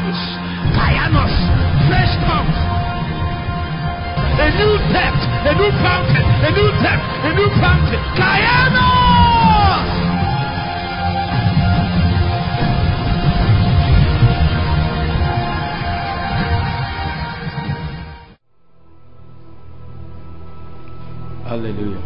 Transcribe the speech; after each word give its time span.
tongues. 0.00 0.20
Kayanos. 0.76 1.34
Fresh 1.88 2.14
tongues. 2.24 2.58
A 4.40 4.48
new 4.56 4.74
depth. 4.92 5.22
A 5.44 5.54
new 5.54 5.70
fountain. 5.82 6.24
A 6.24 6.50
new 6.56 6.70
depth. 6.80 7.04
A 7.24 7.32
new 7.34 7.50
fountain. 7.60 8.00
Kayanos. 8.16 8.80
Hallelujah. 21.44 22.02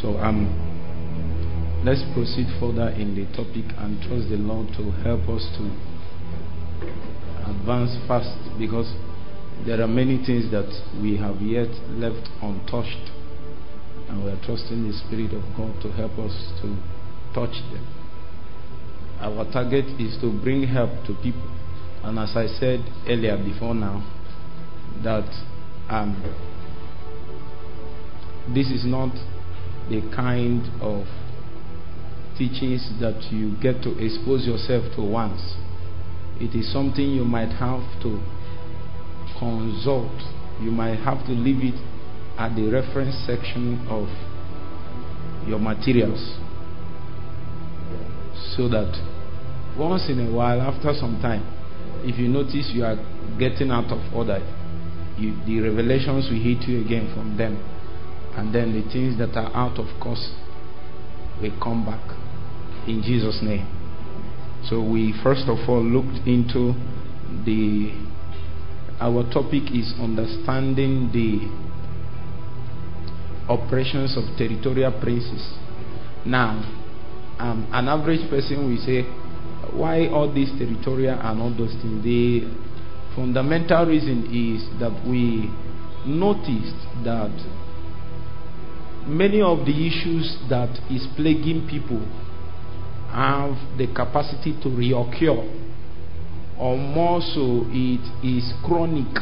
So 0.00 0.16
I'm. 0.18 0.73
Let's 1.84 2.00
proceed 2.14 2.48
further 2.58 2.88
in 2.96 3.12
the 3.14 3.28
topic 3.36 3.68
and 3.76 4.00
trust 4.00 4.32
the 4.32 4.40
Lord 4.40 4.68
to 4.72 4.88
help 5.04 5.28
us 5.28 5.44
to 5.60 5.68
advance 7.44 7.92
fast 8.08 8.32
because 8.58 8.88
there 9.66 9.82
are 9.82 9.86
many 9.86 10.16
things 10.24 10.50
that 10.50 10.64
we 11.02 11.18
have 11.18 11.42
yet 11.42 11.68
left 12.00 12.24
untouched 12.40 13.12
and 14.08 14.24
we 14.24 14.30
are 14.30 14.40
trusting 14.46 14.88
the 14.88 14.96
Spirit 14.96 15.36
of 15.36 15.44
God 15.60 15.76
to 15.82 15.92
help 15.92 16.16
us 16.24 16.32
to 16.64 16.72
touch 17.36 17.52
them. 17.68 17.84
Our 19.20 19.44
target 19.52 19.84
is 20.00 20.16
to 20.22 20.32
bring 20.42 20.66
help 20.66 20.88
to 21.04 21.12
people. 21.22 21.52
And 22.02 22.18
as 22.18 22.32
I 22.34 22.46
said 22.46 22.80
earlier 23.06 23.36
before 23.36 23.74
now, 23.74 24.00
that 25.04 25.28
um, 25.92 26.16
this 28.54 28.68
is 28.68 28.86
not 28.86 29.12
the 29.90 30.00
kind 30.16 30.64
of 30.80 31.04
teachings 32.38 32.88
that 33.00 33.30
you 33.30 33.56
get 33.60 33.82
to 33.82 33.96
expose 33.98 34.46
yourself 34.46 34.84
to 34.96 35.02
once. 35.02 35.56
It 36.40 36.54
is 36.54 36.72
something 36.72 37.04
you 37.04 37.24
might 37.24 37.50
have 37.60 37.82
to 38.02 38.18
consult. 39.38 40.14
You 40.60 40.70
might 40.70 40.98
have 40.98 41.24
to 41.26 41.32
leave 41.32 41.62
it 41.62 41.78
at 42.38 42.54
the 42.56 42.68
reference 42.70 43.14
section 43.26 43.86
of 43.88 44.08
your 45.46 45.58
materials. 45.58 46.38
So 48.56 48.68
that 48.68 48.90
once 49.78 50.08
in 50.08 50.20
a 50.26 50.30
while, 50.32 50.60
after 50.60 50.92
some 50.94 51.20
time, 51.20 51.42
if 52.02 52.18
you 52.18 52.28
notice 52.28 52.70
you 52.74 52.84
are 52.84 52.96
getting 53.38 53.70
out 53.70 53.90
of 53.90 54.12
order, 54.14 54.38
you, 55.18 55.34
the 55.46 55.60
revelations 55.60 56.28
will 56.30 56.42
hit 56.42 56.66
you 56.68 56.84
again 56.84 57.12
from 57.14 57.36
them 57.36 57.58
and 58.36 58.52
then 58.52 58.74
the 58.74 58.82
things 58.92 59.16
that 59.18 59.36
are 59.36 59.54
out 59.54 59.78
of 59.78 59.86
course 60.00 60.34
will 61.40 61.54
come 61.62 61.86
back 61.86 62.02
in 62.86 63.02
Jesus' 63.02 63.40
name. 63.42 63.66
So 64.68 64.82
we 64.82 65.14
first 65.22 65.48
of 65.48 65.58
all 65.68 65.82
looked 65.82 66.26
into 66.26 66.72
the 67.44 67.92
our 69.00 69.24
topic 69.32 69.74
is 69.74 69.92
understanding 70.00 71.10
the 71.12 71.44
operations 73.52 74.16
of 74.16 74.24
territorial 74.38 74.92
princes. 75.02 75.58
Now, 76.24 76.62
um, 77.38 77.68
an 77.72 77.88
average 77.88 78.30
person 78.30 78.64
will 78.68 78.80
say, 78.80 79.02
why 79.76 80.06
all 80.08 80.32
these 80.32 80.50
territorial 80.56 81.18
and 81.18 81.40
all 81.40 81.50
those 81.50 81.74
things? 81.82 82.04
The 82.04 82.48
fundamental 83.14 83.86
reason 83.86 84.30
is 84.32 84.64
that 84.80 84.94
we 85.06 85.50
noticed 86.06 86.78
that 87.04 87.34
many 89.06 89.42
of 89.42 89.66
the 89.66 89.74
issues 89.74 90.38
that 90.48 90.70
is 90.90 91.06
plaguing 91.16 91.66
people 91.68 92.00
have 93.14 93.78
the 93.78 93.86
capacity 93.94 94.52
to 94.62 94.68
reoccur. 94.68 95.62
Or 96.58 96.76
more 96.76 97.20
so 97.20 97.64
it 97.68 98.26
is 98.26 98.52
chronic. 98.64 99.14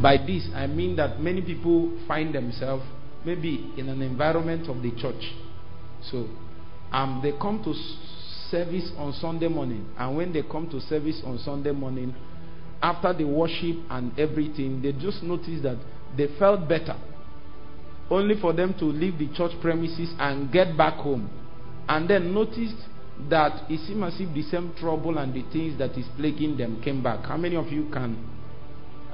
By 0.00 0.16
this 0.16 0.48
i 0.54 0.66
mean 0.66 0.96
that 0.96 1.20
many 1.20 1.42
people 1.42 1.92
find 2.08 2.34
themselves 2.34 2.82
maybe 3.24 3.72
in 3.76 3.88
an 3.88 4.02
environment 4.02 4.68
of 4.68 4.82
the 4.82 4.90
church. 4.92 5.22
So 6.10 6.28
um, 6.90 7.20
they 7.22 7.32
come 7.32 7.62
to 7.64 7.74
service 8.50 8.90
on 8.96 9.12
sunday 9.14 9.48
morning. 9.48 9.88
And 9.98 10.16
when 10.16 10.32
they 10.32 10.42
come 10.42 10.68
to 10.70 10.80
service 10.80 11.20
on 11.24 11.38
sunday 11.38 11.72
morning 11.72 12.14
after 12.82 13.12
the 13.12 13.24
worship 13.24 13.76
and 13.90 14.18
everything 14.18 14.82
they 14.82 14.92
just 14.92 15.22
notice 15.22 15.62
that 15.62 15.76
they 16.16 16.26
felt 16.38 16.68
better. 16.68 16.96
Only 18.10 18.38
for 18.40 18.52
them 18.52 18.74
to 18.78 18.84
leave 18.84 19.18
the 19.18 19.28
church 19.34 19.52
premises 19.60 20.12
and 20.18 20.52
get 20.52 20.76
back 20.76 20.94
home. 20.94 21.30
And 21.88 22.08
then 22.08 22.32
noticed 22.32 22.76
that 23.28 23.70
it 23.70 23.86
seems 23.86 24.14
as 24.14 24.20
if 24.20 24.34
the 24.34 24.42
same 24.42 24.72
trouble 24.78 25.18
and 25.18 25.34
the 25.34 25.42
things 25.52 25.78
that 25.78 25.92
is 25.92 26.06
plaguing 26.16 26.56
them 26.56 26.80
came 26.82 27.02
back. 27.02 27.24
How 27.24 27.36
many 27.36 27.56
of 27.56 27.68
you 27.68 27.88
can? 27.92 28.16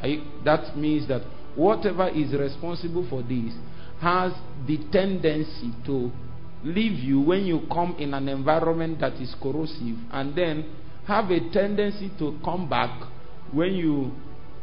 You, 0.03 0.23
that 0.45 0.77
means 0.77 1.09
that 1.09 1.23
whatever 1.56 2.09
is 2.09 2.33
responsible 2.33 3.06
for 3.09 3.23
this 3.23 3.53
has 4.01 4.33
the 4.67 4.79
tendency 4.93 5.73
to 5.87 6.11
leave 6.62 6.99
you 6.99 7.21
when 7.21 7.45
you 7.45 7.62
come 7.73 7.97
in 7.99 8.15
an 8.15 8.29
environment 8.29 9.00
that 9.00 9.15
is 9.15 9.35
corrosive 9.43 9.97
and 10.12 10.37
then 10.37 10.65
have 11.06 11.31
a 11.31 11.50
tendency 11.50 12.11
to 12.19 12.39
come 12.45 12.69
back 12.69 13.09
when 13.53 13.75
you 13.75 14.12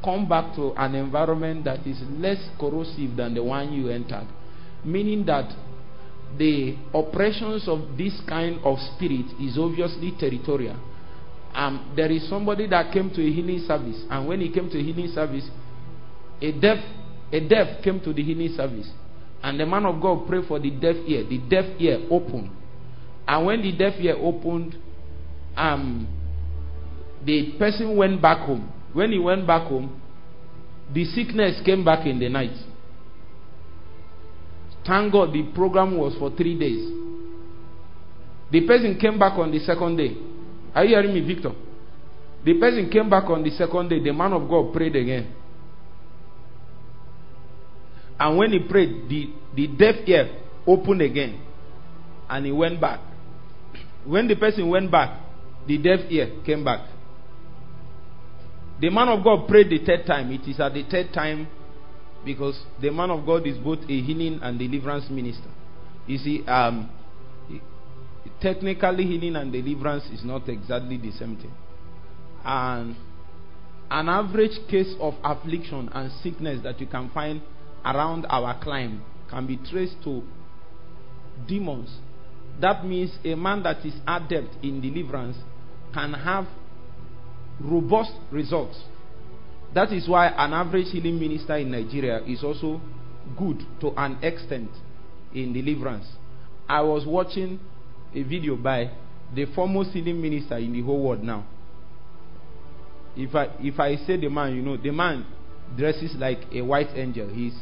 come 0.04 0.28
back 0.30 0.56
to 0.56 0.72
an 0.78 0.96
environment 0.96 1.66
that 1.66 1.86
is 1.86 2.02
less 2.12 2.38
corrosive 2.60 3.16
than 3.18 3.34
the 3.34 3.44
one 3.44 3.74
you 3.74 3.90
entered. 3.90 4.28
Meaning 4.84 5.26
that 5.26 5.52
the 6.38 6.76
operations 6.94 7.68
of 7.68 7.98
this 7.98 8.20
kind 8.28 8.60
of 8.64 8.78
spirit 8.96 9.26
is 9.40 9.58
obviously 9.58 10.14
territorial. 10.20 10.78
Um, 11.54 11.94
there 11.96 12.12
is 12.12 12.28
somebody 12.30 12.68
that 12.68 12.92
came 12.92 13.10
to 13.12 13.22
a 13.22 13.32
healing 13.32 13.64
service, 13.66 14.04
and 14.10 14.28
when 14.28 14.42
he 14.42 14.52
came 14.52 14.70
to 14.70 14.78
a 14.78 14.84
healing 14.84 15.08
service, 15.14 15.50
a 16.42 16.52
deaf, 16.52 16.84
a 17.32 17.40
deaf 17.40 17.82
came 17.84 18.02
to 18.02 18.12
the 18.12 18.22
healing 18.22 18.54
service, 18.56 18.90
and 19.42 19.60
the 19.60 19.66
man 19.66 19.86
of 19.86 20.02
God 20.02 20.28
prayed 20.28 20.46
for 20.48 20.60
the 20.60 20.70
deaf 20.72 20.96
ear. 21.08 21.24
The 21.24 21.38
deaf 21.50 21.66
ear 21.80 22.00
opened, 22.12 22.52
and 23.28 23.46
when 23.46 23.62
the 23.62 23.72
deaf 23.72 23.94
ear 24.00 24.16
opened, 24.20 24.76
um, 25.56 26.08
the 27.24 27.54
person 27.58 27.96
went 27.96 28.22
back 28.22 28.46
home. 28.46 28.72
When 28.92 29.12
he 29.12 29.20
went 29.20 29.48
back 29.48 29.68
home, 29.68 30.02
the 30.94 31.06
sickness 31.06 31.62
came 31.66 31.84
back 31.86 32.06
in 32.06 32.20
the 32.20 32.30
night. 32.30 32.56
Thank 34.86 35.12
God 35.12 35.34
the 35.34 35.44
program 35.54 35.98
was 35.98 36.16
for 36.20 36.30
three 36.36 36.58
days. 36.58 36.92
The 38.52 38.66
person 38.68 38.98
came 39.00 39.18
back 39.18 39.38
on 39.40 39.52
the 39.52 39.60
second 39.60 39.98
day. 39.98 40.16
Are 40.74 40.84
you 40.86 40.96
hearing 40.96 41.14
me, 41.14 41.22
Victor? 41.22 41.52
The 42.44 42.54
person 42.60 42.90
came 42.92 43.10
back 43.10 43.24
on 43.30 43.44
the 43.44 43.50
second 43.52 43.90
day. 43.90 44.00
The 44.00 44.14
man 44.14 44.34
of 44.34 44.48
God 44.48 44.72
prayed 44.72 44.96
again. 44.96 45.34
And 48.20 48.38
when 48.38 48.52
he 48.52 48.60
prayed, 48.60 49.10
the, 49.10 49.34
the 49.56 49.68
deaf 49.68 49.96
ear 50.08 50.38
opened 50.68 51.02
again. 51.02 51.42
And 52.30 52.46
he 52.46 52.52
went 52.52 52.80
back. 52.80 53.00
When 54.06 54.28
the 54.28 54.36
person 54.36 54.70
went 54.70 54.92
back, 54.92 55.20
the 55.68 55.78
deaf 55.80 56.02
ear 56.10 56.32
came 56.46 56.64
back. 56.64 56.88
The 58.80 58.90
man 58.90 59.10
of 59.10 59.24
God 59.24 59.48
prayed 59.48 59.70
the 59.70 59.84
third 59.84 60.06
time. 60.06 60.32
It 60.32 60.48
is 60.48 60.60
at 60.60 60.74
the 60.74 60.84
third 60.84 61.12
time 61.12 61.48
because 62.26 62.60
the 62.82 62.92
man 62.92 63.12
of 63.12 63.26
God 63.26 63.46
is 63.48 63.58
both 63.58 63.80
a 63.84 64.02
healing 64.02 64.40
and 64.42 64.58
deliverance 64.58 65.10
minister. 65.10 65.50
You 66.08 66.18
see, 66.18 66.44
um, 66.48 66.90
technically, 68.42 69.04
healing 69.06 69.36
and 69.36 69.52
deliverance 69.52 70.06
is 70.12 70.24
not 70.24 70.50
exactly 70.50 70.98
the 70.98 71.12
same 71.12 71.38
thing. 71.38 71.54
And 72.44 72.96
an 73.90 74.10
average 74.10 74.58
case 74.70 74.94
of 75.00 75.14
affliction 75.24 75.90
and 75.94 76.12
sickness 76.24 76.62
that 76.64 76.80
you 76.80 76.88
can 76.88 77.10
find 77.12 77.42
around 77.84 78.26
our 78.30 78.60
climb 78.62 79.04
can 79.30 79.46
be 79.48 79.58
traced 79.58 79.96
to 80.04 80.24
demons. 81.48 81.90
That 82.60 82.86
means 82.86 83.12
a 83.24 83.36
man 83.36 83.64
that 83.64 83.86
is 83.86 83.94
adept 84.08 84.64
in 84.64 84.82
deliverance 84.82 85.38
can 85.94 86.14
have 86.14 86.48
robust 87.60 88.12
results. 88.32 88.80
That 89.76 89.92
is 89.92 90.08
why 90.08 90.28
an 90.28 90.54
average 90.54 90.88
healing 90.92 91.20
minister 91.20 91.58
in 91.58 91.70
Nigeria 91.70 92.24
is 92.24 92.46
also 92.46 92.80
good 93.38 93.62
to 93.82 93.92
an 93.98 94.18
extent 94.24 94.70
in 95.34 95.52
deliverance. 95.52 96.06
I 96.68 96.80
was 96.82 97.06
watching 97.06 97.60
a 98.14 98.24
video 98.24 98.56
by 98.56 98.90
the 99.36 99.46
foremost 99.54 99.90
healing 99.92 100.22
minister 100.22 100.56
in 100.58 100.72
the 100.72 100.82
whole 100.82 101.04
world 101.04 101.22
now. 101.22 101.46
If 103.18 103.36
I 103.36 103.50
if 103.60 103.78
I 103.78 103.98
say 103.98 104.16
the 104.16 104.30
man, 104.30 104.56
you 104.56 104.62
know, 104.62 104.78
the 104.78 104.92
man 104.92 105.26
dresses 105.78 106.16
like 106.18 106.40
a 106.54 106.62
white 106.62 106.96
angel. 106.96 107.28
He's 107.28 107.54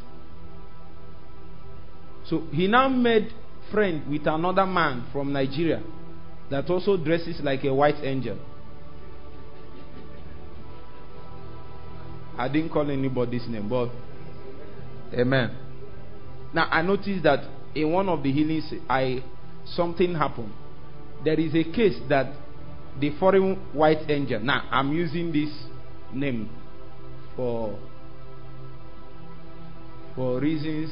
so 2.29 2.43
he 2.51 2.67
now 2.67 2.89
made 2.89 3.33
friend 3.71 4.07
with 4.07 4.27
another 4.27 4.67
man 4.67 5.07
from 5.11 5.33
Nigeria 5.33 5.81
that 6.51 6.69
also 6.69 6.95
dresses 6.95 7.39
like 7.41 7.63
a 7.63 7.73
white 7.73 8.03
angel. 8.03 8.37
I 12.37 12.47
didn't 12.47 12.69
call 12.69 12.89
anybody's 12.89 13.47
name, 13.47 13.69
but 13.69 13.89
Amen. 15.13 15.55
Now 16.53 16.67
I 16.71 16.81
noticed 16.81 17.23
that 17.23 17.47
in 17.75 17.91
one 17.91 18.09
of 18.09 18.23
the 18.23 18.31
healings, 18.31 18.71
I 18.89 19.23
something 19.65 20.13
happened. 20.15 20.51
There 21.23 21.39
is 21.39 21.53
a 21.55 21.63
case 21.63 21.99
that 22.09 22.33
the 22.99 23.11
foreign 23.19 23.55
white 23.73 24.09
angel. 24.09 24.39
Now, 24.39 24.67
I'm 24.71 24.91
using 24.91 25.31
this 25.31 25.49
name 26.13 26.49
for 27.35 27.77
for 30.15 30.39
reasons 30.39 30.91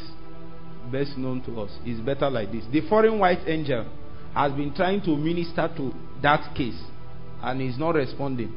best 0.92 1.18
known 1.18 1.42
to 1.44 1.62
us. 1.62 1.72
It's 1.86 2.00
better 2.02 2.30
like 2.30 2.52
this. 2.52 2.64
The 2.72 2.82
foreign 2.90 3.20
white 3.20 3.42
angel 3.46 3.86
has 4.34 4.52
been 4.54 4.74
trying 4.74 5.02
to 5.02 5.16
minister 5.16 5.70
to 5.78 5.94
that 6.24 6.56
case 6.56 6.80
and 7.42 7.62
is 7.62 7.78
not 7.78 7.96
responding. 7.96 8.54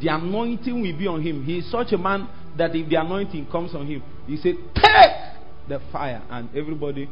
The 0.00 0.08
anointing 0.08 0.80
will 0.80 0.98
be 0.98 1.06
on 1.06 1.22
him. 1.22 1.44
He 1.44 1.58
is 1.58 1.70
such 1.70 1.92
a 1.92 1.98
man 1.98 2.28
that 2.56 2.74
if 2.74 2.88
the 2.88 2.96
anointing 2.96 3.46
comes 3.50 3.74
on 3.74 3.86
him, 3.86 4.02
he 4.26 4.36
said, 4.36 4.54
Take 4.74 5.68
the 5.68 5.80
fire, 5.92 6.22
and 6.30 6.48
everybody. 6.56 7.08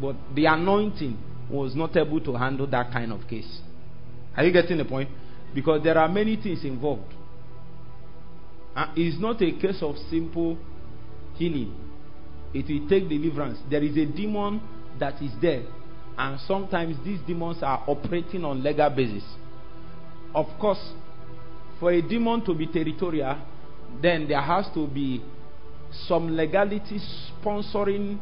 But 0.00 0.16
the 0.34 0.46
anointing 0.46 1.18
was 1.50 1.74
not 1.74 1.96
able 1.96 2.20
to 2.20 2.34
handle 2.34 2.66
that 2.68 2.92
kind 2.92 3.12
of 3.12 3.26
case. 3.28 3.60
Are 4.36 4.44
you 4.44 4.52
getting 4.52 4.78
the 4.78 4.84
point? 4.84 5.10
Because 5.54 5.82
there 5.82 5.98
are 5.98 6.08
many 6.08 6.36
things 6.36 6.64
involved. 6.64 7.12
Uh, 8.74 8.86
it's 8.96 9.20
not 9.20 9.42
a 9.42 9.52
case 9.52 9.82
of 9.82 9.96
simple 10.08 10.56
healing, 11.34 11.74
it 12.54 12.66
will 12.68 12.88
take 12.88 13.08
deliverance. 13.08 13.58
There 13.68 13.82
is 13.82 13.96
a 13.96 14.06
demon 14.06 14.60
that 14.98 15.20
is 15.20 15.32
there, 15.42 15.62
and 16.16 16.38
sometimes 16.46 16.96
these 17.04 17.18
demons 17.26 17.62
are 17.62 17.82
operating 17.86 18.44
on 18.44 18.62
legal 18.62 18.90
basis. 18.90 19.24
Of 20.34 20.46
course, 20.60 20.92
for 21.80 21.90
a 21.90 22.02
demon 22.02 22.44
to 22.44 22.54
be 22.54 22.66
territorial, 22.66 23.38
then 24.00 24.28
there 24.28 24.40
has 24.40 24.66
to 24.74 24.86
be 24.86 25.22
some 26.06 26.36
legality 26.36 27.00
sponsoring 27.42 28.18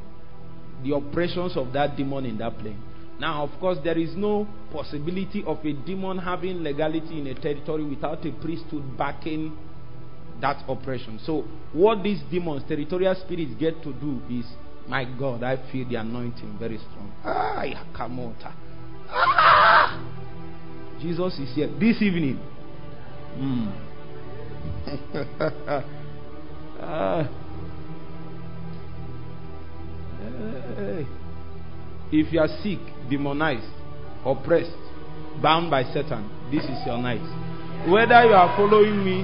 the 0.83 0.95
operations 0.95 1.57
of 1.57 1.73
that 1.73 1.97
demon 1.97 2.25
in 2.25 2.39
that 2.39 2.57
plane. 2.59 2.81
Now, 3.19 3.43
of 3.43 3.51
course, 3.59 3.79
there 3.83 3.99
is 3.99 4.15
no 4.15 4.47
possibility 4.73 5.43
of 5.45 5.59
a 5.65 5.73
demon 5.73 6.19
having 6.19 6.63
legality 6.63 7.19
in 7.19 7.27
a 7.27 7.35
territory 7.35 7.85
without 7.85 8.25
a 8.25 8.31
priesthood 8.31 8.97
backing 8.97 9.59
that 10.41 10.63
operation. 10.69 11.19
So, 11.25 11.45
what 11.73 12.05
these 12.05 12.21
demons, 12.31 12.63
territorial 12.69 13.17
spirits, 13.17 13.51
get 13.59 13.83
to 13.83 13.93
do 13.93 14.23
is, 14.31 14.47
my 14.87 15.05
God, 15.19 15.43
I 15.43 15.57
feel 15.73 15.89
the 15.89 15.97
anointing 15.97 16.57
very 16.61 16.79
strong. 16.79 17.13
Ah. 17.25 17.65
Ah! 19.11 19.99
Jesus 21.01 21.39
is 21.41 21.55
here 21.57 21.69
this 21.79 22.01
evening. 22.01 22.39
Mm. 23.39 23.73
ah. 26.81 27.29
Hey. 30.79 31.07
If 32.11 32.33
you 32.33 32.41
are 32.41 32.49
sick, 32.63 32.79
demonized, 33.11 33.67
oppressed, 34.25 34.71
bound 35.43 35.71
by 35.71 35.83
Satan, 35.93 36.29
this 36.51 36.65
is 36.65 36.87
your 36.87 36.99
night. 36.99 37.21
Whether 37.89 38.25
you 38.25 38.35
are 38.35 38.57
following 38.57 39.05
me 39.05 39.23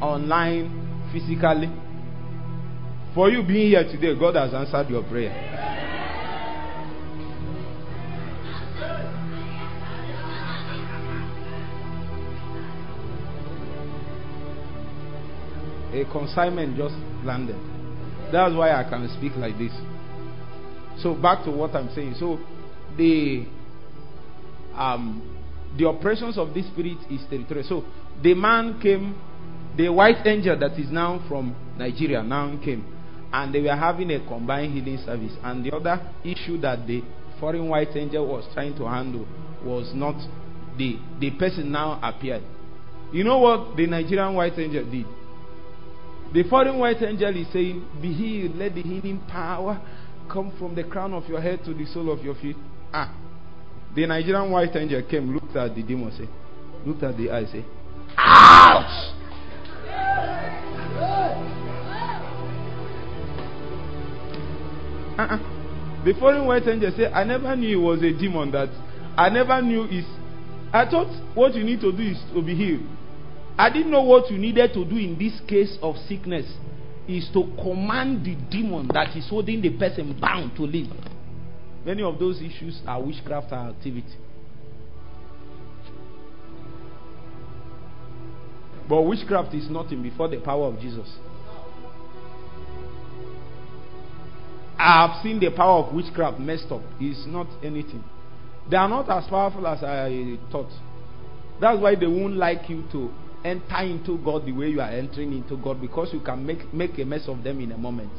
online, 0.00 1.08
physically, 1.12 1.70
for 3.14 3.30
you 3.30 3.42
being 3.42 3.68
here 3.68 3.84
today, 3.84 4.18
God 4.18 4.36
has 4.36 4.52
answered 4.52 4.90
your 4.90 5.02
prayer. 5.04 5.84
A 15.96 16.04
consignment 16.12 16.76
just 16.76 16.94
landed. 17.24 17.56
That's 18.32 18.54
why 18.54 18.72
I 18.72 18.84
can 18.88 19.08
speak 19.16 19.32
like 19.36 19.56
this. 19.58 19.72
So 21.02 21.14
back 21.14 21.44
to 21.44 21.50
what 21.50 21.74
I'm 21.74 21.88
saying. 21.94 22.14
So 22.18 22.38
the 22.96 23.46
um 24.74 25.22
the 25.78 25.86
operations 25.86 26.38
of 26.38 26.54
this 26.54 26.66
spirit 26.68 26.98
is 27.10 27.20
territorial. 27.28 27.66
So 27.68 27.84
the 28.22 28.34
man 28.34 28.80
came, 28.80 29.14
the 29.76 29.88
white 29.88 30.26
angel 30.26 30.58
that 30.58 30.72
is 30.78 30.90
now 30.90 31.24
from 31.28 31.54
Nigeria 31.78 32.22
now 32.22 32.58
came, 32.64 32.84
and 33.32 33.54
they 33.54 33.60
were 33.60 33.76
having 33.76 34.10
a 34.10 34.26
combined 34.26 34.72
healing 34.74 34.98
service. 35.04 35.32
And 35.42 35.64
the 35.64 35.74
other 35.74 36.00
issue 36.24 36.58
that 36.60 36.86
the 36.86 37.02
foreign 37.38 37.68
white 37.68 37.94
angel 37.94 38.26
was 38.26 38.44
trying 38.54 38.76
to 38.76 38.84
handle 38.88 39.26
was 39.64 39.92
not 39.94 40.16
the 40.78 40.98
the 41.20 41.30
person 41.32 41.70
now 41.70 42.00
appeared. 42.02 42.42
You 43.12 43.24
know 43.24 43.38
what 43.38 43.76
the 43.76 43.86
Nigerian 43.86 44.34
white 44.34 44.58
angel 44.58 44.84
did? 44.90 45.06
The 46.36 46.42
foreign 46.50 46.78
white 46.78 47.00
angel 47.00 47.34
is 47.34 47.46
saying, 47.50 47.82
Be 48.02 48.12
healed, 48.12 48.56
let 48.56 48.74
the 48.74 48.82
healing 48.82 49.22
power 49.26 49.80
come 50.30 50.52
from 50.58 50.74
the 50.74 50.84
crown 50.84 51.14
of 51.14 51.26
your 51.30 51.40
head 51.40 51.64
to 51.64 51.72
the 51.72 51.86
sole 51.86 52.12
of 52.12 52.22
your 52.22 52.34
feet. 52.34 52.56
Ah. 52.92 53.10
The 53.94 54.06
Nigerian 54.06 54.50
white 54.50 54.76
angel 54.76 55.00
came, 55.08 55.32
looked 55.32 55.56
at 55.56 55.74
the 55.74 55.82
demon, 55.82 56.12
say, 56.12 56.28
looked 56.84 57.02
at 57.02 57.16
the 57.16 57.30
eye, 57.30 57.46
say, 57.46 57.64
Ouch! 58.18 59.14
Uh-uh. 65.18 66.04
The 66.04 66.12
foreign 66.20 66.44
white 66.44 66.68
angel 66.68 66.92
said, 66.94 67.12
I 67.14 67.24
never 67.24 67.56
knew 67.56 67.80
it 67.80 67.82
was 67.82 68.02
a 68.02 68.12
demon 68.12 68.50
that 68.50 68.68
I 69.16 69.30
never 69.30 69.62
knew 69.62 69.84
is 69.84 70.04
I 70.70 70.84
thought 70.84 71.08
what 71.34 71.54
you 71.54 71.64
need 71.64 71.80
to 71.80 71.92
do 71.92 72.02
is 72.02 72.18
to 72.34 72.42
be 72.42 72.54
healed. 72.54 72.82
I 73.58 73.70
didn't 73.70 73.90
know 73.90 74.02
what 74.02 74.30
you 74.30 74.38
needed 74.38 74.74
to 74.74 74.84
do 74.84 74.96
in 74.96 75.18
this 75.18 75.40
case 75.48 75.78
of 75.80 75.96
sickness 76.08 76.46
is 77.08 77.28
to 77.32 77.44
command 77.62 78.24
the 78.24 78.34
demon 78.50 78.88
that 78.92 79.16
is 79.16 79.28
holding 79.30 79.62
the 79.62 79.70
person 79.70 80.16
bound 80.20 80.54
to 80.56 80.62
live. 80.62 80.88
Many 81.84 82.02
of 82.02 82.18
those 82.18 82.40
issues 82.42 82.80
are 82.86 83.00
witchcraft 83.02 83.52
activity. 83.52 84.14
But 88.88 89.02
witchcraft 89.02 89.54
is 89.54 89.70
nothing 89.70 90.02
before 90.02 90.28
the 90.28 90.38
power 90.38 90.66
of 90.66 90.80
Jesus. 90.80 91.08
I 94.78 95.06
have 95.06 95.22
seen 95.22 95.40
the 95.40 95.50
power 95.50 95.84
of 95.84 95.94
witchcraft 95.94 96.38
messed 96.38 96.70
up. 96.70 96.82
It's 97.00 97.26
not 97.26 97.46
anything. 97.64 98.04
They 98.70 98.76
are 98.76 98.88
not 98.88 99.08
as 99.08 99.28
powerful 99.28 99.66
as 99.66 99.82
I 99.82 100.36
thought. 100.52 100.70
That's 101.60 101.80
why 101.80 101.94
they 101.94 102.06
won't 102.06 102.36
like 102.36 102.68
you 102.68 102.84
to 102.92 103.10
enter 103.46 103.82
into 103.82 104.18
God 104.18 104.44
the 104.44 104.52
way 104.52 104.68
you 104.68 104.80
are 104.80 104.90
entering 104.90 105.32
into 105.32 105.56
God 105.56 105.80
because 105.80 106.12
you 106.12 106.20
can 106.20 106.44
make, 106.44 106.72
make 106.72 106.98
a 106.98 107.04
mess 107.04 107.28
of 107.28 107.42
them 107.44 107.60
in 107.60 107.72
a 107.72 107.78
moment. 107.78 108.10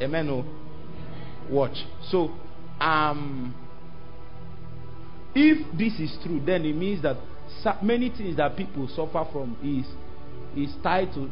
Amen. 0.00 0.28
Oh. 0.30 0.44
Watch. 1.50 1.76
So, 2.10 2.30
um, 2.80 3.54
if 5.34 5.78
this 5.78 5.92
is 6.00 6.16
true, 6.24 6.40
then 6.44 6.64
it 6.64 6.74
means 6.74 7.02
that 7.02 7.16
many 7.82 8.10
things 8.10 8.36
that 8.38 8.56
people 8.56 8.88
suffer 8.88 9.28
from 9.32 9.56
is 9.62 9.86
is 10.56 10.74
tied 10.82 11.12
to 11.14 11.30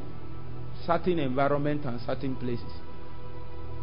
certain 0.86 1.18
environment 1.18 1.84
and 1.84 2.00
certain 2.02 2.36
places. 2.36 2.72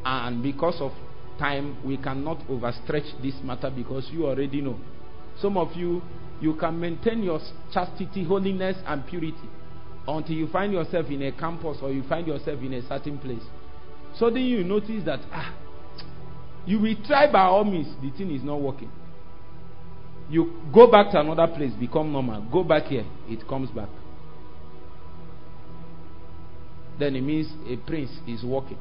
And 0.06 0.42
because 0.44 0.78
of 0.80 0.92
time, 1.40 1.78
we 1.86 1.98
cannot 1.98 2.40
overstretch 2.48 3.22
this 3.22 3.34
matter 3.44 3.72
because 3.76 4.08
you 4.12 4.28
already 4.28 4.62
know. 4.62 4.80
Some 5.42 5.58
of 5.58 5.76
you, 5.76 6.02
you 6.40 6.56
can 6.56 6.80
maintain 6.80 7.24
your 7.24 7.40
chastity, 7.74 8.24
holiness, 8.24 8.78
and 8.86 9.06
purity 9.06 9.50
until 10.08 10.36
you 10.36 10.48
find 10.48 10.72
yourself 10.74 11.08
in 11.08 11.22
a 11.24 11.32
campus 11.32 11.78
or 11.82 11.92
you 11.92 12.04
find 12.08 12.28
yourself 12.28 12.60
in 12.62 12.74
a 12.74 12.88
certain 12.88 13.18
place. 13.18 13.44
Suddenly 14.18 14.44
you 14.44 14.64
notice 14.64 15.04
that 15.06 15.20
ah, 15.32 15.54
you 16.66 16.80
will 16.80 16.96
try 17.06 17.32
by 17.32 17.42
all 17.44 17.64
means, 17.64 17.88
the 18.02 18.12
thing 18.18 18.34
is 18.34 18.44
not 18.44 18.60
working. 18.62 18.92
You 20.30 20.54
go 20.74 20.90
back 20.90 21.12
to 21.12 21.20
another 21.20 21.48
place, 21.54 21.72
become 21.80 22.12
normal. 22.12 22.42
Go 22.52 22.64
back 22.64 22.86
here, 22.86 23.06
it 23.28 23.48
comes 23.48 23.70
back. 23.70 23.90
Then 26.98 27.16
it 27.16 27.22
means 27.22 27.48
a 27.68 27.76
prince 27.88 28.12
is 28.28 28.44
working. 28.44 28.80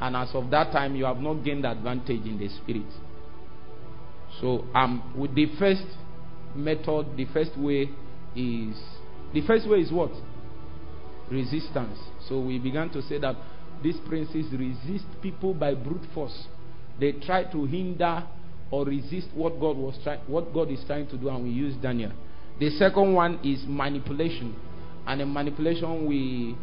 And 0.00 0.16
as 0.16 0.28
of 0.34 0.50
that 0.50 0.70
time, 0.72 0.96
you 0.96 1.04
have 1.04 1.18
not 1.18 1.44
gained 1.44 1.64
advantage 1.64 2.26
in 2.26 2.38
the 2.38 2.48
spirit. 2.48 2.86
So, 4.40 4.64
um, 4.74 5.12
with 5.16 5.34
the 5.34 5.46
first 5.58 5.84
method, 6.54 7.16
the 7.16 7.26
first 7.32 7.56
way 7.56 7.88
is 8.36 8.76
the 9.32 9.46
first 9.46 9.68
way 9.68 9.78
is 9.78 9.90
what? 9.90 10.10
Resistance. 11.30 11.98
So 12.28 12.40
we 12.40 12.58
began 12.58 12.90
to 12.90 13.02
say 13.02 13.18
that 13.18 13.36
these 13.82 13.96
princes 14.06 14.46
resist 14.52 15.04
people 15.22 15.54
by 15.54 15.74
brute 15.74 16.06
force. 16.14 16.46
They 17.00 17.12
try 17.12 17.44
to 17.44 17.64
hinder 17.66 18.24
or 18.70 18.84
resist 18.84 19.28
what 19.34 19.58
God 19.60 19.76
was 19.76 19.98
trying, 20.02 20.20
what 20.26 20.52
God 20.54 20.70
is 20.70 20.82
trying 20.86 21.08
to 21.08 21.16
do, 21.16 21.28
and 21.28 21.44
we 21.44 21.50
use 21.50 21.74
Daniel. 21.76 22.12
The 22.58 22.70
second 22.70 23.14
one 23.14 23.40
is 23.44 23.64
manipulation, 23.66 24.54
and 25.06 25.20
in 25.20 25.32
manipulation 25.32 26.06
we 26.06 26.56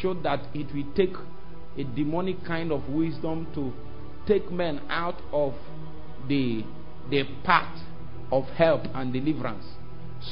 showed 0.00 0.22
that 0.24 0.40
it 0.54 0.74
will 0.74 0.92
take 0.94 1.14
a 1.78 1.84
demonic 1.94 2.44
kind 2.44 2.72
of 2.72 2.88
wisdom 2.88 3.46
to 3.54 3.72
take 4.26 4.50
men 4.50 4.80
out 4.88 5.20
of 5.32 5.54
the 6.28 6.64
the 7.10 7.22
path 7.44 7.78
of 8.32 8.44
help 8.56 8.82
and 8.94 9.12
deliverance 9.12 9.64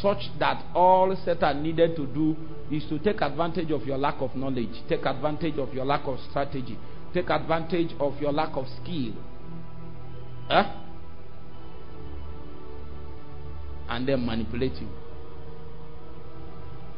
such 0.01 0.31
that 0.39 0.65
all 0.75 1.15
Satan 1.25 1.63
needed 1.63 1.97
to 1.97 2.07
do 2.07 2.37
is 2.71 2.85
to 2.89 2.99
take 2.99 3.21
advantage 3.21 3.71
of 3.71 3.85
your 3.85 3.99
lack 3.99 4.21
of 4.21 4.35
knowledge, 4.35 4.83
take 4.89 5.05
advantage 5.05 5.59
of 5.59 5.73
your 5.75 5.85
lack 5.85 6.07
of 6.07 6.19
strategy, 6.31 6.79
take 7.13 7.31
advantage 7.31 7.91
of 8.01 8.19
your 8.21 8.33
lack 8.33 8.57
of 8.57 8.67
skill. 8.83 9.13
Huh? 10.49 10.81
and 13.89 14.09
then 14.09 14.25
manipulate 14.25 14.75
you. 14.81 14.89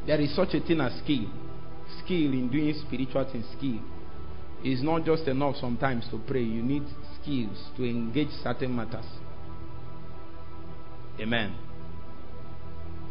There 0.06 0.20
is 0.20 0.34
such 0.34 0.54
a 0.54 0.60
thing 0.60 0.80
as 0.80 0.92
skill. 1.02 1.26
Skill 2.04 2.32
in 2.32 2.48
doing 2.50 2.74
spiritual 2.86 3.28
things, 3.30 3.46
skill. 3.56 3.80
It's 4.62 4.82
not 4.82 5.04
just 5.04 5.28
enough 5.28 5.56
sometimes 5.56 6.06
to 6.10 6.18
pray. 6.26 6.42
You 6.42 6.62
need 6.62 6.84
skills 7.20 7.70
to 7.76 7.84
engage 7.84 8.30
certain 8.42 8.74
matters. 8.74 9.04
Amen. 11.20 11.65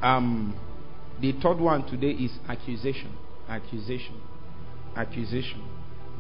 Um, 0.06 0.56
the 1.20 1.32
third 1.42 1.60
one 1.60 1.84
today 1.88 2.12
is 2.12 2.30
accusation. 2.48 3.12
Accusation. 3.50 4.22
Accusation. 4.96 5.64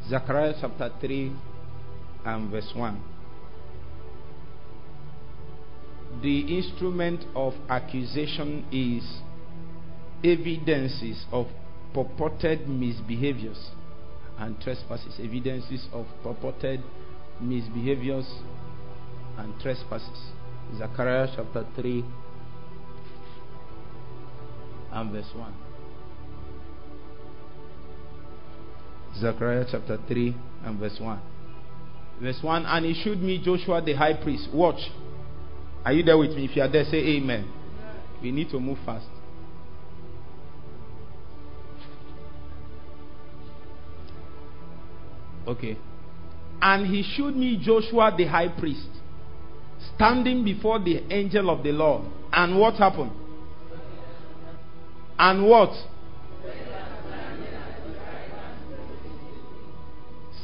Zechariah 0.09 0.55
chapter 0.59 0.89
3 0.99 1.31
and 2.25 2.49
verse 2.49 2.71
1. 2.73 3.03
The 6.23 6.57
instrument 6.57 7.25
of 7.35 7.53
accusation 7.69 8.65
is 8.71 9.21
evidences 10.23 11.23
of 11.31 11.45
purported 11.93 12.61
misbehaviors 12.61 13.69
and 14.39 14.59
trespasses. 14.61 15.13
Evidences 15.19 15.87
of 15.93 16.07
purported 16.23 16.81
misbehaviors 17.39 18.25
and 19.37 19.53
trespasses. 19.61 20.31
Zechariah 20.75 21.27
chapter 21.35 21.67
3 21.75 22.03
and 24.95 25.11
verse 25.11 25.29
1. 25.35 25.53
Zechariah 29.19 29.65
chapter 29.69 29.99
3 30.07 30.35
and 30.65 30.79
verse 30.79 30.97
1. 30.99 31.21
Verse 32.21 32.39
1 32.41 32.65
And 32.65 32.85
he 32.85 33.03
showed 33.03 33.19
me 33.19 33.41
Joshua 33.43 33.81
the 33.81 33.93
high 33.93 34.13
priest. 34.13 34.47
Watch. 34.53 34.79
Are 35.83 35.93
you 35.93 36.03
there 36.03 36.17
with 36.17 36.31
me? 36.31 36.45
If 36.45 36.55
you 36.55 36.61
are 36.61 36.71
there, 36.71 36.85
say 36.85 36.97
amen. 36.97 37.51
We 38.21 38.31
need 38.31 38.49
to 38.49 38.59
move 38.59 38.77
fast. 38.85 39.05
Okay. 45.45 45.77
And 46.61 46.87
he 46.87 47.03
showed 47.15 47.35
me 47.35 47.61
Joshua 47.61 48.13
the 48.17 48.25
high 48.25 48.47
priest 48.47 48.87
standing 49.93 50.43
before 50.43 50.79
the 50.79 51.03
angel 51.13 51.49
of 51.49 51.63
the 51.63 51.71
Lord. 51.71 52.05
And 52.31 52.59
what 52.59 52.75
happened? 52.75 53.11
And 55.17 55.48
what? 55.48 55.72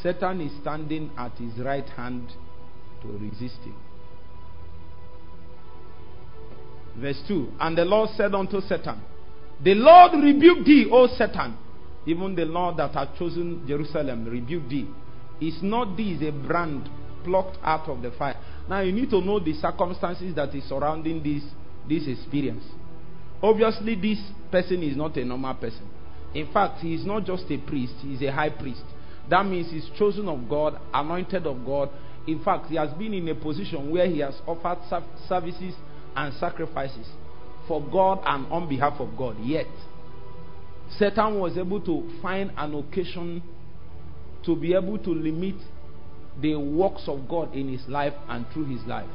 Satan 0.02 0.42
is 0.42 0.52
standing 0.62 1.12
at 1.18 1.34
his 1.34 1.58
right 1.60 1.88
hand 1.90 2.32
to 3.02 3.08
resist 3.20 3.60
him. 3.64 3.76
Verse 6.98 7.22
2 7.28 7.50
And 7.60 7.78
the 7.78 7.86
Lord 7.86 8.10
said 8.16 8.34
unto 8.34 8.62
Satan, 8.62 9.02
The 9.64 9.76
Lord 9.76 10.14
rebuked 10.14 10.66
thee, 10.66 10.88
O 10.92 11.08
Satan. 11.08 11.58
Even 12.06 12.34
the 12.36 12.46
Lord 12.46 12.78
that 12.78 12.94
hath 12.94 13.16
chosen 13.18 13.64
Jerusalem 13.68 14.26
rebuked 14.26 14.70
thee. 14.70 14.88
Is 15.40 15.62
not 15.62 15.96
this 15.96 16.22
a 16.22 16.32
brand 16.32 16.90
plucked 17.24 17.58
out 17.64 17.88
of 17.88 18.02
the 18.02 18.12
fire? 18.12 18.38
Now 18.68 18.82
you 18.82 18.92
need 18.92 19.10
to 19.12 19.22
know 19.22 19.40
the 19.40 19.54
circumstances 19.54 20.36
that 20.36 20.54
is 20.56 20.64
surrounding 20.64 21.22
this, 21.22 21.44
this 21.88 22.08
experience. 22.08 22.64
Obviously, 23.42 23.96
this 23.96 24.20
person 24.52 24.84
is 24.84 24.96
not 24.96 25.18
a 25.18 25.26
normal 25.26 25.54
person. 25.56 25.90
In 26.34 26.52
fact, 26.54 26.80
he 26.80 26.94
is 26.94 27.06
not 27.06 27.26
just 27.26 27.44
a 27.50 27.58
priest, 27.58 27.94
he 28.02 28.14
is 28.14 28.22
a 28.22 28.32
high 28.32 28.50
priest. 28.50 28.84
That 29.30 29.46
means 29.46 29.72
he's 29.72 29.90
chosen 29.98 30.28
of 30.28 30.48
God, 30.50 30.80
anointed 30.94 31.46
of 31.46 31.66
God. 31.66 31.90
In 32.28 32.44
fact, 32.44 32.68
he 32.68 32.76
has 32.76 32.92
been 32.94 33.14
in 33.14 33.28
a 33.30 33.36
position 33.36 33.92
where 33.92 34.08
he 34.08 34.20
has 34.20 34.36
offered 34.46 34.78
services 35.28 35.74
and 36.16 36.34
sacrifices 36.36 37.08
for 37.68 37.82
God 37.82 38.20
and 38.26 38.46
on 38.52 38.70
behalf 38.70 39.00
of 39.00 39.18
God. 39.18 39.38
Yet, 39.42 39.68
Satan 40.98 41.40
was 41.40 41.58
able 41.58 41.82
to 41.82 42.10
find 42.22 42.52
an 42.58 42.76
occasion 42.76 43.42
to 44.46 44.56
be 44.56 44.74
able 44.74 44.98
to 45.00 45.10
limit 45.12 45.56
the 46.42 46.56
works 46.56 47.04
of 47.08 47.28
God 47.28 47.54
in 47.56 47.70
his 47.70 47.88
life 47.88 48.14
and 48.30 48.46
through 48.54 48.66
his 48.66 48.86
life. 48.88 49.10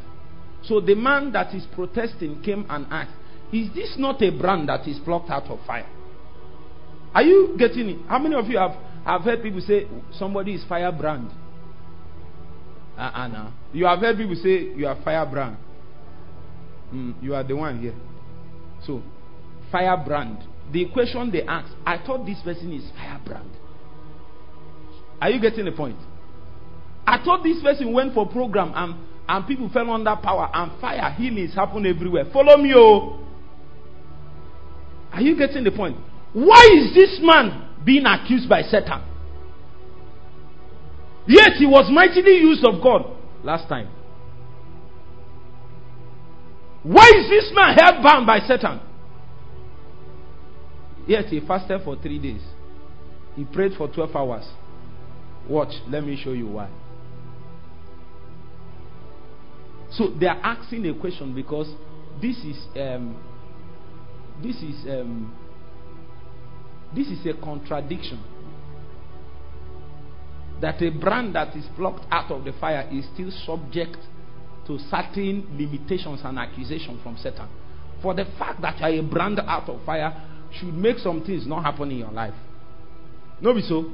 So 0.64 0.80
the 0.80 0.94
man 0.94 1.32
that 1.32 1.54
is 1.54 1.66
protesting 1.74 2.42
came 2.42 2.66
and 2.68 2.86
asked, 2.90 3.12
Is 3.52 3.72
this 3.74 3.94
not 3.98 4.20
a 4.22 4.30
brand 4.30 4.68
that 4.68 4.86
is 4.88 4.98
plucked 5.04 5.30
out 5.30 5.44
of 5.44 5.58
fire? 5.66 5.86
Are 7.14 7.22
you 7.22 7.54
getting 7.58 7.88
it? 7.88 7.98
How 8.08 8.18
many 8.18 8.34
of 8.34 8.46
you 8.46 8.58
have, 8.58 8.72
have 9.04 9.22
heard 9.22 9.42
people 9.42 9.60
say 9.60 9.86
somebody 10.18 10.54
is 10.54 10.64
firebrand? 10.68 11.30
Uh-uh, 12.98 13.28
no. 13.28 13.52
You 13.72 13.86
have 13.86 14.00
heard 14.00 14.16
people 14.16 14.34
say 14.36 14.74
you 14.76 14.86
are 14.86 14.98
firebrand. 15.02 15.56
Mm, 16.92 17.22
you 17.22 17.34
are 17.34 17.44
the 17.44 17.54
one 17.56 17.80
here. 17.80 17.94
So, 18.84 19.02
firebrand. 19.70 20.38
The 20.72 20.86
question 20.92 21.30
they 21.30 21.42
ask, 21.42 21.72
I 21.84 21.98
thought 22.04 22.26
this 22.26 22.40
person 22.42 22.72
is 22.72 22.90
firebrand. 22.96 23.50
Are 25.20 25.30
you 25.30 25.40
getting 25.40 25.64
the 25.64 25.72
point? 25.72 25.96
I 27.06 27.22
thought 27.24 27.42
this 27.42 27.62
person 27.62 27.92
went 27.92 28.14
for 28.14 28.26
program 28.28 28.72
and, 28.74 28.94
and 29.28 29.46
people 29.46 29.70
fell 29.72 29.90
under 29.90 30.16
power 30.22 30.50
and 30.52 30.78
fire 30.80 31.10
healings 31.12 31.54
happen 31.54 31.86
everywhere. 31.86 32.24
Follow 32.32 32.56
me, 32.56 32.72
oh. 32.74 33.22
Are 35.16 35.22
you 35.22 35.34
getting 35.34 35.64
the 35.64 35.70
point? 35.70 35.96
Why 36.34 36.68
is 36.76 36.94
this 36.94 37.18
man 37.22 37.70
being 37.82 38.04
accused 38.04 38.50
by 38.50 38.60
Satan? 38.60 39.02
Yet 41.26 41.52
he 41.58 41.64
was 41.64 41.90
mightily 41.90 42.36
used 42.36 42.62
of 42.66 42.82
God 42.82 43.16
last 43.42 43.66
time. 43.66 43.88
Why 46.82 47.10
is 47.16 47.30
this 47.30 47.50
man 47.54 47.78
held 47.80 48.04
bound 48.04 48.26
by 48.26 48.40
Satan? 48.40 48.78
Yet 51.06 51.24
he 51.26 51.40
fasted 51.40 51.80
for 51.82 51.96
three 51.96 52.18
days. 52.18 52.42
He 53.36 53.44
prayed 53.44 53.72
for 53.78 53.88
12 53.88 54.14
hours. 54.14 54.44
Watch, 55.48 55.72
let 55.88 56.04
me 56.04 56.20
show 56.22 56.32
you 56.32 56.46
why. 56.48 56.68
So 59.92 60.10
they 60.10 60.26
are 60.26 60.40
asking 60.42 60.86
a 60.88 60.94
question 60.94 61.34
because 61.34 61.68
this 62.20 62.36
is 62.44 62.56
um, 62.76 63.16
this 64.42 64.56
is 64.56 64.86
um, 64.88 65.34
this 66.94 67.08
is 67.08 67.26
a 67.26 67.34
contradiction. 67.34 68.22
That 70.60 70.80
a 70.82 70.90
brand 70.90 71.34
that 71.34 71.54
is 71.54 71.66
plucked 71.76 72.06
out 72.10 72.30
of 72.30 72.44
the 72.44 72.52
fire 72.52 72.88
is 72.90 73.04
still 73.12 73.30
subject 73.44 73.98
to 74.66 74.78
certain 74.90 75.46
limitations 75.52 76.20
and 76.24 76.38
accusations 76.38 77.02
from 77.02 77.16
Satan. 77.18 77.48
For 78.02 78.14
the 78.14 78.24
fact 78.38 78.62
that 78.62 78.78
you 78.78 78.84
are 78.84 79.00
a 79.00 79.02
brand 79.02 79.40
out 79.40 79.68
of 79.68 79.84
fire 79.84 80.22
should 80.52 80.72
make 80.74 80.98
some 80.98 81.24
things 81.24 81.46
not 81.46 81.62
happen 81.62 81.90
in 81.90 81.98
your 81.98 82.10
life. 82.10 82.34
No, 83.40 83.52
be 83.52 83.60
so. 83.62 83.92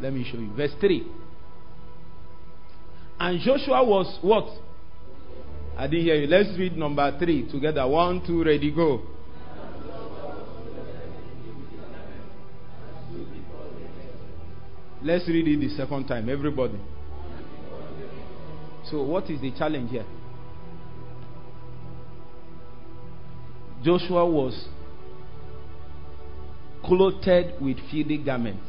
Let 0.00 0.12
me 0.12 0.28
show 0.30 0.38
you. 0.38 0.52
Verse 0.54 0.72
3. 0.80 1.06
And 3.18 3.40
Joshua 3.40 3.84
was 3.84 4.18
what? 4.22 4.48
I 5.76 5.86
didn't 5.86 6.04
hear 6.04 6.14
you. 6.16 6.26
Let's 6.26 6.56
read 6.58 6.76
number 6.76 7.16
3 7.18 7.50
together. 7.50 7.86
One, 7.86 8.24
two, 8.26 8.44
ready, 8.44 8.70
go. 8.70 9.02
Let's 15.02 15.28
read 15.28 15.46
it 15.46 15.60
the 15.60 15.68
second 15.76 16.06
time, 16.06 16.30
everybody. 16.30 16.78
So, 18.90 19.02
what 19.02 19.28
is 19.28 19.40
the 19.40 19.50
challenge 19.50 19.90
here? 19.90 20.06
Joshua 23.82 24.24
was 24.26 24.66
clothed 26.84 27.60
with 27.60 27.76
filthy 27.90 28.18
garments. 28.18 28.64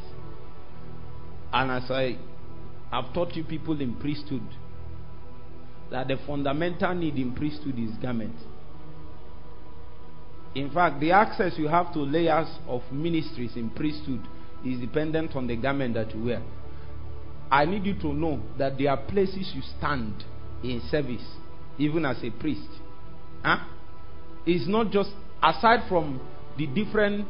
And 1.54 1.72
as 1.72 1.90
I 1.90 2.18
have 2.96 3.14
taught 3.14 3.36
you 3.36 3.44
people 3.44 3.80
in 3.82 3.94
priesthood, 3.96 4.44
that 5.92 6.08
the 6.08 6.18
fundamental 6.25 6.96
need 6.96 7.16
in 7.16 7.36
priesthood 7.36 7.78
is 7.78 7.92
garment. 8.02 8.36
In 10.56 10.72
fact, 10.72 11.02
the 11.02 11.12
access 11.12 11.54
you 11.58 11.68
have 11.68 11.94
to 11.94 12.00
layers 12.00 12.48
of 12.68 12.82
ministries 12.92 13.58
in 13.58 13.70
priesthood 13.72 14.22
is 14.66 14.80
dependent 14.80 15.36
on 15.36 15.48
the 15.48 15.58
garment 15.58 15.96
that 15.96 16.16
you 16.16 16.24
wear. 16.24 16.42
I 17.52 17.66
need 17.66 17.86
you 17.86 18.00
to 18.00 18.14
know 18.14 18.42
that 18.58 18.78
there 18.78 18.92
are 18.92 18.98
places 18.98 19.52
you 19.54 19.62
stand 19.78 20.24
in 20.64 20.82
service, 20.90 21.25
even 21.78 22.06
as 22.06 22.24
a 22.24 22.32
priest. 22.32 22.70
Huh? 23.44 23.66
It's 24.46 24.68
not 24.68 24.92
just 24.92 25.10
aside 25.44 25.88
from 25.90 26.22
the 26.58 26.68
different 26.68 27.28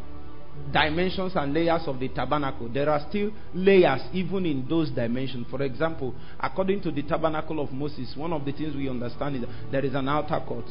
dimensions 0.71 1.33
and 1.35 1.53
layers 1.53 1.83
of 1.87 1.99
the 1.99 2.09
tabernacle, 2.09 2.69
there 2.69 2.89
are 2.89 3.05
still 3.09 3.31
layers 3.53 4.01
even 4.13 4.45
in 4.45 4.67
those 4.67 4.89
dimensions. 4.91 5.47
For 5.49 5.61
example, 5.63 6.13
according 6.39 6.81
to 6.81 6.91
the 6.91 7.03
tabernacle 7.03 7.59
of 7.59 7.71
Moses, 7.71 8.13
one 8.15 8.33
of 8.33 8.43
the 8.45 8.51
things 8.51 8.75
we 8.75 8.89
understand 8.89 9.37
is 9.37 9.43
there 9.71 9.85
is 9.85 9.93
an 9.95 10.09
outer 10.09 10.39
court, 10.45 10.65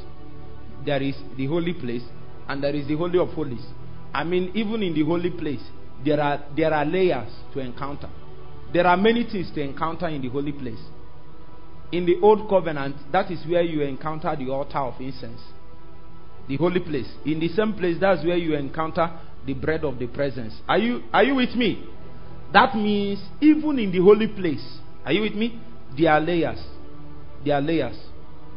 there 0.84 1.02
is 1.02 1.14
the 1.36 1.46
holy 1.46 1.72
place, 1.74 2.02
and 2.48 2.62
there 2.62 2.74
is 2.74 2.86
the 2.86 2.96
holy 2.96 3.18
of 3.18 3.28
holies. 3.30 3.64
I 4.12 4.24
mean, 4.24 4.50
even 4.54 4.82
in 4.82 4.94
the 4.94 5.04
holy 5.04 5.30
place, 5.30 5.62
there 6.04 6.20
are 6.20 6.42
there 6.56 6.72
are 6.74 6.84
layers 6.84 7.30
to 7.54 7.60
encounter. 7.60 8.10
There 8.72 8.86
are 8.86 8.96
many 8.96 9.24
things 9.24 9.50
to 9.54 9.60
encounter 9.62 10.08
in 10.08 10.20
the 10.20 10.28
holy 10.28 10.52
place. 10.52 10.80
in 11.94 12.06
the 12.06 12.16
old 12.22 12.48
covenant, 12.48 12.96
that 13.12 13.30
is 13.30 13.38
where 13.46 13.62
you 13.62 13.82
encounter 13.82 14.34
the 14.36 14.50
altar 14.50 14.78
of 14.78 15.00
incense, 15.00 15.40
the 16.48 16.56
holy 16.56 16.80
place. 16.80 17.06
In 17.24 17.38
the 17.38 17.48
same 17.48 17.72
place, 17.74 17.96
that's 18.00 18.24
where 18.24 18.36
you 18.36 18.56
encounter 18.56 19.10
the 19.46 19.54
bread 19.54 19.84
of 19.84 19.98
the 19.98 20.06
presence. 20.06 20.54
Are 20.68 20.78
you 20.78 21.02
are 21.12 21.24
you 21.24 21.34
with 21.36 21.54
me? 21.54 21.84
That 22.52 22.74
means 22.74 23.20
even 23.40 23.78
in 23.78 23.90
the 23.92 23.98
holy 23.98 24.28
place, 24.28 24.64
are 25.04 25.12
you 25.12 25.22
with 25.22 25.34
me? 25.34 25.60
There 25.98 26.10
are 26.10 26.20
layers. 26.20 26.62
There 27.44 27.54
are 27.54 27.60
layers. 27.60 27.96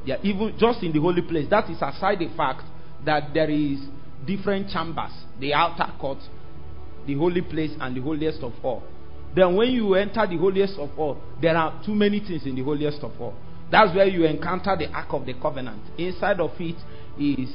There 0.05 0.17
are 0.17 0.21
even 0.23 0.55
just 0.57 0.83
in 0.83 0.93
the 0.93 0.99
holy 0.99 1.21
place. 1.21 1.47
That 1.49 1.69
is 1.69 1.77
aside 1.77 2.19
the 2.19 2.29
fact 2.35 2.63
that 3.05 3.33
there 3.33 3.49
is 3.49 3.79
different 4.25 4.69
chambers, 4.69 5.11
the 5.39 5.53
outer 5.53 5.91
court, 5.99 6.19
the 7.05 7.15
holy 7.15 7.41
place, 7.41 7.71
and 7.79 7.95
the 7.95 8.01
holiest 8.01 8.41
of 8.41 8.53
all. 8.63 8.83
Then 9.35 9.55
when 9.55 9.69
you 9.69 9.93
enter 9.95 10.25
the 10.27 10.37
holiest 10.37 10.79
of 10.79 10.89
all, 10.97 11.21
there 11.41 11.55
are 11.55 11.81
too 11.85 11.93
many 11.93 12.19
things 12.19 12.45
in 12.45 12.55
the 12.55 12.63
holiest 12.63 12.99
of 13.03 13.11
all. 13.19 13.35
That's 13.71 13.93
where 13.95 14.07
you 14.07 14.25
encounter 14.25 14.75
the 14.77 14.87
ark 14.91 15.09
of 15.11 15.25
the 15.25 15.33
covenant. 15.33 15.81
Inside 15.97 16.39
of 16.39 16.51
it 16.59 16.77
is 17.19 17.49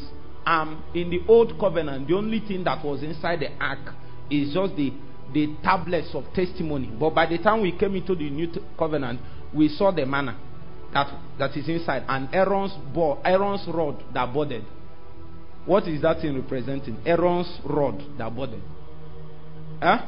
um 0.47 0.83
in 0.95 1.11
the 1.11 1.21
old 1.29 1.59
covenant, 1.59 2.09
the 2.09 2.15
only 2.15 2.41
thing 2.41 2.65
that 2.65 2.85
was 2.85 3.03
inside 3.03 3.41
the 3.41 3.51
ark 3.63 3.95
is 4.31 4.55
just 4.55 4.77
the 4.77 4.93
the 5.33 5.55
tablets 5.63 6.11
of 6.15 6.25
testimony. 6.35 6.87
But 6.99 7.15
by 7.15 7.27
the 7.27 7.39
time 7.39 7.63
we 7.63 7.73
came 7.77 7.95
into 7.97 8.15
the 8.15 8.29
new 8.29 8.49
covenant, 8.79 9.21
we 9.55 9.69
saw 9.69 9.91
the 9.91 10.05
manna 10.05 10.39
that 10.93 11.09
that 11.39 11.57
is 11.57 11.69
inside 11.69 12.05
and 12.09 12.29
Aaron's 12.35 12.73
ball, 12.95 13.21
Aaron's 13.25 13.67
rod 13.69 14.03
that 14.13 14.33
budded. 14.33 14.65
What 15.65 15.87
is 15.87 16.03
that 16.03 16.21
thing 16.21 16.35
representing? 16.35 16.99
Aaron's 17.07 17.61
rod 17.65 18.03
that 18.19 18.35
budded. 18.35 18.63
Huh? 19.81 20.07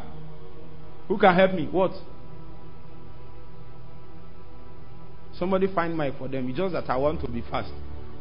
Who 1.09 1.19
can 1.19 1.35
help 1.35 1.53
me? 1.53 1.69
What? 1.71 1.93
Somebody 5.39 5.73
find 5.73 5.97
mic 5.97 6.15
for 6.19 6.29
them. 6.29 6.49
It's 6.49 6.59
just 6.59 6.73
that 6.73 6.89
I 6.89 6.97
want 6.97 7.21
to 7.23 7.29
be 7.29 7.43
fast. 7.43 7.73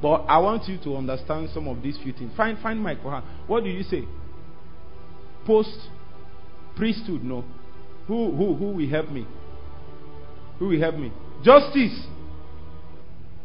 But 0.04 0.26
I 0.28 0.38
want 0.40 0.68
you 0.68 0.78
to 0.84 0.98
understand 0.98 1.50
some 1.54 1.66
of 1.70 1.82
these 1.82 1.98
few 2.04 2.12
things. 2.12 2.34
Find 2.36 2.60
find 2.60 2.84
for 3.02 3.10
her. 3.10 3.24
What 3.48 3.64
do 3.64 3.70
you 3.70 3.84
say? 3.84 4.04
Post 5.46 5.78
priesthood, 6.76 7.24
no. 7.24 7.46
Who 8.08 8.36
who 8.36 8.54
who 8.54 8.66
will 8.72 8.90
help 8.90 9.10
me? 9.10 9.26
Who 10.60 10.68
will 10.68 10.80
help 10.82 10.96
me? 10.96 11.10
Justice. 11.42 12.06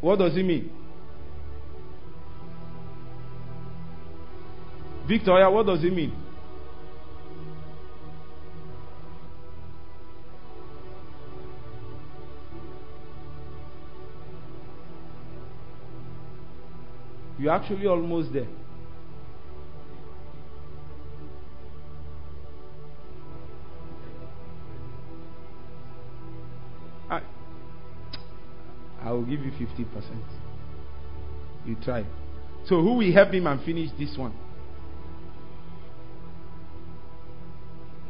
What 0.01 0.19
does 0.19 0.37
it 0.37 0.43
mean? 0.43 0.69
Victoria, 5.07 5.49
what 5.49 5.65
does 5.65 5.85
it 5.85 5.93
mean? 5.93 6.13
You're 17.39 17.53
actually 17.53 17.87
almost 17.87 18.33
there. 18.33 18.49
I, 27.09 27.23
I 29.01 29.13
will 29.13 29.25
give 29.25 29.41
you 29.41 29.53
50%. 29.53 29.87
You 31.65 31.77
try. 31.85 32.05
So, 32.67 32.83
who 32.83 32.95
will 32.95 33.13
help 33.13 33.33
him 33.33 33.47
and 33.47 33.63
finish 33.65 33.91
this 33.99 34.17
one? 34.19 34.35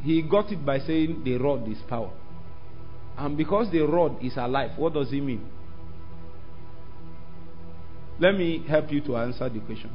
He 0.01 0.21
got 0.23 0.51
it 0.51 0.65
by 0.65 0.79
saying 0.79 1.23
the 1.23 1.37
rod 1.37 1.69
is 1.69 1.77
power. 1.87 2.11
And 3.17 3.37
because 3.37 3.71
the 3.71 3.81
rod 3.81 4.23
is 4.23 4.37
alive, 4.37 4.71
what 4.77 4.93
does 4.93 5.11
it 5.11 5.21
mean? 5.21 5.45
Let 8.19 8.35
me 8.35 8.63
help 8.67 8.91
you 8.91 9.01
to 9.01 9.17
answer 9.17 9.47
the 9.49 9.59
question. 9.59 9.91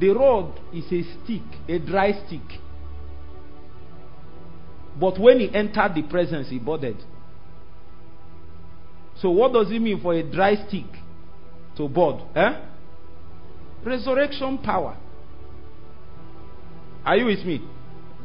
The 0.00 0.08
rod 0.10 0.58
is 0.72 0.84
a 0.92 1.02
stick, 1.24 1.42
a 1.68 1.78
dry 1.78 2.12
stick. 2.26 2.60
But 4.98 5.18
when 5.18 5.40
he 5.40 5.54
entered 5.54 5.94
the 5.94 6.02
presence, 6.02 6.48
he 6.48 6.58
budded. 6.58 6.96
So, 9.20 9.30
what 9.30 9.52
does 9.52 9.70
it 9.70 9.80
mean 9.80 10.00
for 10.00 10.14
a 10.14 10.22
dry 10.22 10.54
stick 10.66 10.86
to 11.76 11.88
bud? 11.88 12.22
Eh? 12.36 12.60
Resurrection 13.84 14.58
power. 14.58 14.96
Are 17.04 17.16
you 17.16 17.26
with 17.26 17.44
me? 17.44 17.60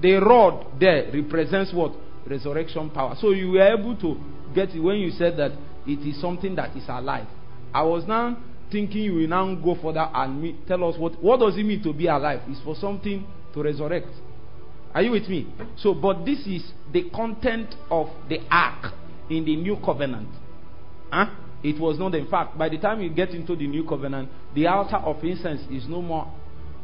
The 0.01 0.13
rod 0.13 0.79
there 0.79 1.11
represents 1.13 1.73
what? 1.73 1.93
Resurrection 2.27 2.89
power. 2.89 3.15
So, 3.19 3.31
you 3.31 3.51
were 3.51 3.67
able 3.67 3.95
to 3.97 4.19
get 4.53 4.69
it 4.69 4.79
when 4.79 4.97
you 4.97 5.11
said 5.11 5.37
that 5.37 5.51
it 5.85 6.07
is 6.07 6.19
something 6.21 6.55
that 6.55 6.75
is 6.75 6.83
alive. 6.87 7.27
I 7.73 7.83
was 7.83 8.03
now 8.07 8.37
thinking 8.73 9.03
you 9.03 9.13
will 9.13 9.27
now 9.27 9.55
go 9.55 9.77
further 9.81 10.09
and 10.13 10.41
me, 10.41 10.57
tell 10.67 10.83
us 10.83 10.97
what, 10.97 11.23
what 11.23 11.39
does 11.39 11.55
it 11.55 11.63
mean 11.63 11.81
to 11.83 11.93
be 11.93 12.07
alive? 12.07 12.41
It's 12.47 12.61
for 12.61 12.75
something 12.75 13.25
to 13.53 13.63
resurrect. 13.63 14.09
Are 14.93 15.01
you 15.01 15.11
with 15.11 15.29
me? 15.29 15.47
So, 15.77 15.93
but 15.93 16.25
this 16.25 16.39
is 16.45 16.63
the 16.91 17.09
content 17.11 17.73
of 17.89 18.07
the 18.27 18.39
ark 18.51 18.93
in 19.29 19.45
the 19.45 19.55
new 19.55 19.77
covenant. 19.83 20.29
Huh? 21.11 21.27
It 21.63 21.79
was 21.79 21.97
not, 21.97 22.13
in 22.15 22.27
fact, 22.27 22.57
by 22.57 22.67
the 22.67 22.77
time 22.77 23.01
you 23.01 23.09
get 23.09 23.29
into 23.29 23.55
the 23.55 23.65
new 23.65 23.87
covenant, 23.87 24.29
the 24.53 24.67
altar 24.67 24.97
of 24.97 25.23
incense 25.23 25.61
is 25.71 25.87
no 25.87 26.01
more 26.01 26.31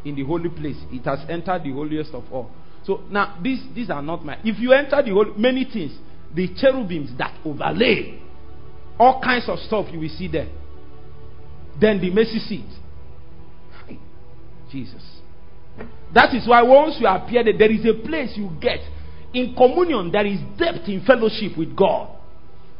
in 0.05 0.15
the 0.15 0.23
holy 0.23 0.49
place. 0.49 0.77
It 0.91 1.03
has 1.03 1.19
entered 1.27 1.63
the 1.63 1.71
holiest 1.71 2.13
of 2.13 2.23
all. 2.31 2.49
So 2.85 3.01
now, 3.11 3.37
these, 3.43 3.61
these 3.75 3.89
are 3.89 4.01
not 4.01 4.23
my. 4.23 4.37
If 4.43 4.59
you 4.59 4.71
enter 4.71 5.03
the 5.03 5.11
holy, 5.11 5.31
many 5.37 5.65
things, 5.65 5.97
the 6.33 6.47
cherubims 6.55 7.11
that 7.17 7.37
overlay, 7.43 8.21
all 8.97 9.21
kinds 9.21 9.49
of 9.49 9.59
stuff 9.59 9.87
you 9.91 9.99
will 9.99 10.09
see 10.09 10.27
there. 10.27 10.47
Then 11.79 12.01
the 12.01 12.09
mercy 12.11 12.39
seat. 12.39 12.65
Jesus. 14.71 15.03
That 16.13 16.33
is 16.35 16.47
why 16.47 16.61
once 16.63 16.97
you 16.99 17.07
appear 17.07 17.43
there, 17.43 17.57
there 17.57 17.71
is 17.71 17.85
a 17.85 17.93
place 18.05 18.33
you 18.35 18.49
get. 18.61 18.79
In 19.33 19.55
communion, 19.55 20.11
there 20.11 20.25
is 20.25 20.39
depth 20.57 20.87
in 20.87 21.03
fellowship 21.05 21.57
with 21.57 21.75
God. 21.75 22.09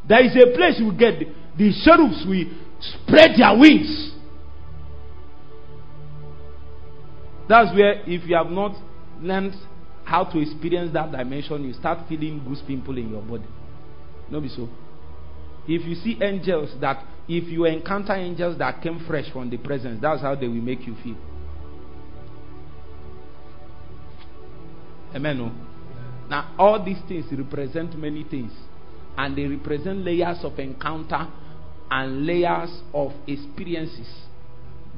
There 0.08 0.24
is 0.24 0.36
a 0.36 0.56
place 0.56 0.80
you 0.80 0.92
get. 0.94 1.20
The 1.58 1.72
cherubs 1.84 2.26
will 2.28 2.46
spread 2.80 3.32
their 3.38 3.58
wings. 3.58 4.14
That's 7.48 7.76
where, 7.76 8.02
if 8.08 8.28
you 8.28 8.36
have 8.36 8.48
not 8.52 8.76
learned 9.22 9.56
how 10.06 10.24
to 10.24 10.40
experience 10.40 10.94
that 10.94 11.12
dimension, 11.12 11.64
you 11.66 11.74
start 11.74 12.08
feeling 12.08 12.44
goose 12.48 12.62
pimple 12.66 12.98
in 12.98 13.12
your 13.12 13.22
body. 13.22 13.46
No, 14.30 14.40
be 14.40 14.50
so. 14.50 14.70
If 15.68 15.86
you 15.86 15.96
see 15.96 16.18
angels 16.22 16.70
that, 16.82 17.04
if 17.30 17.48
you 17.48 17.66
encounter 17.66 18.14
angels 18.14 18.58
that 18.58 18.82
came 18.82 19.06
fresh 19.06 19.32
from 19.32 19.52
the 19.52 19.58
presence, 19.58 20.00
that's 20.02 20.22
how 20.22 20.34
they 20.34 20.48
will 20.48 20.56
make 20.56 20.88
you 20.88 20.96
feel. 21.04 21.16
Amen. 25.16 25.38
No? 25.38 25.52
Now, 26.28 26.56
all 26.58 26.84
these 26.84 26.98
things 27.08 27.26
represent 27.32 27.96
many 27.96 28.24
things, 28.24 28.52
and 29.16 29.38
they 29.38 29.46
represent 29.46 30.00
layers 30.00 30.40
of 30.44 30.58
encounter 30.58 31.28
and 31.92 32.26
layers 32.26 32.82
of 32.96 33.12
experiences 33.28 34.08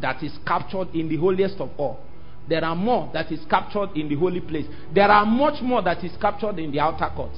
that 0.01 0.23
is 0.23 0.31
captured 0.47 0.87
in 0.93 1.09
the 1.09 1.17
holiest 1.17 1.55
of 1.59 1.69
all. 1.77 1.99
There 2.47 2.63
are 2.63 2.75
more 2.75 3.09
that 3.13 3.29
is 3.31 3.41
captured 3.49 3.89
in 3.95 4.07
the 4.07 4.15
holy 4.15 4.39
place. 4.39 4.65
There 4.95 5.09
are 5.09 5.25
much 5.25 5.61
more 5.61 5.81
that 5.83 6.03
is 6.03 6.11
captured 6.19 6.59
in 6.59 6.71
the 6.71 6.79
outer 6.79 7.09
court. 7.13 7.31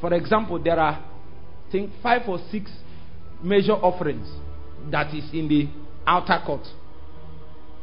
For 0.00 0.12
example, 0.12 0.62
there 0.62 0.78
are, 0.78 0.94
I 0.94 1.70
think, 1.70 1.90
five 2.02 2.22
or 2.28 2.38
six 2.50 2.70
major 3.42 3.72
offerings 3.72 4.28
that 4.90 5.14
is 5.14 5.24
in 5.32 5.48
the 5.48 5.68
outer 6.06 6.40
court. 6.44 6.66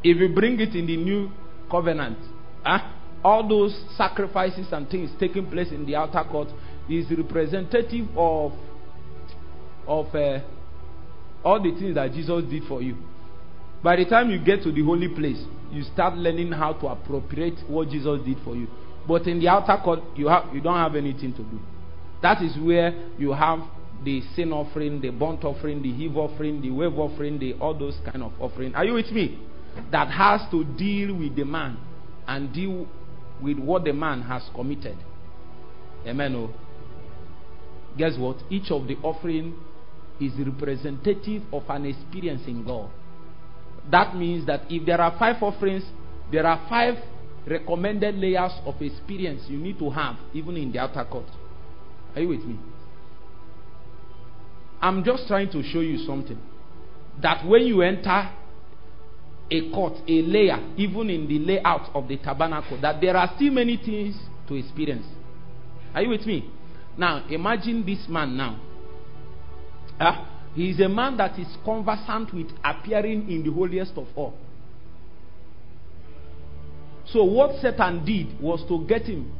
If 0.02 0.16
you 0.16 0.34
bring 0.34 0.58
it 0.60 0.74
in 0.74 0.86
the 0.86 0.96
new 0.96 1.30
covenant, 1.70 2.18
huh, 2.64 2.92
all 3.22 3.46
those 3.46 3.78
sacrifices 3.96 4.68
and 4.72 4.88
things 4.88 5.10
taking 5.20 5.50
place 5.50 5.70
in 5.70 5.84
the 5.86 5.94
outer 5.94 6.24
court 6.30 6.48
is 6.88 7.06
representative 7.10 8.08
of 8.16 8.52
of 9.86 10.14
uh, 10.14 10.40
all 11.44 11.62
the 11.62 11.70
things 11.78 11.94
that 11.94 12.12
Jesus 12.12 12.44
did 12.48 12.64
for 12.64 12.80
you. 12.82 12.96
By 13.82 13.96
the 13.96 14.04
time 14.04 14.30
you 14.30 14.38
get 14.38 14.62
to 14.62 14.72
the 14.72 14.82
holy 14.84 15.08
place, 15.08 15.42
you 15.70 15.82
start 15.82 16.16
learning 16.16 16.52
how 16.52 16.74
to 16.74 16.86
appropriate 16.86 17.58
what 17.66 17.88
Jesus 17.88 18.20
did 18.24 18.38
for 18.44 18.54
you. 18.54 18.68
But 19.08 19.26
in 19.26 19.40
the 19.40 19.48
outer 19.48 19.76
court, 19.82 20.00
you 20.16 20.28
have 20.28 20.54
you 20.54 20.60
don't 20.60 20.76
have 20.76 20.94
anything 20.94 21.32
to 21.32 21.42
do. 21.42 21.58
That 22.22 22.42
is 22.42 22.56
where 22.58 22.92
you 23.18 23.32
have 23.32 23.60
the 24.04 24.22
sin 24.34 24.52
offering, 24.52 25.00
the 25.00 25.10
burnt 25.10 25.44
offering, 25.44 25.82
the 25.82 25.92
heave 25.92 26.16
offering, 26.16 26.60
the 26.62 26.70
wave 26.70 26.98
offering, 26.98 27.38
the 27.38 27.54
all 27.54 27.78
those 27.78 27.98
kind 28.04 28.22
of 28.22 28.32
offering. 28.40 28.74
Are 28.74 28.84
you 28.84 28.94
with 28.94 29.10
me? 29.10 29.38
That 29.92 30.08
has 30.08 30.40
to 30.50 30.64
deal 30.64 31.14
with 31.16 31.36
the 31.36 31.44
man 31.44 31.78
and 32.26 32.52
deal 32.52 32.86
with 33.42 33.58
what 33.58 33.84
the 33.84 33.92
man 33.92 34.22
has 34.22 34.42
committed. 34.54 34.96
Amen. 36.06 36.34
Oh. 36.34 36.50
Guess 37.96 38.16
what? 38.18 38.36
Each 38.48 38.70
of 38.70 38.86
the 38.86 38.96
offering 39.02 39.54
is 40.20 40.32
representative 40.38 41.42
of 41.52 41.62
an 41.68 41.86
experience 41.86 42.42
in 42.46 42.64
God. 42.64 42.90
That 43.90 44.14
means 44.16 44.46
that 44.46 44.62
if 44.68 44.86
there 44.86 45.00
are 45.00 45.16
five 45.18 45.42
offerings, 45.42 45.84
there 46.30 46.46
are 46.46 46.66
five 46.68 46.94
recommended 47.46 48.14
layers 48.16 48.52
of 48.64 48.80
experience 48.80 49.42
you 49.48 49.58
need 49.58 49.78
to 49.78 49.90
have, 49.90 50.16
even 50.32 50.56
in 50.56 50.72
the 50.72 50.78
outer 50.78 51.04
court. 51.04 51.26
Are 52.14 52.20
you 52.20 52.28
with 52.28 52.44
me? 52.44 52.58
I'm 54.80 55.04
just 55.04 55.26
trying 55.26 55.50
to 55.50 55.62
show 55.62 55.80
you 55.80 55.98
something. 56.06 56.38
That 57.22 57.46
when 57.46 57.62
you 57.62 57.82
enter 57.82 58.30
a 59.50 59.70
court, 59.72 59.94
a 60.06 60.22
layer, 60.22 60.58
even 60.76 61.10
in 61.10 61.26
the 61.26 61.38
layout 61.38 61.90
of 61.94 62.08
the 62.08 62.16
tabernacle, 62.16 62.80
that 62.80 63.00
there 63.00 63.16
are 63.16 63.30
still 63.36 63.50
many 63.52 63.76
things 63.76 64.16
to 64.48 64.54
experience. 64.54 65.06
Are 65.94 66.02
you 66.02 66.10
with 66.10 66.24
me? 66.24 66.48
Now, 66.96 67.26
imagine 67.28 67.84
this 67.84 68.06
man 68.08 68.36
now. 68.36 68.60
Uh, 69.98 70.24
he 70.54 70.70
is 70.70 70.80
a 70.80 70.88
man 70.88 71.16
that 71.18 71.38
is 71.38 71.46
conversant 71.64 72.32
with 72.32 72.46
appearing 72.64 73.30
in 73.30 73.42
the 73.44 73.52
holiest 73.52 73.92
of 73.96 74.06
all. 74.14 74.34
So, 77.06 77.24
what 77.24 77.60
Satan 77.60 78.04
did 78.04 78.40
was 78.40 78.64
to 78.68 78.86
get 78.86 79.02
him 79.02 79.32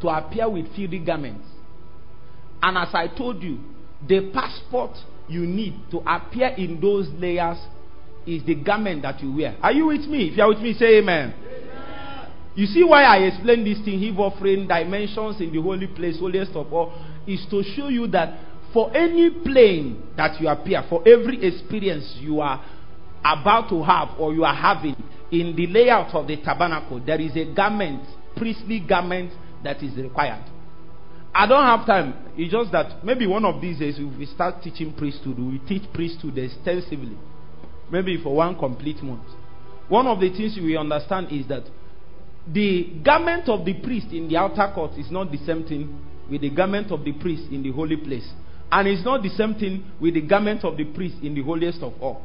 to 0.00 0.08
appear 0.08 0.48
with 0.48 0.66
filthy 0.74 0.98
garments. 0.98 1.46
And 2.62 2.76
as 2.78 2.88
I 2.92 3.08
told 3.08 3.42
you, 3.42 3.58
the 4.06 4.30
passport 4.32 4.92
you 5.28 5.42
need 5.46 5.74
to 5.90 5.98
appear 5.98 6.48
in 6.48 6.80
those 6.80 7.08
layers 7.18 7.58
is 8.26 8.44
the 8.44 8.54
garment 8.54 9.02
that 9.02 9.20
you 9.22 9.32
wear. 9.34 9.56
Are 9.62 9.72
you 9.72 9.86
with 9.86 10.06
me? 10.06 10.28
If 10.28 10.36
you 10.36 10.42
are 10.42 10.48
with 10.48 10.58
me, 10.58 10.74
say 10.74 10.98
amen. 10.98 11.34
amen. 11.34 12.30
You 12.54 12.66
see 12.66 12.84
why 12.84 13.04
I 13.04 13.18
explain 13.18 13.64
this 13.64 13.78
thing, 13.84 13.98
heave 13.98 14.18
offering, 14.18 14.66
dimensions 14.66 15.40
in 15.40 15.52
the 15.52 15.62
holy 15.62 15.86
place, 15.86 16.18
holiest 16.18 16.52
of 16.52 16.72
all, 16.72 16.92
is 17.26 17.46
to 17.50 17.62
show 17.62 17.88
you 17.88 18.06
that 18.08 18.38
for 18.72 18.94
any 18.96 19.30
plane 19.30 20.02
that 20.16 20.40
you 20.40 20.48
appear, 20.48 20.84
for 20.88 21.00
every 21.08 21.42
experience 21.44 22.16
you 22.20 22.40
are 22.40 22.62
about 23.24 23.68
to 23.70 23.82
have 23.82 24.18
or 24.18 24.32
you 24.34 24.44
are 24.44 24.54
having 24.54 24.96
in 25.30 25.54
the 25.54 25.66
layout 25.66 26.14
of 26.14 26.26
the 26.26 26.36
tabernacle, 26.36 27.00
there 27.04 27.20
is 27.20 27.36
a 27.36 27.52
garment, 27.54 28.02
priestly 28.36 28.80
garment 28.80 29.32
that 29.62 29.82
is 29.82 29.96
required. 29.96 30.44
I 31.34 31.46
don't 31.46 31.62
have 31.64 31.86
time. 31.86 32.14
It's 32.36 32.52
just 32.52 32.72
that 32.72 33.04
maybe 33.04 33.26
one 33.26 33.44
of 33.44 33.60
these 33.60 33.78
days 33.78 33.98
we 33.98 34.26
start 34.26 34.62
teaching 34.62 34.92
priesthood. 34.92 35.38
We 35.38 35.60
teach 35.68 35.82
priesthood 35.92 36.38
extensively. 36.38 37.16
Maybe 37.90 38.20
for 38.22 38.34
one 38.34 38.58
complete 38.58 39.02
month. 39.02 39.26
One 39.88 40.06
of 40.06 40.20
the 40.20 40.30
things 40.30 40.56
we 40.60 40.76
understand 40.76 41.28
is 41.30 41.46
that 41.48 41.64
the 42.46 43.00
garment 43.04 43.48
of 43.48 43.64
the 43.64 43.74
priest 43.74 44.08
in 44.12 44.28
the 44.28 44.36
outer 44.36 44.70
court 44.74 44.92
is 44.98 45.10
not 45.10 45.30
the 45.30 45.38
same 45.38 45.64
thing 45.64 46.00
with 46.30 46.40
the 46.40 46.50
garment 46.50 46.90
of 46.90 47.04
the 47.04 47.12
priest 47.12 47.44
in 47.50 47.62
the 47.62 47.72
holy 47.72 47.96
place. 47.96 48.28
And 48.72 48.86
it's 48.86 49.04
not 49.04 49.22
the 49.22 49.28
same 49.30 49.54
thing 49.54 49.84
with 50.00 50.14
the 50.14 50.22
garment 50.22 50.64
of 50.64 50.76
the 50.76 50.84
priest 50.84 51.16
in 51.22 51.34
the 51.34 51.42
holiest 51.42 51.82
of 51.82 51.92
all. 52.00 52.22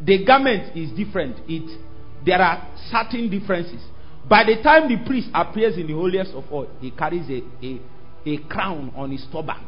The 0.00 0.24
garment 0.24 0.76
is 0.76 0.90
different. 0.96 1.38
It 1.48 1.80
there 2.24 2.40
are 2.40 2.66
certain 2.90 3.30
differences. 3.30 3.82
By 4.28 4.44
the 4.44 4.62
time 4.62 4.88
the 4.88 4.96
priest 5.06 5.28
appears 5.32 5.76
in 5.76 5.86
the 5.86 5.92
holiest 5.92 6.32
of 6.32 6.44
all, 6.50 6.66
he 6.80 6.90
carries 6.90 7.28
a, 7.30 7.42
a, 7.64 7.80
a 8.26 8.38
crown 8.48 8.92
on 8.96 9.10
his 9.12 9.24
turban. 9.32 9.64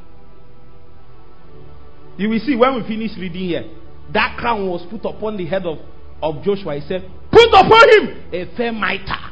You 2.17 2.29
will 2.29 2.41
see 2.41 2.57
when 2.57 2.75
we 2.75 2.83
finish 2.83 3.17
reading 3.17 3.49
here, 3.49 3.65
that 4.13 4.37
crown 4.39 4.69
was 4.69 4.85
put 4.91 5.05
upon 5.09 5.37
the 5.37 5.47
head 5.47 5.65
of, 5.65 5.79
of 6.21 6.43
Joshua. 6.43 6.75
He 6.75 6.87
said, 6.87 7.09
Put 7.31 7.49
upon 7.51 7.89
him 7.91 8.25
a 8.33 8.57
fair 8.57 8.73
mitre 8.73 9.31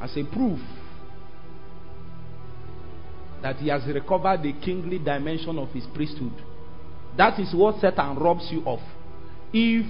as 0.00 0.16
a 0.16 0.24
proof 0.24 0.58
that 3.42 3.56
he 3.56 3.68
has 3.68 3.82
recovered 3.86 4.42
the 4.42 4.52
kingly 4.64 4.98
dimension 4.98 5.58
of 5.58 5.68
his 5.70 5.84
priesthood. 5.94 6.32
That 7.16 7.38
is 7.38 7.54
what 7.54 7.80
Satan 7.80 8.16
robs 8.16 8.48
you 8.50 8.62
of. 8.66 8.80
If 9.52 9.86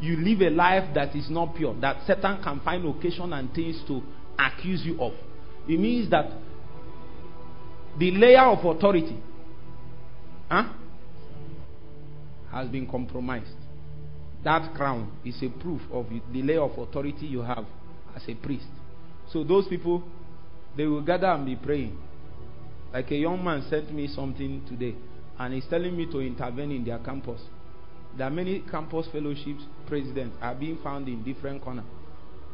you 0.00 0.16
live 0.16 0.40
a 0.42 0.50
life 0.50 0.94
that 0.94 1.16
is 1.16 1.30
not 1.30 1.54
pure, 1.54 1.74
that 1.80 2.06
Satan 2.06 2.42
can 2.42 2.60
find 2.60 2.84
occasion 2.86 3.32
and 3.32 3.52
things 3.54 3.80
to 3.88 4.02
accuse 4.38 4.82
you 4.84 5.00
of. 5.00 5.12
It 5.68 5.80
means 5.80 6.10
that 6.10 6.30
the 7.98 8.10
layer 8.12 8.44
of 8.44 8.64
authority 8.64 9.16
huh, 10.48 10.68
has 12.50 12.68
been 12.68 12.88
compromised. 12.88 13.54
That 14.44 14.74
crown 14.74 15.12
is 15.24 15.42
a 15.42 15.48
proof 15.48 15.82
of 15.92 16.06
the 16.32 16.42
layer 16.42 16.62
of 16.62 16.78
authority 16.78 17.26
you 17.26 17.40
have 17.42 17.64
as 18.16 18.22
a 18.28 18.34
priest. 18.34 18.66
So 19.32 19.44
those 19.44 19.68
people, 19.68 20.02
they 20.76 20.86
will 20.86 21.02
gather 21.02 21.26
and 21.26 21.44
be 21.44 21.56
praying. 21.56 21.98
Like 22.92 23.10
a 23.10 23.16
young 23.16 23.44
man 23.44 23.64
sent 23.68 23.92
me 23.92 24.08
something 24.08 24.64
today, 24.68 24.96
and 25.38 25.54
he's 25.54 25.66
telling 25.68 25.96
me 25.96 26.06
to 26.06 26.20
intervene 26.20 26.72
in 26.72 26.84
their 26.84 26.98
campus. 26.98 27.40
There 28.16 28.26
are 28.26 28.30
many 28.30 28.64
campus 28.70 29.06
fellowships 29.12 29.62
presidents 29.86 30.36
are 30.40 30.54
being 30.54 30.78
found 30.82 31.06
in 31.06 31.22
different 31.22 31.62
corners 31.62 31.84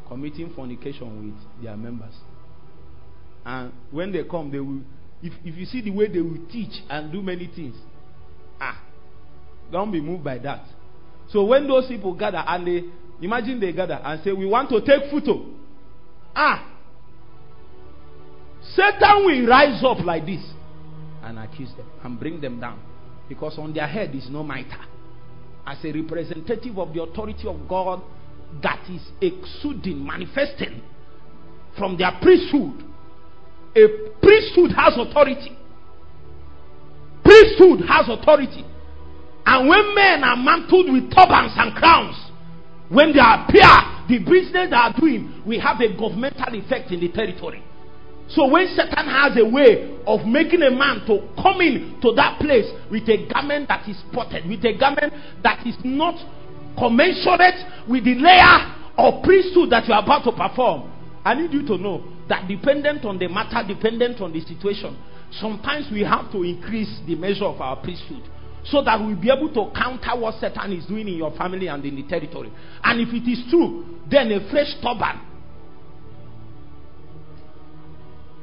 committing 0.07 0.53
fornication 0.53 1.25
with 1.25 1.63
their 1.63 1.75
members. 1.75 2.13
And 3.45 3.71
when 3.91 4.11
they 4.11 4.23
come, 4.23 4.51
they 4.51 4.59
will 4.59 4.81
if, 5.21 5.33
if 5.43 5.55
you 5.55 5.65
see 5.65 5.81
the 5.81 5.91
way 5.91 6.07
they 6.07 6.21
will 6.21 6.45
teach 6.51 6.81
and 6.89 7.11
do 7.11 7.21
many 7.21 7.49
things, 7.53 7.75
ah, 8.59 8.81
don't 9.71 9.91
be 9.91 10.01
moved 10.01 10.23
by 10.23 10.37
that. 10.39 10.65
So 11.29 11.43
when 11.45 11.67
those 11.67 11.87
people 11.87 12.13
gather 12.13 12.43
and 12.45 12.67
they 12.67 12.83
imagine 13.21 13.59
they 13.59 13.73
gather 13.73 13.99
and 14.03 14.23
say, 14.23 14.31
We 14.31 14.45
want 14.45 14.69
to 14.69 14.79
take 14.81 15.11
photo. 15.11 15.45
Ah, 16.35 16.73
Satan 18.75 19.25
will 19.25 19.47
rise 19.47 19.83
up 19.83 19.99
like 20.05 20.25
this 20.25 20.43
and 21.23 21.39
accuse 21.39 21.69
them 21.75 21.87
and 22.03 22.19
bring 22.19 22.39
them 22.39 22.59
down. 22.59 22.79
Because 23.27 23.57
on 23.57 23.73
their 23.73 23.87
head 23.87 24.15
is 24.15 24.29
no 24.29 24.43
mitre 24.43 24.85
as 25.65 25.77
a 25.83 25.91
representative 25.91 26.77
of 26.77 26.93
the 26.93 27.01
authority 27.01 27.47
of 27.47 27.67
God 27.67 28.01
that 28.63 28.85
is 28.89 29.01
exuding, 29.19 30.05
manifesting 30.05 30.81
from 31.77 31.97
their 31.97 32.11
priesthood. 32.21 32.83
A 33.77 34.09
priesthood 34.23 34.71
has 34.73 34.97
authority. 34.97 35.55
Priesthood 37.23 37.85
has 37.87 38.09
authority. 38.09 38.65
And 39.45 39.69
when 39.69 39.93
men 39.93 40.23
are 40.23 40.35
mantled 40.35 40.91
with 40.91 41.13
turbans 41.13 41.53
and 41.55 41.75
crowns, 41.75 42.17
when 42.89 43.13
they 43.13 43.21
appear, 43.21 43.69
the 44.09 44.17
business 44.19 44.71
they 44.71 44.75
are 44.75 44.93
doing 44.97 45.43
will 45.45 45.61
have 45.61 45.79
a 45.79 45.93
governmental 45.93 46.55
effect 46.55 46.89
in 46.91 47.01
the 47.01 47.09
territory. 47.09 47.63
So 48.29 48.49
when 48.49 48.67
Satan 48.75 49.05
has 49.05 49.37
a 49.37 49.45
way 49.45 49.95
of 50.07 50.25
making 50.25 50.63
a 50.63 50.71
man 50.71 51.05
to 51.05 51.29
come 51.41 51.61
in 51.61 52.01
to 52.01 52.13
that 52.13 52.39
place 52.39 52.65
with 52.89 53.07
a 53.07 53.29
garment 53.31 53.67
that 53.67 53.87
is 53.87 53.99
spotted, 54.09 54.49
with 54.49 54.65
a 54.65 54.75
garment 54.77 55.13
that 55.43 55.65
is 55.67 55.77
not 55.83 56.15
commensurate 56.77 57.87
with 57.87 58.03
the 58.03 58.15
layer 58.15 58.73
of 58.97 59.23
priesthood 59.23 59.69
that 59.69 59.87
you 59.87 59.93
are 59.93 60.03
about 60.03 60.23
to 60.25 60.31
perform, 60.31 60.91
I 61.23 61.35
need 61.35 61.53
you 61.53 61.65
to 61.67 61.77
know 61.77 62.16
that 62.29 62.47
dependent 62.47 63.05
on 63.05 63.17
the 63.19 63.27
matter, 63.27 63.65
dependent 63.67 64.21
on 64.21 64.33
the 64.33 64.41
situation, 64.41 64.97
sometimes 65.31 65.87
we 65.91 66.01
have 66.01 66.31
to 66.31 66.43
increase 66.43 66.99
the 67.05 67.15
measure 67.15 67.45
of 67.45 67.59
our 67.61 67.75
priesthood 67.77 68.23
so 68.65 68.83
that 68.83 68.99
we'll 68.99 69.15
be 69.19 69.31
able 69.31 69.47
to 69.53 69.71
counter 69.77 70.11
what 70.19 70.35
Satan 70.39 70.73
is 70.73 70.85
doing 70.85 71.07
in 71.07 71.15
your 71.15 71.31
family 71.37 71.67
and 71.67 71.83
in 71.85 71.95
the 71.95 72.03
territory. 72.03 72.51
And 72.83 72.99
if 72.99 73.13
it 73.13 73.29
is 73.29 73.43
true, 73.49 73.99
then 74.09 74.31
a 74.31 74.49
fresh 74.51 74.75
turban 74.81 75.27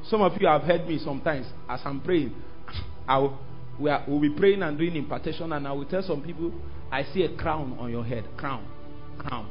Some 0.09 0.21
of 0.21 0.33
you 0.41 0.47
have 0.47 0.63
heard 0.63 0.87
me 0.87 0.99
sometimes 1.03 1.47
as 1.69 1.81
I'm 1.85 2.01
praying. 2.01 2.35
I 3.09 3.19
will, 3.19 3.39
we 3.81 3.91
are, 3.91 4.05
we'll 4.07 4.21
be 4.21 4.31
praying 4.31 4.63
and 4.63 4.77
doing 4.79 4.95
impartation, 4.97 5.53
and 5.53 5.67
I 5.67 5.73
will 5.73 5.87
tell 5.87 6.03
some 6.03 6.23
people, 6.23 6.53
I 6.93 7.03
see 7.13 7.23
a 7.23 7.37
crown 7.37 7.77
on 7.79 7.91
your 7.91 8.05
head. 8.05 8.25
Crown. 8.37 8.67
Crown. 9.19 9.51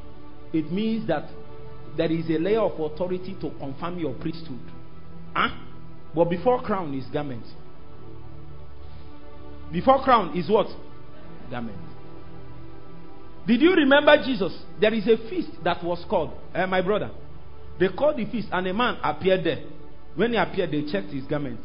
It 0.54 0.72
means 0.72 1.08
that 1.08 1.28
there 1.97 2.12
is 2.12 2.27
a 2.29 2.39
layer 2.39 2.62
of 2.62 2.79
authority 2.79 3.36
to 3.41 3.49
confirm 3.60 3.99
your 3.99 4.13
priesthood. 4.15 4.60
Huh? 5.36 5.49
But 6.15 6.25
before 6.25 6.62
crown 6.62 6.93
is 6.93 7.06
garment. 7.12 7.45
Before 9.71 10.03
crown 10.03 10.38
is 10.38 10.49
what? 10.49 10.67
Garment. 11.49 11.77
Did 13.47 13.62
you 13.62 13.73
remember 13.73 14.15
Jesus? 14.23 14.56
There 14.79 14.93
is 14.93 15.08
a 15.08 15.17
feast 15.29 15.49
that 15.63 15.84
was 15.84 16.03
called, 16.10 16.32
eh, 16.53 16.65
my 16.65 16.82
brother. 16.82 17.12
They 17.79 17.89
called 17.89 18.17
the 18.17 18.25
feast, 18.25 18.47
and 18.51 18.67
a 18.67 18.73
man 18.73 18.97
appeared 19.03 19.43
there. 19.43 19.63
When 20.15 20.32
he 20.32 20.38
appeared, 20.38 20.71
they 20.71 20.84
checked 20.91 21.10
his 21.12 21.25
garment. 21.25 21.60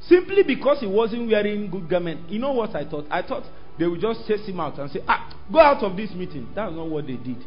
Simply 0.00 0.42
because 0.42 0.80
he 0.80 0.86
wasn't 0.86 1.30
wearing 1.30 1.70
good 1.70 1.88
garment. 1.88 2.30
You 2.30 2.38
know 2.38 2.52
what 2.52 2.74
I 2.74 2.88
thought? 2.88 3.04
I 3.10 3.22
thought 3.22 3.44
they 3.78 3.86
would 3.86 4.00
just 4.00 4.26
chase 4.26 4.46
him 4.46 4.58
out 4.60 4.78
and 4.78 4.90
say, 4.90 5.00
Ah, 5.06 5.36
go 5.52 5.58
out 5.58 5.82
of 5.82 5.96
this 5.96 6.10
meeting. 6.12 6.48
That's 6.54 6.72
not 6.74 6.88
what 6.88 7.06
they 7.06 7.16
did. 7.16 7.44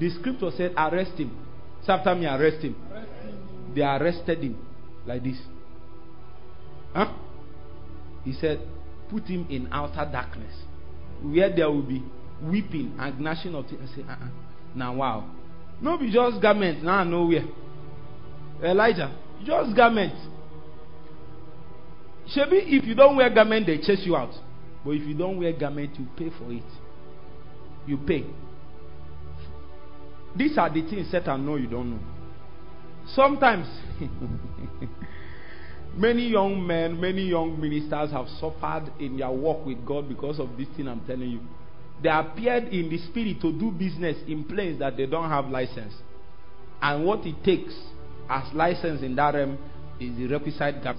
The 0.00 0.10
scripture 0.18 0.50
said, 0.56 0.72
Arrest 0.76 1.12
him. 1.12 1.36
After 1.86 2.14
me, 2.14 2.26
arrest 2.26 2.62
him. 2.62 2.74
They 3.74 3.82
arrested 3.82 4.38
him 4.42 4.58
like 5.06 5.22
this. 5.22 5.38
Huh? 6.94 7.12
He 8.24 8.32
said, 8.32 8.60
Put 9.10 9.24
him 9.24 9.46
in 9.50 9.68
outer 9.70 10.08
darkness 10.10 10.54
where 11.22 11.54
there 11.54 11.70
will 11.70 11.82
be 11.82 12.02
weeping 12.42 12.94
and 12.98 13.20
gnashing 13.20 13.54
of 13.54 13.68
teeth. 13.68 13.80
I 13.82 13.96
say, 13.96 14.02
uh 14.08 14.12
uh 14.12 14.28
Now, 14.74 14.94
wow. 14.94 15.30
No, 15.80 15.98
be 15.98 16.10
just 16.12 16.40
garment. 16.40 16.82
Now, 16.82 17.04
nowhere. 17.04 17.44
Elijah, 18.62 19.14
just 19.44 19.74
garment. 19.76 20.14
Shebi, 22.34 22.62
if 22.78 22.84
you 22.84 22.94
don't 22.94 23.16
wear 23.16 23.28
garment, 23.30 23.66
they 23.66 23.78
chase 23.78 24.02
you 24.04 24.16
out. 24.16 24.32
But 24.84 24.92
if 24.92 25.02
you 25.06 25.14
don't 25.14 25.38
wear 25.38 25.52
garment, 25.52 25.98
you 25.98 26.06
pay 26.16 26.30
for 26.38 26.52
it. 26.52 26.62
You 27.86 27.98
pay. 27.98 28.24
These 30.36 30.58
are 30.58 30.72
the 30.72 30.82
things 30.88 31.10
Satan 31.10 31.44
know 31.44 31.56
you 31.56 31.66
don't 31.66 31.90
know. 31.90 32.00
Sometimes 33.14 33.66
Many 35.96 36.28
young 36.28 36.64
men, 36.64 37.00
many 37.00 37.22
young 37.22 37.60
ministers 37.60 38.12
have 38.12 38.26
suffered 38.38 38.92
in 39.00 39.16
their 39.18 39.30
walk 39.30 39.66
with 39.66 39.84
God 39.84 40.08
because 40.08 40.38
of 40.38 40.56
this 40.56 40.68
thing 40.76 40.86
I'm 40.86 41.00
telling 41.00 41.30
you. 41.30 41.40
They 42.02 42.08
appeared 42.08 42.68
in 42.68 42.88
the 42.88 42.98
spirit 43.08 43.40
to 43.42 43.52
do 43.52 43.70
business 43.72 44.16
in 44.26 44.44
places 44.44 44.78
that 44.78 44.96
they 44.96 45.06
don't 45.06 45.28
have 45.28 45.48
license. 45.48 45.92
And 46.80 47.04
what 47.04 47.26
it 47.26 47.42
takes 47.44 47.74
as 48.28 48.44
license 48.54 49.02
in 49.02 49.16
that 49.16 49.34
realm 49.34 49.58
is 49.98 50.16
the 50.16 50.26
requisite 50.28 50.82
gap. 50.82 50.96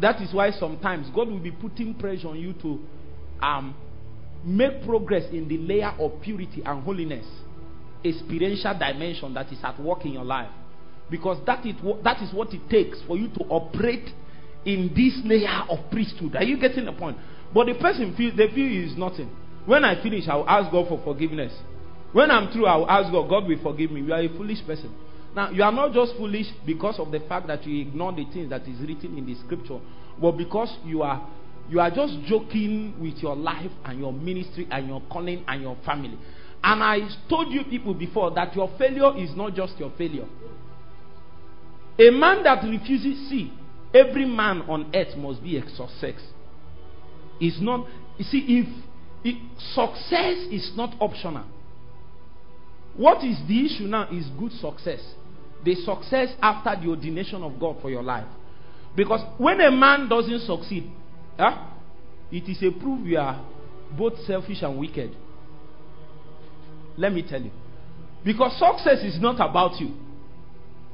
That 0.00 0.22
is 0.22 0.32
why 0.32 0.52
sometimes 0.52 1.08
God 1.14 1.28
will 1.28 1.40
be 1.40 1.50
putting 1.50 1.94
pressure 1.94 2.28
on 2.28 2.38
you 2.38 2.54
to 2.62 2.80
um, 3.42 3.74
make 4.44 4.84
progress 4.84 5.24
in 5.32 5.48
the 5.48 5.58
layer 5.58 5.92
of 5.98 6.22
purity 6.22 6.62
and 6.64 6.82
holiness, 6.84 7.26
experiential 8.04 8.72
dimension 8.78 9.34
that 9.34 9.52
is 9.52 9.58
at 9.62 9.78
work 9.80 10.04
in 10.04 10.12
your 10.12 10.24
life. 10.24 10.50
Because 11.10 11.44
that 11.46 11.66
is, 11.66 11.74
that 12.04 12.22
is 12.22 12.32
what 12.32 12.54
it 12.54 12.68
takes 12.70 12.98
for 13.06 13.16
you 13.16 13.28
to 13.28 13.40
operate 13.48 14.08
in 14.64 14.92
this 14.94 15.18
layer 15.24 15.64
of 15.68 15.90
priesthood. 15.90 16.36
Are 16.36 16.44
you 16.44 16.58
getting 16.58 16.84
the 16.84 16.92
point? 16.92 17.18
But 17.52 17.66
the 17.66 17.74
person 17.74 18.14
feels 18.16 18.36
they 18.36 18.48
feel 18.48 18.84
is 18.84 18.96
nothing. 18.96 19.28
When 19.66 19.84
I 19.84 20.00
finish, 20.02 20.28
I'll 20.28 20.48
ask 20.48 20.70
God 20.70 20.88
for 20.88 21.00
forgiveness. 21.04 21.52
When 22.12 22.30
I'm 22.30 22.52
through, 22.52 22.66
I'll 22.66 22.88
ask 22.88 23.12
God, 23.12 23.28
God 23.28 23.46
will 23.46 23.62
forgive 23.62 23.90
me. 23.90 24.00
You 24.02 24.12
are 24.12 24.20
a 24.20 24.28
foolish 24.28 24.64
person. 24.66 24.94
Now, 25.34 25.50
you 25.50 25.62
are 25.62 25.72
not 25.72 25.92
just 25.92 26.16
foolish 26.16 26.46
because 26.66 26.98
of 26.98 27.12
the 27.12 27.20
fact 27.20 27.46
that 27.46 27.64
you 27.66 27.80
ignore 27.80 28.12
the 28.12 28.24
things 28.32 28.50
that 28.50 28.62
is 28.62 28.80
written 28.80 29.16
in 29.16 29.26
the 29.26 29.36
scripture, 29.44 29.78
but 30.20 30.32
because 30.32 30.76
you 30.84 31.02
are 31.02 31.24
you 31.68 31.78
are 31.78 31.90
just 31.90 32.14
joking 32.26 32.94
with 33.00 33.22
your 33.22 33.36
life 33.36 33.70
and 33.84 34.00
your 34.00 34.12
ministry 34.12 34.66
and 34.72 34.88
your 34.88 35.00
calling 35.08 35.44
and 35.46 35.62
your 35.62 35.76
family. 35.86 36.18
And 36.62 36.82
I 36.82 36.98
told 37.28 37.52
you 37.52 37.64
people 37.64 37.94
before 37.94 38.30
that 38.32 38.54
your 38.54 38.70
failure 38.78 39.16
is 39.16 39.34
not 39.34 39.54
just 39.54 39.78
your 39.78 39.92
failure. 39.96 40.26
A 41.98 42.10
man 42.10 42.42
that 42.44 42.62
refuses, 42.64 43.28
see, 43.28 43.52
every 43.94 44.24
man 44.24 44.62
on 44.62 44.90
earth 44.94 45.16
must 45.16 45.42
be 45.42 45.56
a 45.56 45.68
success. 45.70 46.20
Is 47.40 47.58
not, 47.60 47.86
you 48.18 48.24
see, 48.24 48.44
if, 48.48 48.84
if 49.24 49.36
success 49.74 50.36
is 50.50 50.72
not 50.76 50.94
optional, 51.00 51.44
what 52.96 53.24
is 53.24 53.38
the 53.48 53.66
issue 53.66 53.84
now 53.84 54.08
is 54.10 54.26
good 54.38 54.52
success. 54.52 55.00
The 55.64 55.74
success 55.76 56.34
after 56.42 56.78
the 56.82 56.90
ordination 56.90 57.42
of 57.42 57.58
God 57.58 57.76
for 57.80 57.90
your 57.90 58.02
life. 58.02 58.26
Because 58.96 59.20
when 59.38 59.60
a 59.60 59.70
man 59.70 60.08
doesn't 60.08 60.40
succeed, 60.40 60.90
huh, 61.38 61.66
it 62.30 62.48
is 62.48 62.62
a 62.62 62.70
proof 62.78 63.06
you 63.06 63.18
are 63.18 63.44
both 63.96 64.18
selfish 64.26 64.62
and 64.62 64.78
wicked. 64.78 65.14
Let 67.00 67.14
me 67.14 67.22
tell 67.28 67.40
you. 67.40 67.50
Because 68.24 68.52
success 68.58 69.02
is 69.02 69.18
not 69.18 69.36
about 69.36 69.80
you. 69.80 69.94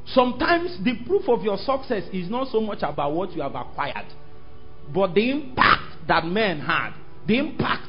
Sometimes 0.07 0.79
the 0.85 0.95
proof 1.05 1.29
of 1.29 1.43
your 1.43 1.59
success 1.59 2.05
is 2.13 2.31
not 2.31 2.47
so 2.53 2.61
much 2.61 2.79
about 2.83 3.13
what 3.13 3.33
you 3.33 3.43
have 3.43 3.57
acquired, 3.57 4.07
but 4.95 5.15
the 5.15 5.31
impact 5.33 6.07
that 6.07 6.25
men 6.25 6.61
had, 6.61 6.93
the 7.27 7.37
impact 7.39 7.89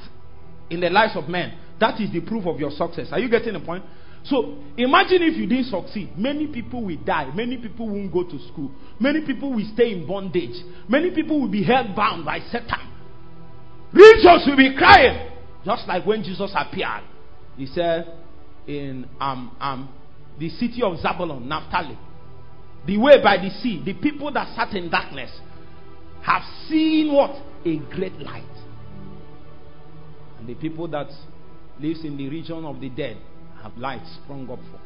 in 0.71 0.79
the 0.79 0.89
lives 0.89 1.13
of 1.15 1.29
men. 1.29 1.55
That 1.79 2.01
is 2.01 2.11
the 2.11 2.21
proof 2.21 2.47
of 2.47 2.59
your 2.59 2.71
success. 2.71 3.09
Are 3.11 3.19
you 3.19 3.29
getting 3.29 3.53
the 3.53 3.59
point? 3.59 3.83
So 4.23 4.57
imagine 4.75 5.21
if 5.21 5.37
you 5.37 5.45
didn't 5.45 5.65
succeed. 5.65 6.17
Many 6.17 6.47
people 6.47 6.83
will 6.83 6.97
die. 6.97 7.31
Many 7.35 7.57
people 7.57 7.87
won't 7.87 8.11
go 8.11 8.23
to 8.23 8.39
school. 8.47 8.71
Many 8.99 9.21
people 9.21 9.53
will 9.53 9.69
stay 9.75 9.93
in 9.93 10.07
bondage. 10.07 10.55
Many 10.89 11.11
people 11.11 11.39
will 11.39 11.51
be 11.51 11.63
held 11.63 11.95
bound 11.95 12.25
by 12.25 12.39
Satan. 12.51 12.81
Regions 13.93 14.43
will 14.47 14.57
be 14.57 14.75
crying. 14.75 15.31
Just 15.63 15.87
like 15.87 16.03
when 16.03 16.23
Jesus 16.23 16.51
appeared. 16.55 17.03
He 17.57 17.65
said 17.65 18.13
in 18.67 19.07
um, 19.19 19.55
um, 19.59 19.89
the 20.39 20.49
city 20.49 20.81
of 20.83 20.97
Zabulon, 20.99 21.45
Naphtali, 21.45 21.97
the 22.85 22.97
way 22.97 23.21
by 23.21 23.37
the 23.37 23.49
sea, 23.49 23.81
the 23.83 23.93
people 23.95 24.31
that 24.33 24.55
sat 24.55 24.73
in 24.75 24.89
darkness 24.89 25.31
have 26.21 26.43
seen 26.69 27.11
what? 27.11 27.31
A 27.65 27.77
great 27.93 28.17
light. 28.19 28.43
And 30.39 30.47
the 30.47 30.55
people 30.55 30.87
that 30.89 31.07
lives 31.79 32.05
in 32.05 32.15
the 32.15 32.29
region 32.29 32.63
of 32.63 32.79
the 32.79 32.89
dead 32.89 33.17
have 33.63 33.75
light 33.77 34.01
sprung 34.23 34.49
up 34.49 34.59
for. 34.71 34.79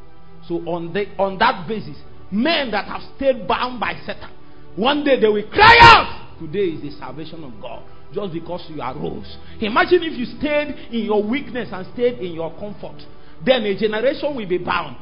So 0.48 0.54
on 0.68 0.92
the, 0.92 1.06
on 1.18 1.38
that 1.38 1.68
basis, 1.68 1.96
men 2.30 2.70
that 2.70 2.86
have 2.86 3.02
stayed 3.16 3.46
bound 3.46 3.78
by 3.78 4.00
Satan, 4.06 4.30
one 4.76 5.04
day 5.04 5.20
they 5.20 5.28
will 5.28 5.48
cry 5.50 5.76
out. 5.80 6.38
Today 6.40 6.74
is 6.76 6.82
the 6.82 6.98
salvation 6.98 7.44
of 7.44 7.52
God 7.60 7.84
just 8.12 8.32
because 8.32 8.64
you 8.68 8.80
arose. 8.80 9.36
Imagine 9.60 10.02
if 10.02 10.18
you 10.18 10.26
stayed 10.38 10.74
in 10.92 11.06
your 11.06 11.22
weakness 11.22 11.68
and 11.72 11.86
stayed 11.94 12.18
in 12.18 12.32
your 12.32 12.50
comfort. 12.58 13.02
Then 13.44 13.64
a 13.64 13.78
generation 13.78 14.36
will 14.36 14.48
be 14.48 14.58
bound. 14.58 14.96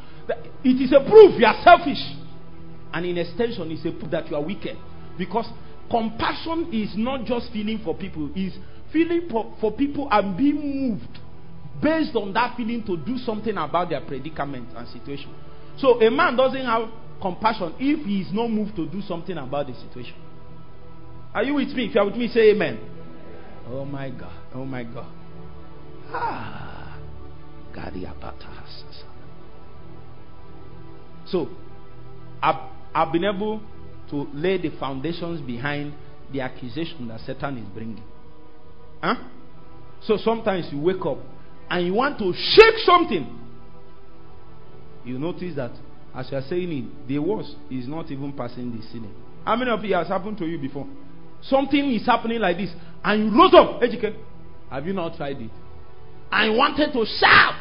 It 0.64 0.81
is 0.81 0.92
a 0.92 1.01
proof 1.09 1.38
you 1.38 1.46
are 1.46 1.61
selfish. 1.62 2.01
And 2.92 3.07
in 3.07 3.18
extension, 3.18 3.70
it's 3.70 3.85
a 3.85 3.92
proof 3.92 4.11
that 4.11 4.29
you 4.31 4.37
are 4.37 4.42
wicked. 4.42 4.77
Because 5.18 5.46
compassion 5.90 6.70
is 6.73 6.94
not 6.96 7.25
just 7.25 7.53
feeling 7.53 7.81
for 7.85 7.94
people, 7.94 8.31
it's 8.35 8.57
feeling 8.92 9.29
for, 9.31 9.55
for 9.61 9.73
people 9.73 10.09
and 10.11 10.37
being 10.37 10.57
moved 10.57 11.18
based 11.83 12.14
on 12.16 12.33
that 12.35 12.57
feeling 12.57 12.85
to 12.85 12.96
do 12.96 13.16
something 13.18 13.57
about 13.57 13.90
their 13.90 14.01
predicament 14.01 14.68
and 14.77 14.87
situation. 14.88 15.35
So 15.79 16.01
a 16.01 16.11
man 16.11 16.37
doesn't 16.37 16.64
have 16.64 16.88
compassion 17.20 17.75
if 17.79 18.05
he 18.07 18.20
is 18.20 18.33
not 18.33 18.49
moved 18.49 18.77
to 18.77 18.87
do 18.87 19.01
something 19.03 19.37
about 19.37 19.66
the 19.66 19.75
situation. 19.75 20.14
Are 21.35 21.44
you 21.44 21.55
with 21.55 21.68
me? 21.68 21.87
If 21.87 21.94
you 21.94 22.01
are 22.01 22.07
with 22.07 22.16
me, 22.16 22.29
say 22.29 22.51
amen. 22.51 22.79
Oh 23.71 23.85
my 23.85 24.11
God. 24.11 24.33
Oh 24.55 24.65
my 24.65 24.83
God. 24.85 25.13
Ah. 26.13 26.99
So, 31.27 31.49
I've, 32.43 32.57
I've 32.93 33.13
been 33.13 33.25
able 33.25 33.61
to 34.11 34.27
lay 34.35 34.59
the 34.59 34.71
foundations 34.79 35.41
behind 35.41 35.95
the 36.33 36.41
accusation 36.41 37.07
that 37.09 37.21
Satan 37.21 37.59
is 37.59 37.69
bringing. 37.73 38.03
Huh? 39.01 39.15
So 40.03 40.17
sometimes 40.17 40.67
you 40.73 40.81
wake 40.81 41.05
up 41.07 41.19
and 41.69 41.87
you 41.87 41.95
want 41.95 42.19
to 42.19 42.33
shake 42.33 42.79
something. 42.85 43.39
You 45.05 45.19
notice 45.19 45.55
that 45.57 45.73
as 46.15 46.31
you 46.31 46.39
are 46.39 46.45
saying 46.49 46.73
it, 46.73 47.09
the 47.09 47.19
worst 47.19 47.55
is 47.71 47.87
not 47.87 48.11
even 48.11 48.33
passing 48.33 48.77
the 48.77 48.83
ceiling. 48.89 49.15
How 49.45 49.57
many 49.57 49.71
of 49.71 49.85
you 49.85 49.95
has 49.95 50.09
happened 50.09 50.39
to 50.39 50.47
you 50.47 50.59
before? 50.59 50.87
Something 51.42 51.92
is 51.92 52.07
happening 52.07 52.40
like 52.40 52.57
this, 52.57 52.70
and 53.03 53.24
you 53.24 53.38
rose 53.38 53.55
up, 53.55 53.83
educate. 53.83 54.16
Have 54.70 54.87
you 54.87 54.92
not 54.92 55.16
tried 55.16 55.40
it? 55.40 55.50
I 56.31 56.48
wanted 56.50 56.92
to 56.92 57.05
shout. 57.18 57.55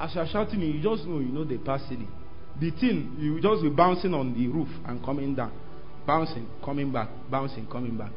As 0.00 0.14
you 0.14 0.20
are 0.20 0.28
shouting, 0.28 0.60
you 0.60 0.82
just 0.82 1.04
know 1.06 1.18
you 1.18 1.28
know 1.28 1.44
the 1.44 1.58
past 1.58 1.88
ceiling. 1.88 2.08
The 2.60 2.70
thing 2.70 3.16
you 3.18 3.40
just 3.40 3.62
be 3.62 3.68
bouncing 3.68 4.14
on 4.14 4.32
the 4.34 4.46
roof 4.48 4.68
and 4.86 5.04
coming 5.04 5.34
down, 5.34 5.52
bouncing, 6.06 6.46
coming 6.64 6.92
back, 6.92 7.08
bouncing, 7.30 7.66
coming 7.66 7.96
back. 7.96 8.12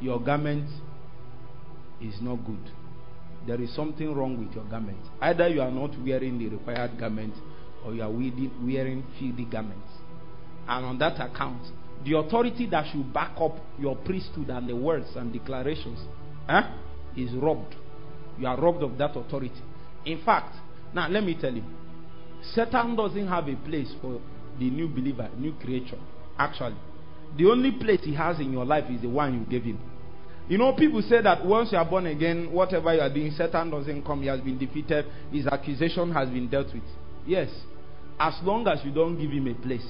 Your 0.00 0.20
garment 0.20 0.68
is 2.00 2.14
not 2.20 2.36
good. 2.46 2.70
There 3.46 3.60
is 3.60 3.74
something 3.74 4.14
wrong 4.14 4.38
with 4.38 4.54
your 4.54 4.64
garment. 4.64 4.98
Either 5.20 5.48
you 5.48 5.60
are 5.60 5.70
not 5.70 5.90
wearing 6.04 6.38
the 6.38 6.48
required 6.48 6.98
garment 6.98 7.34
or 7.84 7.94
you 7.94 8.02
are 8.02 8.10
wearing 8.10 9.04
filthy 9.18 9.44
garments. 9.44 9.90
And 10.68 10.84
on 10.84 10.98
that 10.98 11.14
account, 11.20 11.62
the 12.04 12.16
authority 12.16 12.66
that 12.70 12.90
should 12.92 13.12
back 13.12 13.32
up 13.40 13.56
your 13.78 13.96
priesthood 13.96 14.50
and 14.50 14.68
the 14.68 14.76
words 14.76 15.08
and 15.16 15.32
declarations 15.32 15.98
eh, 16.48 16.62
is 17.16 17.32
robbed. 17.34 17.74
You 18.38 18.46
are 18.46 18.60
robbed 18.60 18.82
of 18.82 18.96
that 18.98 19.16
authority. 19.16 19.62
In 20.04 20.22
fact, 20.24 20.54
now 20.94 21.08
let 21.08 21.24
me 21.24 21.36
tell 21.40 21.52
you, 21.52 21.64
Satan 22.54 22.94
doesn't 22.96 23.26
have 23.26 23.48
a 23.48 23.56
place 23.56 23.92
for 24.00 24.20
the 24.58 24.70
new 24.70 24.88
believer, 24.88 25.28
new 25.36 25.52
creature. 25.54 25.98
Actually, 26.38 26.76
the 27.36 27.46
only 27.46 27.72
place 27.72 28.00
he 28.02 28.14
has 28.14 28.38
in 28.38 28.52
your 28.52 28.64
life 28.64 28.84
is 28.90 29.02
the 29.02 29.08
one 29.08 29.34
you 29.34 29.44
gave 29.50 29.64
him. 29.64 29.78
You 30.48 30.56
know, 30.56 30.72
people 30.72 31.02
say 31.02 31.20
that 31.20 31.44
once 31.44 31.72
you 31.72 31.78
are 31.78 31.84
born 31.84 32.06
again, 32.06 32.50
whatever 32.50 32.94
you 32.94 33.00
are 33.00 33.12
doing, 33.12 33.32
Satan 33.32 33.70
doesn't 33.70 34.02
come. 34.04 34.22
He 34.22 34.28
has 34.28 34.40
been 34.40 34.56
defeated. 34.58 35.04
His 35.30 35.46
accusation 35.46 36.10
has 36.12 36.30
been 36.30 36.48
dealt 36.48 36.72
with. 36.72 36.84
Yes. 37.26 37.50
As 38.18 38.34
long 38.42 38.66
as 38.66 38.82
you 38.82 38.90
don't 38.90 39.20
give 39.20 39.30
him 39.30 39.46
a 39.46 39.54
place. 39.54 39.86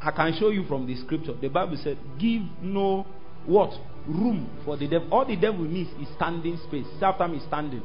I 0.00 0.10
can 0.10 0.36
show 0.38 0.50
you 0.50 0.64
from 0.66 0.86
the 0.86 0.96
scripture. 0.96 1.34
The 1.40 1.48
Bible 1.48 1.78
said, 1.82 1.98
give 2.18 2.42
no 2.62 3.06
what? 3.46 3.70
Room 4.06 4.48
for 4.64 4.76
the 4.76 4.88
devil. 4.88 5.08
All 5.10 5.24
the 5.24 5.36
devil 5.36 5.64
needs 5.64 5.90
is 6.00 6.08
standing 6.16 6.58
space. 6.68 6.86
After 7.00 7.24
time 7.24 7.34
is 7.34 7.42
standing. 7.44 7.82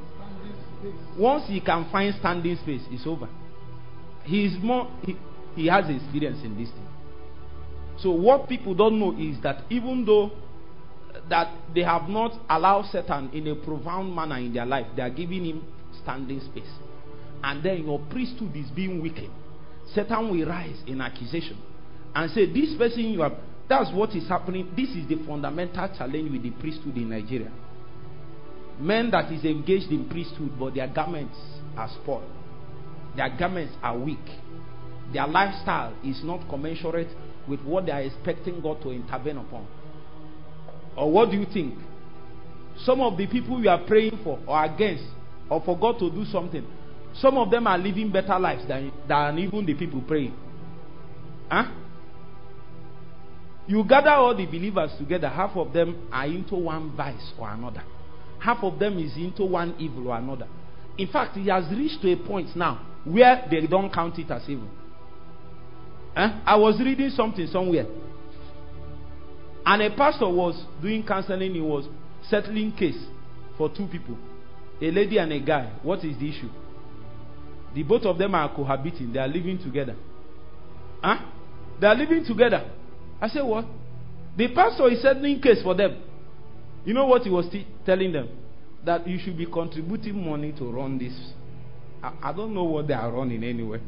Once 1.18 1.48
he 1.48 1.62
can 1.62 1.90
find 1.92 2.14
standing 2.20 2.56
space, 2.58 2.82
it's 2.92 3.08
over. 3.08 3.30
He 4.24 4.46
is 4.46 4.54
more 4.62 4.90
he, 5.04 5.16
he 5.56 5.68
has 5.68 5.86
experience 5.90 6.44
in 6.44 6.58
this 6.58 6.70
thing. 6.70 6.88
So 8.00 8.12
what 8.12 8.50
people 8.50 8.74
don't 8.76 9.00
know 9.00 9.16
is 9.18 9.42
that 9.42 9.64
even 9.70 10.06
though 10.06 10.32
that 11.30 11.54
they 11.74 11.82
have 11.82 12.10
not 12.10 12.34
allowed 12.50 12.86
Satan 12.92 13.30
in 13.34 13.48
a 13.48 13.56
profound 13.56 14.14
manner 14.16 14.38
in 14.38 14.54
their 14.54 14.66
life. 14.66 14.88
They 14.96 15.02
are 15.02 15.10
giving 15.10 15.46
him 15.46 15.64
standing 16.02 16.40
space. 16.42 16.70
And 17.44 17.64
then 17.64 17.86
your 17.86 18.00
priesthood 18.10 18.56
is 18.56 18.70
being 18.72 19.02
weakened. 19.02 19.32
Satan 19.94 20.30
will 20.30 20.48
rise 20.48 20.78
in 20.88 21.02
accusation 21.02 21.58
and 22.16 22.32
say, 22.32 22.46
This 22.52 22.76
person 22.78 23.02
you 23.12 23.22
have, 23.22 23.34
that's 23.70 23.92
what 23.94 24.12
is 24.16 24.28
happening. 24.28 24.72
This 24.76 24.90
is 24.90 25.08
the 25.08 25.24
fundamental 25.26 25.88
challenge 25.98 26.32
with 26.32 26.44
the 26.44 26.52
priesthood 26.52 26.96
in 26.98 27.10
Nigeria. 27.10 27.52
Men 28.80 29.12
that 29.12 29.32
is 29.32 29.46
engaged 29.46 29.92
in 29.92 30.10
priesthood, 30.10 30.52
but 30.60 30.74
their 30.74 30.88
garments 30.88 31.38
are 31.78 31.90
spoiled, 32.02 32.30
their 33.16 33.30
garments 33.38 33.74
are 33.82 33.98
weak, 33.98 34.20
their 35.14 35.28
lifestyle 35.28 35.94
is 36.04 36.22
not 36.24 36.48
commensurate 36.50 37.10
with 37.48 37.62
what 37.62 37.86
they 37.86 37.92
are 37.92 38.02
expecting 38.02 38.62
God 38.62 38.82
to 38.82 38.92
intervene 38.92 39.38
upon? 39.38 39.68
Or 40.96 41.12
what 41.12 41.32
do 41.32 41.38
you 41.38 41.46
think? 41.52 41.76
Some 42.84 43.02
of 43.02 43.18
the 43.18 43.28
people 43.28 43.62
you 43.62 43.70
are 43.70 43.84
praying 43.86 44.20
for 44.24 44.40
or 44.48 44.64
against, 44.64 45.04
or 45.50 45.62
for 45.64 45.78
God 45.78 46.00
to 46.00 46.10
do 46.10 46.26
something, 46.26 46.66
some 47.14 47.38
of 47.38 47.52
them 47.52 47.68
are 47.68 47.78
living 47.78 48.12
better 48.12 48.40
lives 48.40 48.68
than, 48.68 48.92
than 49.08 49.38
even 49.40 49.66
the 49.66 49.74
people 49.74 50.02
praying. 50.02 50.34
Huh? 51.50 51.70
You 53.68 53.84
gather 53.88 54.10
all 54.10 54.36
the 54.36 54.46
believers 54.46 54.92
together, 54.98 55.30
half 55.30 55.56
of 55.56 55.72
them 55.74 56.08
are 56.12 56.26
into 56.26 56.56
one 56.56 56.96
vice 56.96 57.32
or 57.38 57.50
another. 57.50 57.84
Half 58.40 58.64
of 58.64 58.80
them 58.80 58.98
is 58.98 59.16
into 59.16 59.46
one 59.46 59.76
evil 59.78 60.08
or 60.10 60.18
another. 60.18 60.48
In 60.98 61.08
fact, 61.08 61.38
it 61.38 61.50
has 61.50 61.70
reached 61.76 62.02
to 62.02 62.12
a 62.12 62.18
point 62.18 62.56
now 62.56 62.86
where 63.06 63.46
they 63.50 63.66
don't 63.68 63.94
count 63.94 64.18
it 64.20 64.30
as 64.32 64.44
evil. 64.50 64.68
Huh? 66.16 66.42
I 66.46 66.56
was 66.56 66.80
reading 66.80 67.10
something 67.12 67.48
somewhere. 67.48 67.86
And 69.66 69.82
a 69.82 69.96
pastor 69.96 70.28
was 70.28 70.62
doing 70.82 71.06
counseling, 71.06 71.54
he 71.54 71.62
was 71.62 71.88
settling 72.30 72.72
case 72.74 72.98
for 73.58 73.70
two 73.70 73.88
people. 73.88 74.18
A 74.82 74.90
lady 74.90 75.20
and 75.20 75.32
a 75.32 75.40
guy. 75.40 75.72
What 75.84 76.04
is 76.04 76.18
the 76.18 76.30
issue? 76.30 76.50
The 77.76 77.84
both 77.84 78.04
of 78.04 78.18
them 78.18 78.34
are 78.34 78.54
cohabiting. 78.54 79.14
They 79.14 79.20
are 79.20 79.28
living 79.28 79.60
together. 79.60 79.96
Huh? 81.02 81.20
They 81.80 81.88
are 81.88 81.96
living 81.96 82.26
together. 82.26 82.70
I 83.22 83.28
said, 83.30 83.44
what? 83.44 83.66
The 84.36 84.48
pastor 84.54 84.90
is 84.90 85.02
settling 85.02 85.40
case 85.42 85.62
for 85.62 85.76
them. 85.76 86.02
You 86.84 86.94
know 86.94 87.06
what 87.06 87.22
he 87.22 87.30
was 87.30 87.48
t- 87.52 87.68
telling 87.86 88.12
them? 88.12 88.30
That 88.84 89.08
you 89.08 89.20
should 89.20 89.38
be 89.38 89.46
contributing 89.46 90.26
money 90.28 90.52
to 90.58 90.72
run 90.72 90.98
this. 90.98 91.14
I, 92.02 92.14
I 92.30 92.34
don't 92.34 92.54
know 92.54 92.64
what 92.64 92.88
they 92.88 92.96
are 92.96 93.12
running 93.12 93.44
anyway. 93.44 93.80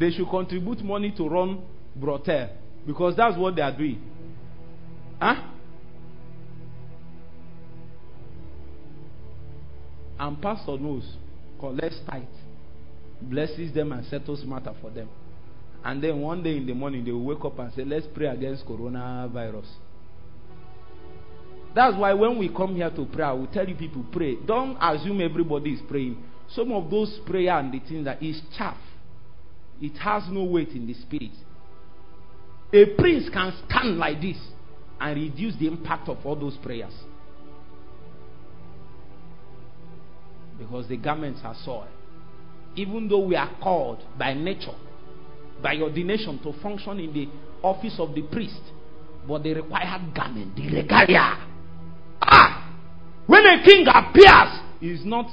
They 0.00 0.10
should 0.10 0.28
contribute 0.28 0.82
money 0.82 1.14
to 1.16 1.28
run 1.28 1.62
brothel 1.94 2.50
because 2.86 3.14
that's 3.16 3.36
what 3.36 3.54
they 3.54 3.62
are 3.62 3.76
doing. 3.76 4.02
Huh? 5.20 5.50
And 10.18 10.40
pastor 10.42 10.78
knows, 10.78 11.04
collects 11.60 12.00
tithe, 12.08 12.22
blesses 13.20 13.72
them 13.72 13.92
and 13.92 14.04
settles 14.06 14.44
matter 14.44 14.74
for 14.80 14.90
them. 14.90 15.08
And 15.84 16.02
then 16.02 16.20
one 16.20 16.42
day 16.42 16.56
in 16.56 16.66
the 16.66 16.74
morning, 16.74 17.04
they 17.04 17.10
will 17.10 17.24
wake 17.24 17.44
up 17.44 17.58
and 17.58 17.72
say, 17.74 17.84
Let's 17.84 18.06
pray 18.14 18.26
against 18.26 18.64
coronavirus. 18.66 19.66
That's 21.74 21.96
why 21.96 22.12
when 22.12 22.38
we 22.38 22.48
come 22.48 22.76
here 22.76 22.90
to 22.90 23.04
pray, 23.06 23.32
we 23.34 23.46
tell 23.46 23.68
you 23.68 23.74
people 23.74 24.04
pray. 24.12 24.36
Don't 24.46 24.76
assume 24.80 25.20
everybody 25.20 25.72
is 25.72 25.80
praying. 25.88 26.22
Some 26.50 26.70
of 26.72 26.90
those 26.90 27.18
prayer 27.26 27.58
and 27.58 27.72
the 27.72 27.80
things 27.80 28.04
that 28.04 28.22
is 28.22 28.40
chaff. 28.56 28.76
It 29.80 29.96
has 29.98 30.24
no 30.30 30.44
weight 30.44 30.68
in 30.70 30.86
the 30.86 30.94
spirit. 30.94 31.32
A 32.74 32.94
prince 32.96 33.28
can 33.32 33.52
stand 33.66 33.98
like 33.98 34.20
this 34.20 34.36
and 35.00 35.20
reduce 35.20 35.56
the 35.56 35.66
impact 35.66 36.08
of 36.08 36.18
all 36.24 36.36
those 36.36 36.56
prayers. 36.58 36.92
Because 40.58 40.88
the 40.88 40.96
garments 40.96 41.40
are 41.42 41.56
soiled. 41.64 41.88
Even 42.76 43.08
though 43.08 43.26
we 43.26 43.34
are 43.34 43.50
called 43.60 43.98
by 44.18 44.34
nature 44.34 44.76
by 45.62 45.76
ordination 45.76 46.38
to 46.42 46.52
function 46.60 46.98
in 46.98 47.12
the 47.12 47.28
office 47.62 47.96
of 47.98 48.14
the 48.14 48.22
priest. 48.22 48.60
But 49.26 49.44
the 49.44 49.54
required 49.54 50.14
garment, 50.14 50.56
the 50.56 50.68
regalia. 50.68 51.38
Ah! 52.20 52.76
When 53.26 53.46
a 53.46 53.62
king 53.64 53.86
appears, 53.86 54.60
is 54.80 55.04
not 55.04 55.26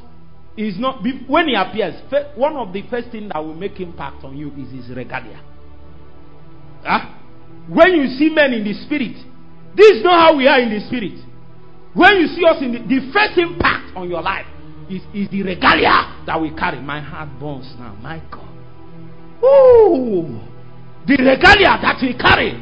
is 0.55 0.77
not 0.77 1.01
when 1.27 1.47
he 1.47 1.55
appears, 1.55 1.95
one 2.35 2.55
of 2.55 2.71
the 2.73 2.83
first 2.89 3.09
things 3.11 3.31
that 3.33 3.39
will 3.43 3.55
make 3.55 3.79
impact 3.79 4.23
on 4.23 4.37
you 4.37 4.51
is 4.57 4.71
his 4.71 4.95
regalia. 4.95 5.41
Ah? 6.85 7.15
When 7.67 7.93
you 7.93 8.07
see 8.17 8.29
men 8.29 8.53
in 8.53 8.63
the 8.63 8.73
spirit, 8.73 9.15
this 9.75 9.97
is 9.97 10.03
not 10.03 10.29
how 10.29 10.37
we 10.37 10.47
are 10.47 10.59
in 10.59 10.69
the 10.69 10.85
spirit. 10.87 11.19
When 11.93 12.17
you 12.17 12.27
see 12.27 12.45
us 12.45 12.61
in 12.61 12.73
the, 12.73 12.79
the 12.79 13.11
first 13.13 13.37
impact 13.37 13.95
on 13.95 14.09
your 14.09 14.21
life 14.21 14.45
is, 14.89 15.01
is 15.13 15.29
the 15.29 15.43
regalia 15.43 16.23
that 16.25 16.39
we 16.39 16.53
carry. 16.55 16.81
My 16.81 16.99
heart 16.99 17.29
burns 17.39 17.73
now. 17.77 17.95
My 18.01 18.21
God. 18.31 18.48
Ooh, 19.43 20.39
the 21.07 21.15
regalia 21.15 21.79
that 21.79 21.97
we 22.01 22.13
carry 22.13 22.59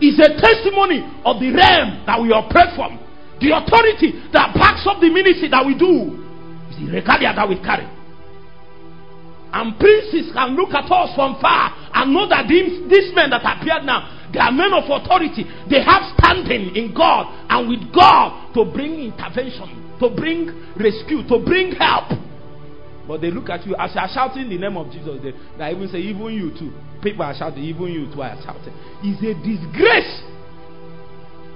is 0.00 0.18
a 0.20 0.36
testimony 0.36 1.00
of 1.24 1.40
the 1.40 1.50
realm 1.50 2.04
that 2.04 2.20
we 2.20 2.28
operate 2.30 2.76
from. 2.76 3.00
The 3.40 3.56
authority 3.56 4.12
that 4.32 4.54
backs 4.54 4.86
up 4.86 5.00
the 5.00 5.10
ministry 5.10 5.48
that 5.48 5.64
we 5.64 5.74
do 5.74 6.12
is 6.70 6.76
the 6.76 6.92
regalia 6.92 7.32
that 7.34 7.48
we 7.48 7.56
carry. 7.64 7.88
And 9.54 9.78
princes 9.78 10.32
can 10.34 10.56
look 10.56 10.74
at 10.74 10.90
us 10.90 11.14
from 11.14 11.38
far 11.40 11.70
and 11.94 12.12
know 12.12 12.28
that 12.28 12.48
these, 12.48 12.90
these 12.90 13.14
men 13.14 13.30
that 13.30 13.46
appeared 13.46 13.84
now, 13.86 14.28
they 14.34 14.40
are 14.40 14.50
men 14.50 14.74
of 14.74 14.84
authority. 14.90 15.46
They 15.70 15.78
have 15.78 16.10
standing 16.18 16.74
in 16.74 16.92
God 16.92 17.30
and 17.48 17.68
with 17.70 17.94
God 17.94 18.52
to 18.54 18.66
bring 18.66 18.98
intervention, 18.98 19.94
to 20.00 20.10
bring 20.10 20.50
rescue, 20.74 21.22
to 21.30 21.38
bring 21.38 21.70
help. 21.78 22.10
But 23.06 23.20
they 23.20 23.30
look 23.30 23.50
at 23.50 23.66
you 23.66 23.76
as 23.76 23.94
you 23.94 24.00
are 24.00 24.08
shouting 24.08 24.48
the 24.48 24.56
name 24.58 24.76
of 24.76 24.90
Jesus. 24.90 25.20
They, 25.22 25.32
they 25.58 25.70
even 25.70 25.88
say, 25.88 25.98
even 25.98 26.32
you 26.32 26.50
too. 26.56 26.72
People 27.02 27.22
are 27.24 27.34
shouting, 27.34 27.62
even 27.62 27.92
you 27.92 28.08
too 28.12 28.22
are 28.22 28.36
shouting. 28.42 28.72
It's 29.04 29.20
a 29.20 29.34
disgrace. 29.44 30.24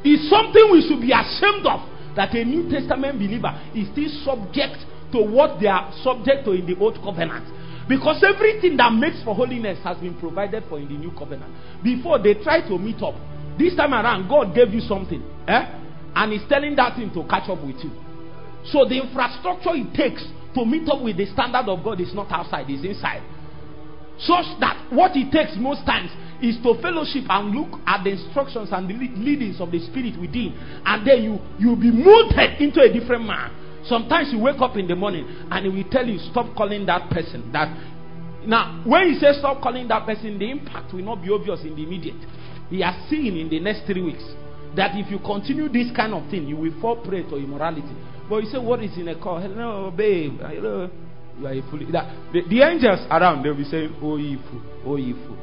It's 0.05 0.29
something 0.29 0.69
we 0.71 0.85
should 0.85 1.01
be 1.01 1.13
ashamed 1.13 1.65
of. 1.67 1.81
That 2.17 2.35
a 2.35 2.45
New 2.45 2.69
Testament 2.69 3.19
believer 3.19 3.53
is 3.75 3.89
still 3.95 4.11
subject 4.25 4.77
to 5.13 5.23
what 5.25 5.61
they 5.61 5.69
are 5.69 5.89
subject 6.03 6.45
to 6.45 6.53
in 6.53 6.67
the 6.67 6.77
Old 6.77 6.99
Covenant. 7.01 7.47
Because 7.89 8.23
everything 8.23 8.77
that 8.77 8.93
makes 8.93 9.23
for 9.25 9.35
holiness 9.35 9.79
has 9.83 9.97
been 9.99 10.19
provided 10.19 10.65
for 10.69 10.79
in 10.79 10.89
the 10.89 10.99
New 10.99 11.13
Covenant. 11.17 11.49
Before 11.83 12.19
they 12.21 12.35
try 12.35 12.61
to 12.69 12.77
meet 12.79 13.01
up. 13.01 13.15
This 13.59 13.75
time 13.75 13.95
around, 13.95 14.29
God 14.29 14.55
gave 14.55 14.71
you 14.75 14.81
something. 14.81 15.23
Eh? 15.49 15.63
And 16.15 16.33
He's 16.33 16.47
telling 16.49 16.77
that 16.77 16.97
thing 16.97 17.11
to 17.15 17.25
catch 17.25 17.49
up 17.49 17.65
with 17.65 17.81
you. 17.83 17.91
So 18.67 18.85
the 18.85 19.01
infrastructure 19.01 19.73
it 19.73 19.95
takes 19.95 20.23
to 20.55 20.65
meet 20.65 20.89
up 20.89 21.03
with 21.03 21.17
the 21.17 21.27
standard 21.27 21.69
of 21.69 21.85
God 21.85 22.01
is 22.01 22.15
not 22.15 22.31
outside, 22.31 22.67
it's 22.69 22.85
inside. 22.85 23.23
Such 24.19 24.59
that 24.61 24.91
what 24.91 25.13
it 25.15 25.31
takes 25.31 25.55
most 25.57 25.87
times 25.87 26.11
is 26.43 26.57
to 26.63 26.75
fellowship 26.83 27.25
and 27.29 27.55
look 27.55 27.81
at 27.87 28.03
the 28.05 28.11
instructions 28.11 28.71
and 28.73 28.89
the 28.89 28.95
leadings 28.95 29.61
of 29.61 29.71
the 29.71 29.79
Spirit 29.87 30.19
within, 30.19 30.55
and 30.85 31.07
then 31.07 31.23
you 31.23 31.39
you'll 31.59 31.79
be 31.79 31.91
molded 31.91 32.61
into 32.61 32.81
a 32.81 32.91
different 32.93 33.27
man. 33.27 33.55
Sometimes 33.87 34.33
you 34.33 34.39
wake 34.41 34.61
up 34.61 34.77
in 34.77 34.87
the 34.87 34.97
morning 34.97 35.25
and 35.51 35.65
he 35.67 35.71
will 35.71 35.91
tell 35.91 36.07
you, 36.07 36.19
Stop 36.31 36.55
calling 36.57 36.85
that 36.87 37.11
person. 37.11 37.51
That 37.53 37.71
now, 38.47 38.83
when 38.87 39.13
he 39.13 39.19
says 39.19 39.39
stop 39.39 39.61
calling 39.61 39.89
that 39.89 40.07
person, 40.07 40.39
the 40.39 40.51
impact 40.51 40.93
will 40.93 41.05
not 41.05 41.23
be 41.23 41.31
obvious 41.31 41.61
in 41.63 41.75
the 41.75 41.83
immediate. 41.83 42.17
He 42.71 42.81
has 42.81 42.95
seen 43.11 43.37
in 43.37 43.49
the 43.49 43.61
next 43.61 43.87
three 43.87 44.03
weeks 44.03 44.25
that 44.77 44.93
if 44.95 45.11
you 45.11 45.19
continue 45.19 45.69
this 45.69 45.91
kind 45.95 46.15
of 46.15 46.31
thing, 46.31 46.47
you 46.47 46.57
will 46.57 46.73
fall 46.81 46.97
prey 46.97 47.23
to 47.25 47.37
immorality. 47.37 47.95
But 48.29 48.45
you 48.45 48.51
say, 48.51 48.59
What 48.59 48.83
is 48.83 48.97
in 48.97 49.09
a 49.09 49.19
call? 49.19 49.41
Hello, 49.41 49.91
babe. 49.91 50.41
Hello. 50.41 50.91
You 51.39 51.47
are 51.47 51.53
a 51.53 51.63
fool. 51.71 51.79
The, 51.79 52.43
the, 52.49 52.63
angels 52.63 53.01
around, 53.11 53.43
they'll 53.43 53.57
be 53.57 53.65
saying, 53.65 53.97
Oh, 54.03 54.17
ye 54.17 54.37
fool. 54.37 54.63
Oh, 54.85 54.97
ye 54.97 55.13
fool. 55.13 55.39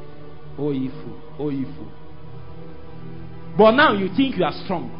Oh, 0.58 0.70
ye 0.70 0.88
fool. 0.88 1.22
Oh, 1.38 1.50
fool. 1.50 1.92
But 3.58 3.72
now 3.72 3.94
you 3.94 4.08
think 4.14 4.36
you 4.36 4.44
are 4.44 4.52
strong. 4.64 4.92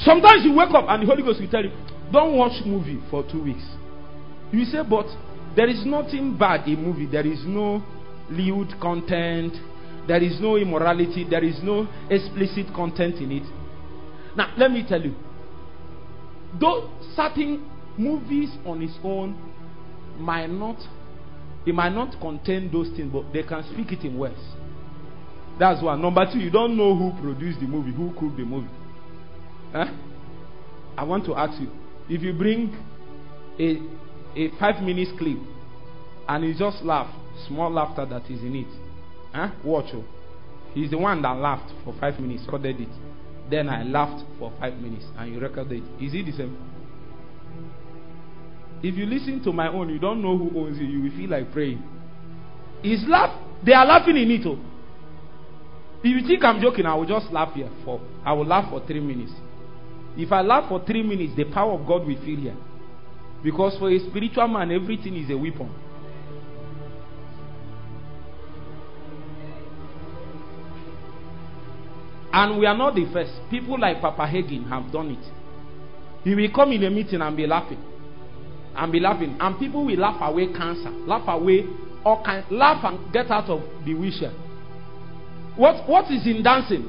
Sometimes 0.00 0.44
you 0.44 0.54
wake 0.54 0.74
up 0.74 0.84
and 0.88 1.02
the 1.02 1.06
Holy 1.06 1.22
Ghost 1.22 1.40
will 1.40 1.50
tell 1.50 1.64
you, 1.64 1.70
Don't 2.12 2.36
watch 2.36 2.64
movie 2.66 3.00
for 3.10 3.24
two 3.30 3.42
weeks. 3.42 3.64
You 4.52 4.64
say, 4.64 4.82
But 4.88 5.06
there 5.56 5.68
is 5.68 5.86
nothing 5.86 6.36
bad 6.36 6.68
in 6.68 6.82
movie. 6.82 7.06
There 7.06 7.26
is 7.26 7.40
no 7.46 7.82
lewd 8.28 8.74
content. 8.80 9.54
There 10.06 10.22
is 10.22 10.40
no 10.40 10.56
immorality. 10.56 11.24
There 11.28 11.44
is 11.44 11.60
no 11.62 11.88
explicit 12.10 12.66
content 12.74 13.16
in 13.16 13.32
it. 13.32 13.44
Now, 14.36 14.52
let 14.58 14.70
me 14.70 14.84
tell 14.86 15.00
you 15.00 15.14
though 16.60 16.90
certain 17.16 17.68
movies 17.96 18.50
on 18.66 18.82
its 18.82 18.94
own 19.04 19.36
might 20.18 20.48
not 20.50 20.76
it 21.66 21.74
might 21.74 21.92
not 21.92 22.18
contain 22.20 22.70
those 22.72 22.88
things 22.96 23.10
but 23.12 23.24
they 23.32 23.42
can 23.42 23.62
speak 23.72 23.92
it 23.92 24.04
in 24.04 24.18
words 24.18 24.38
that's 25.58 25.82
one 25.82 26.00
number 26.00 26.24
two 26.32 26.38
you 26.38 26.50
don't 26.50 26.76
know 26.76 26.96
who 26.96 27.12
produced 27.22 27.60
the 27.60 27.66
movie 27.66 27.92
who 27.92 28.12
cooked 28.18 28.36
the 28.36 28.44
movie 28.44 28.68
huh? 29.72 29.86
i 30.96 31.04
want 31.04 31.24
to 31.24 31.34
ask 31.34 31.60
you 31.60 31.68
if 32.08 32.22
you 32.22 32.32
bring 32.32 32.74
a 33.58 33.78
a 34.36 34.50
five 34.58 34.82
minutes 34.82 35.10
clip 35.18 35.38
and 36.28 36.44
you 36.44 36.54
just 36.58 36.82
laugh 36.82 37.12
small 37.46 37.70
laughter 37.70 38.04
that 38.06 38.22
is 38.30 38.40
in 38.40 38.56
it 38.56 38.66
huh? 39.32 39.50
watch 39.64 39.86
oh. 39.94 40.04
he's 40.74 40.90
the 40.90 40.98
one 40.98 41.22
that 41.22 41.36
laughed 41.36 41.70
for 41.84 41.94
five 42.00 42.18
minutes 42.18 42.42
recorded 42.44 42.80
it 42.80 42.88
then 43.50 43.68
I 43.68 43.82
laughed 43.82 44.24
for 44.38 44.52
five 44.58 44.74
minutes 44.78 45.04
and 45.18 45.32
you 45.32 45.40
recorded 45.40 45.82
it. 45.82 46.04
Is 46.04 46.14
it 46.14 46.26
the 46.26 46.32
same? 46.32 46.56
If 48.82 48.96
you 48.96 49.06
listen 49.06 49.42
to 49.44 49.52
my 49.52 49.68
own, 49.68 49.88
you 49.88 49.98
don't 49.98 50.20
know 50.20 50.36
who 50.36 50.58
owns 50.58 50.78
you, 50.78 50.86
you 50.86 51.02
will 51.02 51.16
feel 51.16 51.30
like 51.30 51.52
praying. 51.52 51.82
Is 52.82 53.04
laugh 53.08 53.40
they 53.64 53.72
are 53.72 53.86
laughing 53.86 54.16
in 54.16 54.30
it. 54.30 54.46
Oh. 54.46 54.58
If 56.02 56.22
you 56.22 56.26
think 56.26 56.44
I'm 56.44 56.60
joking, 56.60 56.84
I 56.84 56.94
will 56.94 57.06
just 57.06 57.32
laugh 57.32 57.54
here 57.54 57.70
for 57.84 58.00
I 58.24 58.32
will 58.32 58.46
laugh 58.46 58.68
for 58.70 58.84
three 58.86 59.00
minutes. 59.00 59.32
If 60.16 60.30
I 60.32 60.42
laugh 60.42 60.68
for 60.68 60.84
three 60.84 61.02
minutes, 61.02 61.34
the 61.36 61.44
power 61.44 61.72
of 61.72 61.86
God 61.86 62.06
will 62.06 62.20
feel 62.24 62.38
here. 62.38 62.56
Because 63.42 63.76
for 63.78 63.90
a 63.90 63.98
spiritual 63.98 64.48
man, 64.48 64.70
everything 64.70 65.16
is 65.16 65.30
a 65.30 65.36
weapon. 65.36 65.70
And 72.36 72.58
we 72.58 72.66
are 72.66 72.76
not 72.76 72.96
the 72.96 73.06
first. 73.12 73.30
People 73.48 73.78
like 73.78 74.00
Papa 74.00 74.22
Hagin 74.26 74.68
have 74.68 74.90
done 74.90 75.12
it. 75.12 75.24
He 76.24 76.34
will 76.34 76.50
come 76.52 76.72
in 76.72 76.82
a 76.82 76.90
meeting 76.90 77.22
and 77.22 77.36
be 77.36 77.46
laughing. 77.46 77.78
And 78.74 78.90
be 78.90 78.98
laughing. 78.98 79.36
And 79.38 79.56
people 79.56 79.84
will 79.86 79.96
laugh 79.96 80.18
away 80.20 80.48
cancer. 80.52 80.90
Laugh 81.06 81.22
away 81.28 81.64
all 82.04 82.24
laugh 82.50 82.84
and 82.84 83.12
get 83.12 83.30
out 83.30 83.48
of 83.48 83.62
the 83.86 83.94
wheelchair. 83.94 84.32
What 85.54 85.88
what 85.88 86.10
is 86.10 86.26
in 86.26 86.42
dancing? 86.42 86.82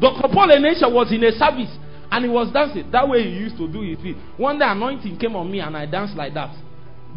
Dr. 0.00 0.28
Paul 0.32 0.52
Elisha 0.52 0.88
was 0.88 1.10
in 1.12 1.24
a 1.24 1.32
service 1.32 1.76
and 2.12 2.24
he 2.24 2.30
was 2.30 2.52
dancing. 2.52 2.88
That 2.92 3.08
way 3.08 3.24
he 3.24 3.30
used 3.30 3.56
to 3.56 3.66
do 3.66 3.82
it. 3.82 3.98
One 4.38 4.60
day 4.60 4.66
anointing 4.68 5.18
came 5.18 5.34
on 5.34 5.50
me 5.50 5.58
and 5.58 5.76
I 5.76 5.86
danced 5.86 6.14
like 6.14 6.32
that. 6.34 6.54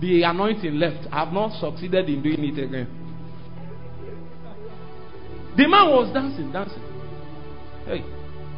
The 0.01 0.23
anointing 0.23 0.73
left. 0.79 1.07
I 1.11 1.23
have 1.23 1.31
not 1.31 1.51
succeeded 1.61 2.09
in 2.09 2.23
doing 2.23 2.43
it 2.45 2.57
again. 2.63 2.87
The 5.55 5.67
man 5.67 5.91
was 5.91 6.11
dancing, 6.11 6.51
dancing. 6.51 6.90
Hey, 7.91 8.05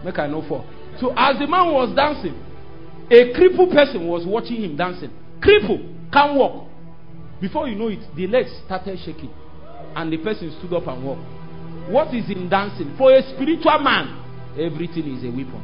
make 0.05 0.19
I 0.19 0.27
know 0.27 0.45
for. 0.47 0.63
So 0.99 1.11
as 1.17 1.39
the 1.39 1.47
man 1.47 1.73
was 1.73 1.95
dancing, 1.95 2.37
a 3.09 3.33
crippled 3.33 3.71
person 3.71 4.07
was 4.07 4.27
watching 4.27 4.61
him 4.61 4.77
dancing. 4.77 5.11
Cripple, 5.39 5.81
can't 6.13 6.35
walk. 6.35 6.69
Before 7.41 7.67
you 7.67 7.75
know 7.75 7.87
it, 7.87 7.99
the 8.15 8.27
legs 8.27 8.51
started 8.65 8.99
shaking. 9.03 9.33
And 9.95 10.13
the 10.13 10.17
person 10.17 10.55
stood 10.59 10.73
up 10.73 10.87
and 10.87 11.03
walked. 11.03 11.25
What 11.89 12.13
is 12.13 12.29
in 12.29 12.47
dancing? 12.47 12.95
For 12.95 13.11
a 13.11 13.21
spiritual 13.33 13.79
man, 13.79 14.21
everything 14.53 15.17
is 15.17 15.23
a 15.23 15.29
weapon. 15.29 15.61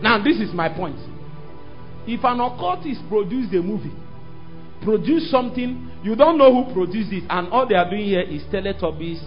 Now, 0.00 0.22
this 0.24 0.40
is 0.40 0.52
my 0.54 0.68
point. 0.70 0.96
If 2.06 2.24
an 2.24 2.40
occultist 2.40 3.00
produced 3.08 3.54
a 3.54 3.62
movie, 3.62 3.92
produce 4.82 5.30
something, 5.30 5.90
you 6.02 6.16
don't 6.16 6.36
know 6.36 6.52
who 6.52 6.72
produced 6.74 7.12
it, 7.12 7.24
and 7.30 7.48
all 7.48 7.68
they 7.68 7.74
are 7.74 7.88
doing 7.88 8.04
here 8.04 8.20
is 8.20 8.42
Teletubbies, 8.52 9.22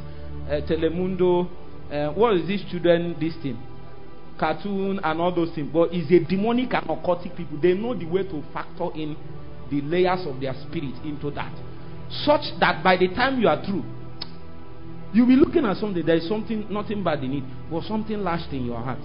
uh, 0.47 0.61
Telemundo, 0.67 1.47
uh, 1.91 2.13
what 2.13 2.35
is 2.35 2.47
this 2.47 2.63
children, 2.71 3.15
this 3.19 3.33
thing? 3.41 3.57
Cartoon 4.39 4.99
and 5.03 5.21
all 5.21 5.33
those 5.33 5.53
things. 5.55 5.69
But 5.71 5.89
it's 5.91 6.11
a 6.11 6.19
demonic 6.23 6.73
and 6.73 6.87
occultic 6.87 7.35
people. 7.35 7.59
They 7.61 7.73
know 7.73 7.93
the 7.93 8.05
way 8.05 8.23
to 8.23 8.43
factor 8.53 8.89
in 8.95 9.15
the 9.69 9.81
layers 9.81 10.25
of 10.25 10.39
their 10.39 10.53
spirit 10.67 10.95
into 11.03 11.31
that. 11.31 11.53
Such 12.23 12.41
that 12.59 12.83
by 12.83 12.97
the 12.97 13.09
time 13.09 13.41
you 13.41 13.47
are 13.47 13.63
through, 13.65 13.83
you'll 15.13 15.27
be 15.27 15.35
looking 15.35 15.65
at 15.65 15.77
something, 15.77 16.05
there 16.05 16.15
is 16.15 16.27
something, 16.29 16.65
nothing 16.69 17.03
bad 17.03 17.23
in 17.23 17.33
it, 17.33 17.43
but 17.69 17.83
something 17.83 18.17
lashed 18.23 18.53
in 18.53 18.65
your 18.65 18.77
heart. 18.77 18.99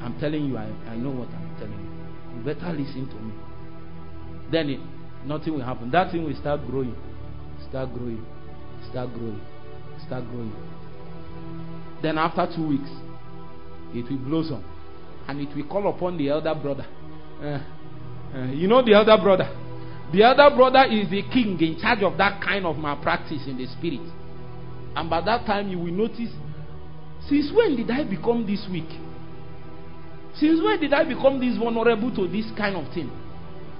I'm 0.00 0.18
telling 0.20 0.44
you, 0.44 0.58
I, 0.58 0.66
I 0.88 0.96
know 0.96 1.10
what 1.10 1.28
I'm 1.28 1.56
telling 1.56 1.72
you. 1.72 2.38
You 2.38 2.44
better 2.44 2.72
listen 2.72 3.08
to 3.08 3.16
me. 3.16 3.32
Then 4.50 4.68
it, 4.68 4.80
nothing 5.24 5.54
will 5.54 5.64
happen. 5.64 5.90
That 5.90 6.12
thing 6.12 6.24
will 6.24 6.36
start 6.36 6.60
growing, 6.66 6.94
start 7.70 7.94
growing, 7.94 8.24
start 8.90 9.14
growing, 9.14 9.40
start 10.06 10.24
growing. 10.30 10.52
Then 12.02 12.18
after 12.18 12.46
two 12.54 12.68
weeks, 12.68 12.90
it 13.94 14.10
will 14.10 14.18
blossom, 14.18 14.64
and 15.28 15.40
it 15.40 15.54
will 15.56 15.66
call 15.66 15.88
upon 15.88 16.18
the 16.18 16.28
elder 16.28 16.54
brother. 16.54 16.86
Uh, 17.40 17.60
uh, 18.36 18.52
you 18.52 18.68
know 18.68 18.84
the 18.84 18.92
elder 18.94 19.16
brother. 19.22 19.48
The 20.12 20.22
elder 20.22 20.54
brother 20.54 20.84
is 20.84 21.10
the 21.10 21.22
king 21.32 21.58
in 21.60 21.78
charge 21.80 22.02
of 22.02 22.18
that 22.18 22.42
kind 22.42 22.66
of 22.66 22.76
malpractice 22.76 23.46
in 23.46 23.56
the 23.58 23.66
spirit. 23.66 24.04
And 24.96 25.10
by 25.10 25.20
that 25.22 25.46
time, 25.46 25.68
you 25.68 25.78
will 25.78 25.92
notice 25.92 26.30
since 27.28 27.50
when 27.54 27.76
did 27.76 27.90
I 27.90 28.04
become 28.04 28.46
this 28.46 28.66
weak? 28.70 28.88
Since 30.36 30.62
when 30.62 30.80
did 30.80 30.92
I 30.92 31.04
become 31.04 31.40
this 31.40 31.56
vulnerable 31.56 32.14
to 32.16 32.28
this 32.28 32.46
kind 32.56 32.76
of 32.76 32.92
thing? 32.92 33.10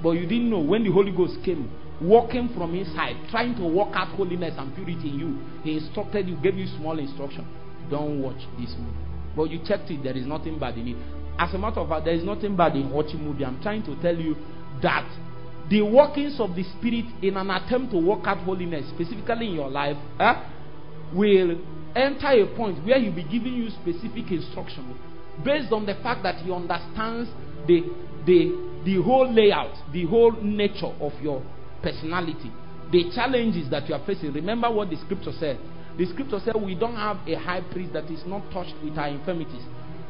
But 0.03 0.13
you 0.13 0.23
didn't 0.23 0.51
know 0.51 0.61
when 0.61 0.85
the 0.85 0.91
Holy 0.91 1.13
Ghost 1.13 1.37
came, 1.45 1.71
walking 2.01 2.51
from 2.57 2.75
inside, 2.75 3.17
trying 3.31 3.55
to 3.57 3.65
work 3.67 3.95
out 3.95 4.09
holiness 4.17 4.55
and 4.59 4.75
purity 4.75 5.11
in 5.11 5.19
you. 5.19 5.39
He 5.63 5.77
instructed 5.79 6.29
you, 6.29 6.37
gave 6.37 6.57
you 6.57 6.67
small 6.79 6.99
instruction. 6.99 7.47
Don't 7.91 8.23
watch 8.23 8.41
this 8.59 8.75
movie. 8.79 8.99
But 9.37 9.51
you 9.51 9.61
checked 9.65 9.91
it, 9.91 10.03
there 10.03 10.17
is 10.17 10.27
nothing 10.27 10.59
bad 10.59 10.79
in 10.79 10.89
it. 10.89 10.97
As 11.39 11.53
a 11.55 11.59
matter 11.59 11.81
of 11.81 11.89
fact, 11.89 12.05
there 12.05 12.15
is 12.15 12.25
nothing 12.25 12.57
bad 12.57 12.77
in 12.77 12.91
watching 12.91 13.23
movie. 13.23 13.45
I'm 13.45 13.61
trying 13.61 13.83
to 13.85 14.01
tell 14.01 14.15
you 14.15 14.37
that 14.83 15.09
the 15.69 15.83
workings 15.83 16.39
of 16.41 16.55
the 16.55 16.63
Spirit 16.79 17.07
in 17.23 17.37
an 17.37 17.51
attempt 17.51 17.93
to 17.93 17.99
work 17.99 18.27
out 18.27 18.39
holiness, 18.39 18.89
specifically 18.95 19.49
in 19.49 19.55
your 19.55 19.71
life, 19.71 19.97
eh, 20.21 20.35
will 21.13 21.59
enter 21.97 22.29
a 22.29 22.47
point 22.57 22.85
where 22.85 23.01
he'll 23.01 23.15
be 23.15 23.25
giving 23.25 23.55
you 23.55 23.71
specific 23.71 24.31
instruction 24.31 24.97
based 25.45 25.73
on 25.73 25.87
the 25.87 25.95
fact 26.03 26.23
that 26.23 26.37
he 26.37 26.53
understands 26.53 27.29
the, 27.67 27.83
the, 28.27 28.83
the 28.85 29.03
whole 29.03 29.33
layout, 29.33 29.75
the 29.93 30.05
whole 30.07 30.33
nature 30.43 30.93
of 31.01 31.13
your 31.21 31.43
personality, 31.85 32.51
the 32.91 33.13
challenges 33.15 33.71
that 33.71 33.87
you 33.89 33.95
are 33.95 34.05
facing. 34.07 34.33
Remember 34.33 34.71
what 34.71 34.89
the 34.89 34.97
scripture 34.97 35.33
said. 35.39 35.61
The 35.99 36.07
scripture 36.07 36.41
said 36.45 36.57
we 36.57 36.75
don't 36.75 36.97
have 36.97 37.19
a 37.29 37.35
high 37.37 37.61
priest 37.61 37.93
that 37.93 38.11
is 38.11 38.25
not 38.27 38.51
touched 38.51 38.75
with 38.83 38.97
our 38.99 39.09
infirmities. 39.09 39.63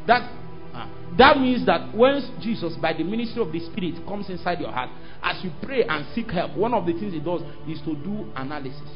That 0.06 0.30
uh, 0.72 0.88
that 1.18 1.38
means 1.38 1.64
that 1.66 1.94
when 1.94 2.20
Jesus, 2.40 2.74
by 2.82 2.92
the 2.92 3.04
ministry 3.04 3.40
of 3.40 3.52
the 3.52 3.60
Spirit, 3.60 3.94
comes 4.06 4.28
inside 4.28 4.60
your 4.60 4.72
heart, 4.72 4.90
as 5.22 5.42
you 5.44 5.50
pray 5.62 5.84
and 5.84 6.04
seek 6.14 6.30
help, 6.30 6.56
one 6.56 6.74
of 6.74 6.86
the 6.86 6.92
things 6.92 7.12
he 7.12 7.20
does 7.20 7.42
is 7.68 7.78
to 7.84 7.94
do 7.94 8.26
analysis. 8.34 8.90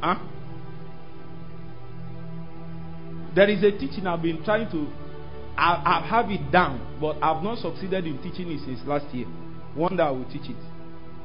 Huh? 0.00 0.16
There 3.34 3.50
is 3.50 3.62
a 3.62 3.70
teaching 3.76 4.06
I've 4.06 4.22
been 4.22 4.42
trying 4.44 4.70
to, 4.70 4.88
I, 5.58 6.00
I 6.00 6.06
have 6.08 6.30
it 6.30 6.50
down, 6.50 6.96
but 7.00 7.16
I've 7.22 7.42
not 7.42 7.58
succeeded 7.58 8.06
in 8.06 8.16
teaching 8.22 8.50
it 8.50 8.60
since 8.64 8.80
last 8.86 9.14
year. 9.14 9.26
One 9.74 9.96
day 9.96 10.02
I 10.02 10.10
will 10.10 10.24
teach 10.24 10.48
it. 10.48 10.56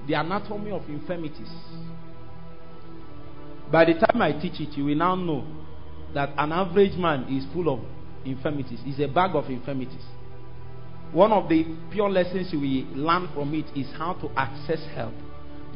The 0.07 0.13
anatomy 0.15 0.71
of 0.71 0.87
infirmities. 0.89 1.49
By 3.71 3.85
the 3.85 3.93
time 3.93 4.21
I 4.21 4.33
teach 4.33 4.59
it, 4.59 4.77
you 4.77 4.85
will 4.85 4.95
now 4.95 5.15
know 5.15 5.45
that 6.13 6.29
an 6.37 6.51
average 6.51 6.97
man 6.97 7.23
is 7.33 7.45
full 7.53 7.73
of 7.73 7.79
infirmities. 8.25 8.79
Is 8.85 8.99
a 8.99 9.07
bag 9.07 9.35
of 9.35 9.45
infirmities. 9.49 10.03
One 11.11 11.31
of 11.31 11.47
the 11.47 11.65
pure 11.91 12.09
lessons 12.09 12.49
we 12.53 12.87
learn 12.95 13.29
from 13.33 13.53
it 13.53 13.65
is 13.77 13.87
how 13.97 14.13
to 14.13 14.29
access 14.35 14.83
help 14.95 15.13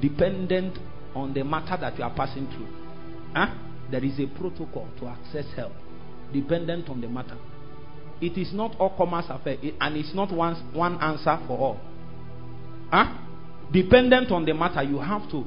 dependent 0.02 0.78
on 1.16 1.34
the 1.34 1.44
matter 1.44 1.78
that 1.80 1.98
you 1.98 2.04
are 2.04 2.14
passing 2.14 2.48
through. 2.48 2.68
Huh? 3.34 3.54
There 3.92 4.04
is 4.04 4.20
a 4.20 4.28
protocol 4.38 4.88
to 5.00 5.08
access 5.08 5.46
help 5.56 5.74
dependent 6.34 6.90
on 6.90 7.02
the 7.02 7.08
matter. 7.08 7.38
It 8.20 8.38
is 8.38 8.52
not 8.52 8.76
all 8.80 8.96
commerce 8.98 9.26
affair, 9.30 9.58
and 9.80 9.96
it's 9.96 10.14
not 10.14 10.32
one, 10.32 10.56
one 10.74 11.00
answer 11.02 11.38
for 11.48 11.58
all. 11.58 11.80
Huh? 12.92 13.27
Dependent 13.72 14.32
on 14.32 14.46
the 14.46 14.54
matter, 14.54 14.82
you 14.84 15.00
have 15.00 15.30
to 15.32 15.46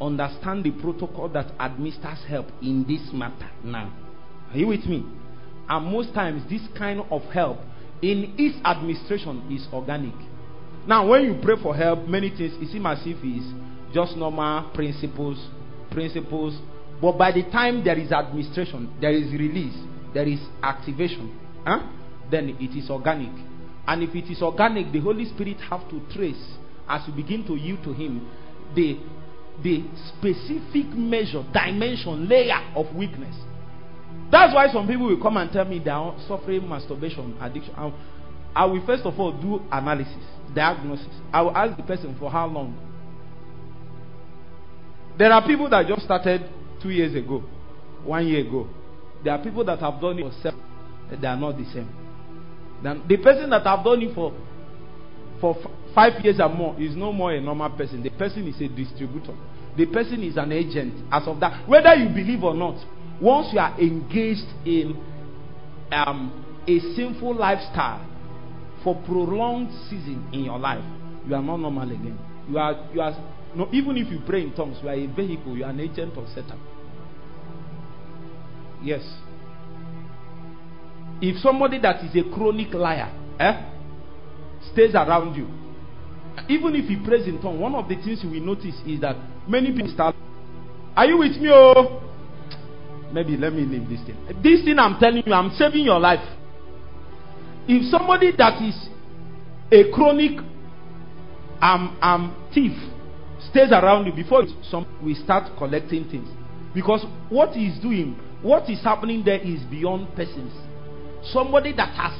understand 0.00 0.64
the 0.64 0.70
protocol 0.72 1.28
that 1.30 1.52
administers 1.58 2.18
help 2.28 2.46
in 2.60 2.84
this 2.86 3.12
matter 3.12 3.50
now. 3.64 3.92
Are 4.50 4.58
you 4.58 4.66
with 4.68 4.84
me? 4.84 5.04
And 5.68 5.86
most 5.86 6.12
times, 6.14 6.42
this 6.50 6.60
kind 6.76 7.00
of 7.10 7.22
help 7.32 7.58
in 8.02 8.34
its 8.38 8.56
administration 8.64 9.50
is 9.50 9.66
organic. 9.72 10.14
Now, 10.86 11.08
when 11.08 11.22
you 11.24 11.40
pray 11.42 11.56
for 11.60 11.74
help, 11.74 12.06
many 12.06 12.28
things 12.28 12.52
it 12.60 12.70
seems 12.70 12.86
as 12.86 13.00
if 13.06 13.16
it's 13.22 13.94
just 13.94 14.16
normal 14.16 14.70
principles, 14.74 15.48
principles. 15.90 16.60
But 17.00 17.18
by 17.18 17.32
the 17.32 17.42
time 17.44 17.82
there 17.82 17.98
is 17.98 18.12
administration, 18.12 18.94
there 19.00 19.12
is 19.12 19.32
release, 19.32 19.74
there 20.14 20.28
is 20.28 20.38
activation, 20.62 21.36
huh? 21.64 21.80
then 22.30 22.50
it 22.60 22.76
is 22.76 22.90
organic. 22.90 23.32
And 23.86 24.02
if 24.02 24.14
it 24.14 24.30
is 24.30 24.42
organic, 24.42 24.92
the 24.92 25.00
Holy 25.00 25.24
Spirit 25.24 25.58
have 25.68 25.88
to 25.90 26.00
trace 26.12 26.56
as 26.88 27.02
you 27.06 27.12
begin 27.14 27.44
to 27.46 27.54
yield 27.56 27.82
to 27.84 27.92
Him 27.92 28.28
the 28.74 28.98
the 29.62 29.82
specific 30.08 30.92
measure, 30.94 31.42
dimension, 31.52 32.28
layer 32.28 32.60
of 32.74 32.94
weakness 32.94 33.34
that's 34.30 34.54
why 34.54 34.70
some 34.72 34.86
people 34.88 35.06
will 35.06 35.20
come 35.20 35.36
and 35.36 35.50
tell 35.52 35.64
me 35.64 35.78
they 35.78 35.90
are 35.90 36.14
suffering 36.26 36.68
masturbation 36.68 37.36
addiction. 37.40 37.74
I 38.54 38.64
will 38.64 38.84
first 38.84 39.04
of 39.04 39.18
all 39.20 39.32
do 39.32 39.62
analysis, 39.70 40.24
diagnosis. 40.54 41.06
I 41.32 41.42
will 41.42 41.56
ask 41.56 41.76
the 41.76 41.82
person 41.84 42.16
for 42.18 42.30
how 42.30 42.46
long. 42.46 42.76
There 45.18 45.32
are 45.32 45.46
people 45.46 45.70
that 45.70 45.86
just 45.86 46.02
started 46.02 46.42
two 46.82 46.90
years 46.90 47.14
ago, 47.14 47.42
one 48.04 48.26
year 48.26 48.40
ago. 48.46 48.68
There 49.22 49.32
are 49.32 49.42
people 49.42 49.64
that 49.64 49.78
have 49.78 50.00
done 50.00 50.18
it 50.18 50.22
for 50.22 50.32
seven. 50.42 50.60
They 51.20 51.26
are 51.26 51.36
not 51.36 51.56
the 51.56 51.64
same. 51.72 51.88
Then 52.82 53.02
the 53.08 53.16
person 53.18 53.50
that 53.50 53.64
have 53.64 53.84
done 53.84 54.02
it 54.02 54.14
for 54.14 54.32
for 55.40 55.54
five 55.96 56.22
years 56.22 56.38
or 56.38 56.50
more 56.50 56.78
is 56.78 56.94
no 56.94 57.10
more 57.10 57.32
a 57.32 57.40
normal 57.40 57.70
person. 57.70 58.02
The 58.02 58.10
person 58.10 58.46
is 58.46 58.60
a 58.60 58.68
distributor. 58.68 59.34
The 59.78 59.86
person 59.86 60.22
is 60.22 60.36
an 60.36 60.52
agent. 60.52 60.92
As 61.10 61.26
of 61.26 61.40
that, 61.40 61.66
whether 61.66 61.94
you 61.94 62.10
believe 62.10 62.44
or 62.44 62.54
not, 62.54 62.76
once 63.20 63.48
you 63.52 63.58
are 63.58 63.80
engaged 63.80 64.46
in 64.66 64.94
um, 65.90 66.62
a 66.68 66.78
sinful 66.94 67.34
lifestyle 67.34 68.06
for 68.84 68.94
prolonged 69.06 69.70
season 69.88 70.28
in 70.34 70.44
your 70.44 70.58
life, 70.58 70.84
you 71.26 71.34
are 71.34 71.42
not 71.42 71.56
normal 71.56 71.90
again. 71.90 72.18
You 72.50 72.58
are, 72.58 72.88
you 72.92 73.00
are, 73.00 73.12
no, 73.56 73.68
even 73.72 73.96
if 73.96 74.10
you 74.12 74.20
pray 74.26 74.42
in 74.42 74.52
tongues, 74.54 74.76
you 74.82 74.88
are 74.90 74.94
a 74.94 75.06
vehicle, 75.06 75.56
you 75.56 75.64
are 75.64 75.70
an 75.70 75.80
agent 75.80 76.16
of 76.18 76.28
Satan. 76.28 76.60
Yes. 78.82 79.02
If 81.22 81.38
somebody 81.38 81.80
that 81.80 82.04
is 82.04 82.14
a 82.14 82.34
chronic 82.34 82.74
liar 82.74 83.10
eh, 83.40 83.70
stays 84.72 84.94
around 84.94 85.34
you, 85.34 85.48
even 86.48 86.74
if 86.74 86.86
he 86.86 86.96
prays 86.96 87.26
in 87.26 87.40
tongues, 87.40 87.60
one 87.60 87.74
of 87.74 87.88
the 87.88 87.96
things 87.96 88.20
you 88.22 88.30
will 88.30 88.40
notice 88.40 88.74
is 88.86 89.00
that 89.00 89.16
many 89.48 89.72
people 89.72 89.92
start. 89.92 90.14
Are 90.96 91.06
you 91.06 91.18
with 91.18 91.36
me? 91.36 91.48
Oh, 91.50 92.02
maybe 93.12 93.36
let 93.36 93.52
me 93.52 93.62
leave 93.62 93.88
this 93.88 94.00
thing. 94.06 94.16
This 94.42 94.64
thing 94.64 94.78
I'm 94.78 94.98
telling 94.98 95.22
you, 95.26 95.32
I'm 95.32 95.50
saving 95.56 95.84
your 95.84 95.98
life. 95.98 96.24
If 97.68 97.90
somebody 97.90 98.32
that 98.36 98.62
is 98.62 98.88
a 99.72 99.90
chronic 99.92 100.38
um, 101.60 101.98
um, 102.00 102.50
thief 102.54 102.72
stays 103.50 103.70
around 103.72 104.06
you 104.06 104.12
before 104.12 104.44
some 104.70 104.86
we 105.02 105.14
start 105.14 105.50
collecting 105.58 106.08
things 106.08 106.28
because 106.74 107.04
what 107.28 107.50
he's 107.50 107.78
doing 107.80 108.18
what 108.42 108.68
is 108.68 108.82
happening 108.82 109.24
there 109.24 109.40
is 109.40 109.62
beyond 109.70 110.08
persons 110.14 110.52
somebody 111.32 111.72
that 111.72 111.88
has 111.94 112.12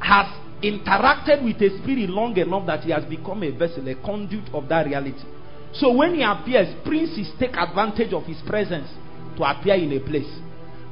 has 0.00 0.26
interacted 0.62 1.42
with 1.44 1.56
a 1.62 1.78
spirit 1.82 2.10
long 2.10 2.36
enough 2.36 2.66
that 2.66 2.80
he 2.80 2.90
has 2.90 3.04
become 3.04 3.42
a 3.42 3.50
vessel 3.50 3.86
a 3.88 3.94
conduit 4.04 4.48
of 4.52 4.68
that 4.68 4.86
reality 4.86 5.24
so 5.72 5.92
when 5.92 6.14
he 6.14 6.22
appears 6.22 6.68
princes 6.84 7.30
take 7.38 7.56
advantage 7.56 8.12
of 8.12 8.24
his 8.24 8.40
presence 8.46 8.88
to 9.36 9.42
appear 9.44 9.74
in 9.74 9.92
a 9.92 10.00
place 10.00 10.28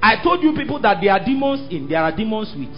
i 0.03 0.17
told 0.23 0.43
you 0.43 0.55
people 0.55 0.81
that 0.81 0.99
there 1.03 1.13
are 1.13 1.25
demons 1.25 1.71
in 1.73 1.89
there 1.89 2.03
are 2.03 2.15
demons 2.15 2.53
with 2.57 2.73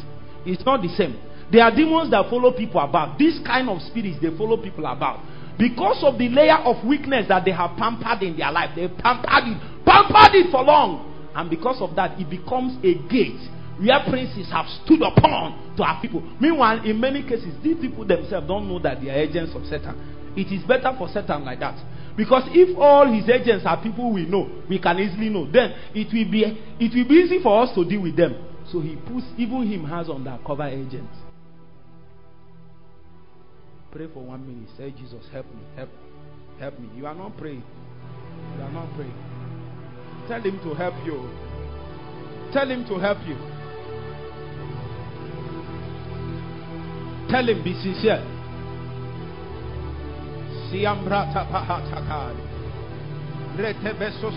it's 0.46 0.64
not 0.64 0.82
the 0.82 0.88
same 0.88 1.18
there 1.50 1.64
are 1.64 1.74
demons 1.74 2.10
that 2.12 2.30
follow 2.30 2.52
people 2.52 2.80
about. 2.80 3.18
This 3.18 3.38
kind 3.44 3.68
of 3.68 3.82
spirits, 3.82 4.18
they 4.22 4.30
follow 4.38 4.56
people 4.56 4.86
about. 4.86 5.18
Because 5.58 5.98
of 6.06 6.16
the 6.16 6.28
layer 6.28 6.56
of 6.56 6.86
weakness 6.86 7.26
that 7.28 7.44
they 7.44 7.50
have 7.50 7.76
pampered 7.76 8.22
in 8.22 8.38
their 8.38 8.52
life, 8.52 8.70
they 8.76 8.86
pampered 8.88 9.50
it, 9.50 9.58
pampered 9.84 10.34
it 10.38 10.50
for 10.50 10.62
long. 10.62 11.10
And 11.34 11.50
because 11.50 11.82
of 11.82 11.94
that, 11.96 12.18
it 12.20 12.30
becomes 12.30 12.78
a 12.84 12.94
gate 13.10 13.40
where 13.80 13.98
princes 14.08 14.50
have 14.52 14.66
stood 14.84 15.00
upon 15.00 15.74
to 15.76 15.82
our 15.82 16.00
people. 16.02 16.20
Meanwhile, 16.40 16.84
in 16.84 17.00
many 17.00 17.22
cases, 17.22 17.54
these 17.64 17.80
people 17.80 18.04
themselves 18.04 18.46
don't 18.46 18.68
know 18.68 18.78
that 18.78 19.00
they 19.00 19.08
are 19.08 19.16
agents 19.16 19.52
of 19.56 19.64
Satan. 19.64 19.96
It 20.36 20.52
is 20.52 20.62
better 20.68 20.92
for 20.96 21.08
Satan 21.08 21.44
like 21.44 21.60
that. 21.60 21.80
Because 22.16 22.44
if 22.52 22.76
all 22.76 23.10
his 23.10 23.28
agents 23.28 23.64
are 23.66 23.80
people 23.82 24.12
we 24.12 24.26
know, 24.26 24.62
we 24.68 24.78
can 24.78 24.98
easily 24.98 25.30
know. 25.30 25.50
Then 25.50 25.72
it 25.94 26.12
will 26.12 26.30
be 26.30 26.44
it 26.78 26.92
will 26.94 27.08
be 27.08 27.14
easy 27.14 27.42
for 27.42 27.62
us 27.62 27.74
to 27.74 27.84
deal 27.88 28.02
with 28.02 28.16
them. 28.16 28.36
So 28.70 28.80
he 28.80 28.96
puts 28.96 29.26
even 29.38 29.66
him 29.66 29.84
has 29.84 30.08
undercover 30.08 30.64
agents. 30.64 31.16
Pray 33.90 34.06
for 34.12 34.22
one 34.22 34.46
minute. 34.46 34.68
Say, 34.76 34.90
Jesus, 34.92 35.24
help 35.32 35.46
me, 35.46 35.62
help, 35.74 35.88
help 36.60 36.78
me. 36.78 36.88
You 36.94 37.06
are 37.06 37.14
not 37.14 37.36
praying. 37.36 37.64
You 38.56 38.62
are 38.62 38.70
not 38.70 38.94
praying. 38.94 39.14
Tell 40.28 40.40
him 40.40 40.60
to 40.62 40.74
help 40.74 40.94
you. 41.04 41.28
Tell 42.52 42.70
him 42.70 42.84
to 42.86 42.98
help 42.98 43.18
you. 43.26 43.36
Tell 47.30 47.48
him, 47.48 47.62
be 47.62 47.72
sincere. 47.78 48.26
Siambrata 50.66 51.46
pahatakari. 51.46 52.42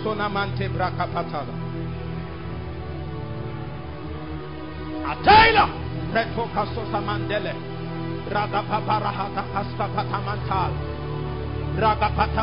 Sonamante 0.02 0.68
brakapatala. 0.68 1.54
Ataila. 5.10 5.66
Reto 6.14 6.46
kasosa 6.54 7.00
mandele. 7.00 7.54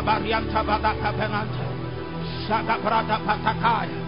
Varianta 0.04 0.64
Badaka 0.64 1.12
Penanta. 1.16 1.66
Shagabrata 2.44 3.18
Patakaya. 3.24 4.00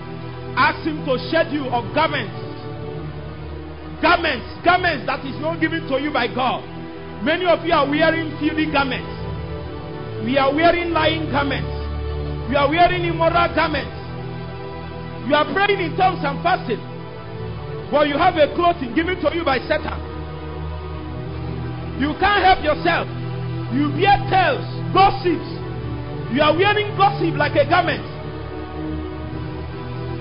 Ask 0.57 0.85
him 0.85 1.05
to 1.05 1.17
shed 1.31 1.53
you 1.53 1.65
of 1.71 1.85
garments. 1.95 2.52
Garments, 4.03 4.43
garments 4.67 5.07
that 5.07 5.23
is 5.23 5.39
not 5.39 5.63
given 5.63 5.87
to 5.87 5.95
you 5.95 6.11
by 6.11 6.27
God. 6.27 6.59
Many 7.23 7.47
of 7.47 7.63
you 7.63 7.71
are 7.71 7.87
wearing 7.87 8.35
filthy 8.35 8.67
garments. 8.67 9.07
We 10.27 10.35
are 10.35 10.51
wearing 10.51 10.91
lying 10.91 11.31
garments. 11.31 11.71
We 12.51 12.59
are 12.59 12.67
wearing 12.67 13.07
immoral 13.07 13.47
garments. 13.55 13.95
You 15.23 15.39
are 15.39 15.47
praying 15.55 15.79
in 15.79 15.95
tongues 15.95 16.19
and 16.19 16.35
fasting. 16.43 16.83
But 17.87 18.11
you 18.11 18.19
have 18.19 18.35
a 18.35 18.51
clothing 18.59 18.91
given 18.91 19.23
to 19.23 19.31
you 19.31 19.47
by 19.47 19.63
Satan. 19.71 19.95
You 21.95 22.11
can't 22.19 22.43
help 22.43 22.59
yourself. 22.59 23.07
You 23.71 23.87
bear 23.95 24.19
tales, 24.27 24.67
gossips. 24.91 25.47
You 26.35 26.43
are 26.43 26.51
wearing 26.51 26.91
gossip 26.99 27.39
like 27.39 27.55
a 27.55 27.63
garment. 27.71 28.03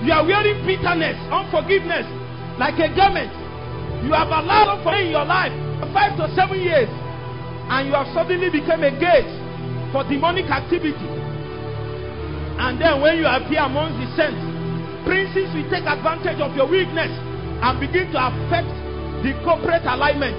You 0.07 0.15
are 0.15 0.23
wearing 0.23 0.63
bitterness, 0.63 1.19
unforgiveness 1.27 2.07
like 2.55 2.79
a 2.79 2.87
garment. 2.95 3.42
You 4.03 4.11
have 4.11 4.27
allowed 4.27 4.83
for 4.83 4.93
in 4.99 5.11
your 5.11 5.23
life 5.25 5.55
five 5.93 6.17
to 6.19 6.27
seven 6.35 6.59
years, 6.59 6.89
and 7.71 7.87
you 7.87 7.93
have 7.93 8.07
suddenly 8.13 8.49
become 8.51 8.83
a 8.83 8.91
gate 8.91 9.31
for 9.95 10.03
demonic 10.03 10.51
activity. 10.51 11.07
And 12.59 12.79
then 12.79 12.99
when 12.99 13.17
you 13.17 13.25
appear 13.25 13.63
among 13.63 13.95
the 13.99 14.07
saints, 14.19 14.43
princes 15.07 15.47
will 15.55 15.69
take 15.71 15.87
advantage 15.87 16.39
of 16.43 16.55
your 16.55 16.67
weakness 16.67 17.11
and 17.63 17.79
begin 17.79 18.11
to 18.11 18.19
affect 18.19 18.67
the 19.23 19.31
corporate 19.43 19.87
alignment. 19.87 20.35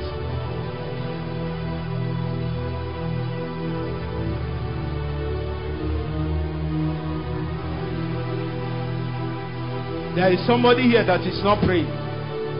There 10.15 10.33
is 10.33 10.47
somebody 10.47 10.83
here 10.83 11.05
that 11.05 11.23
is 11.23 11.43
not 11.43 11.65
praying. 11.65 12.04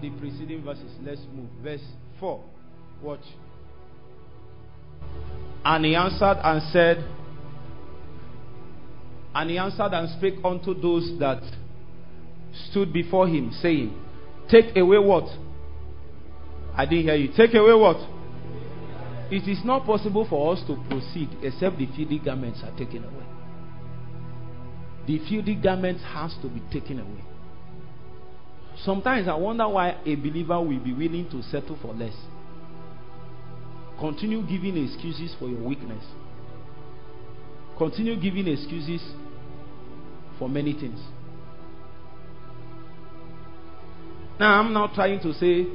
the 0.00 0.10
preceding 0.18 0.62
verses. 0.64 0.90
Let's 1.02 1.20
move. 1.34 1.48
Verse 1.62 1.84
4. 2.20 2.42
Watch. 3.02 3.20
And 5.64 5.84
he 5.84 5.94
answered 5.94 6.38
and 6.42 6.62
said, 6.72 7.04
And 9.34 9.50
he 9.50 9.58
answered 9.58 9.92
and 9.92 10.08
spake 10.18 10.34
unto 10.44 10.74
those 10.74 11.18
that 11.18 11.42
stood 12.70 12.92
before 12.92 13.28
him, 13.28 13.52
saying, 13.60 13.96
Take 14.50 14.76
away 14.76 14.98
what? 14.98 15.28
I 16.74 16.84
didn't 16.84 17.04
hear 17.04 17.14
you. 17.14 17.28
Take 17.36 17.54
away 17.54 17.74
what? 17.74 17.96
It 19.30 19.48
is 19.48 19.64
not 19.64 19.86
possible 19.86 20.26
for 20.28 20.52
us 20.52 20.62
to 20.66 20.76
proceed 20.88 21.28
except 21.42 21.78
the 21.78 21.86
filthy 21.86 22.18
garments 22.18 22.60
are 22.62 22.76
taken 22.76 23.04
away. 23.04 23.26
The 25.06 25.18
filthy 25.28 25.54
garments 25.54 26.02
has 26.04 26.34
to 26.42 26.48
be 26.48 26.60
taken 26.72 27.00
away. 27.00 27.24
Sometimes 28.78 29.28
I 29.28 29.34
wonder 29.34 29.68
why 29.68 29.98
a 30.04 30.14
believer 30.16 30.60
will 30.60 30.80
be 30.80 30.92
willing 30.92 31.28
to 31.30 31.42
settle 31.42 31.78
for 31.80 31.94
less. 31.94 32.14
Continue 34.00 34.42
giving 34.46 34.76
excuses 34.76 35.34
for 35.38 35.48
your 35.48 35.60
weakness. 35.60 36.04
Continue 37.78 38.20
giving 38.20 38.48
excuses 38.48 39.02
for 40.38 40.48
many 40.48 40.72
things. 40.72 40.98
Now, 44.40 44.58
I'm 44.60 44.72
not 44.72 44.94
trying 44.94 45.20
to 45.20 45.32
say 45.34 45.66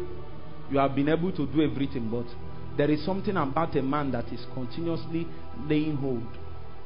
you 0.69 0.77
have 0.77 0.93
been 0.95 1.07
able 1.07 1.31
to 1.31 1.47
do 1.47 1.61
everything, 1.61 2.09
but 2.09 2.25
there 2.77 2.91
is 2.91 3.05
something 3.05 3.37
about 3.37 3.75
a 3.77 3.81
man 3.81 4.11
that 4.11 4.25
is 4.33 4.45
continuously 4.53 5.27
laying 5.67 5.95
hold 5.95 6.27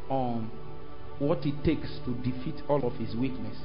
on 0.10 0.52
what 1.18 1.46
it 1.46 1.64
takes 1.64 1.90
to 2.06 2.14
defeat 2.16 2.62
all 2.68 2.86
of 2.86 2.94
his 2.94 3.16
weakness. 3.16 3.58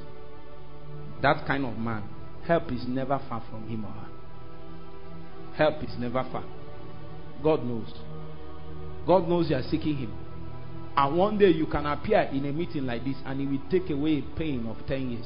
That 1.21 1.45
kind 1.45 1.65
of 1.65 1.77
man 1.77 2.03
Help 2.47 2.71
is 2.71 2.85
never 2.87 3.19
far 3.29 3.43
from 3.49 3.67
him 3.67 3.85
or 3.85 3.91
her. 3.91 4.07
Help 5.55 5.83
is 5.83 5.95
never 5.99 6.23
far. 6.31 6.43
God 7.43 7.63
knows. 7.63 7.93
God 9.05 9.27
knows 9.27 9.49
you 9.49 9.55
are 9.55 9.63
seeking 9.63 9.97
him. 9.97 10.13
And 10.95 11.17
one 11.17 11.37
day 11.37 11.49
you 11.49 11.67
can 11.67 11.85
appear 11.85 12.21
in 12.21 12.45
a 12.45 12.51
meeting 12.51 12.85
like 12.85 13.03
this 13.03 13.15
and 13.25 13.39
he 13.39 13.45
will 13.45 13.61
take 13.69 13.89
away 13.89 14.23
pain 14.37 14.65
of 14.67 14.77
10 14.87 15.11
years, 15.11 15.25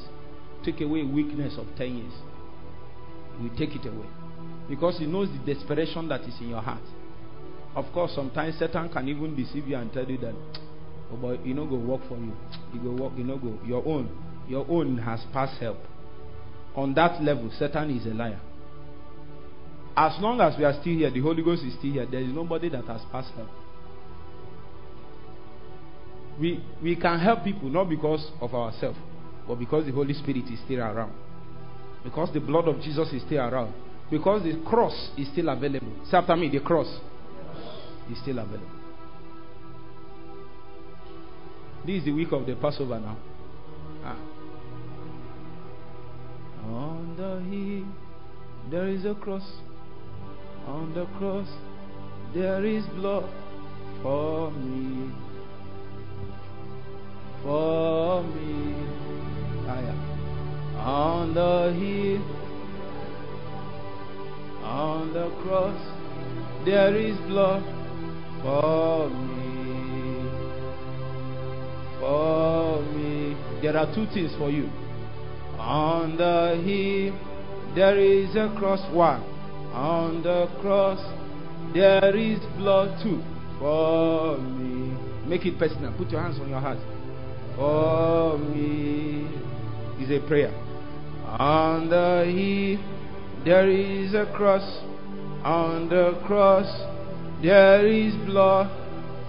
take 0.64 0.80
away 0.80 1.02
weakness 1.02 1.54
of 1.58 1.66
10 1.76 1.96
years. 1.96 2.12
He 3.38 3.48
will 3.48 3.56
take 3.56 3.74
it 3.74 3.86
away. 3.86 4.06
Because 4.68 4.98
he 4.98 5.06
knows 5.06 5.28
the 5.28 5.54
desperation 5.54 6.08
that 6.08 6.22
is 6.22 6.34
in 6.40 6.50
your 6.50 6.60
heart. 6.60 6.82
Of 7.74 7.86
course, 7.92 8.12
sometimes 8.14 8.58
Satan 8.58 8.90
can 8.90 9.08
even 9.08 9.34
deceive 9.34 9.66
you 9.66 9.76
and 9.76 9.92
tell 9.92 10.04
you 10.04 10.18
that 10.18 10.34
Oh, 11.12 11.16
but 11.16 11.44
you 11.44 11.54
know 11.54 11.66
go 11.66 11.76
work 11.76 12.00
for 12.08 12.16
you. 12.16 12.32
You 12.72 12.80
go 12.80 13.02
work, 13.02 13.12
you 13.16 13.24
know 13.24 13.36
go. 13.36 13.58
Your 13.66 13.86
own, 13.86 14.08
your 14.48 14.66
own 14.68 14.98
has 14.98 15.20
past 15.32 15.60
help. 15.60 15.78
On 16.74 16.94
that 16.94 17.22
level, 17.22 17.50
Satan 17.58 17.90
is 17.96 18.06
a 18.06 18.14
liar. 18.14 18.40
As 19.96 20.12
long 20.20 20.40
as 20.40 20.56
we 20.56 20.64
are 20.64 20.72
still 20.80 20.94
here, 20.94 21.10
the 21.10 21.20
Holy 21.20 21.42
Ghost 21.42 21.62
is 21.64 21.74
still 21.74 21.92
here. 21.92 22.06
There 22.10 22.20
is 22.20 22.32
nobody 22.32 22.70
that 22.70 22.84
has 22.86 23.02
passed 23.10 23.30
help. 23.36 23.48
We 26.40 26.64
we 26.82 26.96
can 26.96 27.20
help 27.20 27.44
people 27.44 27.68
not 27.68 27.90
because 27.90 28.30
of 28.40 28.54
ourselves, 28.54 28.98
but 29.46 29.58
because 29.58 29.84
the 29.84 29.92
Holy 29.92 30.14
Spirit 30.14 30.44
is 30.50 30.58
still 30.64 30.80
around. 30.80 31.12
Because 32.02 32.32
the 32.32 32.40
blood 32.40 32.68
of 32.68 32.80
Jesus 32.80 33.12
is 33.12 33.22
still 33.22 33.40
around. 33.40 33.74
Because 34.10 34.42
the 34.42 34.60
cross 34.66 35.10
is 35.18 35.28
still 35.28 35.50
available. 35.50 35.92
Say 36.10 36.16
after 36.16 36.36
me, 36.36 36.48
the 36.48 36.60
cross 36.60 36.88
is 38.10 38.18
still 38.22 38.38
available. 38.38 38.66
This 41.84 41.98
is 41.98 42.04
the 42.06 42.12
week 42.12 42.32
of 42.32 42.46
the 42.46 42.54
Passover 42.56 42.98
now. 42.98 43.16
Ah. 44.04 44.31
On 46.70 47.16
the 47.16 47.40
hill 47.50 47.86
there 48.70 48.88
is 48.88 49.04
a 49.04 49.14
cross. 49.14 49.42
On 50.66 50.94
the 50.94 51.06
cross 51.18 51.48
there 52.34 52.64
is 52.64 52.84
blood 52.94 53.28
for 54.02 54.50
me. 54.52 55.10
For 57.42 58.22
me. 58.22 58.74
Ah, 59.68 59.80
yeah. 59.80 60.12
On 60.78 61.34
the 61.34 61.72
hill, 61.78 62.22
on 64.64 65.12
the 65.12 65.30
cross 65.42 65.80
there 66.64 66.96
is 66.96 67.16
blood 67.28 67.62
for 68.42 69.10
me. 69.10 70.30
For 72.00 72.82
me. 72.94 73.36
There 73.60 73.76
are 73.76 73.92
two 73.94 74.06
things 74.14 74.32
for 74.38 74.50
you. 74.50 74.68
On 75.62 76.16
the 76.16 76.60
hill, 76.64 77.14
there 77.76 77.96
is 77.96 78.34
a 78.34 78.52
cross. 78.58 78.80
One. 78.92 79.22
On 79.72 80.22
the 80.22 80.48
cross, 80.60 80.98
there 81.72 82.14
is 82.16 82.40
blood 82.58 83.00
too. 83.02 83.22
For 83.60 84.38
me. 84.38 84.98
Make 85.26 85.46
it 85.46 85.58
personal. 85.58 85.92
Put 85.96 86.10
your 86.10 86.20
hands 86.20 86.40
on 86.40 86.48
your 86.48 86.60
heart. 86.60 86.78
For 87.56 88.38
me. 88.38 89.28
Is 90.02 90.10
a 90.10 90.26
prayer. 90.26 90.52
On 91.38 91.88
the 91.88 92.24
hill, 92.26 93.44
there 93.44 93.70
is 93.70 94.14
a 94.14 94.26
cross. 94.34 94.66
On 95.44 95.88
the 95.88 96.20
cross, 96.26 96.66
there 97.40 97.86
is 97.86 98.14
blood 98.26 98.68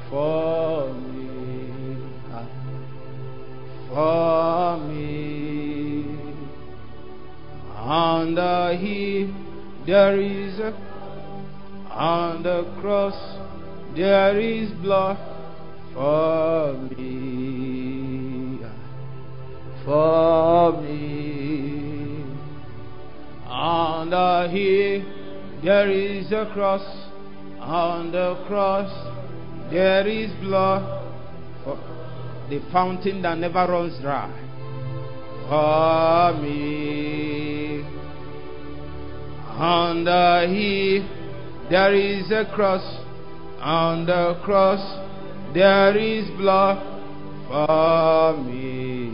for 0.09 0.93
me. 0.93 1.97
Ah. 2.31 2.47
For 4.79 4.87
me. 4.87 5.72
On 7.83 8.33
the 8.33 8.77
hill, 8.79 9.85
there 9.85 10.17
is 10.19 10.57
a 10.59 10.73
on 11.91 12.41
the 12.41 12.63
cross, 12.81 13.13
there 13.95 14.39
is 14.39 14.71
blood 14.81 15.17
for 15.93 16.73
me. 16.97 18.61
For 19.85 20.81
me. 20.81 22.23
On 23.45 24.09
the 24.09 24.47
hill, 24.49 25.61
there 25.63 25.91
is 25.91 26.31
a 26.31 26.49
cross. 26.53 26.81
On 27.59 28.11
the 28.11 28.43
cross, 28.47 28.89
there 29.69 30.07
is 30.07 30.31
blood. 30.41 31.03
For 31.63 31.77
the 32.49 32.59
fountain 32.71 33.21
that 33.21 33.37
never 33.37 33.67
runs 33.67 34.01
dry. 34.01 34.31
For 35.47 36.41
me. 36.41 37.52
On 39.55 40.03
the 40.03 40.11
uh, 40.11 40.47
hill, 40.47 41.69
there 41.69 41.93
is 41.93 42.31
a 42.31 42.51
cross. 42.55 42.81
On 43.61 44.03
the 44.03 44.39
cross, 44.43 44.81
there 45.53 45.95
is 45.95 46.27
blood 46.37 46.81
for 47.47 48.35
me. 48.43 49.11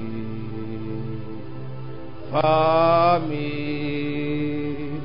For 2.31 3.19
me. 3.27 4.99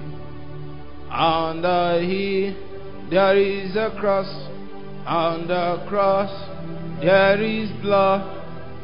On 1.11 1.61
the 1.63 1.69
uh, 1.69 1.99
hill, 1.99 2.55
there 3.11 3.37
is 3.37 3.75
a 3.75 3.91
cross. 3.99 4.29
On 5.05 5.49
the 5.49 5.85
cross, 5.89 6.31
there 7.03 7.43
is 7.43 7.71
blood 7.83 8.23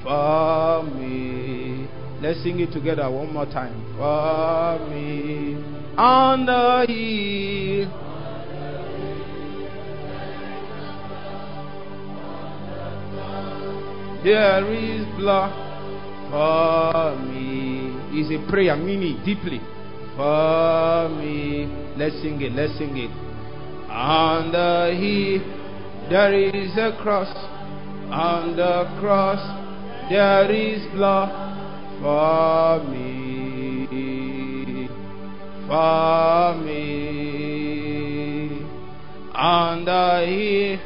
for 0.02 0.82
me. 0.82 1.88
Let's 2.20 2.42
sing 2.42 2.58
it 2.58 2.72
together 2.72 3.08
one 3.08 3.32
more 3.32 3.46
time. 3.46 3.94
For 3.96 4.84
me. 4.90 5.79
On 6.00 6.46
the 6.46 6.86
hill. 6.88 7.90
There 14.24 14.72
is 14.72 15.04
blood 15.18 15.52
for 16.30 17.16
me. 17.20 17.92
It's 18.12 18.30
a 18.32 18.50
prayer, 18.50 18.76
meaning 18.76 19.20
deeply. 19.26 19.60
For 20.16 21.10
me. 21.18 21.68
Let's 21.98 22.16
sing 22.22 22.40
it, 22.40 22.52
let's 22.52 22.78
sing 22.78 22.96
it. 22.96 23.10
On 23.90 24.52
the 24.52 24.96
hill, 24.96 25.42
there 26.08 26.32
is 26.32 26.70
a 26.78 26.96
cross. 27.02 27.28
On 28.10 28.56
the 28.56 28.88
cross, 29.00 29.42
there 30.08 30.50
is 30.50 30.80
blood 30.94 31.28
for 32.00 32.88
me. 32.88 33.09
For 35.70 36.58
me. 36.64 38.66
On 39.32 39.84
the 39.84 40.24
hill, 40.26 40.80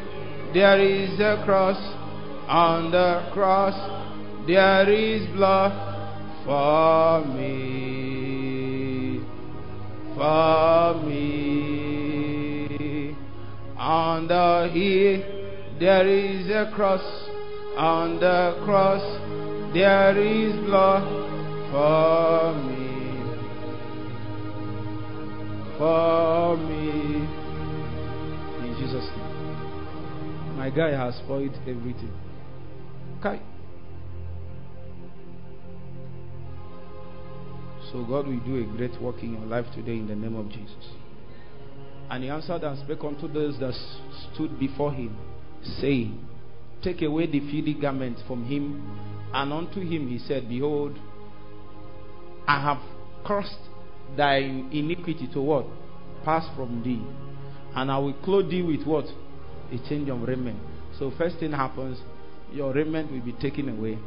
there 0.53 0.79
is 0.79 1.19
a 1.19 1.43
cross. 1.47 1.79
On 2.47 2.91
the 2.91 3.27
cross, 3.33 3.75
there 4.47 4.87
is 4.91 5.27
blood 5.29 5.73
for 6.45 7.25
me. 7.25 9.21
For 10.17 11.01
me. 11.03 13.17
On 13.79 14.29
the 14.29 14.69
hill, 14.71 15.23
there 15.81 16.07
is 16.07 16.51
a 16.51 16.71
cross. 16.77 17.01
On 17.79 18.21
the 18.21 18.61
cross, 18.67 19.01
there 19.73 20.19
is 20.19 20.55
blood 20.67 21.09
for 21.73 22.53
me. 22.67 22.74
For 25.79 26.57
me. 26.57 27.27
In 28.65 28.77
Jesus' 28.79 29.09
name. 29.17 30.57
My 30.57 30.71
guy 30.71 30.91
has 30.91 31.17
spoiled 31.17 31.55
everything. 31.67 32.13
Okay. 33.19 33.43
So 37.91 38.05
God 38.05 38.27
will 38.27 38.41
do 38.41 38.57
a 38.63 38.77
great 38.77 39.01
work 39.01 39.23
in 39.23 39.35
your 39.35 39.47
life 39.47 39.67
today 39.75 39.93
in 39.93 40.07
the 40.09 40.17
name 40.17 40.37
of 40.37 40.49
Jesus. 40.51 40.89
And 42.11 42.23
he 42.23 42.31
answered 42.31 42.63
and 42.63 42.79
spake 42.79 43.03
unto 43.03 43.27
those 43.27 43.59
that 43.61 43.75
stood 44.33 44.59
before 44.59 44.93
him, 44.93 45.17
saying, 45.81 46.25
Take 46.83 47.03
away 47.03 47.27
the 47.27 47.41
filthy 47.41 47.75
garment 47.75 48.19
from 48.27 48.45
him. 48.45 48.83
And 49.33 49.53
unto 49.53 49.81
him 49.81 50.09
he 50.09 50.19
said, 50.19 50.49
Behold, 50.49 50.97
I 52.47 52.61
have 52.61 52.79
cursed 53.27 53.59
thy 54.17 54.39
iniquity 54.39 55.29
to 55.33 55.41
what? 55.41 55.67
Pass 56.25 56.45
from 56.57 56.83
thee. 56.83 57.03
And 57.75 57.91
I 57.91 57.99
will 57.99 58.15
clothe 58.15 58.51
thee 58.51 58.63
with 58.63 58.87
what? 58.87 59.07
A 59.73 59.89
change 59.89 60.09
of 60.09 60.23
raiment. 60.23 60.59
So 60.99 61.13
first 61.19 61.39
thing 61.39 61.53
happens, 61.53 61.99
your 62.53 62.73
raiment 62.73 63.11
will 63.11 63.21
be 63.21 63.33
taken 63.33 63.69
away. 63.69 63.99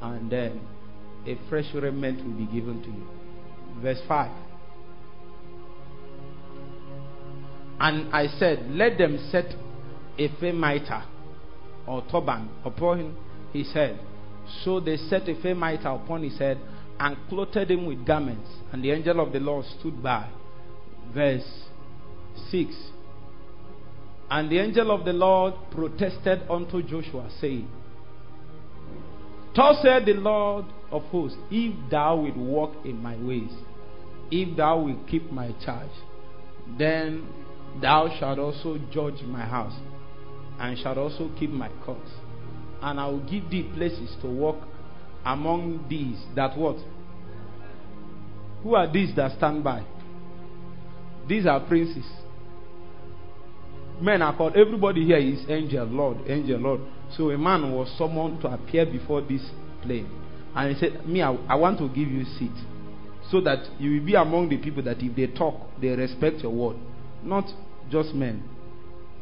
And 0.00 0.30
then 0.30 0.60
a 1.26 1.38
fresh 1.48 1.66
raiment 1.74 2.24
will 2.24 2.46
be 2.46 2.46
given 2.46 2.82
to 2.82 2.88
you. 2.88 3.06
Verse 3.82 4.00
5. 4.06 4.30
And 7.80 8.14
I 8.14 8.26
said, 8.38 8.70
Let 8.70 8.98
them 8.98 9.28
set 9.30 9.46
a 10.18 10.28
fair 10.40 10.52
mitre 10.52 11.04
or 11.86 12.02
turban 12.10 12.48
upon 12.64 13.16
his 13.52 13.72
head. 13.72 14.00
So 14.64 14.80
they 14.80 14.96
set 14.96 15.28
a 15.28 15.40
fair 15.40 15.54
mitre 15.54 15.88
upon 15.88 16.22
his 16.22 16.38
head 16.38 16.58
and 17.00 17.16
clothed 17.28 17.70
him 17.70 17.86
with 17.86 18.06
garments. 18.06 18.48
And 18.72 18.82
the 18.82 18.90
angel 18.90 19.20
of 19.20 19.32
the 19.32 19.40
Lord 19.40 19.64
stood 19.78 20.02
by. 20.02 20.30
Verse 21.14 21.64
6. 22.50 22.74
And 24.30 24.50
the 24.50 24.58
angel 24.58 24.90
of 24.90 25.04
the 25.04 25.12
Lord 25.12 25.54
protested 25.70 26.42
unto 26.50 26.82
Joshua, 26.82 27.30
saying, 27.40 27.68
Thus 29.56 29.76
said 29.82 30.06
the 30.06 30.12
Lord 30.12 30.66
of 30.90 31.02
hosts, 31.04 31.38
if 31.50 31.90
thou 31.90 32.16
wilt 32.20 32.36
walk 32.36 32.74
in 32.84 33.02
my 33.02 33.16
ways, 33.16 33.50
if 34.30 34.56
thou 34.56 34.82
wilt 34.82 35.08
keep 35.08 35.30
my 35.32 35.54
charge, 35.64 35.90
then 36.78 37.26
thou 37.80 38.14
shalt 38.20 38.38
also 38.38 38.78
judge 38.92 39.22
my 39.22 39.40
house, 39.44 39.74
and 40.60 40.78
shalt 40.78 40.98
also 40.98 41.30
keep 41.38 41.50
my 41.50 41.70
course. 41.84 42.10
and 42.82 43.00
I 43.00 43.06
will 43.06 43.20
give 43.20 43.50
thee 43.50 43.68
places 43.74 44.14
to 44.22 44.28
walk 44.28 44.56
among 45.24 45.86
these 45.88 46.18
that 46.34 46.56
what? 46.56 46.76
Who 48.62 48.74
are 48.74 48.90
these 48.90 49.14
that 49.16 49.36
stand 49.36 49.62
by? 49.62 49.84
These 51.28 51.46
are 51.46 51.60
princes. 51.60 52.06
Men 54.00 54.22
are 54.22 54.36
called, 54.36 54.56
everybody 54.56 55.04
here 55.04 55.18
is 55.18 55.40
angel, 55.48 55.84
Lord, 55.86 56.18
angel, 56.28 56.58
Lord. 56.58 56.80
So 57.16 57.30
a 57.30 57.38
man 57.38 57.72
was 57.72 57.92
summoned 57.98 58.40
to 58.42 58.48
appear 58.48 58.86
before 58.86 59.20
this 59.20 59.42
plane. 59.82 60.08
And 60.54 60.74
he 60.74 60.80
said, 60.80 61.06
Me, 61.06 61.22
I, 61.22 61.32
I 61.48 61.54
want 61.56 61.78
to 61.78 61.88
give 61.88 62.08
you 62.08 62.22
a 62.22 62.38
seat. 62.38 62.52
So 63.30 63.40
that 63.42 63.68
you 63.78 63.98
will 63.98 64.06
be 64.06 64.14
among 64.14 64.48
the 64.48 64.56
people 64.56 64.82
that 64.84 64.98
if 65.00 65.14
they 65.14 65.26
talk, 65.26 65.54
they 65.80 65.88
respect 65.88 66.38
your 66.38 66.52
word. 66.52 66.76
Not 67.22 67.44
just 67.90 68.14
men. 68.14 68.42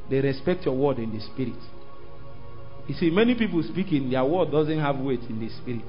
They 0.09 0.21
respect 0.21 0.65
your 0.65 0.77
word 0.77 0.99
in 0.99 1.13
the 1.13 1.21
spirit. 1.21 1.59
You 2.89 2.95
see, 2.95 3.11
many 3.11 3.35
people 3.35 3.63
speaking, 3.63 4.11
their 4.11 4.25
word 4.25 4.51
doesn't 4.51 4.79
have 4.79 4.99
weight 4.99 5.23
in 5.29 5.41
the 5.41 5.49
spirit. 5.49 5.85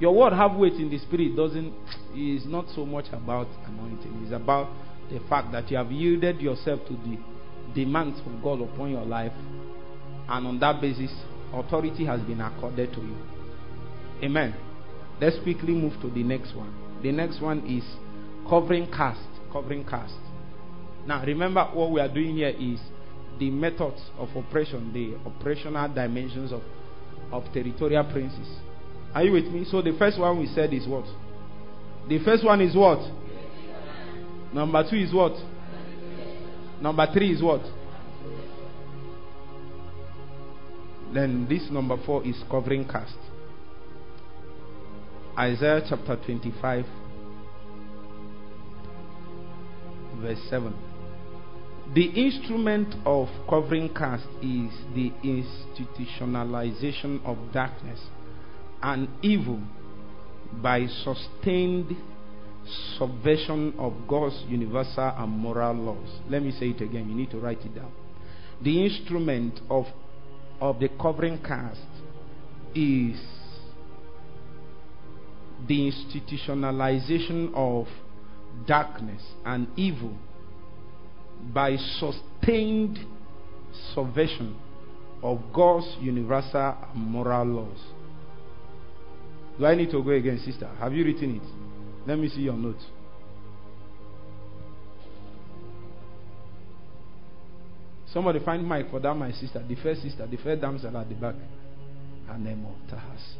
Your 0.00 0.14
word 0.14 0.32
have 0.32 0.56
weight 0.56 0.74
in 0.74 0.90
the 0.90 0.98
spirit 0.98 1.36
doesn't 1.36 1.74
is 2.16 2.46
not 2.46 2.66
so 2.74 2.84
much 2.86 3.04
about 3.12 3.46
anointing. 3.66 4.22
It's 4.24 4.32
about 4.32 4.68
the 5.12 5.20
fact 5.28 5.52
that 5.52 5.70
you 5.70 5.76
have 5.76 5.92
yielded 5.92 6.40
yourself 6.40 6.80
to 6.88 6.94
the 6.94 7.18
demands 7.74 8.18
of 8.26 8.42
God 8.42 8.60
upon 8.62 8.90
your 8.90 9.04
life, 9.04 9.32
and 10.28 10.46
on 10.46 10.58
that 10.60 10.80
basis, 10.80 11.12
authority 11.52 12.04
has 12.06 12.20
been 12.22 12.40
accorded 12.40 12.92
to 12.94 13.00
you. 13.00 13.16
Amen. 14.22 14.54
Let's 15.20 15.38
quickly 15.42 15.72
move 15.74 16.00
to 16.00 16.10
the 16.10 16.22
next 16.22 16.54
one. 16.56 16.74
The 17.02 17.12
next 17.12 17.40
one 17.40 17.60
is 17.66 17.84
covering 18.48 18.90
cast. 18.90 19.20
Covering 19.52 19.84
cast. 19.84 20.14
Now, 21.06 21.24
remember 21.24 21.64
what 21.74 21.90
we 21.90 22.00
are 22.00 22.12
doing 22.12 22.36
here 22.36 22.54
is 22.58 22.80
the 23.40 23.50
methods 23.50 24.00
of 24.18 24.28
operation, 24.36 24.92
the 24.92 25.16
operational 25.28 25.92
dimensions 25.92 26.52
of, 26.52 26.60
of 27.32 27.42
territorial 27.52 28.04
princes. 28.04 28.46
Are 29.14 29.24
you 29.24 29.32
with 29.32 29.46
me? 29.46 29.64
So 29.68 29.80
the 29.82 29.96
first 29.98 30.20
one 30.20 30.38
we 30.38 30.46
said 30.46 30.72
is 30.72 30.86
what? 30.86 31.06
The 32.08 32.22
first 32.22 32.44
one 32.44 32.60
is 32.60 32.76
what? 32.76 33.00
Number 34.52 34.88
two 34.88 34.96
is 34.96 35.12
what? 35.12 35.32
Number 36.82 37.06
three 37.12 37.32
is 37.32 37.42
what? 37.42 37.62
Then 41.14 41.46
this 41.48 41.68
number 41.70 41.96
four 42.04 42.24
is 42.24 42.36
covering 42.50 42.86
cast. 42.86 43.16
Isaiah 45.38 45.82
chapter 45.88 46.16
25, 46.24 46.84
verse 50.20 50.38
7. 50.50 50.89
The 51.92 52.04
instrument 52.04 52.94
of 53.04 53.28
covering 53.48 53.92
cast 53.92 54.28
is 54.40 54.70
the 54.94 55.12
institutionalization 55.24 57.20
of 57.24 57.52
darkness 57.52 57.98
and 58.80 59.08
evil 59.22 59.60
by 60.62 60.86
sustained 60.86 61.96
subversion 62.96 63.74
of 63.76 64.06
God's 64.06 64.40
universal 64.48 65.12
and 65.18 65.32
moral 65.32 65.74
laws. 65.74 66.20
Let 66.28 66.44
me 66.44 66.52
say 66.52 66.68
it 66.68 66.80
again. 66.80 67.08
You 67.08 67.16
need 67.16 67.32
to 67.32 67.40
write 67.40 67.62
it 67.62 67.74
down. 67.74 67.90
The 68.62 68.84
instrument 68.84 69.58
of, 69.68 69.86
of 70.60 70.78
the 70.78 70.90
covering 70.90 71.38
cast 71.42 71.80
is 72.72 73.20
the 75.66 75.90
institutionalization 75.90 77.52
of 77.52 77.88
darkness 78.64 79.22
and 79.44 79.66
evil 79.76 80.16
by 81.52 81.76
sustained 81.76 82.98
subversion 83.94 84.56
of 85.22 85.40
God's 85.52 85.96
universal 86.00 86.76
moral 86.94 87.46
laws. 87.46 87.78
Do 89.58 89.66
I 89.66 89.74
need 89.74 89.90
to 89.90 90.02
go 90.02 90.10
again, 90.10 90.40
sister? 90.44 90.68
Have 90.78 90.92
you 90.94 91.04
written 91.04 91.36
it? 91.36 92.08
Let 92.08 92.18
me 92.18 92.28
see 92.28 92.40
your 92.40 92.54
notes. 92.54 92.84
Somebody 98.12 98.40
find 98.44 98.68
mic 98.68 98.90
for 98.90 98.98
that, 99.00 99.14
my 99.14 99.30
sister, 99.32 99.62
the 99.66 99.76
first 99.76 100.02
sister, 100.02 100.26
the 100.26 100.36
first 100.38 100.60
damsel 100.60 100.96
at 100.96 101.08
the 101.08 101.14
back. 101.14 101.34
Her 102.26 102.38
name 102.38 102.66
of 102.66 102.74
Tahas. 102.90 103.36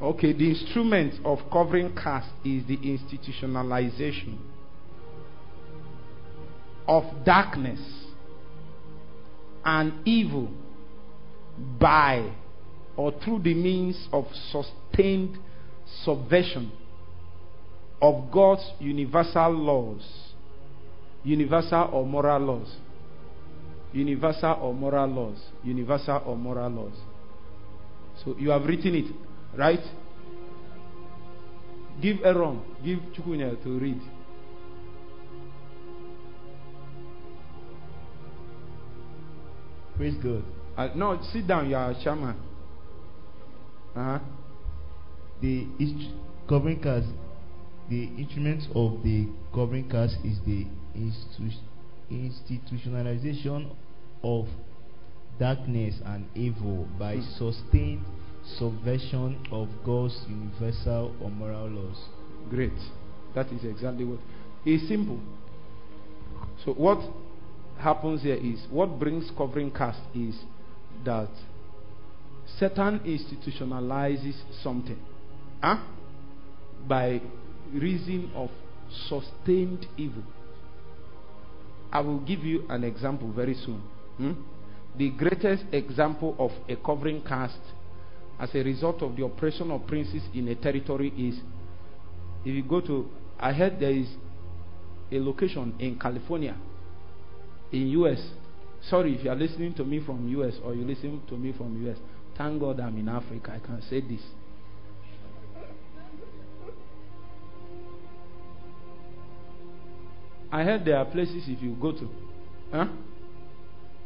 Okay, 0.00 0.32
the 0.32 0.48
instrument 0.48 1.14
of 1.24 1.38
covering 1.52 1.94
cast 1.94 2.30
is 2.44 2.66
the 2.66 2.78
institutionalization 2.78 4.38
of 6.90 7.04
darkness 7.24 7.78
and 9.64 9.92
evil 10.04 10.48
by 11.78 12.32
or 12.96 13.12
through 13.22 13.38
the 13.38 13.54
means 13.54 14.08
of 14.12 14.26
sustained 14.50 15.38
subversion 16.02 16.72
of 18.02 18.32
God's 18.32 18.68
universal 18.80 19.52
laws, 19.52 20.02
universal 21.22 21.90
or 21.92 22.04
moral 22.04 22.40
laws, 22.40 22.74
universal 23.92 24.58
or 24.60 24.74
moral 24.74 25.06
laws, 25.06 25.38
universal 25.62 26.20
or 26.26 26.36
moral 26.36 26.70
laws. 26.70 26.96
So 28.24 28.34
you 28.36 28.50
have 28.50 28.64
written 28.64 28.96
it, 28.96 29.14
right? 29.56 29.84
Give 32.02 32.16
Aaron, 32.24 32.60
give 32.84 32.98
Chukunya 33.14 33.62
to 33.62 33.78
read. 33.78 34.00
Praise 40.00 40.14
God. 40.22 40.42
Uh, 40.78 40.88
no, 40.96 41.20
sit 41.30 41.46
down, 41.46 41.68
you 41.68 41.76
are 41.76 41.90
a 41.90 42.02
chairman. 42.02 42.34
Uh-huh. 43.94 44.18
The 45.42 45.66
inst- 45.78 46.14
covering 46.48 46.80
cast, 46.82 47.08
the 47.90 48.04
instrument 48.16 48.62
of 48.74 49.02
the 49.02 49.28
covering 49.54 49.90
cast 49.90 50.16
is 50.24 50.38
the 50.46 50.64
institu- 50.96 51.60
institutionalization 52.10 53.76
of 54.24 54.46
darkness 55.38 55.96
and 56.06 56.24
evil 56.34 56.88
by 56.98 57.16
Hmm. 57.16 57.36
sustained 57.36 58.04
subversion 58.56 59.36
of 59.52 59.68
God's 59.84 60.18
universal 60.30 61.14
or 61.20 61.30
moral 61.30 61.68
laws. 61.68 62.08
Great. 62.48 62.72
That 63.34 63.52
is 63.52 63.64
exactly 63.64 64.06
what. 64.06 64.20
It's 64.64 64.88
simple. 64.88 65.20
So 66.64 66.72
what 66.72 67.00
happens 67.80 68.22
here 68.22 68.36
is 68.36 68.60
what 68.70 68.98
brings 68.98 69.30
covering 69.36 69.70
cast 69.70 70.00
is 70.14 70.36
that 71.04 71.28
Satan 72.58 73.00
institutionalizes 73.00 74.34
something 74.62 74.98
huh? 75.62 75.78
by 76.86 77.20
reason 77.72 78.30
of 78.34 78.50
sustained 79.08 79.86
evil. 79.96 80.22
I 81.92 82.00
will 82.00 82.20
give 82.20 82.40
you 82.40 82.64
an 82.68 82.84
example 82.84 83.32
very 83.32 83.54
soon. 83.54 83.82
hmm? 84.16 84.32
The 84.96 85.10
greatest 85.10 85.64
example 85.72 86.34
of 86.38 86.50
a 86.68 86.76
covering 86.76 87.22
cast 87.22 87.58
as 88.38 88.54
a 88.54 88.62
result 88.62 89.02
of 89.02 89.16
the 89.16 89.24
oppression 89.24 89.70
of 89.70 89.86
princes 89.86 90.22
in 90.34 90.48
a 90.48 90.54
territory 90.54 91.12
is 91.16 91.38
if 92.44 92.54
you 92.54 92.62
go 92.62 92.80
to 92.80 93.08
I 93.38 93.52
heard 93.52 93.78
there 93.78 93.90
is 93.90 94.08
a 95.12 95.18
location 95.18 95.74
in 95.78 95.98
California 95.98 96.56
in 97.72 97.88
US. 97.88 98.20
Sorry 98.88 99.14
if 99.14 99.24
you 99.24 99.30
are 99.30 99.36
listening 99.36 99.74
to 99.74 99.84
me 99.84 100.00
from 100.00 100.28
US 100.28 100.54
or 100.64 100.74
you 100.74 100.84
listen 100.84 101.20
to 101.28 101.36
me 101.36 101.52
from 101.56 101.86
US. 101.88 101.98
Thank 102.36 102.60
God 102.60 102.80
I'm 102.80 102.98
in 102.98 103.08
Africa. 103.08 103.52
I 103.54 103.58
can 103.64 103.82
say 103.82 104.00
this. 104.00 104.22
I 110.52 110.64
heard 110.64 110.84
there 110.84 110.96
are 110.96 111.04
places 111.04 111.44
if 111.46 111.62
you 111.62 111.76
go 111.80 111.92
to, 111.92 112.08
huh? 112.72 112.86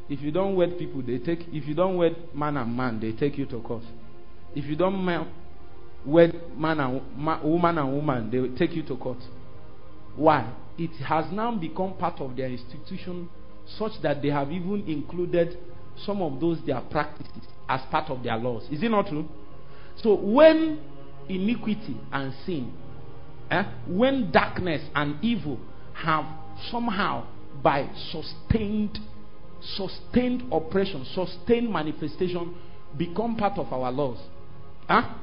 If 0.09 0.21
you 0.21 0.31
don't 0.31 0.57
wed 0.57 0.79
people, 0.79 1.01
they 1.01 1.19
take. 1.19 1.47
If 1.51 1.67
you 1.67 1.75
don't 1.75 1.97
wed 1.97 2.17
man 2.35 2.59
and 2.59 2.77
man, 2.77 3.01
they 3.01 3.13
take 3.13 3.39
you 3.39 3.47
to 3.47 3.61
court. 3.61 3.85
If 4.55 4.67
you 4.67 4.77
don't 4.77 4.97
ma- 4.97 5.27
wed 6.05 6.39
man 6.57 6.81
and 6.81 7.01
ma- 7.17 7.43
woman 7.43 7.79
and 7.79 7.93
woman, 7.95 8.31
they 8.31 8.39
will 8.39 8.55
take 8.57 8.73
you 8.73 8.83
to 8.83 8.97
court. 8.97 9.19
Why? 10.17 10.53
It 10.77 10.91
has 11.05 11.33
now 11.33 11.55
become 11.57 11.95
part 11.97 12.21
of 12.21 12.37
their 12.37 12.49
institution, 12.49 13.31
such 13.79 13.93
that 14.03 14.23
they 14.23 14.29
have 14.29 14.51
even 14.51 14.85
included 14.87 15.59
some 16.05 16.23
of 16.23 16.41
those 16.41 16.59
their 16.67 16.81
practices 16.81 17.43
as 17.69 17.81
part 17.91 18.11
of 18.11 18.23
their 18.23 18.37
laws. 18.37 18.65
Is 18.71 18.83
it 18.83 18.91
not 18.91 19.07
true? 19.07 19.29
So 19.97 20.15
when 20.15 20.81
iniquity 21.29 21.97
and 22.13 22.35
sin, 22.45 22.73
eh, 23.51 23.65
when 23.87 24.31
darkness 24.31 24.83
and 24.95 25.23
evil 25.23 25.59
have 25.95 26.25
somehow 26.71 27.27
by 27.63 27.89
sustained 28.11 28.99
sustained 29.77 30.43
oppression, 30.53 31.07
sustained 31.15 31.73
manifestation 31.73 32.55
become 32.99 33.37
part 33.37 33.59
of 33.59 33.73
our 33.73 33.91
laws. 33.91 34.19
Huh? 34.87 35.15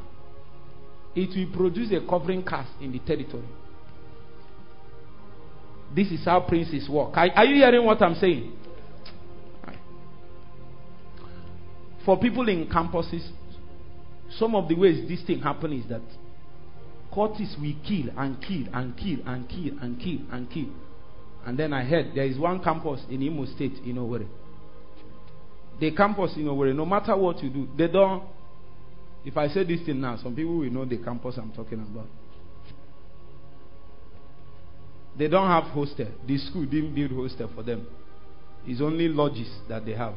It 1.15 1.29
will 1.35 1.55
produce 1.55 1.91
a 1.91 2.07
covering 2.07 2.43
cast 2.43 2.71
in 2.81 2.91
the 2.91 2.99
territory. 2.99 3.47
This 5.95 6.07
is 6.11 6.23
how 6.25 6.41
princes 6.41 6.87
work. 6.89 7.15
Are, 7.17 7.29
are 7.35 7.45
you 7.45 7.55
hearing 7.55 7.85
what 7.85 8.01
I'm 8.01 8.15
saying? 8.15 8.53
For 12.05 12.17
people 12.19 12.47
in 12.49 12.67
campuses, 12.67 13.27
some 14.37 14.55
of 14.55 14.67
the 14.67 14.75
ways 14.75 15.07
this 15.07 15.23
thing 15.25 15.39
happen 15.39 15.73
is 15.73 15.87
that 15.89 16.01
cultists 17.13 17.59
will 17.59 17.75
kill 17.87 18.09
and 18.17 18.41
kill 18.41 18.65
and 18.73 18.97
kill 18.97 19.19
and 19.25 19.47
kill 19.49 19.77
and 19.81 19.99
kill 19.99 20.19
and 20.31 20.49
kill. 20.49 20.69
And 21.45 21.57
then 21.57 21.73
I 21.73 21.83
heard 21.83 22.11
there 22.15 22.25
is 22.25 22.37
one 22.37 22.63
campus 22.63 23.01
in 23.09 23.21
Imo 23.21 23.45
State 23.45 23.73
in 23.85 23.95
Owerri. 23.95 24.27
The 25.79 25.91
campus 25.91 26.33
in 26.37 26.45
Owerri, 26.45 26.75
no 26.75 26.85
matter 26.85 27.15
what 27.17 27.41
you 27.43 27.49
do, 27.49 27.67
they 27.77 27.87
don't. 27.87 28.23
If 29.25 29.37
I 29.37 29.47
say 29.49 29.63
this 29.63 29.85
thing 29.85 30.01
now, 30.01 30.17
some 30.17 30.35
people 30.35 30.57
will 30.57 30.69
know 30.71 30.85
the 30.85 30.97
campus 30.97 31.37
I'm 31.37 31.51
talking 31.51 31.79
about. 31.79 32.07
They 35.17 35.27
don't 35.27 35.47
have 35.47 35.65
hostel. 35.65 36.07
The 36.27 36.37
school 36.37 36.65
didn't 36.65 36.95
build 36.95 37.11
hostel 37.11 37.49
for 37.53 37.63
them. 37.63 37.85
It's 38.65 38.81
only 38.81 39.07
lodges 39.07 39.49
that 39.67 39.85
they 39.85 39.93
have. 39.93 40.13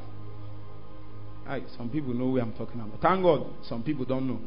Right, 1.47 1.65
some 1.77 1.91
people 1.91 2.15
know 2.15 2.31
where 2.31 2.43
I'm 2.43 2.53
talking 2.53 2.81
about. 2.81 3.01
Thank 3.03 3.23
God, 3.23 3.47
some 3.69 3.83
people 3.83 4.05
don't 4.05 4.27
know. 4.27 4.41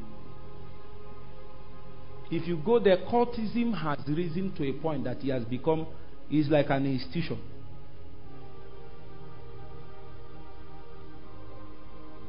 If 2.30 2.48
you 2.48 2.58
go 2.58 2.80
there, 2.80 2.98
cultism 2.98 3.74
has 3.82 4.00
risen 4.08 4.54
to 4.58 4.68
a 4.68 4.74
point 4.74 5.04
that 5.04 5.24
it 5.24 5.32
has 5.32 5.44
become 5.46 5.88
is 6.30 6.50
like 6.50 6.70
an 6.70 6.86
institution. 6.86 7.40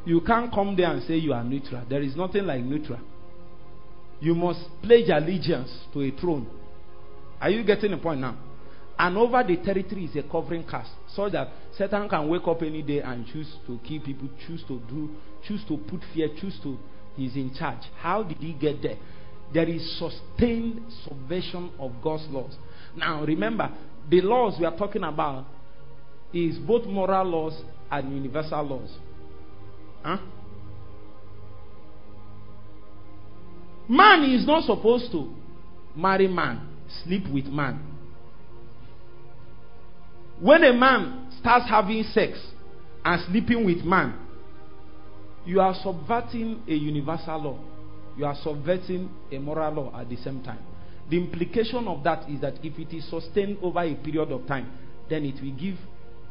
You 0.05 0.21
can't 0.21 0.53
come 0.53 0.77
there 0.77 0.91
and 0.91 1.03
say 1.03 1.17
you 1.17 1.33
are 1.33 1.45
neutral. 1.45 1.83
There 1.89 2.01
is 2.01 2.17
nothing 2.17 2.47
like 2.47 2.63
neutral. 2.63 3.01
You 4.21 4.35
must 4.35 4.61
pledge 4.83 5.09
allegiance 5.11 5.71
to 5.93 6.03
a 6.03 6.11
throne. 6.13 6.47
Are 7.41 7.51
you 7.51 7.63
getting 7.65 7.93
the 7.93 7.97
point 7.97 8.21
now? 8.21 8.37
And 8.99 9.17
over 9.17 9.45
the 9.45 9.57
territory 9.57 10.07
is 10.07 10.17
a 10.17 10.23
covering 10.29 10.65
cast, 10.65 10.91
so 11.15 11.29
that 11.31 11.49
Satan 11.77 12.09
can 12.09 12.29
wake 12.29 12.47
up 12.47 12.63
any 12.63 12.83
day 12.83 13.01
and 13.01 13.25
choose 13.27 13.49
to 13.67 13.79
kill 13.87 14.01
people, 14.01 14.29
choose 14.47 14.63
to 14.67 14.81
do, 14.89 15.11
choose 15.47 15.65
to 15.69 15.77
put 15.77 16.01
fear, 16.13 16.29
choose 16.41 16.59
to. 16.65 16.77
He's 17.15 17.37
in 17.37 17.55
charge. 17.55 17.83
How 18.01 18.23
did 18.23 18.39
he 18.39 18.53
get 18.53 18.83
there? 18.83 18.97
There 19.53 19.69
is 19.69 19.99
sustained 19.99 20.83
subversion 21.05 21.71
of 21.79 21.93
God's 22.03 22.27
laws. 22.29 22.57
Now 22.97 23.25
remember, 23.25 23.71
the 24.11 24.21
laws 24.21 24.57
we 24.59 24.67
are 24.67 24.77
talking 24.77 25.05
about 25.05 25.47
is 26.33 26.59
both 26.59 26.85
moral 26.87 27.25
laws 27.25 27.63
and 27.91 28.15
universal 28.15 28.63
laws. 28.63 28.91
Huh? 30.03 30.19
Man 33.89 34.25
is 34.25 34.47
not 34.47 34.65
supposed 34.65 35.11
to 35.13 35.33
marry 35.97 36.29
man, 36.29 36.61
sleep 37.05 37.25
with 37.33 37.47
man. 37.47 37.81
When 40.41 40.63
a 40.65 40.73
man 40.73 41.33
starts 41.41 41.69
having 41.69 42.03
sex 42.05 42.39
and 43.05 43.23
sleeping 43.27 43.65
with 43.65 43.85
man, 43.85 44.27
you 45.45 45.61
are 45.61 45.75
subverting 45.83 46.63
a 46.69 46.75
universal 46.75 47.43
law. 47.43 47.59
You 48.17 48.27
are 48.27 48.37
subverting 48.43 49.11
a 49.33 49.39
moral 49.39 49.73
law 49.73 50.01
at 50.01 50.09
the 50.09 50.17
same 50.17 50.43
time. 50.43 50.59
The 51.11 51.17
implication 51.17 51.89
of 51.89 52.05
that 52.05 52.29
is 52.29 52.41
that 52.43 52.55
if 52.63 52.79
it 52.79 52.95
is 52.95 53.09
sustained 53.09 53.59
over 53.63 53.81
a 53.81 53.95
period 53.95 54.31
of 54.31 54.47
time, 54.47 54.71
then 55.09 55.25
it 55.25 55.43
will 55.43 55.57
give 55.57 55.77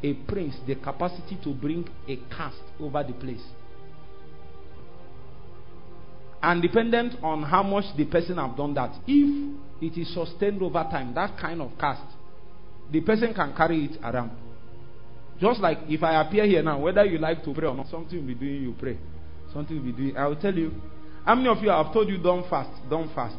a 0.03 0.13
prince 0.29 0.55
the 0.67 0.75
capacity 0.75 1.37
to 1.43 1.53
bring 1.53 1.87
a 2.07 2.17
cast 2.35 2.61
over 2.79 3.03
the 3.03 3.13
place. 3.13 3.41
And 6.41 6.61
dependent 6.61 7.15
on 7.23 7.43
how 7.43 7.63
much 7.63 7.85
the 7.97 8.05
person 8.05 8.37
have 8.37 8.55
done 8.55 8.73
that, 8.75 8.93
if 9.07 9.57
it 9.81 9.99
is 9.99 10.13
sustained 10.13 10.61
over 10.61 10.85
time, 10.89 11.13
that 11.15 11.37
kind 11.39 11.61
of 11.61 11.71
cast, 11.79 12.03
the 12.91 13.01
person 13.01 13.33
can 13.33 13.55
carry 13.55 13.85
it 13.85 13.97
around. 14.03 14.31
Just 15.39 15.59
like 15.59 15.79
if 15.87 16.03
I 16.03 16.21
appear 16.21 16.45
here 16.45 16.63
now, 16.63 16.79
whether 16.79 17.05
you 17.05 17.17
like 17.17 17.43
to 17.43 17.53
pray 17.53 17.67
or 17.67 17.75
not, 17.75 17.87
something 17.89 18.19
will 18.19 18.27
be 18.27 18.35
doing 18.35 18.63
you 18.63 18.75
pray. 18.79 18.97
Something 19.53 19.77
will 19.77 19.85
be 19.85 19.91
doing. 19.91 20.17
I 20.17 20.27
will 20.27 20.35
tell 20.35 20.53
you. 20.53 20.73
How 21.25 21.35
many 21.35 21.49
of 21.49 21.61
you 21.61 21.69
have 21.69 21.91
told 21.91 22.07
you 22.07 22.17
don't 22.17 22.49
fast? 22.49 22.69
Don't 22.89 23.13
fast. 23.13 23.35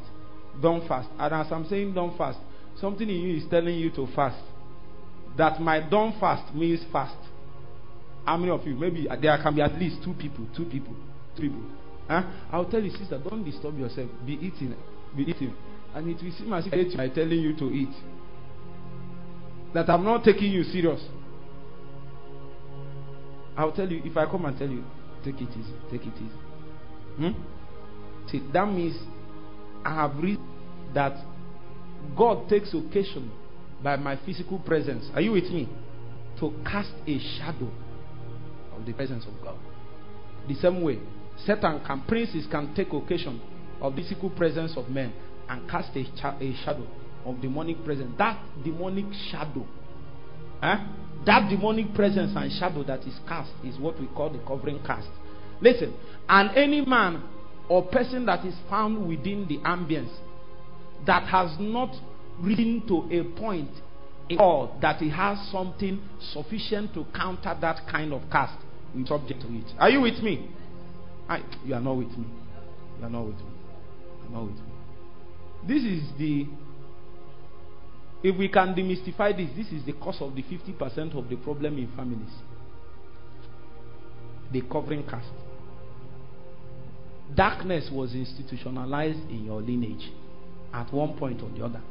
Don't 0.60 0.86
fast. 0.86 1.08
And 1.18 1.34
as 1.34 1.46
I'm 1.50 1.66
saying 1.68 1.94
don't 1.94 2.16
fast, 2.18 2.38
something 2.80 3.08
in 3.08 3.16
you 3.16 3.36
is 3.38 3.44
telling 3.48 3.78
you 3.78 3.90
to 3.92 4.06
fast. 4.14 4.38
That 5.36 5.60
my 5.60 5.80
don't 5.88 6.18
fast 6.20 6.54
means 6.54 6.80
fast. 6.92 7.16
How 8.24 8.36
many 8.36 8.50
of 8.50 8.66
you? 8.66 8.74
Maybe 8.74 9.08
there 9.22 9.38
can 9.42 9.54
be 9.54 9.62
at 9.62 9.74
least 9.78 10.02
two 10.04 10.12
people. 10.14 10.46
Two 10.54 10.66
people. 10.66 10.94
Two 11.34 11.42
people. 11.42 11.62
Huh? 12.08 12.22
I'll 12.50 12.64
tell 12.64 12.82
you, 12.82 12.90
sister, 12.90 13.18
don't 13.18 13.44
disturb 13.44 13.78
yourself. 13.78 14.08
Be 14.24 14.32
eating. 14.32 14.74
Be 15.16 15.24
eating. 15.24 15.54
And 15.94 16.08
it 16.08 16.22
will 16.22 16.32
seem 16.32 16.52
as 16.52 16.66
if 16.66 16.98
I'm 16.98 17.14
telling 17.14 17.38
you 17.38 17.56
to 17.56 17.64
eat 17.66 17.94
that 19.74 19.88
I'm 19.90 20.04
not 20.04 20.24
taking 20.24 20.50
you 20.50 20.62
serious. 20.64 21.00
I'll 23.56 23.72
tell 23.72 23.90
you, 23.90 24.00
if 24.04 24.16
I 24.16 24.24
come 24.26 24.44
and 24.46 24.56
tell 24.58 24.68
you, 24.68 24.84
take 25.24 25.34
it 25.36 25.50
easy, 25.50 25.74
take 25.90 26.02
it 26.02 26.14
easy. 26.14 26.38
Hmm? 27.16 28.28
See, 28.30 28.42
that 28.52 28.66
means 28.66 28.96
I 29.84 29.94
have 29.94 30.16
read 30.16 30.38
that 30.94 31.16
God 32.16 32.48
takes 32.48 32.72
occasion 32.72 33.30
by 33.82 33.96
my 33.96 34.18
physical 34.24 34.58
presence. 34.60 35.10
Are 35.14 35.20
you 35.20 35.32
with 35.32 35.44
me? 35.44 35.68
To 36.40 36.54
cast 36.64 36.92
a 37.06 37.18
shadow 37.36 37.70
of 38.76 38.86
the 38.86 38.92
presence 38.92 39.24
of 39.26 39.34
God. 39.42 39.58
The 40.46 40.54
same 40.54 40.82
way, 40.82 41.00
Satan 41.46 41.80
can, 41.86 42.02
princes 42.02 42.46
can 42.50 42.74
take 42.74 42.92
occasion 42.92 43.40
of 43.80 43.94
the 43.94 44.02
physical 44.02 44.30
presence 44.30 44.76
of 44.76 44.88
men 44.88 45.12
and 45.48 45.68
cast 45.70 45.96
a, 45.96 46.00
a 46.00 46.56
shadow 46.64 46.86
of 47.24 47.40
demonic 47.40 47.84
presence. 47.84 48.12
That 48.18 48.38
demonic 48.64 49.06
shadow, 49.30 49.66
eh? 50.62 50.76
that 51.26 51.48
demonic 51.48 51.94
presence 51.94 52.32
and 52.36 52.50
shadow 52.52 52.82
that 52.84 53.00
is 53.00 53.14
cast 53.26 53.50
is 53.64 53.78
what 53.78 54.00
we 54.00 54.06
call 54.08 54.30
the 54.30 54.38
covering 54.46 54.80
cast. 54.84 55.08
Listen, 55.60 55.94
and 56.28 56.56
any 56.56 56.84
man 56.84 57.22
or 57.68 57.84
person 57.86 58.26
that 58.26 58.44
is 58.44 58.54
found 58.68 59.08
within 59.08 59.46
the 59.48 59.58
ambience 59.58 60.14
that 61.06 61.24
has 61.24 61.50
not 61.58 61.94
risen 62.40 62.82
to 62.86 63.08
a 63.10 63.24
point 63.38 63.70
or 64.38 64.74
that 64.80 65.00
he 65.00 65.10
has 65.10 65.38
something 65.50 66.00
sufficient 66.32 66.92
to 66.94 67.04
counter 67.14 67.56
that 67.60 67.80
kind 67.90 68.12
of 68.12 68.22
cast, 68.30 68.58
subject 69.06 69.40
to 69.40 69.46
it. 69.48 69.64
Are 69.78 69.90
you 69.90 70.00
with 70.00 70.22
me? 70.22 70.50
I, 71.28 71.42
you 71.64 71.74
are 71.74 71.80
not 71.80 71.96
with 71.96 72.16
me. 72.16 72.26
You 72.98 73.06
are 73.06 73.10
not 73.10 73.26
with 73.26 73.36
me. 73.36 73.50
You 74.22 74.28
are 74.28 74.32
not 74.32 74.46
with 74.46 74.56
me. 74.56 74.72
This 75.66 75.82
is 75.82 76.08
the 76.18 76.46
if 78.22 78.36
we 78.36 78.48
can 78.48 78.74
demystify 78.74 79.36
this, 79.36 79.48
this 79.56 79.72
is 79.72 79.86
the 79.86 79.92
cause 79.92 80.20
of 80.20 80.34
the 80.34 80.42
50% 80.42 81.16
of 81.16 81.28
the 81.28 81.36
problem 81.36 81.78
in 81.78 81.88
families. 81.94 82.32
The 84.52 84.62
covering 84.62 85.04
cast. 85.04 85.28
Darkness 87.34 87.90
was 87.92 88.14
institutionalized 88.14 89.20
in 89.30 89.44
your 89.44 89.60
lineage 89.60 90.10
at 90.72 90.92
one 90.92 91.16
point 91.16 91.42
or 91.42 91.50
the 91.50 91.64
other. 91.64 91.82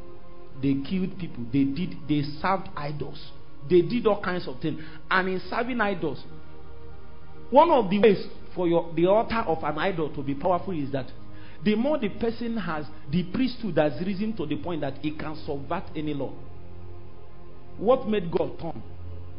They 0.62 0.76
killed 0.90 1.18
people, 1.20 1.46
they 1.54 1.64
did 1.66 1.96
they 2.10 2.24
served 2.42 2.68
idols, 2.76 3.32
they 3.70 3.82
did 3.82 4.08
all 4.08 4.22
kinds 4.22 4.48
of 4.48 4.60
things. 4.60 4.82
And 5.10 5.30
in 5.30 5.42
serving 5.50 5.80
idols, 5.80 6.24
one 7.52 7.70
of 7.70 7.90
the 7.90 8.00
ways 8.00 8.26
for 8.58 8.68
your, 8.68 8.92
the 8.96 9.06
altar 9.06 9.44
of 9.48 9.64
an 9.64 9.78
idol 9.78 10.14
to 10.16 10.22
be 10.22 10.34
powerful 10.36 10.74
is 10.74 10.92
that 10.92 11.06
the 11.64 11.76
more 11.76 11.98
the 11.98 12.10
person 12.10 12.58
has 12.58 12.86
the 13.10 13.24
priesthood 13.32 13.78
has 13.78 13.94
risen 14.06 14.36
to 14.36 14.46
the 14.46 14.58
point 14.58 14.82
that 14.82 14.96
he 15.02 15.12
can 15.12 15.36
subvert 15.46 15.84
any 15.96 16.14
law. 16.14 16.34
What 17.78 18.10
made 18.10 18.30
God 18.32 18.60
turn 18.60 18.82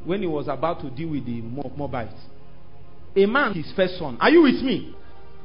when 0.05 0.21
he 0.21 0.27
was 0.27 0.49
about 0.49 0.81
to 0.81 0.91
deal 0.91 1.11
with 1.11 1.27
the 1.27 1.43
Moabites? 1.43 2.15
A 3.17 3.27
man, 3.27 3.53
his 3.55 3.73
first 3.75 3.99
son, 3.99 4.17
are 4.21 4.31
you 4.31 4.43
with 4.43 4.63
me? 4.63 4.95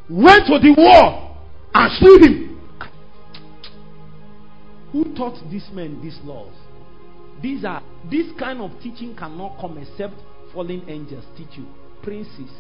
Went 0.10 0.46
to 0.48 0.60
the 0.60 0.74
war 0.78 1.36
and 1.74 1.92
slew 1.98 2.20
him. 2.20 2.62
Who 4.92 5.16
taught 5.16 5.40
these 5.50 5.68
men 5.74 6.00
these 6.04 6.20
laws? 6.24 6.54
These 7.42 7.66
are 7.66 7.82
this 8.12 8.28
kind 8.38 8.62
of 8.62 8.72
teaching 8.82 9.16
cannot 9.16 9.60
come 9.60 9.80
except 9.80 10.14
fallen 10.54 10.84
angels 10.88 11.26
teach 11.36 11.58
you. 11.58 11.66
Princes 12.04 12.52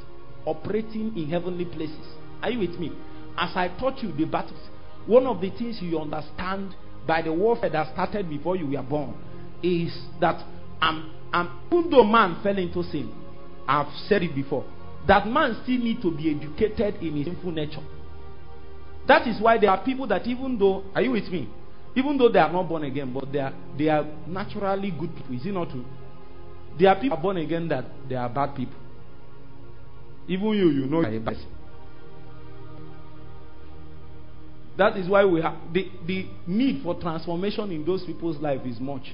operating 0.45 1.15
in 1.17 1.29
heavenly 1.29 1.65
places. 1.65 2.05
Are 2.41 2.49
you 2.49 2.59
with 2.59 2.79
me? 2.79 2.91
as 3.37 3.51
I 3.55 3.67
taught 3.79 4.01
you 4.03 4.11
the 4.11 4.25
battles, 4.25 4.59
one 5.05 5.25
of 5.27 5.41
the 5.41 5.49
things 5.51 5.79
you 5.81 5.99
understand 5.99 6.75
by 7.07 7.21
the 7.21 7.33
warfare 7.33 7.69
that 7.69 7.93
started 7.93 8.29
before 8.29 8.55
you 8.55 8.67
were 8.67 8.83
born 8.83 9.13
is 9.61 9.93
that 10.21 10.43
um, 10.81 11.13
um, 11.33 11.61
even 11.71 11.89
though 11.89 12.03
man 12.03 12.39
fell 12.43 12.57
into 12.57 12.83
sin, 12.83 13.11
I've 13.67 13.91
said 14.07 14.23
it 14.23 14.35
before, 14.35 14.65
that 15.07 15.27
man 15.27 15.59
still 15.63 15.79
need 15.79 16.01
to 16.01 16.15
be 16.15 16.35
educated 16.35 16.95
in 17.01 17.15
his 17.17 17.25
sinful 17.25 17.51
nature. 17.51 17.83
That 19.07 19.27
is 19.27 19.41
why 19.41 19.57
there 19.57 19.69
are 19.71 19.83
people 19.83 20.07
that 20.07 20.25
even 20.27 20.57
though, 20.57 20.83
are 20.95 21.01
you 21.01 21.11
with 21.11 21.29
me? 21.29 21.49
Even 21.95 22.17
though 22.17 22.29
they 22.29 22.39
are 22.39 22.51
not 22.51 22.67
born 22.69 22.83
again, 22.83 23.13
but 23.13 23.31
they 23.31 23.39
are 23.39 23.53
they 23.77 23.87
are 23.89 24.05
naturally 24.25 24.91
good 24.91 25.15
people. 25.15 25.35
Is 25.35 25.45
it 25.45 25.51
not 25.53 25.69
true? 25.69 25.85
There 26.79 26.89
are 26.89 26.99
people 26.99 27.17
born 27.17 27.37
again 27.37 27.67
that 27.67 27.85
they 28.09 28.15
are 28.15 28.29
bad 28.29 28.55
people. 28.55 28.75
Even 30.27 30.47
you, 30.49 30.69
you 30.69 30.85
know 30.85 31.01
you 31.01 31.05
are 31.05 31.13
a 31.15 31.19
bad 31.19 31.35
person. 31.35 31.47
That 34.77 34.97
is 34.97 35.07
why 35.07 35.23
we 35.25 35.41
have 35.41 35.55
the, 35.71 35.87
the 36.07 36.27
need 36.47 36.81
for 36.83 36.99
transformation 36.99 37.71
in 37.71 37.85
those 37.85 38.03
people's 38.05 38.37
life 38.37 38.61
is 38.65 38.79
much. 38.79 39.13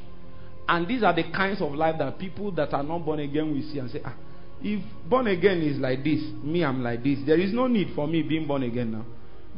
And 0.68 0.88
these 0.88 1.04
are 1.04 1.14
the 1.14 1.24
kinds 1.24 1.62
of 1.62 1.74
life 1.74 1.96
that 2.00 2.18
people 2.20 2.52
that 2.52 2.74
are 2.74 2.84
not 2.84 3.00
born 3.00 3.20
again 3.20 3.54
will 3.54 3.72
see 3.72 3.80
and 3.80 3.90
say, 3.92 4.00
ah, 4.06 4.16
if 4.62 4.82
born 5.10 5.28
again 5.28 5.62
is 5.62 5.78
like 5.78 6.04
this, 6.04 6.22
me 6.44 6.64
I'm 6.64 6.84
like 6.84 7.04
this, 7.04 7.20
there 7.26 7.40
is 7.40 7.52
no 7.52 7.68
need 7.68 7.90
for 7.96 8.08
me 8.08 8.22
being 8.22 8.48
born 8.48 8.64
again 8.64 8.92
now. 8.92 9.06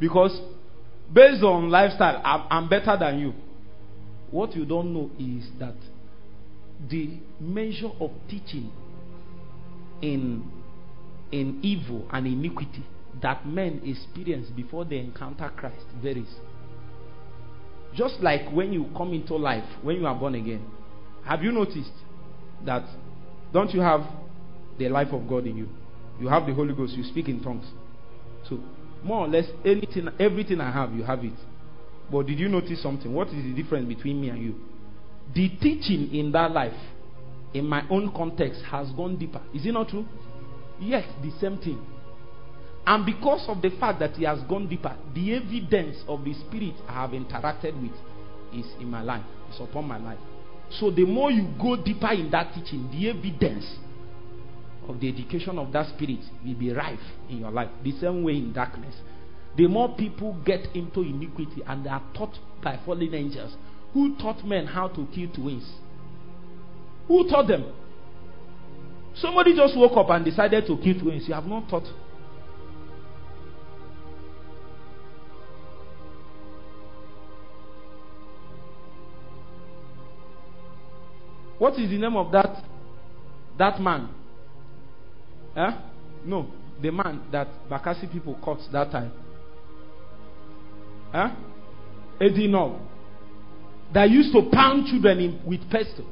Because 0.00 0.40
based 1.12 1.42
on 1.42 1.70
lifestyle, 1.70 2.20
I'm, 2.24 2.46
I'm 2.50 2.68
better 2.68 2.96
than 2.98 3.18
you. 3.20 3.34
What 4.30 4.56
you 4.56 4.64
don't 4.64 4.92
know 4.92 5.10
is 5.18 5.46
that 5.60 5.74
the 6.88 7.18
measure 7.38 7.90
of 8.00 8.10
teaching 8.28 8.72
in 10.00 10.50
in 11.32 11.58
evil 11.62 12.06
and 12.12 12.26
iniquity 12.26 12.84
that 13.20 13.46
men 13.46 13.80
experience 13.84 14.48
before 14.50 14.84
they 14.84 14.98
encounter 14.98 15.50
Christ 15.56 15.84
varies. 16.02 16.32
Just 17.94 18.20
like 18.20 18.50
when 18.52 18.72
you 18.72 18.86
come 18.96 19.12
into 19.12 19.36
life, 19.36 19.64
when 19.82 19.96
you 19.96 20.06
are 20.06 20.14
born 20.14 20.34
again, 20.34 20.64
have 21.24 21.42
you 21.42 21.52
noticed 21.52 21.92
that 22.64 22.84
don't 23.52 23.70
you 23.72 23.80
have 23.80 24.02
the 24.78 24.88
life 24.88 25.08
of 25.12 25.28
God 25.28 25.46
in 25.46 25.56
you? 25.56 25.68
You 26.20 26.28
have 26.28 26.46
the 26.46 26.54
Holy 26.54 26.74
Ghost, 26.74 26.94
you 26.94 27.04
speak 27.04 27.28
in 27.28 27.42
tongues. 27.42 27.66
So, 28.48 28.58
more 29.02 29.26
or 29.26 29.28
less, 29.28 29.44
anything, 29.64 30.08
everything 30.18 30.60
I 30.60 30.70
have, 30.70 30.92
you 30.92 31.02
have 31.02 31.24
it. 31.24 31.32
But 32.10 32.26
did 32.26 32.38
you 32.38 32.48
notice 32.48 32.82
something? 32.82 33.12
What 33.12 33.28
is 33.28 33.42
the 33.44 33.54
difference 33.60 33.88
between 33.88 34.20
me 34.20 34.28
and 34.28 34.42
you? 34.42 34.54
The 35.34 35.48
teaching 35.60 36.14
in 36.14 36.32
that 36.32 36.50
life, 36.52 36.78
in 37.54 37.66
my 37.66 37.84
own 37.90 38.12
context, 38.14 38.62
has 38.70 38.90
gone 38.92 39.16
deeper. 39.16 39.40
Is 39.54 39.66
it 39.66 39.72
not 39.72 39.88
true? 39.88 40.06
Yes, 40.80 41.06
the 41.22 41.30
same 41.40 41.58
thing. 41.58 41.80
And 42.86 43.06
because 43.06 43.44
of 43.48 43.62
the 43.62 43.70
fact 43.78 44.00
that 44.00 44.16
he 44.16 44.24
has 44.24 44.40
gone 44.48 44.68
deeper, 44.68 44.96
the 45.14 45.34
evidence 45.34 45.98
of 46.08 46.24
the 46.24 46.34
spirit 46.34 46.74
I 46.88 46.94
have 46.94 47.10
interacted 47.10 47.80
with 47.80 47.92
is 48.52 48.66
in 48.80 48.90
my 48.90 49.02
life, 49.02 49.24
it's 49.48 49.60
upon 49.60 49.86
my 49.86 49.98
life. 49.98 50.18
So 50.70 50.90
the 50.90 51.04
more 51.04 51.30
you 51.30 51.48
go 51.60 51.76
deeper 51.76 52.12
in 52.12 52.30
that 52.32 52.54
teaching, 52.54 52.88
the 52.90 53.10
evidence 53.10 53.64
of 54.88 54.98
the 54.98 55.08
education 55.08 55.58
of 55.58 55.72
that 55.72 55.88
spirit 55.94 56.20
will 56.44 56.54
be 56.54 56.72
rife 56.72 56.98
in 57.28 57.38
your 57.38 57.50
life. 57.50 57.70
The 57.84 57.92
same 58.00 58.24
way 58.24 58.32
in 58.32 58.52
darkness. 58.52 58.96
The 59.56 59.68
more 59.68 59.94
people 59.94 60.36
get 60.44 60.74
into 60.74 61.02
iniquity 61.02 61.62
and 61.66 61.84
they 61.84 61.90
are 61.90 62.02
taught 62.14 62.36
by 62.62 62.80
fallen 62.84 63.14
angels, 63.14 63.54
who 63.92 64.16
taught 64.16 64.44
men 64.44 64.66
how 64.66 64.88
to 64.88 65.06
kill 65.14 65.28
twins? 65.32 65.70
Who 67.06 67.28
taught 67.28 67.48
them? 67.48 67.66
Somebody 69.14 69.54
just 69.54 69.76
woke 69.76 69.96
up 69.96 70.10
and 70.10 70.24
decided 70.24 70.66
to 70.66 70.76
kill 70.78 70.98
twins. 71.00 71.28
You 71.28 71.34
have 71.34 71.46
not 71.46 71.68
thought. 71.68 71.86
What 81.58 81.74
is 81.78 81.90
the 81.90 81.98
name 81.98 82.16
of 82.16 82.32
that 82.32 82.64
that 83.58 83.80
man? 83.80 84.08
Huh? 85.54 85.78
No, 86.24 86.48
the 86.80 86.90
man 86.90 87.22
that 87.30 87.48
Bakassi 87.70 88.10
people 88.10 88.36
caught 88.42 88.58
that 88.72 88.90
time. 88.90 89.12
Huh? 91.12 91.30
Edinol. 92.20 92.80
That 93.92 94.10
used 94.10 94.32
to 94.32 94.48
pound 94.50 94.86
children 94.86 95.20
in, 95.20 95.40
with 95.46 95.60
pestle. 95.70 96.06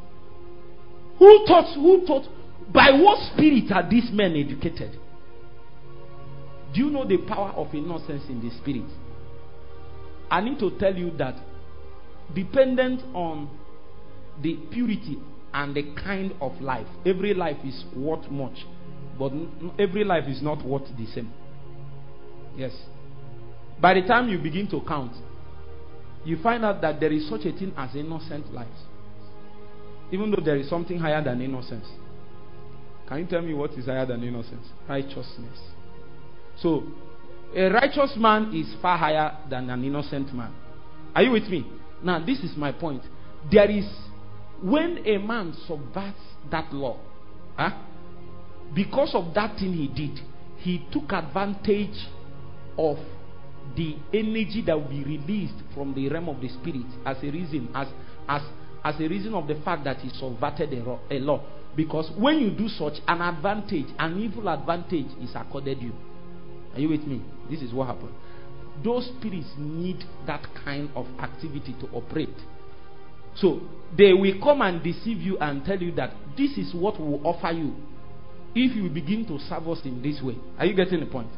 Who 1.18 1.44
taught? 1.46 1.74
Who 1.74 2.06
taught? 2.06 2.28
By 2.72 2.90
what 2.92 3.18
spirit 3.32 3.70
are 3.72 3.88
these 3.88 4.10
men 4.12 4.36
educated? 4.36 4.96
Do 6.72 6.80
you 6.80 6.90
know 6.90 7.04
the 7.06 7.18
power 7.18 7.50
of 7.50 7.74
innocence 7.74 8.22
in 8.28 8.40
the 8.40 8.50
spirit? 8.60 8.88
I 10.30 10.40
need 10.40 10.58
to 10.60 10.70
tell 10.78 10.94
you 10.94 11.10
that 11.18 11.34
dependent 12.34 13.02
on 13.14 13.50
the 14.40 14.56
purity 14.70 15.18
and 15.52 15.74
the 15.74 15.82
kind 15.96 16.32
of 16.40 16.60
life, 16.60 16.86
every 17.04 17.34
life 17.34 17.56
is 17.64 17.84
worth 17.96 18.30
much, 18.30 18.64
but 19.18 19.32
every 19.78 20.04
life 20.04 20.28
is 20.28 20.40
not 20.40 20.64
worth 20.64 20.86
the 20.96 21.06
same. 21.06 21.32
Yes. 22.56 22.72
By 23.80 23.94
the 23.94 24.02
time 24.02 24.28
you 24.28 24.38
begin 24.38 24.68
to 24.70 24.80
count, 24.86 25.12
you 26.24 26.40
find 26.42 26.64
out 26.64 26.80
that 26.82 27.00
there 27.00 27.12
is 27.12 27.28
such 27.28 27.40
a 27.46 27.52
thing 27.52 27.72
as 27.76 27.96
innocent 27.96 28.52
lives. 28.52 28.78
Even 30.12 30.30
though 30.30 30.42
there 30.44 30.56
is 30.56 30.68
something 30.68 30.98
higher 30.98 31.22
than 31.22 31.40
innocence. 31.40 31.86
Can 33.10 33.18
you 33.18 33.26
tell 33.26 33.42
me 33.42 33.52
what 33.54 33.72
is 33.72 33.86
higher 33.86 34.06
than 34.06 34.22
innocence? 34.22 34.64
Righteousness. 34.88 35.58
So, 36.58 36.84
a 37.56 37.68
righteous 37.68 38.14
man 38.16 38.54
is 38.54 38.72
far 38.80 38.96
higher 38.96 39.36
than 39.50 39.68
an 39.68 39.82
innocent 39.82 40.32
man. 40.32 40.54
Are 41.12 41.24
you 41.24 41.32
with 41.32 41.48
me? 41.48 41.66
Now, 42.04 42.24
this 42.24 42.38
is 42.38 42.56
my 42.56 42.70
point. 42.70 43.02
There 43.50 43.68
is, 43.68 43.84
when 44.62 45.04
a 45.04 45.18
man 45.18 45.56
subverts 45.66 46.20
that 46.52 46.72
law, 46.72 47.00
huh, 47.56 47.70
because 48.76 49.10
of 49.14 49.34
that 49.34 49.58
thing 49.58 49.72
he 49.72 49.88
did, 49.88 50.20
he 50.58 50.86
took 50.92 51.12
advantage 51.12 52.06
of 52.78 52.96
the 53.76 53.96
energy 54.14 54.62
that 54.66 54.80
will 54.80 54.88
be 54.88 55.02
released 55.02 55.54
from 55.74 55.94
the 55.94 56.08
realm 56.08 56.28
of 56.28 56.40
the 56.40 56.48
spirit 56.48 56.86
as 57.04 57.16
a 57.24 57.30
reason, 57.32 57.70
as 57.74 57.88
as 58.28 58.42
as 58.84 58.94
a 59.00 59.08
reason 59.08 59.34
of 59.34 59.48
the 59.48 59.60
fact 59.64 59.82
that 59.82 59.96
he 59.96 60.10
subverted 60.10 60.72
a 60.72 61.18
law. 61.18 61.42
Because 61.76 62.10
when 62.18 62.40
you 62.40 62.50
do 62.50 62.68
such, 62.68 62.94
an 63.06 63.20
advantage, 63.20 63.86
an 63.98 64.20
evil 64.20 64.48
advantage 64.48 65.06
is 65.22 65.30
accorded 65.34 65.80
you. 65.80 65.92
Are 66.74 66.80
you 66.80 66.88
with 66.88 67.02
me? 67.02 67.22
This 67.48 67.62
is 67.62 67.72
what 67.72 67.86
happened. 67.86 68.14
Those 68.84 69.10
spirits 69.18 69.48
need 69.58 70.04
that 70.26 70.46
kind 70.64 70.90
of 70.94 71.06
activity 71.20 71.74
to 71.80 71.86
operate. 71.92 72.28
So 73.36 73.60
they 73.96 74.12
will 74.12 74.40
come 74.42 74.62
and 74.62 74.82
deceive 74.82 75.18
you 75.18 75.38
and 75.38 75.64
tell 75.64 75.80
you 75.80 75.92
that 75.96 76.12
this 76.36 76.56
is 76.56 76.74
what 76.74 77.00
we 77.00 77.06
will 77.06 77.26
offer 77.26 77.52
you 77.52 77.74
if 78.54 78.74
you 78.76 78.88
begin 78.88 79.26
to 79.26 79.38
serve 79.48 79.68
us 79.68 79.80
in 79.84 80.02
this 80.02 80.20
way. 80.22 80.36
Are 80.58 80.66
you 80.66 80.74
getting 80.74 81.00
the 81.00 81.06
point? 81.06 81.28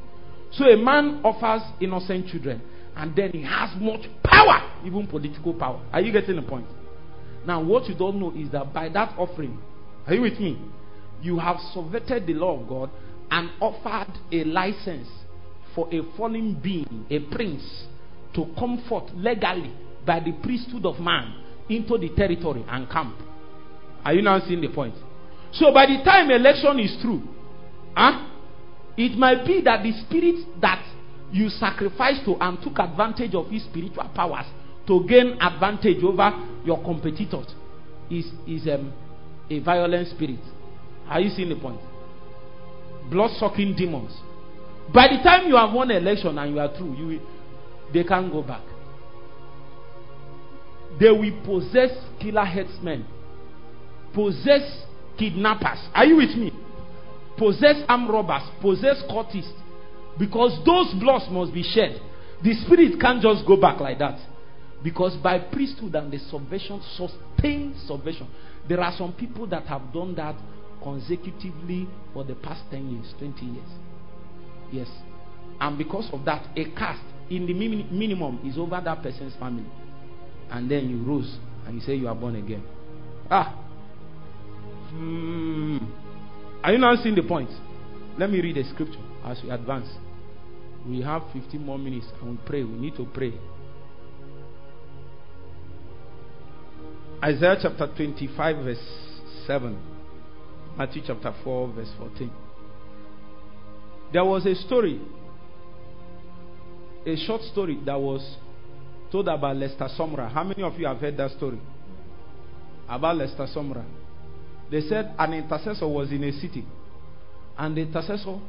So 0.52 0.64
a 0.64 0.76
man 0.76 1.20
offers 1.24 1.62
innocent 1.80 2.28
children 2.28 2.62
and 2.96 3.14
then 3.16 3.30
he 3.32 3.42
has 3.42 3.70
much 3.80 4.02
power, 4.24 4.70
even 4.84 5.06
political 5.06 5.54
power. 5.54 5.82
Are 5.92 6.00
you 6.00 6.12
getting 6.12 6.36
the 6.36 6.42
point? 6.42 6.66
Now, 7.46 7.62
what 7.62 7.88
you 7.88 7.94
don't 7.94 8.20
know 8.20 8.32
is 8.36 8.50
that 8.52 8.72
by 8.72 8.88
that 8.90 9.14
offering, 9.18 9.58
are 10.06 10.14
you 10.14 10.22
with 10.22 10.38
me? 10.38 10.58
You 11.22 11.38
have 11.38 11.56
subverted 11.72 12.26
the 12.26 12.34
law 12.34 12.60
of 12.60 12.68
God 12.68 12.90
and 13.30 13.50
offered 13.60 14.12
a 14.30 14.44
license 14.44 15.08
for 15.74 15.88
a 15.92 16.00
fallen 16.16 16.60
being, 16.62 17.06
a 17.10 17.20
prince, 17.34 17.86
to 18.34 18.46
come 18.58 18.84
forth 18.88 19.10
legally 19.14 19.72
by 20.06 20.20
the 20.20 20.32
priesthood 20.42 20.84
of 20.84 20.98
man 21.00 21.34
into 21.68 21.96
the 21.98 22.08
territory 22.10 22.64
and 22.68 22.88
camp. 22.90 23.16
Are 24.04 24.12
you 24.12 24.22
now 24.22 24.40
seeing 24.46 24.60
the 24.60 24.68
point? 24.68 24.94
So 25.52 25.72
by 25.72 25.86
the 25.86 26.02
time 26.04 26.30
election 26.30 26.78
is 26.80 27.00
through, 27.00 27.22
huh, 27.94 28.28
it 28.96 29.16
might 29.16 29.46
be 29.46 29.60
that 29.62 29.82
the 29.82 29.92
spirit 30.06 30.60
that 30.60 30.84
you 31.30 31.48
sacrificed 31.48 32.24
to 32.24 32.36
and 32.40 32.60
took 32.62 32.78
advantage 32.78 33.34
of 33.34 33.48
his 33.48 33.64
spiritual 33.64 34.10
powers 34.14 34.46
to 34.86 35.06
gain 35.08 35.38
advantage 35.40 36.02
over 36.02 36.30
your 36.64 36.82
competitors 36.82 37.46
is, 38.10 38.26
is 38.46 38.68
um, 38.68 38.92
a 39.50 39.58
violent 39.60 40.08
spirit. 40.08 40.40
Are 41.08 41.20
you 41.20 41.30
seeing 41.30 41.48
the 41.48 41.56
point? 41.56 41.80
Blood 43.10 43.30
sucking 43.38 43.74
demons. 43.76 44.12
By 44.92 45.08
the 45.08 45.22
time 45.22 45.48
you 45.48 45.56
have 45.56 45.72
won 45.72 45.90
election 45.90 46.38
and 46.38 46.54
you 46.54 46.60
are 46.60 46.74
through, 46.76 46.94
you 46.96 47.06
will, 47.06 47.20
they 47.92 48.04
can't 48.04 48.30
go 48.32 48.42
back. 48.42 48.62
They 51.00 51.10
will 51.10 51.42
possess 51.44 51.90
killer 52.20 52.44
headsmen, 52.44 53.06
possess 54.14 54.84
kidnappers. 55.18 55.78
Are 55.94 56.04
you 56.04 56.16
with 56.16 56.36
me? 56.36 56.52
Possess 57.38 57.82
armed 57.88 58.10
robbers, 58.10 58.42
possess 58.60 59.02
cultists. 59.10 59.52
Because 60.18 60.52
those 60.66 60.92
bloods 61.00 61.24
must 61.30 61.54
be 61.54 61.62
shed. 61.62 62.00
The 62.44 62.54
spirit 62.66 63.00
can't 63.00 63.22
just 63.22 63.46
go 63.46 63.56
back 63.56 63.80
like 63.80 63.98
that. 63.98 64.18
Because 64.84 65.16
by 65.16 65.38
priesthood 65.38 65.94
and 65.94 66.12
the 66.12 66.18
salvation, 66.18 66.82
sustained 66.96 67.74
subversion, 67.86 68.28
there 68.68 68.80
are 68.80 68.92
some 68.96 69.12
people 69.12 69.46
that 69.48 69.66
have 69.66 69.92
done 69.92 70.14
that 70.16 70.36
consecutively 70.82 71.88
for 72.12 72.24
the 72.24 72.34
past 72.36 72.62
10 72.70 72.90
years, 72.90 73.14
20 73.18 73.44
years. 73.44 73.68
Yes. 74.70 74.88
And 75.60 75.78
because 75.78 76.08
of 76.12 76.24
that, 76.24 76.46
a 76.56 76.64
caste 76.76 77.04
in 77.30 77.46
the 77.46 77.54
minimum 77.54 78.40
is 78.44 78.58
over 78.58 78.80
that 78.84 79.02
person's 79.02 79.34
family. 79.36 79.66
And 80.50 80.70
then 80.70 80.88
you 80.88 81.02
rose 81.04 81.38
and 81.66 81.76
you 81.76 81.80
say 81.80 81.94
you 81.94 82.08
are 82.08 82.14
born 82.14 82.36
again. 82.36 82.62
Ah. 83.30 83.58
Hmm. 84.90 85.78
Are 86.62 86.72
you 86.72 86.78
now 86.78 86.94
seeing 87.02 87.14
the 87.14 87.22
point? 87.22 87.50
Let 88.18 88.30
me 88.30 88.40
read 88.40 88.56
the 88.56 88.64
scripture 88.70 89.00
as 89.24 89.40
we 89.42 89.50
advance. 89.50 89.88
We 90.86 91.00
have 91.02 91.22
15 91.32 91.64
more 91.64 91.78
minutes 91.78 92.06
and 92.20 92.32
we 92.32 92.38
pray. 92.44 92.64
We 92.64 92.72
need 92.72 92.96
to 92.96 93.06
pray. 93.06 93.32
Isaiah 97.22 97.56
chapter 97.62 97.86
25, 97.86 98.64
verse 98.64 98.78
7. 99.46 99.78
Matthew 100.76 101.02
chapter 101.06 101.32
4, 101.44 101.72
verse 101.72 101.90
14. 101.98 102.32
There 104.12 104.24
was 104.24 104.44
a 104.44 104.54
story, 104.54 105.00
a 107.06 107.16
short 107.24 107.42
story 107.42 107.78
that 107.86 107.98
was 107.98 108.36
told 109.10 109.28
about 109.28 109.56
Lester 109.56 109.88
Sumrall. 109.98 110.32
How 110.32 110.42
many 110.42 110.62
of 110.62 110.78
you 110.78 110.86
have 110.86 110.98
heard 110.98 111.16
that 111.16 111.30
story? 111.32 111.60
About 112.88 113.16
Lester 113.16 113.46
Sumrall. 113.54 113.86
They 114.70 114.80
said 114.80 115.14
an 115.18 115.34
intercessor 115.34 115.86
was 115.86 116.10
in 116.10 116.24
a 116.24 116.32
city 116.32 116.64
And 117.56 117.76
the 117.76 117.82
intercessor 117.82 118.40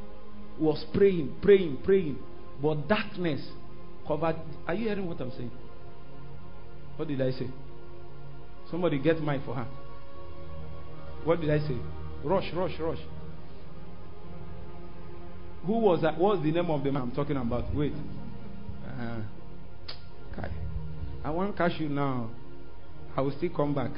was 0.58 0.84
praying, 0.94 1.36
praying, 1.42 1.78
praying. 1.84 2.18
But 2.62 2.88
darkness 2.88 3.46
covered. 4.06 4.36
Are 4.66 4.74
you 4.74 4.88
hearing 4.88 5.06
what 5.06 5.20
I'm 5.20 5.30
saying? 5.32 5.50
What 6.96 7.08
did 7.08 7.20
I 7.20 7.30
say? 7.32 7.48
Somebody 8.70 8.98
get 8.98 9.20
mic 9.22 9.44
for 9.44 9.54
her. 9.54 9.66
What 11.24 11.40
did 11.40 11.50
I 11.50 11.58
say? 11.58 11.76
Rush, 12.22 12.52
rush, 12.54 12.78
rush. 12.78 12.98
Who 15.66 15.78
was 15.78 16.02
that? 16.02 16.18
What's 16.18 16.42
the 16.42 16.50
name 16.50 16.70
of 16.70 16.84
the 16.84 16.92
man 16.92 17.02
I'm 17.02 17.12
talking 17.12 17.36
about? 17.36 17.74
Wait. 17.74 17.94
Uh, 18.86 19.20
okay. 20.32 20.52
I 21.24 21.30
won't 21.30 21.56
catch 21.56 21.80
you 21.80 21.88
now. 21.88 22.30
I 23.16 23.20
will 23.22 23.32
still 23.36 23.50
come 23.50 23.74
back. 23.74 23.92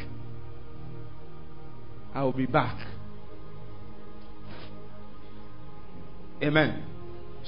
I 2.15 2.23
will 2.23 2.33
be 2.33 2.47
back. 2.47 2.79
Amen. 6.43 6.96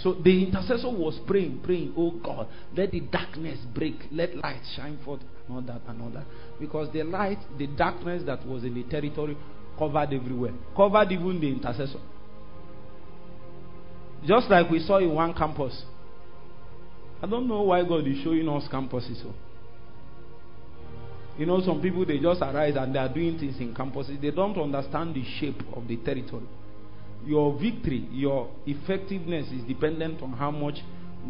So 0.03 0.15
the 0.15 0.45
intercessor 0.45 0.91
was 0.91 1.19
praying, 1.27 1.61
praying, 1.65 1.95
oh 1.97 2.13
God, 2.13 2.47
let 2.77 2.93
the 2.93 3.01
darkness 3.01 3.59
break, 3.75 3.97
let 4.13 4.37
light 4.37 4.63
shine 4.77 4.99
forth, 5.05 5.21
and 5.47 5.57
all 5.57 5.63
that, 5.63 5.81
and 5.89 6.01
all 6.03 6.11
that. 6.11 6.25
Because 6.61 6.93
the 6.93 7.03
light, 7.03 7.39
the 7.59 7.67
darkness 7.67 8.23
that 8.27 8.47
was 8.47 8.63
in 8.63 8.75
the 8.75 8.85
territory 8.85 9.37
covered 9.77 10.13
everywhere, 10.13 10.53
covered 10.77 11.11
even 11.11 11.41
the 11.41 11.49
intercessor. 11.49 11.99
Just 14.25 14.49
like 14.51 14.71
we 14.71 14.79
saw 14.81 14.99
in 14.99 15.13
one 15.13 15.35
campus. 15.35 15.83
I 17.21 17.27
don't 17.27 17.49
know 17.49 17.63
why 17.63 17.83
God 17.83 18.07
is 18.07 18.23
showing 18.23 18.49
us 18.49 18.69
campuses. 18.71 19.21
So. 19.23 19.35
You 21.37 21.47
know, 21.47 21.61
some 21.61 21.81
people 21.81 22.05
they 22.05 22.19
just 22.19 22.41
arise 22.41 22.75
and 22.77 22.95
they 22.95 22.99
are 22.99 23.13
doing 23.13 23.39
things 23.39 23.59
in 23.61 23.75
campuses. 23.75 24.21
They 24.21 24.31
don't 24.31 24.57
understand 24.57 25.15
the 25.15 25.25
shape 25.41 25.63
of 25.75 25.87
the 25.89 25.97
territory. 25.97 26.47
Your 27.27 27.59
victory, 27.59 28.09
your 28.11 28.51
effectiveness 28.67 29.49
is 29.49 29.63
dependent 29.67 30.23
on 30.23 30.33
how 30.33 30.51
much 30.51 30.77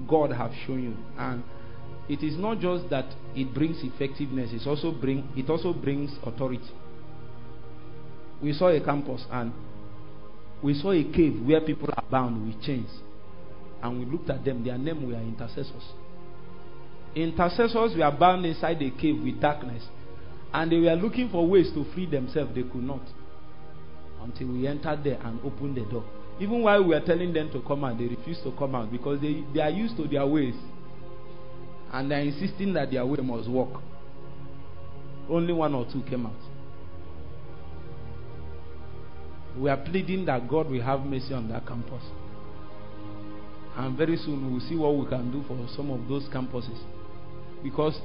God 0.08 0.32
have 0.32 0.52
shown 0.66 0.82
you. 0.82 0.96
And 1.18 1.42
it 2.08 2.22
is 2.22 2.36
not 2.38 2.60
just 2.60 2.88
that 2.90 3.06
it 3.34 3.52
brings 3.52 3.78
effectiveness, 3.82 4.50
it 4.52 4.66
also 4.66 4.92
bring 4.92 5.28
it 5.36 5.50
also 5.50 5.72
brings 5.72 6.10
authority. 6.22 6.70
We 8.42 8.52
saw 8.52 8.68
a 8.68 8.80
campus 8.80 9.24
and 9.30 9.52
we 10.62 10.74
saw 10.74 10.92
a 10.92 11.04
cave 11.04 11.40
where 11.44 11.60
people 11.60 11.88
are 11.96 12.04
bound 12.10 12.46
with 12.46 12.62
chains. 12.62 12.90
And 13.82 14.00
we 14.00 14.06
looked 14.06 14.28
at 14.30 14.44
them, 14.44 14.64
their 14.64 14.78
name 14.78 15.06
were 15.06 15.14
intercessors. 15.14 15.84
Intercessors 17.14 17.96
were 17.96 18.16
bound 18.18 18.44
inside 18.44 18.82
a 18.82 18.90
cave 18.90 19.22
with 19.22 19.40
darkness. 19.40 19.84
And 20.52 20.72
they 20.72 20.78
were 20.78 20.96
looking 20.96 21.28
for 21.30 21.46
ways 21.46 21.70
to 21.74 21.84
free 21.94 22.06
themselves. 22.06 22.54
They 22.54 22.62
could 22.62 22.82
not. 22.82 23.02
Until 24.28 24.48
we 24.48 24.66
entered 24.66 25.02
there 25.04 25.18
and 25.24 25.40
opened 25.42 25.76
the 25.76 25.84
door. 25.90 26.04
Even 26.38 26.62
while 26.62 26.82
we 26.82 26.90
were 26.90 27.00
telling 27.00 27.32
them 27.32 27.50
to 27.50 27.62
come 27.62 27.82
out, 27.82 27.96
they 27.98 28.04
refused 28.04 28.42
to 28.42 28.52
come 28.52 28.74
out 28.74 28.92
because 28.92 29.20
they, 29.22 29.42
they 29.54 29.60
are 29.60 29.70
used 29.70 29.96
to 29.96 30.06
their 30.06 30.26
ways. 30.26 30.54
And 31.92 32.10
they're 32.10 32.20
insisting 32.20 32.74
that 32.74 32.90
their 32.90 33.06
way 33.06 33.16
must 33.22 33.48
work. 33.48 33.80
Only 35.30 35.52
one 35.54 35.74
or 35.74 35.86
two 35.90 36.02
came 36.02 36.26
out. 36.26 36.36
We 39.56 39.70
are 39.70 39.76
pleading 39.78 40.26
that 40.26 40.46
God 40.46 40.70
will 40.70 40.82
have 40.82 41.00
mercy 41.00 41.32
on 41.32 41.48
that 41.48 41.66
campus. 41.66 42.04
And 43.76 43.96
very 43.96 44.18
soon 44.18 44.46
we 44.46 44.52
will 44.52 44.68
see 44.68 44.76
what 44.76 44.94
we 44.94 45.06
can 45.06 45.32
do 45.32 45.42
for 45.48 45.56
some 45.74 45.90
of 45.90 46.06
those 46.06 46.28
campuses. 46.28 46.78
Because 47.62 47.98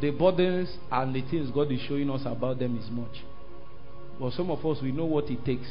the 0.00 0.10
burdens 0.10 0.70
and 0.90 1.14
the 1.14 1.20
things 1.30 1.50
God 1.50 1.70
is 1.70 1.80
showing 1.86 2.08
us 2.10 2.22
about 2.24 2.58
them 2.58 2.78
is 2.78 2.90
much. 2.90 3.22
But 4.20 4.32
some 4.32 4.50
of 4.50 4.64
us, 4.64 4.78
we 4.82 4.92
know 4.92 5.04
what 5.04 5.24
it 5.30 5.44
takes. 5.44 5.68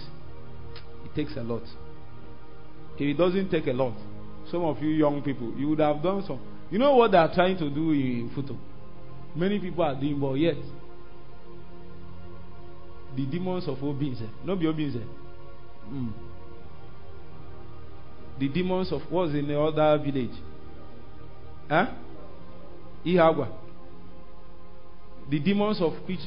It 1.06 1.16
takes 1.16 1.36
a 1.38 1.43
lot. 1.43 1.64
It 3.00 3.18
doesn't 3.18 3.50
take 3.52 3.68
a 3.68 3.74
lot, 3.74 3.93
some 4.52 4.64
of 4.64 4.82
you 4.82 4.89
young 4.89 5.22
people, 5.22 5.54
you 5.58 5.70
would 5.70 5.80
have 5.80 6.02
done 6.02 6.24
some. 6.26 6.39
You 6.72 6.80
know 6.80 6.95
what 6.95 7.12
they 7.12 7.18
are 7.18 7.34
trying 7.34 7.58
to 7.58 7.70
do 7.70 7.91
in 7.91 8.32
Futo? 8.36 8.58
Many 9.36 9.60
people 9.60 9.84
are 9.84 9.93
doing, 9.93 10.20
but 10.20 10.34
yet, 10.34 10.56
the 13.16 13.26
demons 13.26 13.68
of 13.68 13.78
Obinze, 13.78 14.28
not 14.43 14.58
Obinze. 14.58 15.04
Mm. 15.89 16.12
The 18.39 18.48
demons 18.50 18.91
of 18.91 19.02
what's 19.10 19.34
in 19.34 19.48
the 19.48 19.60
other 19.60 20.04
village? 20.04 20.36
Huh? 21.70 21.88
Ihagwa. 23.06 23.50
The 25.30 25.39
demons 25.39 25.82
of 25.82 25.93
which? 26.08 26.20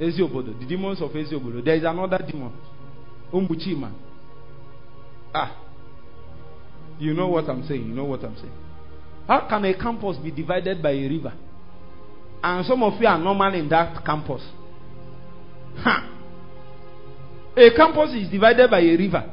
Eziobodo. 0.00 0.58
The 0.58 0.66
demons 0.66 1.00
of 1.00 1.10
Eziobodo. 1.10 1.64
There 1.64 1.74
is 1.74 1.84
another 1.84 2.18
demon. 2.18 2.52
Umuchima. 3.32 3.92
Ah. 5.34 5.56
You 6.98 7.14
know 7.14 7.28
what 7.28 7.48
I'm 7.48 7.66
saying. 7.66 7.86
You 7.88 7.94
know 7.94 8.04
what 8.04 8.22
I'm 8.24 8.36
saying. 8.36 8.52
How 9.26 9.46
can 9.48 9.64
a 9.64 9.74
campus 9.74 10.16
be 10.18 10.30
divided 10.30 10.82
by 10.82 10.92
a 10.92 11.08
river? 11.08 11.32
And 12.42 12.64
some 12.66 12.82
of 12.82 13.00
you 13.00 13.06
are 13.06 13.18
normal 13.18 13.54
in 13.54 13.68
that 13.70 14.04
campus. 14.04 14.42
Ha. 15.78 16.12
A 17.56 17.70
campus 17.74 18.14
is 18.14 18.30
divided 18.30 18.70
by 18.70 18.80
a 18.80 18.96
river. 18.96 19.32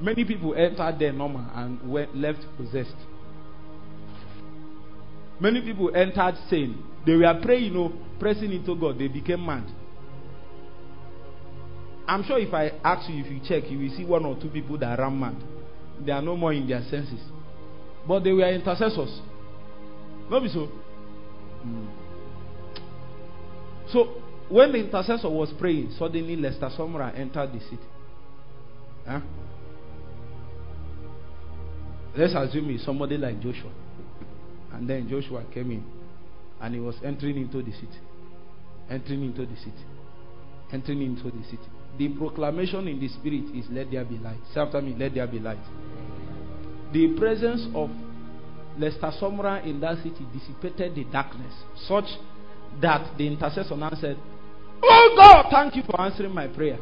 Many 0.00 0.24
people 0.24 0.54
entered 0.54 0.98
there 0.98 1.12
normal 1.12 1.44
and 1.54 1.90
went 1.90 2.14
left 2.14 2.40
possessed. 2.56 2.94
Many 5.40 5.60
people 5.60 5.94
entered 5.94 6.36
sane. 6.48 6.82
They 7.04 7.14
were 7.14 7.40
praying, 7.42 7.64
you 7.64 7.70
know, 7.70 7.92
pressing 8.18 8.52
into 8.52 8.74
God. 8.74 8.98
They 8.98 9.08
became 9.08 9.44
mad. 9.44 9.64
I'm 12.08 12.24
sure 12.24 12.38
if 12.38 12.52
I 12.54 12.72
ask 12.84 13.08
you, 13.10 13.24
if 13.24 13.30
you 13.30 13.40
check, 13.46 13.70
you 13.70 13.78
will 13.78 13.96
see 13.96 14.04
one 14.04 14.24
or 14.24 14.40
two 14.40 14.48
people 14.48 14.78
that 14.78 14.98
ran 14.98 15.18
mad. 15.18 15.36
They 16.04 16.12
are 16.12 16.22
no 16.22 16.36
more 16.36 16.52
in 16.52 16.68
their 16.68 16.82
senses. 16.82 17.20
But 18.06 18.24
they 18.24 18.32
were 18.32 18.48
intercessors. 18.48 19.20
Not 20.30 20.42
be 20.42 20.48
so. 20.48 20.68
Mm. 21.64 21.88
So 23.92 24.22
when 24.48 24.72
the 24.72 24.78
intercessor 24.78 25.28
was 25.28 25.52
praying, 25.58 25.94
suddenly 25.98 26.36
Lester 26.36 26.70
Sumrall 26.76 27.16
entered 27.18 27.52
the 27.52 27.60
city. 27.60 27.78
Huh? 29.06 29.20
Let's 32.16 32.34
assume 32.34 32.70
it's 32.70 32.84
somebody 32.84 33.18
like 33.18 33.40
Joshua. 33.40 33.70
And 34.76 34.90
then 34.90 35.08
Joshua 35.08 35.42
came 35.54 35.70
in 35.70 35.84
and 36.60 36.74
he 36.74 36.80
was 36.80 36.96
entering 37.02 37.38
into 37.38 37.62
the 37.62 37.72
city. 37.72 37.98
Entering 38.90 39.24
into 39.24 39.46
the 39.46 39.56
city. 39.56 39.72
Entering 40.70 41.00
into 41.00 41.24
the 41.24 41.42
city. 41.44 41.68
The 41.98 42.08
proclamation 42.10 42.86
in 42.86 43.00
the 43.00 43.08
spirit 43.08 43.44
is 43.56 43.64
let 43.70 43.90
there 43.90 44.04
be 44.04 44.18
light. 44.18 44.36
Say 44.52 44.60
after 44.60 44.82
me, 44.82 44.94
let 44.98 45.14
there 45.14 45.26
be 45.26 45.38
light. 45.38 45.56
The 46.92 47.16
presence 47.18 47.66
of 47.74 47.88
Lester 48.78 49.10
Sumrall 49.18 49.64
in 49.64 49.80
that 49.80 49.96
city 49.98 50.26
dissipated 50.34 50.94
the 50.94 51.04
darkness 51.04 51.54
such 51.88 52.04
that 52.82 53.16
the 53.16 53.26
intercessor 53.26 53.76
now 53.76 53.92
said, 53.98 54.18
Oh 54.82 55.14
God, 55.16 55.46
thank 55.50 55.74
you 55.74 55.84
for 55.84 55.98
answering 55.98 56.34
my 56.34 56.48
prayer. 56.48 56.78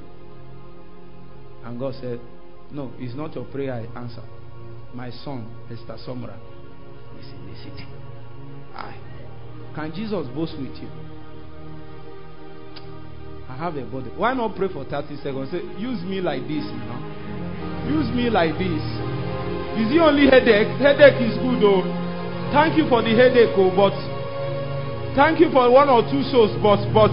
And 1.65 1.79
God 1.79 1.95
said, 2.01 2.19
No, 2.73 2.93
it's 2.99 3.15
not 3.15 3.37
your 3.37 3.45
prayer 3.45 3.73
I 3.73 3.99
answer. 4.01 4.25
My 4.93 5.11
son, 5.11 5.49
Lester 5.71 5.97
Sumrall, 6.09 6.54
is 7.25 7.33
in 7.33 7.47
the 7.49 7.57
city. 7.65 7.87
I 8.77 8.93
can 9.75 9.93
Jesus 9.95 10.27
boast 10.29 10.55
with 10.61 10.77
you? 10.77 10.89
I 13.49 13.57
have 13.57 13.77
a 13.77 13.85
body. 13.87 14.11
Why 14.17 14.35
not 14.35 14.57
pray 14.57 14.69
for 14.69 14.85
30 14.85 15.17
seconds? 15.19 15.51
Say, 15.51 15.63
use 15.79 16.03
me 16.03 16.21
like 16.21 16.43
this, 16.47 16.63
know. 16.87 17.01
Use 17.91 18.11
me 18.15 18.31
like 18.31 18.55
this. 18.55 18.83
Is 19.75 19.91
it 19.91 19.99
only 19.99 20.31
headache? 20.31 20.71
Headache 20.79 21.19
is 21.23 21.35
good 21.43 21.59
though. 21.59 21.83
Thank 22.55 22.79
you 22.79 22.87
for 22.89 23.03
the 23.03 23.11
headache, 23.11 23.51
oh, 23.59 23.75
but 23.75 23.95
thank 25.19 25.41
you 25.43 25.51
for 25.51 25.67
one 25.71 25.91
or 25.91 26.03
two 26.07 26.23
souls, 26.31 26.55
but 26.63 26.79
but 26.95 27.11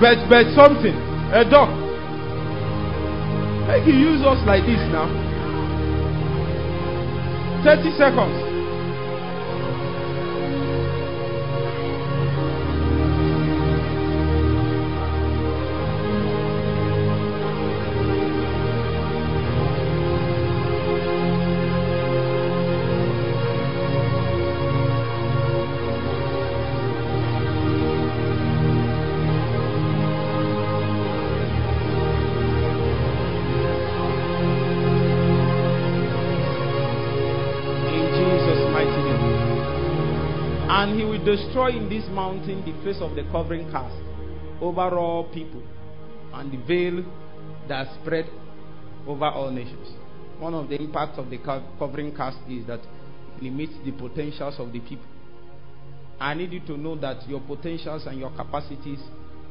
but 0.00 0.16
but 0.32 0.48
something. 0.56 0.96
A 1.36 1.44
dog. 1.44 1.68
Make 3.68 3.84
you 3.84 3.92
use 3.92 4.24
us 4.24 4.40
like 4.48 4.64
this 4.64 4.80
now. 4.88 5.04
30 7.64 7.92
seconds. 8.00 8.57
Mountain 42.10 42.64
the 42.64 42.72
face 42.84 43.00
of 43.00 43.14
the 43.14 43.22
covering 43.30 43.70
cast 43.70 43.94
over 44.60 44.96
all 44.98 45.24
people 45.32 45.62
and 46.34 46.52
the 46.52 46.56
veil 46.66 47.04
that 47.68 47.86
spread 48.00 48.26
over 49.06 49.26
all 49.26 49.50
nations. 49.50 49.88
One 50.38 50.54
of 50.54 50.68
the 50.68 50.76
impacts 50.76 51.18
of 51.18 51.30
the 51.30 51.38
covering 51.78 52.14
cast 52.14 52.38
is 52.48 52.66
that 52.66 52.80
it 52.80 53.42
limits 53.42 53.72
the 53.84 53.92
potentials 53.92 54.56
of 54.58 54.72
the 54.72 54.80
people. 54.80 55.06
I 56.20 56.34
need 56.34 56.52
you 56.52 56.60
to 56.66 56.76
know 56.76 56.96
that 56.96 57.28
your 57.28 57.40
potentials 57.40 58.06
and 58.06 58.18
your 58.18 58.30
capacities 58.30 59.00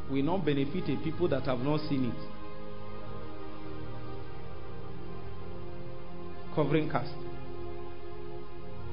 will 0.09 0.23
not 0.23 0.45
benefit 0.45 0.83
a 0.89 0.97
people 1.03 1.27
that 1.29 1.43
have 1.43 1.59
not 1.59 1.79
seen 1.89 2.05
it. 2.05 2.29
Covering 6.55 6.89
cast. 6.89 7.13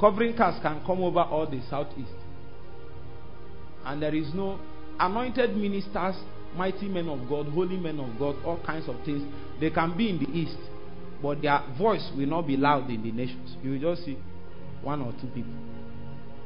Covering 0.00 0.36
cast 0.36 0.62
can 0.62 0.84
come 0.84 1.02
over 1.02 1.20
all 1.20 1.46
the 1.46 1.60
southeast. 1.70 2.10
And 3.84 4.02
there 4.02 4.14
is 4.14 4.32
no 4.34 4.58
anointed 4.98 5.56
ministers, 5.56 6.16
mighty 6.56 6.88
men 6.88 7.08
of 7.08 7.28
God, 7.28 7.46
holy 7.48 7.76
men 7.76 8.00
of 8.00 8.18
God, 8.18 8.36
all 8.44 8.62
kinds 8.64 8.88
of 8.88 8.96
things. 9.04 9.22
They 9.60 9.70
can 9.70 9.96
be 9.96 10.10
in 10.10 10.18
the 10.18 10.30
east, 10.30 10.58
but 11.22 11.42
their 11.42 11.62
voice 11.78 12.10
will 12.16 12.26
not 12.26 12.46
be 12.46 12.56
loud 12.56 12.90
in 12.90 13.02
the 13.02 13.12
nations. 13.12 13.56
You 13.62 13.72
will 13.72 13.94
just 13.94 14.04
see 14.04 14.18
one 14.82 15.02
or 15.02 15.12
two 15.20 15.28
people. 15.28 15.52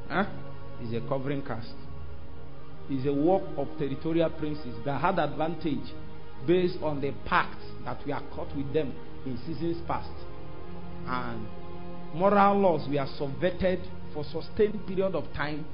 Huh? 0.09 0.25
It's 0.81 0.95
a 0.95 1.07
covering 1.09 1.43
cast. 1.43 1.75
It's 2.91 3.07
a 3.07 3.13
work 3.13 3.43
of 3.57 3.69
territorial 3.79 4.31
princes 4.31 4.75
that 4.85 5.01
had 5.01 5.19
advantage 5.19 5.93
based 6.47 6.79
on 6.83 7.01
the 7.01 7.13
pact 7.27 7.61
that 7.85 8.05
we 8.07 8.13
are 8.13 8.23
caught 8.35 8.55
with 8.57 8.73
them 8.73 8.95
in 9.27 9.39
seasons 9.47 9.77
past. 9.87 10.11
And 11.07 11.47
moral 12.15 12.59
laws 12.61 12.89
we 12.89 12.99
are 12.99 13.09
subverted 13.19 13.81
for 14.15 14.25
sustained 14.25 14.87
period 14.87 15.15
of 15.15 15.25
time 15.35 15.67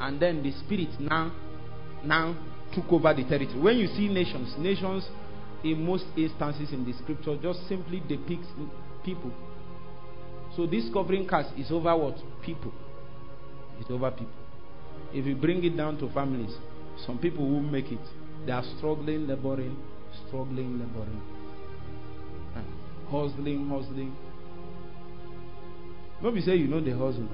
and 0.00 0.20
then 0.20 0.42
the 0.42 0.52
spirit 0.64 0.88
now 1.00 1.32
now 2.04 2.36
took 2.74 2.90
over 2.92 3.14
the 3.14 3.24
territory. 3.24 3.60
When 3.60 3.78
you 3.78 3.86
see 3.88 4.08
nations 4.08 4.54
nations 4.58 5.08
in 5.62 5.84
most 5.84 6.04
instances 6.16 6.72
in 6.72 6.84
the 6.84 6.92
scripture 7.02 7.36
just 7.40 7.66
simply 7.68 8.00
depicts 8.00 8.48
people. 9.04 9.32
So 10.56 10.66
this 10.66 10.88
covering 10.92 11.26
cast 11.26 11.56
is 11.58 11.70
over 11.70 11.96
what? 11.96 12.16
People. 12.44 12.72
It's 13.80 13.90
over 13.90 14.10
people. 14.10 14.32
If 15.12 15.26
you 15.26 15.36
bring 15.36 15.64
it 15.64 15.76
down 15.76 15.98
to 15.98 16.12
families 16.12 16.54
some 17.06 17.18
people 17.18 17.48
will 17.48 17.60
make 17.60 17.90
it. 17.90 18.00
They 18.46 18.52
are 18.52 18.64
struggling 18.76 19.26
laboring 19.26 19.76
struggling 20.28 20.78
laboring. 20.78 21.22
Hustling 23.10 23.68
hustling. 23.68 24.16
Maybe 26.22 26.40
say 26.40 26.56
you 26.56 26.68
know 26.68 26.80
the 26.80 26.92
hustle. 26.92 27.28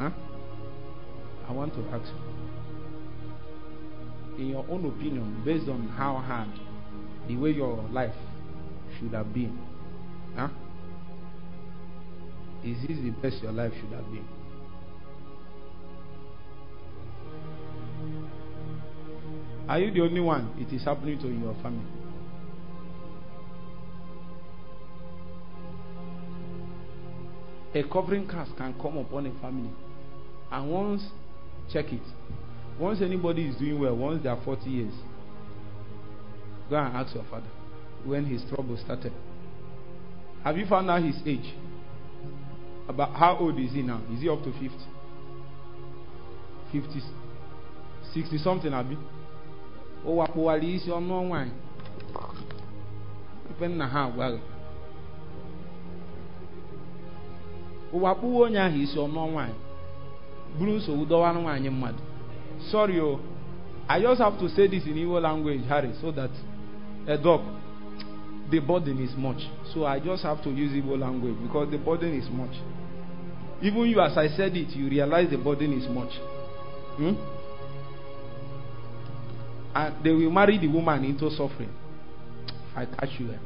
Huh? 0.00 0.10
I 1.46 1.52
want 1.52 1.74
to 1.74 1.80
ask 1.92 2.10
you. 4.38 4.42
In 4.42 4.48
your 4.48 4.64
own 4.70 4.86
opinion, 4.86 5.42
based 5.44 5.68
on 5.68 5.88
how 5.88 6.16
hard 6.16 6.48
the 7.28 7.36
way 7.36 7.50
your 7.50 7.76
life 7.92 8.14
should 8.98 9.12
have 9.12 9.34
been, 9.34 9.58
huh? 10.34 10.48
Is 12.64 12.78
this 12.88 12.96
the 12.96 13.10
best 13.10 13.42
your 13.42 13.52
life 13.52 13.74
should 13.74 13.92
have 13.92 14.10
been? 14.10 14.24
Are 19.68 19.78
you 19.78 19.90
the 19.92 20.00
only 20.00 20.20
one 20.22 20.54
it 20.58 20.74
is 20.74 20.82
happening 20.82 21.18
to 21.18 21.26
in 21.26 21.42
your 21.42 21.54
family? 21.62 21.84
a 27.74 27.84
covering 27.84 28.26
cast 28.26 28.56
can 28.56 28.74
come 28.80 28.98
upon 28.98 29.26
a 29.26 29.40
family. 29.40 29.70
And 30.50 30.70
once, 30.70 31.02
check 31.72 31.92
it. 31.92 32.02
Once 32.78 33.00
anybody 33.02 33.46
is 33.46 33.56
doing 33.56 33.78
well, 33.78 33.94
once 33.96 34.22
they 34.22 34.28
are 34.28 34.40
40 34.44 34.68
years, 34.70 34.94
go 36.68 36.76
and 36.76 36.96
ask 36.96 37.14
your 37.14 37.24
father 37.30 37.48
when 38.04 38.24
his 38.24 38.42
trouble 38.48 38.76
started. 38.84 39.12
Have 40.44 40.56
you 40.56 40.66
found 40.66 40.90
out 40.90 41.02
his 41.02 41.16
age? 41.26 41.54
About 42.88 43.14
how 43.14 43.36
old 43.38 43.58
is 43.58 43.72
he 43.72 43.82
now? 43.82 44.00
Is 44.12 44.20
he 44.22 44.28
up 44.28 44.42
to 44.42 44.52
50? 44.52 44.68
50, 46.72 47.00
60 48.14 48.38
something, 48.38 48.72
Abi? 48.72 48.96
Oh, 50.04 50.12
what 50.34 50.64
is 50.64 50.86
your 50.86 51.00
no 51.00 51.20
wine? 51.22 51.52
Even 53.56 53.78
na 53.78 54.08
well. 54.16 54.40
kpụwa 57.92 58.46
onye 58.46 58.60
ahụ 58.60 58.76
isi 58.82 58.96
ọnụọ 58.98 59.24
nwaanyị 59.30 59.54
sorry 62.70 63.00
o 63.00 63.20
i 63.88 64.00
just 64.00 64.20
have 64.20 64.38
to 64.38 64.48
say 64.50 64.66
this 64.68 64.84
in 64.86 64.94
Igbo 64.94 65.20
language 65.20 65.60
Harry 65.68 65.92
so 66.00 66.10
that 66.12 66.30
a 67.08 67.16
dog 67.16 67.40
the 68.50 68.58
burden 68.58 68.98
is 69.02 69.14
much. 69.16 69.40
So 69.72 69.84
i 69.86 70.00
just 70.00 70.22
have 70.24 70.42
to 70.42 70.50
use 70.50 70.72
Igbo 70.72 70.98
language 70.98 71.36
because 71.42 71.70
the 71.70 71.78
burden 71.78 72.14
is 72.18 72.28
much. 72.30 72.54
Even 73.62 73.82
you 73.86 74.00
as 74.00 74.16
i 74.18 74.28
said 74.36 74.56
it 74.56 74.70
you 74.76 74.88
realize 74.88 75.30
the 75.30 75.38
burden 75.38 75.72
is 75.72 75.88
much. 75.88 76.12
Hmm? 76.96 77.14
and 79.74 80.04
they 80.04 80.10
will 80.10 80.30
marry 80.32 80.58
the 80.58 80.66
woman 80.66 81.04
into 81.04 81.30
suffering. 81.30 81.72
I 82.74 82.86
catch 82.86 83.10
you 83.20 83.28
there 83.28 83.40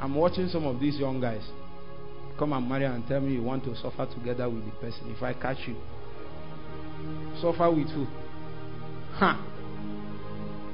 I'm 0.00 0.14
watching 0.14 0.48
some 0.48 0.66
of 0.66 0.80
these 0.80 0.98
young 0.98 1.20
guys 1.20 1.42
come 2.38 2.54
and 2.54 2.66
marry 2.68 2.86
and 2.86 3.06
tell 3.06 3.20
me 3.20 3.34
you 3.34 3.42
want 3.42 3.64
to 3.64 3.76
suffer 3.76 4.06
together 4.14 4.48
with 4.48 4.64
the 4.64 4.70
person. 4.72 5.14
If 5.14 5.22
I 5.22 5.34
catch 5.34 5.58
you, 5.66 5.76
suffer 7.40 7.70
with 7.70 7.88
who? 7.90 8.06
Huh. 9.12 9.36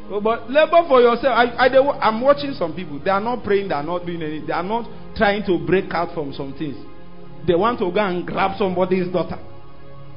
Oh, 0.09 0.21
but 0.21 0.49
labor 0.49 0.87
for 0.89 1.01
yourself. 1.01 1.35
I, 1.37 1.67
I, 1.67 2.09
am 2.09 2.21
watching 2.21 2.53
some 2.55 2.75
people. 2.77 3.01
They 3.03 3.11
are 3.11 3.21
not 3.21 3.43
praying. 3.43 3.69
They 3.69 3.75
are 3.75 3.83
not 3.83 4.07
doing 4.07 4.23
anything. 4.23 4.47
They 4.47 4.53
are 4.53 4.63
not 4.63 4.89
trying 5.17 5.45
to 5.47 5.59
break 5.67 5.93
out 5.93 6.15
from 6.15 6.33
some 6.33 6.55
things. 6.57 6.77
They 7.47 7.57
want 7.57 7.81
to 7.81 7.91
go 7.91 8.01
and 8.01 8.25
grab 8.25 8.57
somebody's 8.59 9.13
daughter 9.13 9.39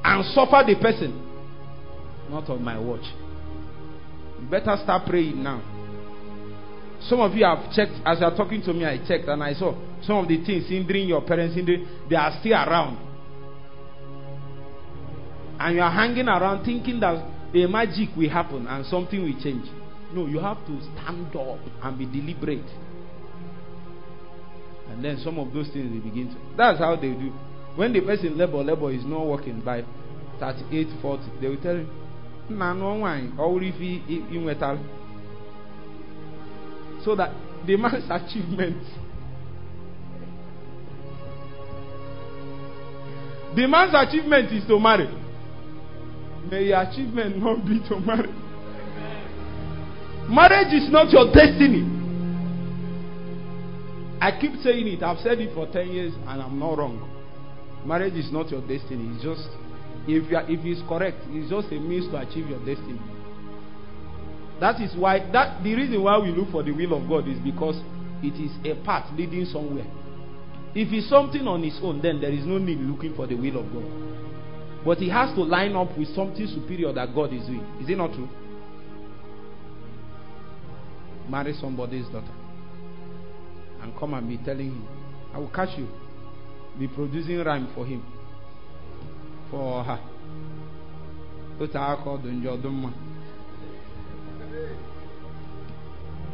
and 0.03 0.25
suffer 0.33 0.63
the 0.67 0.75
person. 0.79 1.25
Not 2.29 2.47
on 2.49 2.63
my 2.63 2.77
watch. 2.77 3.05
You 4.39 4.47
better 4.49 4.77
start 4.83 5.07
praying 5.07 5.41
now. 5.41 5.78
Some 7.07 7.21
of 7.21 7.33
you 7.33 7.45
have 7.45 7.71
checked, 7.73 7.93
as 8.05 8.19
you 8.19 8.25
are 8.25 8.35
talking 8.35 8.61
to 8.63 8.73
me, 8.73 8.85
I 8.85 8.97
checked 9.07 9.27
and 9.27 9.41
I 9.41 9.53
saw 9.53 9.73
some 10.03 10.17
of 10.17 10.27
the 10.27 10.43
things 10.43 10.67
hindering 10.67 11.07
your 11.07 11.21
parents, 11.21 11.55
hindering, 11.55 11.87
they 12.09 12.15
are 12.15 12.37
still 12.39 12.53
around. 12.53 12.97
And 15.59 15.75
you 15.75 15.81
are 15.81 15.91
hanging 15.91 16.27
around 16.27 16.65
thinking 16.65 16.99
that 16.99 17.25
a 17.53 17.67
magic 17.67 18.09
will 18.15 18.29
happen 18.29 18.67
and 18.67 18.85
something 18.85 19.21
will 19.21 19.41
change. 19.41 19.65
No, 20.13 20.25
you 20.27 20.39
have 20.39 20.57
to 20.65 20.81
stand 20.81 21.35
up 21.35 21.59
and 21.83 21.97
be 21.97 22.05
deliberate. 22.05 22.69
And 24.89 25.03
then 25.03 25.19
some 25.23 25.37
of 25.37 25.53
those 25.53 25.67
things 25.67 25.91
will 25.93 26.09
begin 26.09 26.29
to. 26.29 26.57
That's 26.57 26.79
how 26.79 26.95
they 26.95 27.11
do. 27.11 27.31
When 27.75 27.93
the 27.93 28.01
person 28.01 28.37
labor, 28.37 28.63
labor 28.63 28.91
is 28.91 29.05
not 29.05 29.25
working 29.25 29.61
by 29.61 29.83
38, 30.39 30.87
40, 31.01 31.23
they 31.41 31.47
will 31.47 31.61
tell 31.61 31.75
you, 31.75 31.87
nah, 32.49 32.73
no 32.73 32.95
one, 32.95 33.37
or 33.37 33.61
if 33.61 33.75
he, 33.75 33.99
metal 34.39 34.79
so 37.09 37.15
that 37.15 37.33
the 37.65 37.75
man's 37.75 38.05
achievement. 38.05 38.83
The 43.55 43.67
man's 43.67 43.95
achievement 43.97 44.51
is 44.53 44.67
to 44.67 44.79
marry. 44.79 45.09
May 46.51 46.65
your 46.65 46.81
achievement 46.81 47.37
not 47.41 47.65
be 47.65 47.79
to 47.89 47.99
marry. 47.99 48.29
Marriage 50.29 50.71
is 50.71 50.91
not 50.91 51.09
your 51.09 51.33
destiny. 51.33 51.81
I 54.21 54.37
keep 54.39 54.61
saying 54.61 54.85
it. 54.85 55.01
I've 55.01 55.17
said 55.23 55.39
it 55.39 55.51
for 55.55 55.65
10 55.65 55.89
years 55.89 56.13
and 56.27 56.41
i'm 56.43 56.59
not 56.59 56.77
wrong. 56.77 57.09
Marriage 57.87 58.13
is 58.13 58.31
not 58.31 58.51
your 58.51 58.61
destiny. 58.61 59.09
It's 59.15 59.23
just 59.23 59.49
if 60.07 60.29
you 60.29 60.37
are, 60.37 60.43
if 60.43 60.59
it's 60.63 60.87
correct 60.87 61.17
it's 61.29 61.49
just 61.49 61.71
a 61.73 61.79
means 61.79 62.05
to 62.11 62.17
achieve 62.17 62.49
your 62.49 62.59
destiny 62.59 62.99
that 64.59 64.81
is 64.81 64.95
why 64.95 65.19
that 65.31 65.63
the 65.63 65.75
reason 65.75 66.03
why 66.03 66.17
we 66.17 66.29
look 66.31 66.51
for 66.51 66.63
the 66.63 66.71
will 66.71 66.93
of 67.01 67.07
God 67.07 67.27
is 67.27 67.39
because 67.39 67.81
it 68.21 68.35
is 68.35 68.51
a 68.65 68.75
path 68.85 69.09
leading 69.15 69.45
somewhere. 69.45 69.87
If 70.75 70.93
it's 70.93 71.09
something 71.09 71.47
on 71.47 71.63
its 71.63 71.79
own, 71.81 72.01
then 72.01 72.21
there 72.21 72.31
is 72.31 72.45
no 72.45 72.57
need 72.57 72.79
looking 72.79 73.15
for 73.15 73.25
the 73.25 73.35
will 73.35 73.59
of 73.59 73.71
God. 73.73 74.85
But 74.85 75.01
it 75.01 75.09
has 75.09 75.33
to 75.35 75.43
line 75.43 75.75
up 75.75 75.97
with 75.97 76.13
something 76.15 76.45
superior 76.47 76.93
that 76.93 77.13
God 77.15 77.33
is 77.33 77.45
doing. 77.45 77.65
Is 77.81 77.89
it 77.89 77.97
not 77.97 78.13
true? 78.13 78.29
Marry 81.29 81.53
somebody's 81.53 82.05
daughter 82.07 82.33
and 83.81 83.97
come 83.97 84.13
and 84.13 84.27
be 84.27 84.37
telling 84.43 84.71
him, 84.71 84.87
I 85.33 85.37
will 85.37 85.49
catch 85.49 85.77
you. 85.77 85.87
Be 86.77 86.87
producing 86.87 87.39
rhyme 87.43 87.71
for 87.75 87.85
him. 87.85 88.03
For 89.51 89.83
her. 89.83 89.99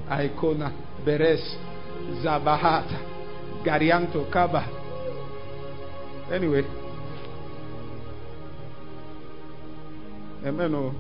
Icona, 0.09 0.71
Beres, 1.05 1.57
Zabahata, 2.23 3.63
Garianto, 3.65 4.31
Kaba. 4.31 4.83
Anyway. 6.31 6.63
Amen. 10.45 10.75
Oh. 10.75 10.93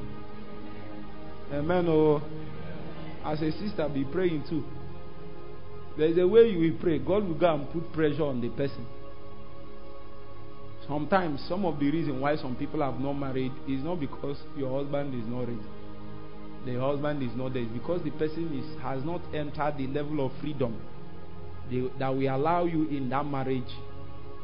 Amen. 1.51 1.85
Oh. 1.87 2.21
As 3.23 3.41
a 3.41 3.51
sister, 3.51 3.87
be 3.93 4.03
praying 4.05 4.43
too. 4.49 4.63
There 5.97 6.07
is 6.07 6.17
a 6.17 6.27
way 6.27 6.49
you 6.49 6.59
will 6.59 6.79
pray. 6.79 6.99
God 6.99 7.27
will 7.27 7.35
go 7.35 7.53
and 7.53 7.71
put 7.71 7.93
pressure 7.93 8.23
on 8.23 8.41
the 8.41 8.49
person. 8.49 8.85
Sometimes, 10.87 11.43
some 11.47 11.65
of 11.65 11.79
the 11.79 11.89
reason 11.89 12.19
why 12.19 12.35
some 12.35 12.55
people 12.55 12.81
have 12.81 12.99
not 12.99 13.13
married 13.13 13.51
is 13.67 13.83
not 13.83 13.99
because 13.99 14.37
your 14.55 14.81
husband 14.81 15.13
is 15.19 15.27
not 15.27 15.39
ready. 15.39 15.57
The 16.65 16.79
husband 16.79 17.21
is 17.21 17.35
not 17.35 17.53
there. 17.53 17.65
Because 17.65 18.03
the 18.03 18.11
person 18.11 18.51
is, 18.57 18.81
has 18.81 19.03
not 19.03 19.21
entered 19.33 19.75
the 19.77 19.87
level 19.87 20.25
of 20.25 20.31
freedom 20.41 20.81
that 21.99 22.09
will 22.09 22.35
allow 22.35 22.65
you 22.65 22.87
in 22.89 23.09
that 23.09 23.25
marriage 23.25 23.63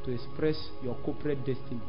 to 0.05 0.11
express 0.11 0.55
your 0.83 0.95
corporate 1.03 1.39
destiny. 1.39 1.81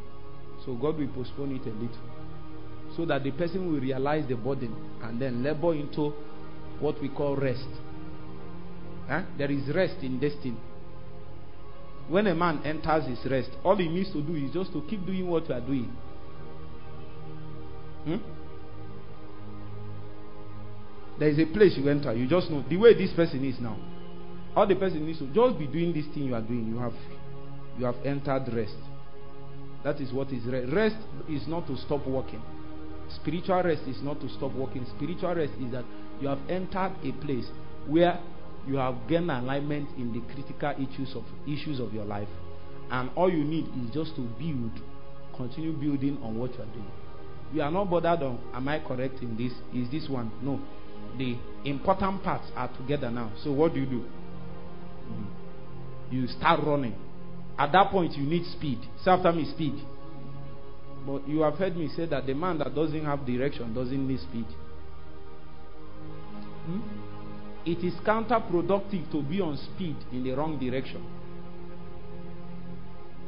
So 0.65 0.75
God 0.75 0.99
will 0.99 1.09
postpone 1.09 1.57
it 1.57 1.67
a 1.67 1.75
little. 1.75 2.97
So 2.97 3.07
that 3.07 3.25
the 3.25 3.31
person 3.33 3.73
will 3.73 3.81
realize 3.81 4.27
the 4.29 4.37
burden 4.37 4.75
and 5.03 5.21
then 5.21 5.43
labor 5.43 5.75
into 5.75 6.13
what 6.79 7.01
we 7.01 7.09
call 7.09 7.37
rest. 7.37 7.69
Huh? 9.09 9.23
There 9.39 9.51
is 9.51 9.75
rest 9.75 9.97
in 10.03 10.21
destiny. 10.21 10.57
When 12.09 12.27
a 12.27 12.35
man 12.35 12.61
enters 12.65 13.07
his 13.07 13.31
rest, 13.31 13.51
all 13.65 13.77
he 13.77 13.89
needs 13.89 14.13
to 14.13 14.23
do 14.23 14.35
is 14.35 14.53
just 14.53 14.73
to 14.73 14.83
keep 14.89 15.07
doing 15.07 15.27
what 15.29 15.49
you 15.49 15.55
are 15.55 15.61
doing. 15.61 15.93
Hmm? 18.05 18.17
There 21.19 21.29
is 21.29 21.39
a 21.39 21.47
place 21.47 21.77
you 21.77 21.89
enter, 21.89 22.13
you 22.15 22.27
just 22.27 22.51
know 22.51 22.65
the 22.69 22.77
way 22.77 22.95
this 22.95 23.13
person 23.13 23.45
is 23.45 23.61
now. 23.61 23.77
All 24.55 24.67
the 24.67 24.75
person 24.75 25.07
needs 25.07 25.19
to 25.21 25.27
just 25.33 25.59
be 25.59 25.67
doing 25.67 25.93
this 25.93 26.07
thing 26.15 26.25
you 26.25 26.35
are 26.35 26.43
doing. 26.43 26.67
You 26.69 26.79
have 26.79 26.95
you 27.79 27.87
have 27.87 27.97
entered 28.05 28.53
rest. 28.53 28.77
That 29.85 30.01
is 30.01 30.13
what 30.13 30.29
is 30.29 30.45
rest. 30.45 30.73
Rest 30.73 30.97
is 31.29 31.47
not 31.49 31.67
to 31.69 31.77
stop 31.77 32.07
working. 32.07 32.43
Spiritual 33.21 33.63
rest 33.63 33.83
is 33.89 34.03
not 34.03 34.21
to 34.21 34.29
stop 34.29 34.53
working. 34.53 34.87
Spiritual 34.97 35.35
rest 35.35 35.53
is 35.61 35.73
that 35.73 35.85
you 36.21 36.29
have 36.29 36.39
entered 36.49 36.93
a 37.03 37.13
place 37.25 37.47
where 37.87 38.21
you 38.67 38.77
have 38.77 38.95
gained 39.09 39.31
alignment 39.31 39.89
in 39.99 40.13
the 40.13 40.21
critical 40.33 40.71
issues 40.71 41.15
of 41.17 41.25
issues 41.47 41.81
of 41.81 41.93
your 41.93 42.05
life. 42.05 42.29
And 42.91 43.11
all 43.17 43.31
you 43.31 43.43
need 43.43 43.67
is 43.85 43.93
just 43.93 44.15
to 44.17 44.23
build, 44.39 44.71
continue 45.37 45.73
building 45.73 46.19
on 46.23 46.39
what 46.39 46.53
you 46.55 46.63
are 46.63 46.73
doing. 46.73 46.91
You 47.53 47.63
are 47.63 47.71
not 47.71 47.91
bothered 47.91 48.23
on 48.23 48.39
am 48.55 48.69
I 48.69 48.81
correct 48.81 49.21
in 49.21 49.37
this? 49.37 49.53
Is 49.75 49.91
this 49.91 50.09
one? 50.09 50.31
No. 50.43 50.61
The 51.19 51.37
important 51.65 52.23
parts 52.23 52.47
are 52.57 52.69
together 52.77 53.11
now. 53.11 53.33
So 53.43 53.53
what 53.53 53.75
do 53.75 53.81
you 53.81 53.87
do? 53.87 54.05
You 56.11 56.27
start 56.27 56.61
running. 56.65 56.95
At 57.59 57.73
that 57.73 57.91
point, 57.91 58.13
you 58.17 58.25
need 58.25 58.45
speed. 58.47 58.79
Say 59.05 59.11
after 59.11 59.33
me, 59.33 59.45
speed. 59.53 59.75
But 61.07 61.29
you 61.29 61.41
have 61.41 61.55
heard 61.55 61.77
me 61.77 61.91
say 61.95 62.07
that 62.07 62.27
the 62.27 62.35
man 62.35 62.59
that 62.59 62.75
doesn't 62.75 63.05
have 63.05 63.27
direction 63.27 63.75
doesn't 63.75 64.09
need 64.09 64.21
speed. 64.21 64.47
Hmm? 66.67 66.81
It 67.65 67.79
is 67.85 67.95
counterproductive 68.05 69.11
to 69.13 69.23
be 69.23 69.41
on 69.41 69.57
speed 69.57 69.97
in 70.13 70.25
the 70.25 70.33
wrong 70.33 70.59
direction. 70.59 71.05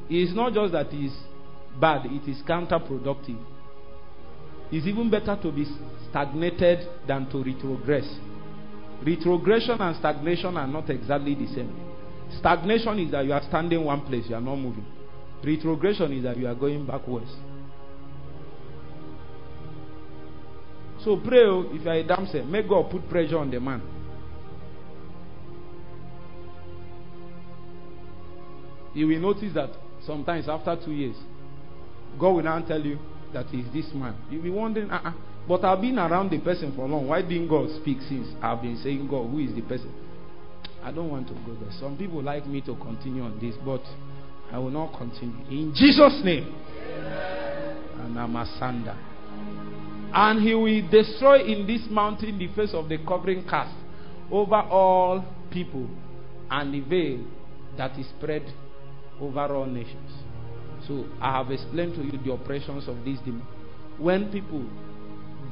It 0.09 0.17
is 0.29 0.35
not 0.35 0.53
just 0.53 0.73
that 0.73 0.93
it 0.93 1.07
is 1.07 1.13
bad, 1.81 2.07
it 2.07 2.29
is 2.29 2.43
counterproductive. 2.43 3.41
It's 4.71 4.87
even 4.87 5.11
better 5.11 5.39
to 5.41 5.53
be 5.53 5.65
stagnated 6.15 6.87
than 7.09 7.29
to 7.29 7.43
retrogress. 7.43 8.07
Retrogression 9.03 9.81
and 9.81 9.97
stagnation 9.97 10.57
are 10.57 10.67
not 10.69 10.89
exactly 10.89 11.35
the 11.35 11.47
same. 11.49 11.75
Stagnation 12.39 13.01
is 13.01 13.11
that 13.11 13.25
you 13.25 13.33
are 13.33 13.43
standing 13.49 13.85
one 13.85 14.01
place, 14.03 14.25
you 14.29 14.37
are 14.37 14.41
not 14.41 14.55
moving. 14.55 14.87
Retrogression 15.43 16.13
is 16.13 16.23
that 16.23 16.37
you 16.37 16.47
are 16.47 16.55
going 16.55 16.87
backwards. 16.87 17.31
So 21.05 21.17
pray 21.17 21.43
oh, 21.43 21.69
if 21.73 21.83
you 21.83 21.91
are 21.91 21.95
a 21.97 22.05
damsel, 22.05 22.45
may 22.45 22.63
God 22.63 22.91
put 22.93 23.09
pressure 23.11 23.39
on 23.39 23.51
the 23.51 23.59
man. 23.59 23.83
You 28.95 29.09
will 29.09 29.19
notice 29.19 29.53
that 29.55 29.71
sometimes 30.07 30.49
after 30.49 30.79
two 30.83 30.93
years, 30.93 31.17
God 32.21 32.31
will 32.31 32.43
now 32.45 32.61
tell 32.61 32.81
you 32.81 33.01
that 33.33 33.47
he's 33.47 33.67
this 33.75 33.93
man. 33.93 34.15
You'll 34.31 34.45
be 34.45 34.51
wondering, 34.51 34.89
uh-uh. 34.89 35.13
But 35.47 35.65
I've 35.65 35.81
been 35.81 35.99
around 35.99 36.31
the 36.31 36.39
person 36.39 36.73
for 36.75 36.89
long. 36.89 37.09
Why 37.09 37.21
didn't 37.21 37.49
God 37.49 37.69
speak 37.81 37.99
since 38.09 38.29
I've 38.43 38.63
been 38.63 38.81
saying, 38.83 39.09
God, 39.09 39.31
who 39.31 39.39
is 39.41 39.55
the 39.55 39.63
person? 39.63 39.93
I 40.83 40.91
don't 40.91 41.11
want 41.11 41.29
to 41.29 41.35
go 41.35 41.55
there. 41.61 41.71
Some 41.81 41.97
people 41.97 42.23
like 42.23 42.47
me 42.47 42.61
to 42.63 42.75
continue 42.77 43.23
on 43.23 43.39
this, 43.41 43.55
but 43.65 43.83
I 44.53 44.59
will 44.59 44.71
not 44.71 44.97
continue. 44.97 45.37
In 45.51 45.75
Jesus' 45.75 46.21
name. 46.25 46.55
And 48.01 48.19
I'm 48.19 48.37
asunder. 48.37 48.97
And 50.15 50.43
he 50.47 50.55
will 50.55 50.89
destroy 50.91 51.43
in 51.43 51.67
this 51.67 51.83
mountain 51.91 52.39
the 52.39 52.49
face 52.55 52.73
of 52.73 52.89
the 52.89 52.99
covering 52.99 53.45
cast 53.49 53.75
over 54.31 54.57
all 54.57 55.25
people 55.51 55.89
and 56.51 56.73
the 56.73 56.81
veil 56.81 57.25
that 57.77 57.99
is 57.99 58.07
spread 58.19 58.43
over 59.21 59.41
all 59.55 59.67
nations. 59.67 60.11
So 60.87 61.07
I 61.21 61.39
have 61.39 61.51
explained 61.51 61.95
to 61.95 62.03
you 62.03 62.23
the 62.25 62.33
oppressions 62.33 62.89
of 62.89 63.05
this 63.05 63.19
demon. 63.21 63.47
When 63.99 64.31
people 64.31 64.65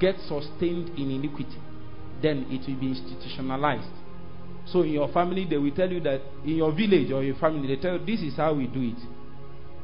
get 0.03 0.19
sustained 0.27 0.91
in 0.99 1.11
iniquity, 1.11 1.63
then 2.21 2.45
it 2.51 2.67
will 2.67 2.81
be 2.81 2.89
institutionalized. 2.89 3.95
So 4.67 4.83
in 4.83 4.91
your 4.91 5.09
family, 5.13 5.47
they 5.49 5.57
will 5.57 5.75
tell 5.75 5.91
you 5.91 6.01
that 6.01 6.21
in 6.45 6.57
your 6.57 6.73
village 6.73 7.11
or 7.13 7.23
your 7.23 7.37
family, 7.37 7.75
they 7.75 7.81
tell 7.81 7.99
you 7.99 8.05
this 8.05 8.21
is 8.21 8.37
how 8.37 8.55
we 8.55 8.67
do 8.67 8.83
it. 8.83 8.99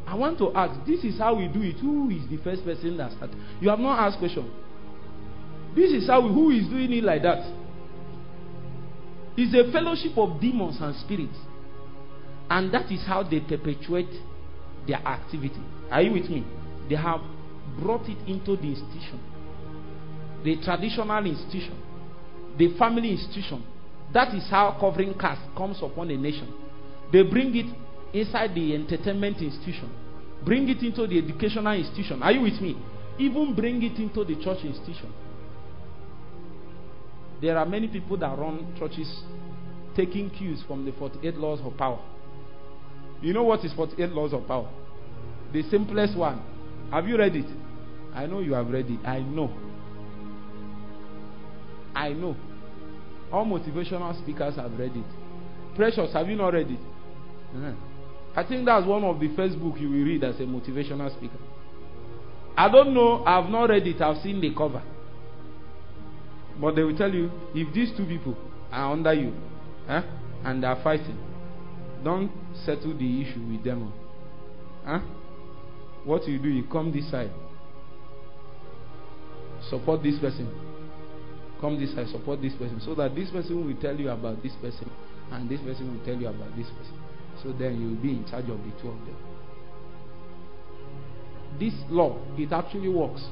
I 0.07 0.15
want 0.15 0.39
to 0.39 0.53
ask, 0.55 0.75
this 0.87 1.05
is 1.05 1.19
how 1.19 1.37
we 1.37 1.47
do 1.49 1.63
it. 1.63 1.77
Who 1.81 2.11
is 2.11 2.29
the 2.29 2.39
first 2.43 2.65
person 2.65 2.97
that 2.97 3.13
started? 3.13 3.37
You 3.61 3.69
have 3.71 3.79
not 3.79 3.99
asked 3.99 4.19
question. 4.19 4.51
This 5.77 5.93
is 5.93 6.09
how 6.09 6.27
we, 6.27 6.33
who 6.33 6.51
is 6.51 6.67
doing 6.67 6.93
it 6.93 7.05
like 7.05 7.23
that? 7.23 7.45
It's 9.37 9.55
a 9.55 9.71
fellowship 9.71 10.17
of 10.17 10.41
demons 10.41 10.79
and 10.81 10.97
spirits. 10.97 11.37
And 12.51 12.73
that 12.73 12.91
is 12.91 13.05
how 13.07 13.23
they 13.23 13.41
perpetuate 13.41 14.11
their 14.87 14.99
activity. 14.99 15.61
Are 15.91 16.03
you 16.03 16.13
with 16.13 16.31
me? 16.31 16.45
They 16.89 16.97
have 16.97 17.21
brought 17.79 18.09
it 18.09 18.19
into 18.27 18.57
the 18.57 18.69
institution, 18.73 19.21
the 20.45 20.57
traditional 20.63 21.25
institution, 21.27 21.77
the 22.59 22.77
family 22.79 23.11
institution. 23.13 23.65
That 24.13 24.35
is 24.35 24.49
how 24.51 24.77
covering 24.81 25.15
cast 25.19 25.43
comes 25.57 25.79
upon 25.83 26.11
a 26.11 26.17
nation. 26.17 26.53
They 27.13 27.23
bring 27.23 27.55
it 27.57 27.67
inside 28.13 28.55
the 28.55 28.75
entertainment 28.75 29.39
institution, 29.43 29.91
bring 30.45 30.69
it 30.69 30.83
into 30.83 31.07
the 31.07 31.19
educational 31.19 31.75
institution. 31.75 32.23
Are 32.23 32.33
you 32.33 32.43
with 32.43 32.61
me? 32.61 32.77
Even 33.19 33.55
bring 33.55 33.83
it 33.83 33.99
into 33.99 34.25
the 34.25 34.37
church 34.43 34.65
institution. 34.65 35.13
There 37.41 37.57
are 37.57 37.67
many 37.67 37.89
people 37.89 38.17
that 38.19 38.37
run 38.39 38.75
churches 38.79 39.23
taking 39.95 40.31
cues 40.31 40.63
from 40.67 40.85
the 40.85 40.93
48 40.93 41.35
laws 41.37 41.61
of 41.65 41.77
power. 41.77 42.01
You 43.21 43.33
know 43.33 43.43
what 43.43 43.65
is 43.65 43.73
48 43.75 44.11
laws 44.11 44.33
of 44.33 44.47
power? 44.47 44.69
The 45.53 45.63
simplest 45.71 46.17
one. 46.17 46.41
Have 46.91 47.07
you 47.07 47.19
read 47.19 47.35
it? 47.37 47.47
I 48.15 48.27
know 48.27 48.41
you 48.41 48.55
have 48.55 48.69
read 48.69 48.87
it. 48.89 49.01
I 49.05 49.21
know. 49.21 49.53
I 51.99 52.13
know. 52.13 52.37
All 53.33 53.45
motivational 53.45 54.17
speakers 54.23 54.55
have 54.55 54.71
read 54.79 54.93
it. 54.95 55.75
Precious, 55.75 56.13
have 56.13 56.29
you 56.29 56.37
not 56.37 56.53
read 56.53 56.71
it? 56.71 56.79
Uh-huh. 57.57 57.73
I 58.37 58.45
think 58.47 58.67
that's 58.67 58.87
one 58.87 59.03
of 59.03 59.19
the 59.19 59.35
first 59.35 59.59
book 59.59 59.75
you 59.81 59.89
will 59.91 60.05
read 60.05 60.23
as 60.23 60.37
a 60.37 60.45
motivational 60.45 61.11
speaker. 61.17 61.39
I 62.57 62.71
don't 62.71 62.95
know, 62.95 63.25
I've 63.25 63.51
not 63.51 63.69
read 63.71 63.85
it, 63.89 64.01
I've 64.01 64.23
seen 64.23 64.41
the 64.41 64.55
cover. 64.55 64.81
But 66.61 66.77
they 66.77 66.83
will 66.83 66.97
tell 66.97 67.13
you 67.13 67.33
if 67.53 67.75
these 67.75 67.91
two 67.97 68.07
people 68.07 68.37
are 68.71 68.93
under 68.93 69.13
you 69.13 69.33
eh, 69.89 70.03
and 70.45 70.63
they 70.63 70.69
are 70.69 70.81
fighting, 70.83 71.19
don't 72.05 72.31
settle 72.65 72.97
the 72.97 73.23
issue 73.23 73.45
with 73.51 73.65
them. 73.65 73.93
Huh? 74.85 75.01
What 76.05 76.29
you 76.29 76.39
do, 76.39 76.49
you 76.49 76.63
come 76.71 76.93
this 76.93 77.11
side, 77.11 77.33
support 79.69 80.05
this 80.05 80.19
person. 80.21 80.68
Come 81.61 81.79
this 81.79 81.95
side, 81.95 82.09
support 82.09 82.41
this 82.41 82.55
person. 82.55 82.81
So 82.85 82.95
that 82.95 83.15
this 83.15 83.31
person 83.31 83.67
will 83.67 83.81
tell 83.81 83.97
you 83.97 84.11
about 84.11 84.43
this 84.43 84.53
person, 84.61 84.91
and 85.33 85.49
this 85.49 85.61
person 85.61 85.93
will 85.93 86.05
tell 86.05 86.17
you 86.17 86.29
about 86.29 86.55
this 86.57 86.69
person. 86.69 86.99
So 87.43 87.53
then 87.53 87.81
you 87.81 87.89
will 87.89 88.03
be 88.03 88.11
in 88.11 88.25
charge 88.29 88.49
of 88.49 88.59
the 88.59 88.71
two 88.81 88.89
of 88.89 88.99
them. 89.07 89.17
This 91.59 91.75
law, 91.91 92.19
it 92.37 92.53
actually 92.53 92.89
works. 92.89 93.25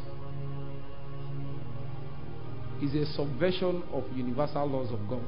Is 2.83 2.95
a 2.95 3.07
subversion 3.15 3.83
of 3.91 4.05
universal 4.15 4.67
laws 4.67 4.93
of 4.93 5.09
God. 5.09 5.25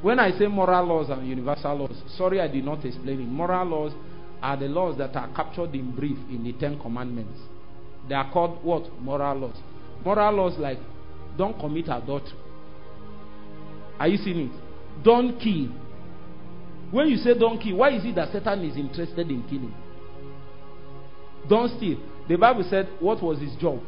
When 0.00 0.18
I 0.18 0.30
say 0.38 0.46
moral 0.46 0.86
laws 0.86 1.10
and 1.10 1.28
universal 1.28 1.74
laws, 1.74 2.02
sorry 2.16 2.40
I 2.40 2.48
did 2.48 2.64
not 2.64 2.82
explain 2.86 3.20
it. 3.20 3.28
Moral 3.28 3.66
laws 3.66 3.92
are 4.40 4.56
the 4.56 4.68
laws 4.68 4.96
that 4.96 5.14
are 5.16 5.28
captured 5.34 5.74
in 5.74 5.94
brief 5.94 6.16
in 6.30 6.44
the 6.44 6.54
Ten 6.54 6.80
Commandments. 6.80 7.38
They 8.08 8.14
are 8.14 8.32
called 8.32 8.64
what? 8.64 8.90
Moral 9.00 9.40
laws. 9.40 9.56
Moral 10.04 10.34
laws 10.34 10.58
like 10.58 10.78
don't 11.36 11.58
commit 11.58 11.88
adultery. 11.88 12.38
Are 13.98 14.08
you 14.08 14.16
seeing 14.18 14.50
it? 14.50 15.04
Don't 15.04 15.38
kill. 15.38 15.68
When 16.90 17.08
you 17.08 17.16
say 17.18 17.38
don't 17.38 17.60
kill, 17.60 17.76
why 17.76 17.90
is 17.90 18.04
it 18.04 18.14
that 18.16 18.32
Satan 18.32 18.64
is 18.64 18.76
interested 18.76 19.30
in 19.30 19.42
killing? 19.44 19.74
Don't 21.48 21.76
steal. 21.76 21.98
The 22.28 22.36
Bible 22.36 22.64
said, 22.68 22.88
what 22.98 23.22
was 23.22 23.38
his 23.40 23.54
job? 23.56 23.80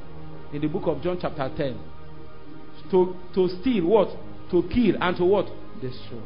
In 0.52 0.60
the 0.60 0.68
book 0.68 0.84
of 0.86 1.02
John, 1.02 1.18
chapter 1.20 1.50
10. 1.56 1.78
To, 2.90 3.16
to 3.34 3.48
steal 3.60 3.86
what? 3.86 4.08
To 4.50 4.62
kill 4.68 4.96
and 5.00 5.16
to 5.16 5.24
what? 5.24 5.46
Destroy. 5.80 6.20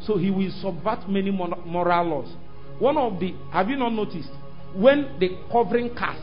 So 0.00 0.16
he 0.16 0.30
will 0.30 0.50
subvert 0.62 1.08
many 1.08 1.30
moral 1.30 2.04
laws. 2.04 2.28
One 2.78 2.96
of 2.96 3.18
the, 3.18 3.34
have 3.52 3.68
you 3.68 3.76
not 3.76 3.90
noticed? 3.90 4.30
When 4.74 5.18
the 5.18 5.36
covering 5.50 5.94
cast, 5.94 6.22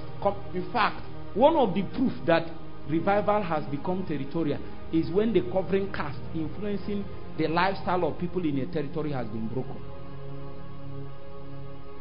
in 0.53 0.71
fact, 0.71 1.01
one 1.33 1.55
of 1.55 1.73
the 1.73 1.83
proof 1.95 2.13
that 2.25 2.47
revival 2.89 3.41
has 3.43 3.63
become 3.65 4.05
territorial 4.07 4.59
is 4.93 5.09
when 5.11 5.33
the 5.33 5.41
covering 5.51 5.91
cast 5.91 6.17
influencing 6.33 7.03
the 7.37 7.47
lifestyle 7.47 8.05
of 8.05 8.17
people 8.17 8.43
in 8.45 8.59
a 8.59 8.65
territory 8.71 9.11
has 9.11 9.27
been 9.27 9.47
broken. 9.47 9.77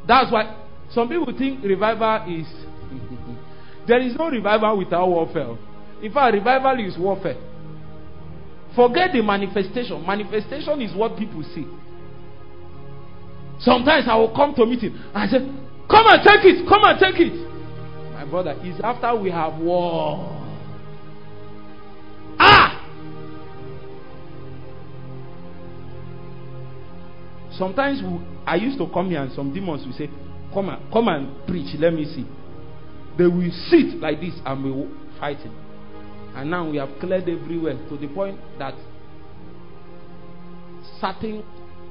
That's 0.06 0.30
why 0.30 0.54
some 0.90 1.08
people 1.08 1.32
think 1.36 1.64
revival 1.64 2.32
is. 2.32 2.46
there 3.88 4.00
is 4.00 4.14
no 4.16 4.30
revival 4.30 4.78
without 4.78 5.08
warfare. 5.08 5.56
In 6.02 6.12
fact, 6.12 6.34
revival 6.34 6.78
is 6.84 6.96
warfare. 6.98 7.36
Forget 8.76 9.12
the 9.12 9.22
manifestation. 9.22 10.04
Manifestation 10.06 10.80
is 10.82 10.94
what 10.94 11.16
people 11.16 11.42
see. 11.54 11.66
Sometimes 13.60 14.06
I 14.08 14.16
will 14.16 14.34
come 14.34 14.54
to 14.54 14.62
a 14.62 14.66
meeting 14.66 14.94
and 15.14 15.30
say, 15.30 15.38
Come 15.88 16.06
and 16.08 16.20
take 16.22 16.44
it, 16.44 16.68
come 16.68 16.82
and 16.84 16.98
take 16.98 17.20
it. 17.20 17.53
My 18.24 18.30
brother, 18.30 18.52
is 18.64 18.80
after 18.82 19.14
we 19.20 19.30
have 19.30 19.58
war. 19.58 20.40
Ah! 22.38 22.80
Sometimes 27.58 28.02
we, 28.02 28.26
I 28.46 28.56
used 28.56 28.78
to 28.78 28.88
come 28.88 29.10
here 29.10 29.20
and 29.20 29.30
some 29.32 29.52
demons 29.52 29.84
will 29.84 29.92
say, 29.92 30.08
Come 30.54 30.70
and 30.70 30.90
come 30.90 31.08
and 31.08 31.46
preach, 31.46 31.76
let 31.78 31.92
me 31.92 32.06
see. 32.06 32.26
They 33.18 33.26
will 33.26 33.50
sit 33.68 34.00
like 34.00 34.20
this 34.20 34.34
and 34.46 34.64
we 34.64 34.88
fighting. 35.20 35.54
And 36.34 36.50
now 36.50 36.70
we 36.70 36.78
have 36.78 36.98
cleared 37.00 37.28
everywhere 37.28 37.76
to 37.90 37.96
the 37.98 38.08
point 38.08 38.38
that 38.58 38.74
certain 40.98 41.44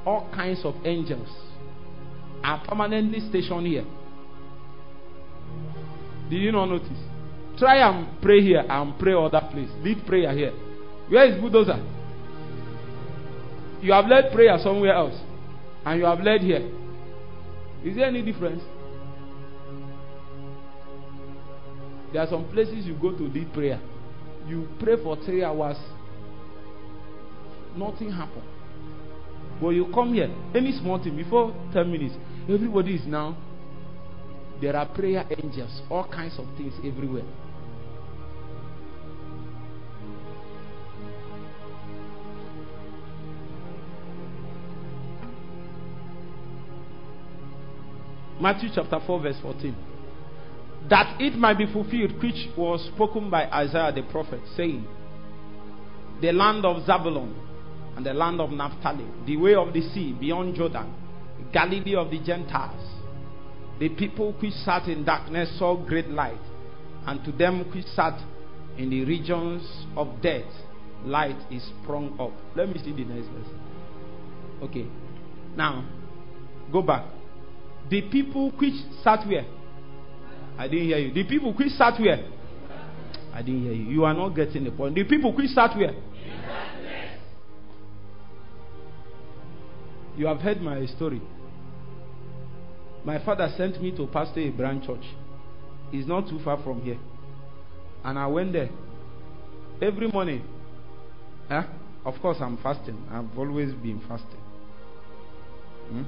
all 0.03 0.27
kinds 0.33 0.61
of 0.65 0.73
angels 0.83 1.29
are 2.43 2.65
permanently 2.65 3.19
stationed 3.29 3.67
here. 3.67 3.85
Did 6.29 6.41
you 6.41 6.51
not 6.51 6.65
notice? 6.65 6.89
Try 7.57 7.77
and 7.87 8.21
pray 8.21 8.41
here 8.41 8.63
and 8.67 8.97
pray 8.97 9.13
other 9.13 9.41
place. 9.51 9.69
Lead 9.81 10.05
prayer 10.05 10.31
here. 10.35 10.51
Where 11.09 11.25
is 11.25 11.39
bulldozer? 11.39 11.81
You 13.81 13.91
have 13.91 14.07
led 14.07 14.31
prayer 14.31 14.57
somewhere 14.63 14.93
else, 14.93 15.15
and 15.85 15.99
you 15.99 16.05
have 16.05 16.19
led 16.21 16.41
here. 16.41 16.69
Is 17.83 17.97
there 17.97 18.05
any 18.05 18.21
difference? 18.21 18.63
There 22.13 22.21
are 22.21 22.27
some 22.27 22.45
places 22.51 22.85
you 22.85 22.95
go 22.95 23.11
to 23.11 23.23
lead 23.23 23.51
prayer. 23.53 23.81
You 24.47 24.67
pray 24.79 24.95
for 25.01 25.17
three 25.25 25.43
hours, 25.43 25.77
nothing 27.75 28.11
happens. 28.11 28.45
But 29.61 29.69
you 29.69 29.85
come 29.93 30.13
here, 30.13 30.33
any 30.55 30.71
small 30.79 31.01
thing, 31.01 31.15
before 31.15 31.53
10 31.73 31.91
minutes, 31.91 32.15
everybody 32.49 32.95
is 32.95 33.05
now. 33.05 33.37
There 34.63 34.77
are 34.77 34.85
prayer 34.85 35.25
angels, 35.29 35.81
all 35.89 36.07
kinds 36.07 36.39
of 36.39 36.45
things 36.55 36.73
everywhere. 36.85 37.25
Matthew 48.39 48.69
chapter 48.73 49.01
4, 49.05 49.19
verse 49.19 49.35
14. 49.41 49.75
That 50.89 51.19
it 51.19 51.35
might 51.35 51.57
be 51.57 51.65
fulfilled, 51.65 52.23
which 52.23 52.47
was 52.57 52.89
spoken 52.95 53.29
by 53.29 53.47
Isaiah 53.47 53.91
the 53.91 54.03
prophet, 54.03 54.39
saying, 54.55 54.87
The 56.21 56.31
land 56.31 56.63
of 56.63 56.83
Zabulon 56.87 57.33
and 57.97 58.05
the 58.05 58.13
land 58.13 58.39
of 58.39 58.49
Naphtali, 58.51 59.07
the 59.25 59.35
way 59.35 59.55
of 59.55 59.73
the 59.73 59.81
sea 59.89 60.15
beyond 60.17 60.55
Jordan, 60.55 60.93
Galilee 61.51 61.95
of 61.95 62.09
the 62.09 62.19
Gentiles. 62.19 62.92
The 63.79 63.89
people 63.89 64.33
which 64.33 64.53
sat 64.53 64.87
in 64.87 65.03
darkness 65.03 65.57
saw 65.57 65.75
great 65.75 66.09
light, 66.09 66.39
and 67.05 67.23
to 67.25 67.31
them 67.31 67.69
which 67.73 67.85
sat 67.87 68.19
in 68.77 68.89
the 68.89 69.03
regions 69.05 69.67
of 69.97 70.21
death, 70.21 70.45
light 71.03 71.35
is 71.51 71.63
sprung 71.81 72.17
up. 72.19 72.31
Let 72.55 72.69
me 72.69 72.75
see 72.83 72.91
the 72.91 73.05
next 73.05 73.27
verse. 73.27 73.47
Okay. 74.63 74.87
Now, 75.55 75.87
go 76.71 76.81
back. 76.81 77.05
The 77.89 78.01
people 78.09 78.51
which 78.51 78.73
sat 79.03 79.27
where? 79.27 79.45
I 80.57 80.67
didn't 80.67 80.85
hear 80.85 80.97
you. 80.99 81.13
The 81.13 81.23
people 81.25 81.53
which 81.53 81.71
sat 81.73 81.99
where? 81.99 82.29
I 83.33 83.41
didn't 83.41 83.63
hear 83.63 83.73
you. 83.73 83.85
You 83.85 84.05
are 84.05 84.13
not 84.13 84.29
getting 84.29 84.63
the 84.63 84.71
point. 84.71 84.95
The 84.95 85.03
people 85.03 85.35
which 85.35 85.49
sat 85.49 85.75
where? 85.75 85.93
You 90.15 90.27
have 90.27 90.39
heard 90.39 90.61
my 90.61 90.85
story. 90.85 91.21
My 93.05 93.23
father 93.23 93.51
sent 93.57 93.81
me 93.81 93.91
to 93.97 94.07
pastor 94.07 94.39
a 94.39 94.49
branch 94.49 94.85
church. 94.87 95.03
It's 95.91 96.07
not 96.07 96.27
too 96.27 96.39
far 96.43 96.61
from 96.63 96.81
here. 96.81 96.99
And 98.03 98.17
I 98.17 98.27
went 98.27 98.53
there. 98.53 98.69
Every 99.81 100.07
morning. 100.07 100.43
Eh? 101.49 101.63
Of 102.05 102.15
course, 102.21 102.37
I'm 102.39 102.57
fasting. 102.57 102.97
I've 103.11 103.37
always 103.37 103.73
been 103.73 104.01
fasting. 104.07 104.39
Hmm? 105.89 106.03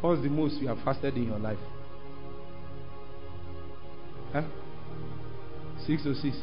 What's 0.00 0.22
the 0.22 0.28
most 0.28 0.54
you 0.60 0.68
have 0.68 0.78
fasted 0.84 1.16
in 1.16 1.28
your 1.28 1.38
life? 1.38 1.58
Huh? 4.32 4.42
Six 5.86 6.04
or 6.06 6.14
six? 6.14 6.36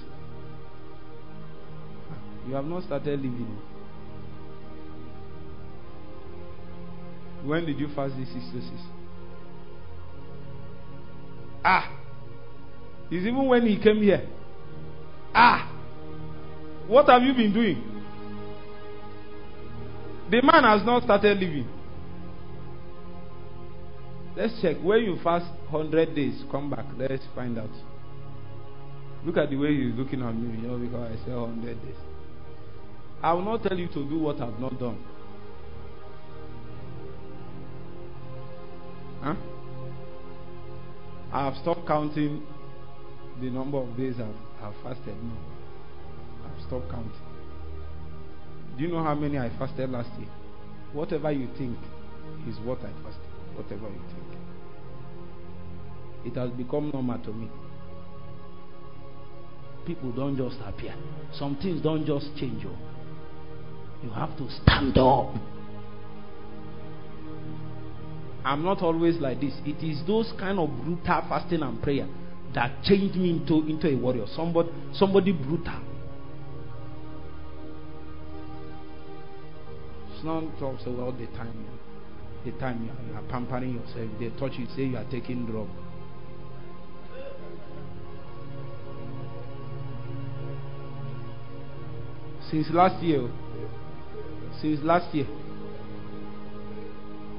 You 2.48 2.56
have 2.56 2.66
not 2.66 2.84
started 2.84 3.20
living. 3.20 3.58
When 7.44 7.66
did 7.66 7.80
you 7.80 7.88
fast 7.95 8.16
this 8.18 8.28
six 8.30 8.45
to? 8.52 8.61
Ah! 11.64 11.91
It's 13.11 13.26
even 13.26 13.48
when 13.48 13.66
he 13.66 13.82
came 13.82 14.02
here. 14.02 14.28
Ah! 15.34 15.72
What 16.88 17.07
have 17.07 17.24
you 17.24 17.34
been 17.34 17.53
doing? 17.53 17.84
The 20.32 20.41
man 20.41 20.64
has 20.64 20.86
not 20.86 21.03
started 21.03 21.40
living. 21.40 21.68
Let's 24.36 24.61
check. 24.61 24.78
When 24.82 25.03
you 25.03 25.20
fast 25.24 25.45
100 25.70 26.16
days, 26.16 26.44
come 26.52 26.70
back. 26.70 26.86
Let's 26.98 27.24
find 27.36 27.57
out. 27.57 27.70
Look 29.26 29.38
at 29.38 29.49
the 29.49 29.57
way 29.57 29.76
he's 29.76 29.95
looking 29.95 30.22
at 30.22 30.34
me, 30.34 30.61
you 30.61 30.68
know, 30.68 30.78
because 30.78 31.11
I 31.11 31.26
said 31.26 31.36
100 31.36 31.82
days. 31.82 31.95
I 33.22 33.34
will 33.34 33.41
not 33.41 33.64
tell 33.64 33.78
you 33.78 33.88
to 33.88 34.07
do 34.07 34.20
what 34.20 34.40
I've 34.40 34.60
not 34.60 34.80
done. 34.80 34.98
Huh? 39.22 39.36
I 41.32 41.46
have 41.46 41.56
stopped 41.62 41.86
counting 41.88 42.41
the 43.41 43.50
number 43.50 43.78
of 43.78 43.96
days 43.96 44.16
I've, 44.20 44.64
I've 44.64 44.84
fasted. 44.84 45.16
No. 45.24 45.34
I've 46.46 46.68
stopped 46.68 46.90
counting. 46.90 47.12
Do 48.78 48.84
you 48.84 48.91
know 48.91 49.04
how 49.04 49.16
many 49.16 49.38
I 49.38 49.50
fasted 49.60 49.90
last 49.90 50.10
year? 50.20 50.30
Whatever 50.94 51.32
you 51.32 51.48
think 51.58 51.78
is 52.48 52.58
what 52.64 52.80
I 52.80 52.91
fasted. 53.04 53.30
Whatever 53.56 53.90
you 53.90 54.02
think. 54.08 54.30
It 56.26 56.36
has 56.38 56.50
become 56.52 56.90
normal 56.91 57.20
to 57.20 57.34
me. 57.34 57.50
People 59.86 60.12
don't 60.12 60.38
just 60.38 60.58
appear. 60.66 60.96
Some 61.34 61.58
things 61.58 61.82
don't 61.82 62.06
just 62.06 62.28
change 62.38 62.64
you. 62.64 62.76
You 64.04 64.10
have 64.12 64.38
to 64.38 64.50
stand 64.64 64.98
up. 64.98 65.34
I'm 68.45 68.64
not 68.64 68.82
always 68.82 69.18
like 69.18 69.41
this. 69.41 69.53
It 69.66 69.84
is 69.84 70.02
those 70.07 70.34
kind 70.40 70.60
of 70.60 70.70
brutal 70.84 71.22
fasting 71.28 71.61
and 71.61 71.82
prayer 71.82 72.07
that 72.56 72.84
changed 72.84 73.16
me 73.16 73.32
into, 73.32 73.68
into 73.68 73.90
a 73.90 73.95
warrior. 73.95 74.26
Somebody, 74.36 74.70
somebody 74.94 75.32
brutal. 75.32 75.82
It's 80.14 80.24
not 80.24 80.44
talks 80.60 80.84
all 80.88 81.11
the 81.11 81.28
time. 81.38 81.66
The 82.45 82.52
time 82.53 82.86
you 82.86 82.91
are, 82.91 83.22
you 83.22 83.26
are 83.26 83.30
pampering 83.30 83.76
yourself. 83.76 84.10
They 84.20 84.30
touch 84.40 84.57
you, 84.57 84.68
say 84.76 84.84
you 84.84 84.98
are 84.98 85.10
taking 85.11 85.45
drug. 85.45 85.68
Since 92.49 92.70
last 92.72 93.03
year, 93.03 93.30
since 94.60 94.80
last 94.84 95.14
year, 95.14 95.28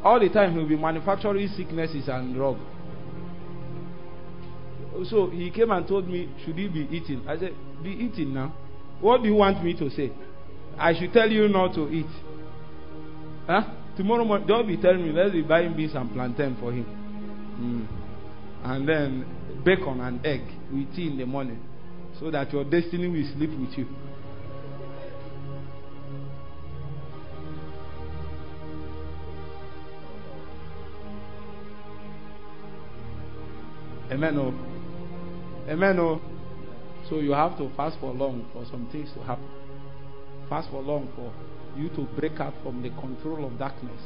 all 0.04 0.20
the 0.20 0.28
time 0.28 0.54
he'll 0.54 0.68
be 0.68 0.76
manufacturing 0.76 1.48
sicknesses 1.56 2.08
and 2.08 2.34
drug. 2.34 2.56
So 5.08 5.30
he 5.30 5.50
came 5.50 5.70
and 5.70 5.86
told 5.86 6.08
me, 6.08 6.28
should 6.44 6.56
he 6.56 6.68
be 6.68 6.88
eating? 6.90 7.24
I 7.26 7.38
said, 7.38 7.54
be 7.82 7.90
eating 7.90 8.34
now. 8.34 8.54
What 9.00 9.22
do 9.22 9.28
you 9.28 9.34
want 9.34 9.64
me 9.64 9.74
to 9.78 9.90
say? 9.90 10.12
I 10.78 10.98
should 10.98 11.12
tell 11.12 11.30
you 11.30 11.48
not 11.48 11.74
to 11.74 11.88
eat. 11.90 12.06
Huh? 13.46 13.62
Tomorrow 13.96 14.24
morning, 14.24 14.46
don't 14.46 14.66
be 14.66 14.76
telling 14.76 15.02
me, 15.02 15.12
let's 15.12 15.32
be 15.32 15.42
buying 15.42 15.74
beans 15.76 15.94
and 15.94 16.12
plantain 16.12 16.56
for 16.60 16.72
him. 16.72 16.86
Mm. 17.60 17.86
And 18.64 18.88
then 18.88 19.62
bacon 19.64 20.00
and 20.00 20.24
egg 20.24 20.42
with 20.72 20.94
tea 20.94 21.08
in 21.08 21.18
the 21.18 21.26
morning. 21.26 21.60
So 22.18 22.30
that 22.30 22.52
your 22.52 22.64
destiny 22.64 23.08
will 23.08 23.28
sleep 23.34 23.50
with 23.58 23.76
you. 23.78 23.86
Amen. 34.10 34.36
Oh. 34.38 34.52
Amen. 35.70 35.98
Oh. 36.00 36.20
So 37.08 37.20
you 37.20 37.32
have 37.32 37.56
to 37.58 37.70
fast 37.76 37.96
for 38.00 38.12
long 38.12 38.48
for 38.52 38.64
some 38.70 38.88
things 38.90 39.10
to 39.14 39.20
happen. 39.22 39.48
Fast 40.48 40.68
for 40.70 40.82
long 40.82 41.08
for 41.14 41.32
you 41.78 41.88
to 41.90 42.08
break 42.18 42.40
out 42.40 42.54
from 42.62 42.82
the 42.82 42.90
control 43.00 43.46
of 43.46 43.58
darkness. 43.58 44.00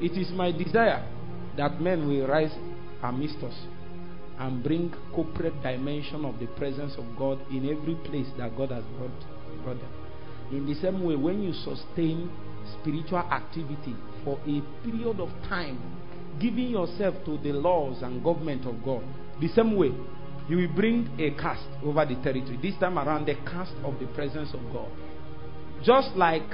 It 0.00 0.18
is 0.18 0.30
my 0.32 0.50
desire 0.50 1.08
that 1.56 1.80
men 1.80 2.08
will 2.08 2.26
rise 2.26 2.52
amidst 3.02 3.38
us 3.44 3.54
and 4.38 4.62
bring 4.64 4.92
corporate 5.14 5.62
dimension 5.62 6.24
of 6.24 6.40
the 6.40 6.46
presence 6.46 6.94
of 6.98 7.04
God 7.16 7.38
in 7.50 7.68
every 7.70 7.94
place 8.04 8.26
that 8.38 8.56
God 8.56 8.72
has 8.72 8.82
brought, 8.98 9.62
brought 9.62 9.78
them. 9.78 9.92
In 10.50 10.66
the 10.66 10.74
same 10.74 11.04
way, 11.04 11.14
when 11.14 11.42
you 11.42 11.52
sustain 11.52 12.30
spiritual 12.80 13.18
activity 13.18 13.94
for 14.24 14.40
a 14.40 14.60
period 14.84 15.20
of 15.20 15.28
time 15.48 15.78
giving 16.40 16.68
yourself 16.70 17.14
to 17.24 17.38
the 17.38 17.52
laws 17.52 18.02
and 18.02 18.22
government 18.22 18.66
of 18.66 18.82
God. 18.84 19.02
The 19.40 19.48
same 19.48 19.76
way, 19.76 19.92
you 20.48 20.56
will 20.56 20.74
bring 20.74 21.08
a 21.18 21.30
cast 21.40 21.66
over 21.84 22.04
the 22.04 22.16
territory. 22.16 22.58
This 22.60 22.74
time 22.78 22.98
around, 22.98 23.26
the 23.26 23.34
cast 23.46 23.72
of 23.84 23.98
the 23.98 24.06
presence 24.08 24.52
of 24.54 24.60
God. 24.72 24.90
Just 25.82 26.16
like 26.16 26.48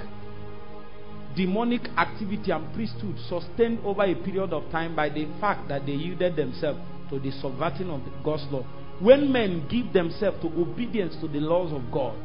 demonic 1.36 1.82
activity 1.96 2.50
and 2.50 2.72
priesthood 2.74 3.16
sustained 3.28 3.78
over 3.84 4.02
a 4.02 4.14
period 4.14 4.52
of 4.52 4.70
time 4.70 4.96
by 4.96 5.08
the 5.08 5.26
fact 5.40 5.68
that 5.68 5.86
they 5.86 5.92
yielded 5.92 6.36
themselves 6.36 6.80
to 7.10 7.18
the 7.18 7.30
subverting 7.30 7.90
of 7.90 8.00
God's 8.24 8.46
law. 8.50 8.64
When 9.00 9.30
men 9.30 9.66
give 9.70 9.92
themselves 9.92 10.40
to 10.42 10.48
obedience 10.48 11.16
to 11.20 11.28
the 11.28 11.38
laws 11.38 11.72
of 11.72 11.90
God, 11.92 12.16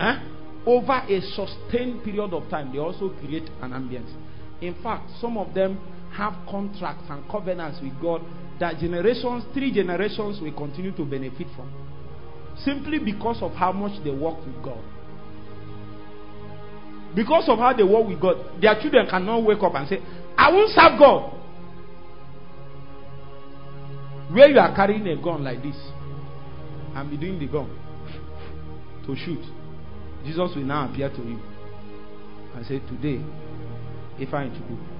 eh, 0.00 0.18
over 0.66 0.92
a 1.08 1.20
sustained 1.20 2.02
period 2.02 2.32
of 2.32 2.48
time, 2.50 2.72
they 2.72 2.78
also 2.78 3.10
create 3.20 3.48
an 3.62 3.70
ambience. 3.70 4.12
In 4.60 4.74
fact, 4.82 5.10
some 5.20 5.38
of 5.38 5.54
them 5.54 5.78
have 6.18 6.34
contracts 6.50 7.04
and 7.08 7.26
covenants 7.30 7.78
with 7.80 7.98
God 8.02 8.20
that 8.58 8.78
generations, 8.78 9.44
three 9.54 9.72
generations, 9.72 10.40
will 10.40 10.52
continue 10.52 10.90
to 10.96 11.04
benefit 11.04 11.46
from. 11.54 11.72
Simply 12.64 12.98
because 12.98 13.38
of 13.40 13.52
how 13.52 13.70
much 13.70 14.02
they 14.02 14.10
work 14.10 14.44
with 14.44 14.60
God. 14.64 14.82
Because 17.14 17.48
of 17.48 17.58
how 17.58 17.72
they 17.72 17.84
work 17.84 18.08
with 18.08 18.20
God, 18.20 18.60
their 18.60 18.74
children 18.80 19.06
cannot 19.08 19.44
wake 19.44 19.62
up 19.62 19.74
and 19.76 19.88
say, 19.88 20.02
I 20.36 20.50
won't 20.50 20.70
serve 20.70 20.98
God. 20.98 21.34
Where 24.32 24.50
you 24.50 24.58
are 24.58 24.74
carrying 24.74 25.06
a 25.06 25.16
gun 25.22 25.44
like 25.44 25.62
this 25.62 25.76
and 26.94 27.10
be 27.10 27.16
doing 27.16 27.38
the 27.38 27.46
gun 27.46 27.70
to 29.06 29.16
shoot, 29.16 29.40
Jesus 30.24 30.50
will 30.54 30.64
now 30.64 30.90
appear 30.90 31.08
to 31.10 31.22
you 31.22 31.40
and 32.56 32.66
say, 32.66 32.80
Today, 32.80 33.24
if 34.18 34.34
I 34.34 34.48
do 34.48 34.97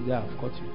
Today 0.00 0.14
I've 0.14 0.38
caught 0.38 0.54
you. 0.60 0.68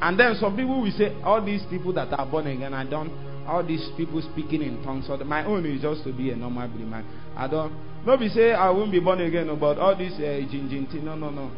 And 0.00 0.18
then 0.18 0.34
some 0.40 0.56
people 0.56 0.80
will 0.80 0.90
say, 0.92 1.14
all 1.22 1.44
these 1.44 1.62
people 1.68 1.92
that 1.92 2.12
are 2.18 2.26
born 2.26 2.46
again, 2.46 2.72
I 2.72 2.88
don't, 2.88 3.12
all 3.46 3.62
these 3.66 3.86
people 3.96 4.22
speaking 4.32 4.62
in 4.62 4.82
tongues, 4.82 5.06
so 5.06 5.16
my 5.18 5.44
own 5.44 5.66
is 5.66 5.82
just 5.82 6.04
to 6.04 6.12
be 6.12 6.30
a 6.30 6.36
normal 6.36 6.68
believer. 6.68 7.04
I 7.36 7.46
don't, 7.48 7.72
nobody 8.06 8.30
say 8.30 8.52
I 8.52 8.70
won't 8.70 8.92
be 8.92 9.00
born 9.00 9.20
again, 9.20 9.50
about 9.50 9.78
all 9.78 9.96
this 9.96 10.14
uh, 10.14 10.18
thing. 10.50 11.04
No, 11.04 11.16
no, 11.16 11.30
no. 11.30 11.50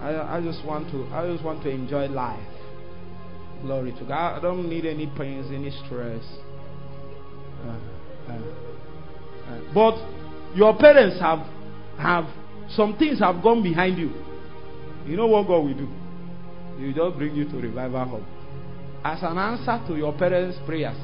I, 0.00 0.36
I 0.36 0.40
just 0.42 0.64
want 0.66 0.90
to, 0.90 1.06
I 1.14 1.26
just 1.32 1.42
want 1.42 1.62
to 1.62 1.70
enjoy 1.70 2.08
life. 2.08 2.40
Glory 3.62 3.92
to 3.92 4.04
God. 4.04 4.38
I 4.38 4.42
don't 4.42 4.68
need 4.68 4.84
any 4.84 5.06
pains, 5.16 5.50
any 5.50 5.70
stress. 5.86 6.22
Uh, 7.64 7.78
uh, 8.28 8.32
uh. 8.32 9.60
But 9.72 10.54
your 10.54 10.76
parents 10.76 11.18
have, 11.20 11.40
have, 11.98 12.26
some 12.70 12.96
things 12.98 13.18
have 13.20 13.42
gone 13.42 13.62
behind 13.62 13.98
you. 13.98 14.12
You 15.06 15.16
know 15.16 15.26
what 15.26 15.46
God 15.46 15.60
will 15.60 15.74
do? 15.74 15.88
He 16.78 16.86
will 16.86 16.92
just 16.94 17.18
bring 17.18 17.34
you 17.34 17.44
to 17.44 17.56
revival 17.56 18.06
hub 18.06 18.22
as 19.04 19.22
an 19.22 19.38
answer 19.38 19.80
to 19.88 19.96
your 19.96 20.12
parents' 20.12 20.58
prayers. 20.66 20.96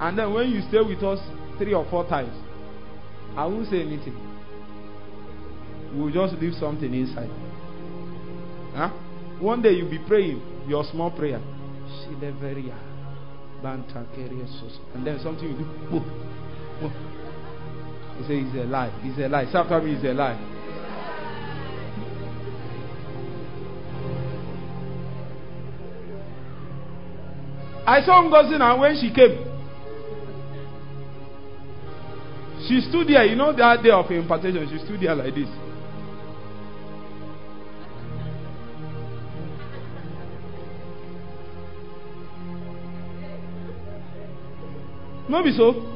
And 0.00 0.18
then 0.18 0.32
when 0.32 0.50
you 0.50 0.62
stay 0.68 0.80
with 0.80 1.02
us 1.02 1.20
three 1.58 1.74
or 1.74 1.86
four 1.90 2.06
times, 2.08 2.34
I 3.36 3.46
won't 3.46 3.68
say 3.70 3.80
anything. 3.82 4.16
We'll 5.94 6.12
just 6.12 6.40
leave 6.40 6.54
something 6.54 6.92
inside. 6.92 7.30
Huh? 8.74 8.90
One 9.40 9.62
day 9.62 9.72
you'll 9.72 9.90
be 9.90 10.00
praying 10.06 10.40
your 10.66 10.84
small 10.90 11.10
prayer. 11.10 11.40
And 14.94 15.06
then 15.06 15.18
something 15.22 15.48
you 15.48 15.56
do. 15.56 16.02
He 18.18 18.22
says, 18.22 18.44
It's 18.46 18.56
a 18.56 18.64
lie. 18.64 18.92
It's 19.02 19.18
a 19.18 19.28
lie. 19.28 19.46
Sometimes 19.52 19.86
it's 19.86 20.04
a 20.04 20.14
lie. 20.14 20.51
I 27.86 28.00
saw 28.04 28.22
Ngozi 28.22 28.58
now 28.58 28.80
when 28.80 28.94
she 29.00 29.12
came. 29.12 29.52
She 32.68 32.80
stood 32.88 33.08
there, 33.08 33.24
you 33.24 33.34
know, 33.34 33.52
that 33.52 33.82
day 33.82 33.90
of 33.90 34.08
impartation, 34.10 34.68
she 34.70 34.84
stood 34.84 35.00
there 35.00 35.14
like 35.16 35.34
this. 35.34 35.48
Maybe 45.28 45.56
so. 45.56 45.88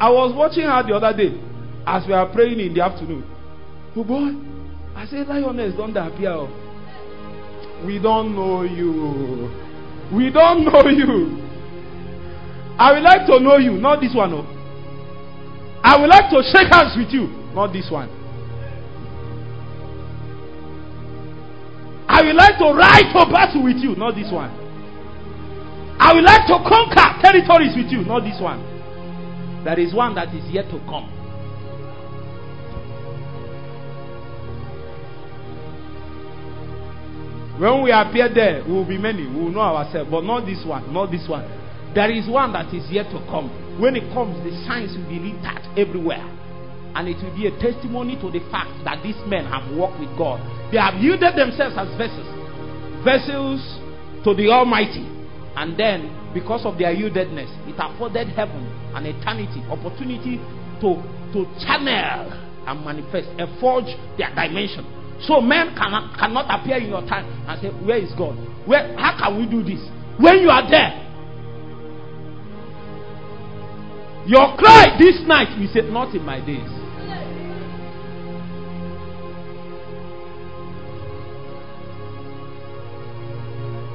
I 0.00 0.08
was 0.10 0.34
watching 0.34 0.64
her 0.64 0.82
the 0.82 0.94
other 0.96 1.16
day 1.16 1.38
as 1.86 2.06
we 2.06 2.14
are 2.14 2.26
praying 2.32 2.58
in 2.58 2.74
the 2.74 2.82
afternoon. 2.82 3.22
Oh 3.94 4.02
boy, 4.02 4.32
I 4.96 5.06
said, 5.06 5.28
Lioness, 5.28 5.76
don't 5.76 5.96
appear. 5.96 6.48
We 7.86 7.98
don't 8.00 8.34
know 8.34 8.62
you. 8.62 9.69
We 10.12 10.30
don't 10.30 10.64
know 10.64 10.88
you. 10.88 11.38
I 12.78 12.92
would 12.94 13.02
like 13.02 13.26
to 13.26 13.38
know 13.40 13.58
you, 13.58 13.72
not 13.72 14.00
this 14.00 14.14
one. 14.14 14.32
Oh. 14.32 14.46
I 15.84 16.00
would 16.00 16.08
like 16.08 16.30
to 16.30 16.42
shake 16.52 16.72
hands 16.72 16.96
with 16.96 17.12
you, 17.12 17.28
not 17.54 17.72
this 17.72 17.90
one. 17.90 18.08
I 22.08 22.22
would 22.22 22.34
like 22.34 22.58
to 22.58 22.72
ride 22.74 23.12
for 23.12 23.30
battle 23.30 23.62
with 23.64 23.76
you, 23.78 23.94
not 23.96 24.14
this 24.14 24.32
one. 24.32 24.50
I 26.00 26.12
would 26.14 26.24
like 26.24 26.46
to 26.48 26.58
conquer 26.66 27.20
territories 27.22 27.76
with 27.76 27.92
you, 27.92 28.02
not 28.04 28.24
this 28.24 28.40
one. 28.40 28.58
There 29.64 29.78
is 29.78 29.94
one 29.94 30.14
that 30.16 30.34
is 30.34 30.44
yet 30.50 30.64
to 30.70 30.78
come. 30.88 31.19
When 37.60 37.82
we 37.84 37.92
appear 37.92 38.32
there, 38.32 38.64
we 38.64 38.72
will 38.72 38.88
be 38.88 38.96
many. 38.96 39.28
We 39.28 39.36
will 39.36 39.52
know 39.52 39.60
ourselves. 39.60 40.08
But 40.10 40.24
not 40.24 40.46
this 40.48 40.64
one. 40.64 40.88
Not 40.96 41.12
this 41.12 41.28
one. 41.28 41.44
There 41.92 42.10
is 42.10 42.24
one 42.26 42.54
that 42.56 42.72
is 42.72 42.88
yet 42.88 43.12
to 43.12 43.20
come. 43.28 43.52
When 43.76 43.96
it 44.00 44.08
comes, 44.16 44.40
the 44.40 44.48
signs 44.64 44.96
will 44.96 45.04
be 45.04 45.20
lit 45.20 45.44
everywhere. 45.76 46.24
And 46.96 47.04
it 47.04 47.20
will 47.20 47.36
be 47.36 47.52
a 47.52 47.54
testimony 47.60 48.16
to 48.24 48.32
the 48.32 48.40
fact 48.48 48.72
that 48.88 49.04
these 49.04 49.20
men 49.28 49.44
have 49.44 49.68
walked 49.76 50.00
with 50.00 50.08
God. 50.16 50.40
They 50.72 50.80
have 50.80 50.96
yielded 51.04 51.36
themselves 51.36 51.76
as 51.76 51.92
vessels. 52.00 52.32
Vessels 53.04 53.60
to 54.24 54.32
the 54.32 54.48
Almighty. 54.48 55.04
And 55.52 55.76
then, 55.76 56.08
because 56.32 56.64
of 56.64 56.80
their 56.80 56.96
yieldedness, 56.96 57.52
it 57.68 57.76
afforded 57.76 58.32
heaven 58.32 58.64
and 58.96 59.04
eternity 59.04 59.60
opportunity 59.68 60.40
to, 60.80 60.96
to 61.36 61.44
channel 61.60 62.32
and 62.64 62.80
manifest 62.88 63.28
and 63.36 63.52
forge 63.60 63.92
their 64.16 64.32
dimension 64.32 64.99
so 65.22 65.40
men 65.40 65.74
cannot, 65.76 66.16
cannot 66.18 66.46
appear 66.48 66.78
in 66.78 66.88
your 66.88 67.02
time 67.02 67.26
and 67.48 67.60
say, 67.60 67.68
Where 67.68 67.98
is 67.98 68.12
God? 68.16 68.36
Where 68.66 68.96
how 68.96 69.18
can 69.18 69.38
we 69.38 69.46
do 69.46 69.62
this? 69.62 69.80
When 70.18 70.38
you 70.40 70.48
are 70.48 70.68
there. 70.68 71.06
Your 74.26 74.56
cry 74.56 74.96
this 74.98 75.20
night, 75.26 75.58
we 75.58 75.66
said, 75.66 75.90
Not 75.90 76.14
in 76.14 76.24
my 76.24 76.40
days. 76.44 76.68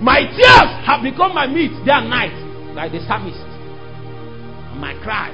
My 0.01 0.19
tears 0.21 0.85
have 0.85 1.01
become 1.01 1.33
my 1.33 1.47
meat 1.47 1.71
day 1.85 1.91
and 1.91 2.09
night, 2.09 2.35
like 2.75 2.91
the 2.91 2.99
psalmist. 3.07 3.39
My 4.77 4.93
cry 5.01 5.31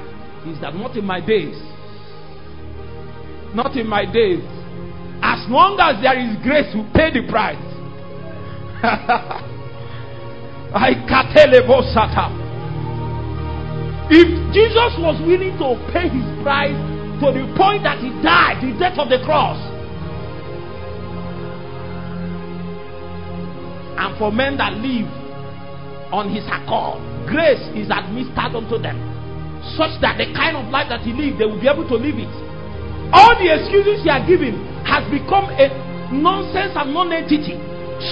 is 0.47 0.61
that 0.61 0.75
not 0.75 0.95
in 0.95 1.03
my 1.03 1.19
days. 1.19 1.57
Not 3.53 3.75
in 3.75 3.87
my 3.87 4.05
days 4.05 4.60
as 5.21 5.47
long 5.49 5.77
as 5.79 6.01
there 6.01 6.17
is 6.17 6.35
grace, 6.41 6.73
we 6.73 6.81
pay 6.93 7.13
the 7.13 7.27
price. 7.29 7.61
I. 10.73 10.95
If 14.09 14.27
Jesus 14.53 14.91
was 14.99 15.21
willing 15.21 15.55
to 15.61 15.77
pay 15.93 16.09
his 16.09 16.25
price 16.43 16.75
to 17.21 17.31
the 17.31 17.45
point 17.55 17.83
that 17.83 17.99
he 17.99 18.09
died, 18.25 18.59
the 18.59 18.73
death 18.79 18.97
of 18.97 19.09
the 19.09 19.21
cross, 19.23 19.59
and 24.01 24.17
for 24.17 24.31
men 24.31 24.57
that 24.57 24.73
live 24.81 25.05
on 26.11 26.33
his 26.33 26.43
accord, 26.49 26.99
grace 27.29 27.61
is 27.77 27.93
administered 27.93 28.57
unto 28.57 28.81
them, 28.81 28.97
such 29.77 30.01
that 30.01 30.17
the 30.17 30.33
kind 30.33 30.57
of 30.57 30.65
life 30.73 30.89
that 30.89 31.01
he 31.01 31.13
lived, 31.13 31.39
they 31.39 31.45
will 31.45 31.61
be 31.61 31.69
able 31.69 31.87
to 31.87 31.95
live 31.95 32.17
it. 32.17 32.50
All 33.11 33.35
the 33.35 33.51
excuses 33.51 34.03
you 34.07 34.11
are 34.11 34.23
giving 34.23 34.55
has 34.87 35.03
become 35.11 35.51
a 35.55 35.67
nonsense 36.11 36.75
and 36.75 36.95
non-entity, 36.95 37.59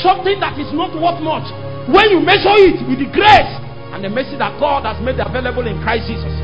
something 0.03 0.39
that 0.43 0.59
is 0.59 0.71
not 0.75 0.91
worth 0.95 1.19
much. 1.23 1.47
When 1.87 2.11
you 2.11 2.19
measure 2.19 2.55
it 2.59 2.79
with 2.85 2.99
the 2.99 3.09
grace 3.11 3.53
and 3.95 4.03
the 4.03 4.11
mercy 4.11 4.35
that 4.37 4.59
God 4.59 4.85
has 4.85 4.99
made 5.03 5.17
available 5.19 5.65
in 5.65 5.79
Christ 5.81 6.11
Jesus 6.11 6.35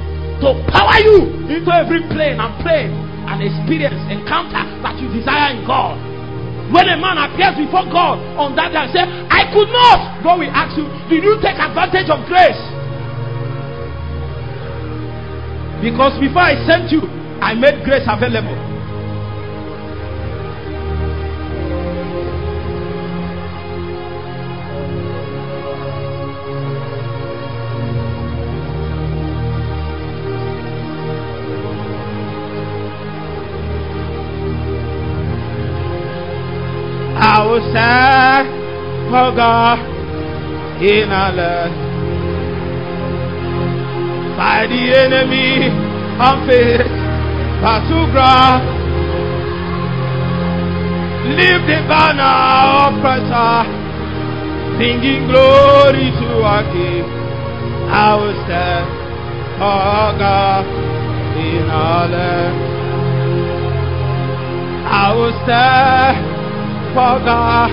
to 0.43 0.51
power 0.71 0.99
you 0.99 1.47
into 1.47 1.71
every 1.71 2.03
plane 2.11 2.39
and 2.39 2.51
plane 2.59 2.91
and 3.27 3.39
experience, 3.39 3.95
encounter 4.11 4.63
that 4.83 4.95
you 4.99 5.07
desire 5.11 5.55
in 5.55 5.63
God. 5.63 5.95
When 6.73 6.89
a 6.89 6.97
man 6.97 7.21
appears 7.21 7.55
before 7.61 7.85
God 7.87 8.17
on 8.35 8.57
that 8.57 8.73
day 8.73 8.81
and 8.81 8.89
say, 8.91 9.03
I 9.05 9.45
could 9.53 9.69
not, 9.69 10.23
God 10.25 10.41
will 10.41 10.49
ask 10.49 10.73
you, 10.73 10.89
Did 11.07 11.21
you 11.21 11.37
take 11.39 11.61
advantage 11.61 12.09
of 12.09 12.25
grace? 12.25 12.57
Because 15.85 16.17
before 16.17 16.41
I 16.49 16.57
sent 16.65 16.89
you, 16.89 17.05
I 17.41 17.53
made 17.53 17.83
grace 17.83 18.03
available. 18.07 18.75
I 37.17 37.45
will 37.47 37.61
stand 37.71 38.47
for 39.09 39.35
God 39.35 39.79
in 40.81 41.09
our 41.09 41.31
land. 41.31 41.73
Fight 44.35 44.67
the 44.67 44.97
enemy 44.99 45.69
unfit, 46.19 46.87
battle 46.87 46.94
ground. 47.61 48.63
Lift 51.35 51.65
the 51.67 51.79
banner 51.89 52.35
of 52.85 53.01
Christ, 53.01 53.33
singing 54.77 55.27
glory 55.27 56.11
to 56.11 56.27
our 56.43 56.63
King. 56.71 57.03
I 57.89 58.15
will 58.15 58.35
stand 58.45 58.85
for 59.57 60.17
God 60.19 60.65
in 61.37 61.69
our 61.69 62.07
land. 62.07 62.55
I 64.87 65.13
will 65.15 65.33
stand 65.43 66.17
for 66.93 67.19
God 67.25 67.71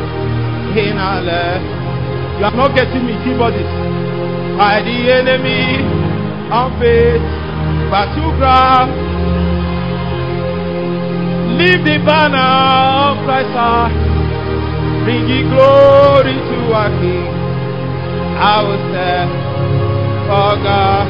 in 0.77 0.97
our 0.97 1.21
land. 1.21 1.63
You 2.39 2.45
are 2.47 2.57
not 2.57 2.75
getting 2.75 3.05
me, 3.07 3.13
keyboardist. 3.23 3.69
By 4.59 4.83
the 4.83 5.13
enemy 5.13 5.85
unfit, 6.51 7.21
battle 7.91 8.33
ground. 8.39 9.02
Leave 11.59 11.85
the 11.85 11.99
banner 12.05 12.39
of 12.41 13.25
Christ 13.25 13.53
high, 13.53 13.93
bringing 15.05 15.49
glory 15.53 16.35
to 16.35 16.59
our 16.73 16.91
King. 17.01 17.29
I 18.41 18.63
will 18.67 18.83
stand 18.91 19.31
for 20.27 20.57
God 20.65 21.07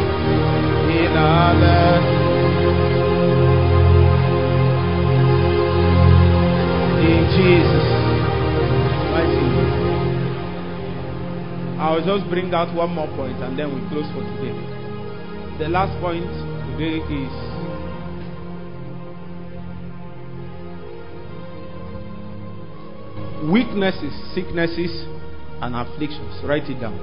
in 0.90 1.12
our 1.16 1.55
land. 1.55 2.05
In 7.06 7.23
Jesus' 7.39 7.90
mighty. 9.14 9.47
I 11.81 11.86
will 11.94 12.05
just 12.05 12.28
bring 12.28 12.52
out 12.52 12.74
one 12.74 12.90
more 12.94 13.09
point 13.16 13.39
and 13.43 13.59
then 13.59 13.73
we 13.74 13.81
close 13.89 14.10
for 14.12 14.23
today. 14.36 14.55
The 15.59 15.69
last 15.69 15.98
point 16.01 16.27
today 16.77 16.98
is 16.98 17.32
weaknesses, 23.51 24.12
sicknesses, 24.35 24.90
and 25.60 25.74
afflictions. 25.74 26.40
Write 26.44 26.69
it 26.70 26.81
down. 26.81 26.98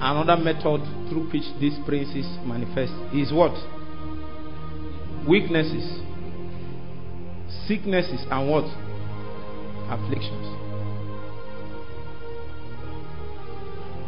Another 0.00 0.42
method 0.42 0.80
through 1.08 1.28
which 1.32 1.44
these 1.60 1.76
princes 1.86 2.26
manifest 2.44 2.92
is 3.14 3.32
what? 3.32 3.52
Weaknesses, 5.28 6.00
sicknesses, 7.66 8.24
and 8.30 8.48
what? 8.48 8.64
Afflictions. 9.90 10.46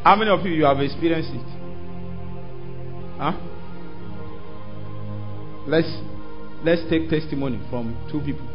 How 0.05 0.17
many 0.17 0.31
of 0.31 0.45
you 0.47 0.53
you 0.53 0.65
have 0.65 0.81
experienced 0.81 1.31
it? 1.31 1.47
Huh? 3.19 3.39
Let's 5.67 5.87
let's 6.65 6.83
take 6.91 7.09
testimony 7.09 7.61
from 7.71 7.95
two 8.11 8.21
people. 8.21 8.52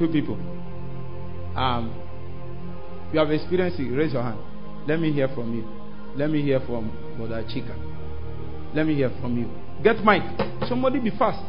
Two 0.00 0.08
people. 0.08 0.36
Um, 1.54 1.92
you 3.12 3.18
have 3.18 3.30
experienced 3.30 3.78
it. 3.78 3.90
Raise 3.90 4.14
your 4.14 4.22
hand. 4.22 4.40
Let 4.88 4.98
me 4.98 5.12
hear 5.12 5.28
from 5.28 5.54
you. 5.54 5.68
Let 6.16 6.30
me 6.30 6.40
hear 6.40 6.58
from 6.60 6.88
Mother 7.18 7.44
Chika. 7.44 7.76
Let 8.74 8.86
me 8.86 8.94
hear 8.94 9.10
from 9.20 9.36
you. 9.36 9.46
Get 9.84 10.02
mic. 10.02 10.22
Somebody 10.70 11.00
be 11.00 11.10
fast. 11.10 11.44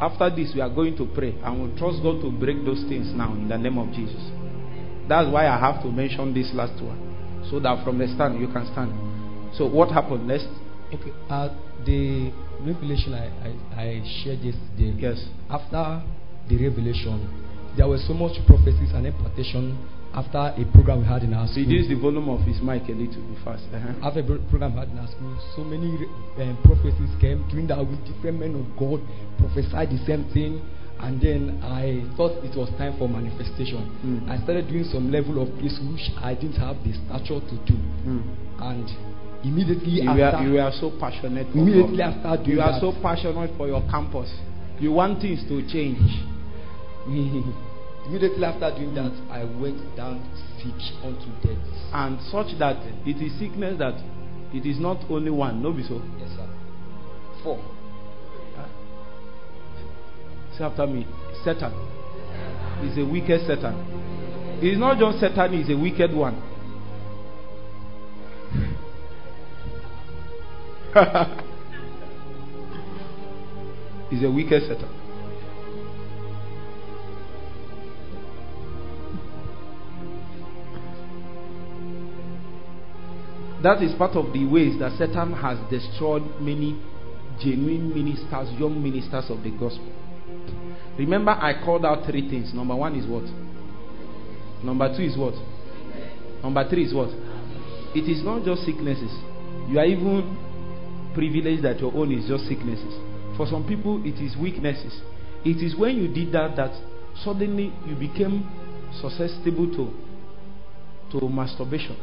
After 0.00 0.28
this, 0.34 0.50
we 0.54 0.60
are 0.60 0.74
going 0.74 0.96
to 0.96 1.06
pray 1.14 1.30
and 1.44 1.60
we'll 1.60 1.78
trust 1.78 2.02
God 2.02 2.20
to 2.22 2.30
break 2.32 2.64
those 2.64 2.82
things 2.88 3.14
now 3.14 3.32
in 3.32 3.48
the 3.48 3.56
name 3.56 3.78
of 3.78 3.94
Jesus. 3.94 4.20
That's 5.08 5.30
why 5.32 5.46
I 5.46 5.56
have 5.56 5.82
to 5.84 5.88
mention 5.88 6.34
this 6.34 6.50
last 6.52 6.82
one. 6.82 7.46
So 7.48 7.60
that 7.60 7.84
from 7.84 7.98
the 7.98 8.08
stand 8.08 8.40
you 8.40 8.48
can 8.48 8.66
stand. 8.72 8.90
So 9.56 9.68
what 9.68 9.92
happened 9.92 10.26
next? 10.26 10.48
Okay. 10.92 11.12
Uh, 11.30 11.48
the 11.86 12.32
revelation 12.60 13.14
I, 13.14 13.26
I, 13.42 13.82
I 13.82 14.02
shared 14.22 14.40
yesterday. 14.40 14.94
Yes. 14.98 15.24
After 15.50 16.02
the 16.48 16.56
revelation, 16.56 17.20
there 17.76 17.88
was 17.88 18.06
so 18.06 18.14
much 18.14 18.38
prophecies 18.46 18.92
and 18.94 19.06
impartation 19.06 19.76
after 20.16 20.38
a 20.38 20.64
program 20.72 21.00
we 21.00 21.06
had 21.06 21.22
in 21.22 21.34
our 21.34 21.46
school. 21.46 21.64
Reduce 21.68 21.88
the 21.88 22.00
volume 22.00 22.28
of 22.32 22.40
his 22.48 22.56
mic 22.64 22.88
a 22.88 22.96
little 22.96 23.20
bit 23.20 23.38
fast. 23.44 23.68
Uh-huh. 23.68 24.08
After 24.08 24.20
a 24.20 24.24
pro- 24.24 24.40
program 24.48 24.72
we 24.72 24.80
had 24.80 24.88
in 24.88 24.98
our 24.98 25.08
school, 25.12 25.36
so 25.54 25.62
many 25.62 25.92
um, 26.40 26.56
prophecies 26.64 27.12
came 27.20 27.44
during 27.52 27.68
that 27.68 27.84
week. 27.84 28.00
Different 28.08 28.40
men 28.40 28.56
of 28.56 28.64
God 28.80 29.04
prophesied 29.36 29.92
the 29.92 30.00
same 30.08 30.24
thing. 30.32 30.64
And 30.96 31.20
then 31.20 31.60
I 31.60 32.00
thought 32.16 32.40
it 32.40 32.56
was 32.56 32.72
time 32.80 32.96
for 32.96 33.04
manifestation. 33.04 33.84
Mm. 34.00 34.32
I 34.32 34.40
started 34.40 34.72
doing 34.72 34.88
some 34.88 35.12
level 35.12 35.44
of 35.44 35.52
praise 35.60 35.76
which 35.84 36.08
I 36.16 36.32
didn't 36.32 36.56
have 36.56 36.80
the 36.80 36.96
stature 37.04 37.36
to 37.36 37.56
do. 37.68 37.76
Mm. 38.08 38.24
And 38.64 38.88
immediately 39.46 40.02
You, 40.02 40.10
after, 40.10 40.36
are, 40.36 40.42
you 40.46 40.58
are 40.58 40.72
so 40.72 40.90
passionate. 40.98 41.46
immediately 41.54 42.02
after 42.02 42.36
doing 42.42 42.58
You 42.58 42.60
are 42.60 42.72
that, 42.72 42.80
so 42.80 42.92
passionate 43.02 43.50
for 43.56 43.66
your 43.66 43.82
campus. 43.90 44.28
You 44.80 44.92
want 44.92 45.20
things 45.22 45.42
to 45.48 45.62
change. 45.70 46.02
immediately 47.06 48.44
after 48.44 48.70
doing 48.76 48.94
that, 48.94 49.12
I 49.30 49.44
went 49.44 49.78
down 49.96 50.20
sick 50.58 50.74
unto 51.02 51.30
death. 51.46 51.62
and 51.94 52.18
such 52.30 52.58
that 52.58 52.76
it 53.06 53.22
is 53.22 53.32
sickness 53.38 53.78
that 53.78 53.94
it 54.52 54.66
is 54.66 54.78
not 54.78 54.98
only 55.10 55.30
one. 55.30 55.62
No, 55.62 55.72
be 55.72 55.82
so. 55.82 56.00
Yes, 56.18 56.30
sir. 56.36 56.48
Four. 57.42 57.58
Say 60.56 60.64
after 60.64 60.86
me. 60.86 61.06
Satan 61.44 61.72
is 62.82 62.96
a 62.98 63.04
wicked 63.04 63.46
Satan. 63.46 63.74
It 64.62 64.72
is 64.72 64.78
not 64.78 64.98
just 64.98 65.20
Satan, 65.20 65.52
is 65.54 65.68
a 65.68 65.76
wicked 65.76 66.14
one. 66.14 66.40
He's 74.08 74.22
a 74.22 74.30
wicked 74.30 74.62
Satan. 74.62 74.88
That 83.62 83.82
is 83.82 83.92
part 83.98 84.16
of 84.16 84.32
the 84.32 84.46
ways 84.46 84.78
that 84.78 84.92
Satan 84.96 85.34
has 85.34 85.58
destroyed 85.68 86.22
many 86.40 86.80
genuine 87.42 87.92
ministers, 87.92 88.48
young 88.58 88.82
ministers 88.82 89.28
of 89.28 89.42
the 89.42 89.50
gospel. 89.50 89.92
Remember, 90.98 91.32
I 91.32 91.62
called 91.62 91.84
out 91.84 92.06
three 92.06 92.26
things. 92.30 92.54
Number 92.54 92.74
one 92.74 92.96
is 92.96 93.06
what? 93.06 93.24
Number 94.64 94.88
two 94.96 95.02
is 95.02 95.18
what? 95.18 95.34
Number 96.42 96.66
three 96.70 96.84
is 96.84 96.94
what? 96.94 97.10
It 97.94 98.08
is 98.08 98.24
not 98.24 98.46
just 98.46 98.64
sicknesses. 98.64 99.12
You 99.68 99.78
are 99.78 99.84
even 99.84 100.45
privileged 101.16 101.64
that 101.64 101.80
your 101.80 101.92
own 101.96 102.12
is 102.12 102.28
just 102.28 102.46
sicknesses. 102.46 102.92
For 103.36 103.46
some 103.46 103.66
people, 103.66 104.04
it 104.04 104.20
is 104.22 104.36
weaknesses. 104.36 105.00
It 105.44 105.64
is 105.64 105.74
when 105.74 105.96
you 105.96 106.12
did 106.12 106.32
that 106.32 106.56
that 106.56 106.76
suddenly 107.24 107.72
you 107.88 107.96
became 107.96 108.44
susceptible 109.00 109.72
to 109.76 110.06
to 111.12 111.28
masturbation, 111.28 111.96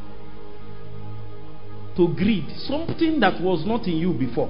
to 1.97 2.07
greed, 2.15 2.45
something 2.65 3.19
that 3.19 3.41
was 3.41 3.65
not 3.67 3.85
in 3.85 3.97
you 3.97 4.13
before. 4.13 4.49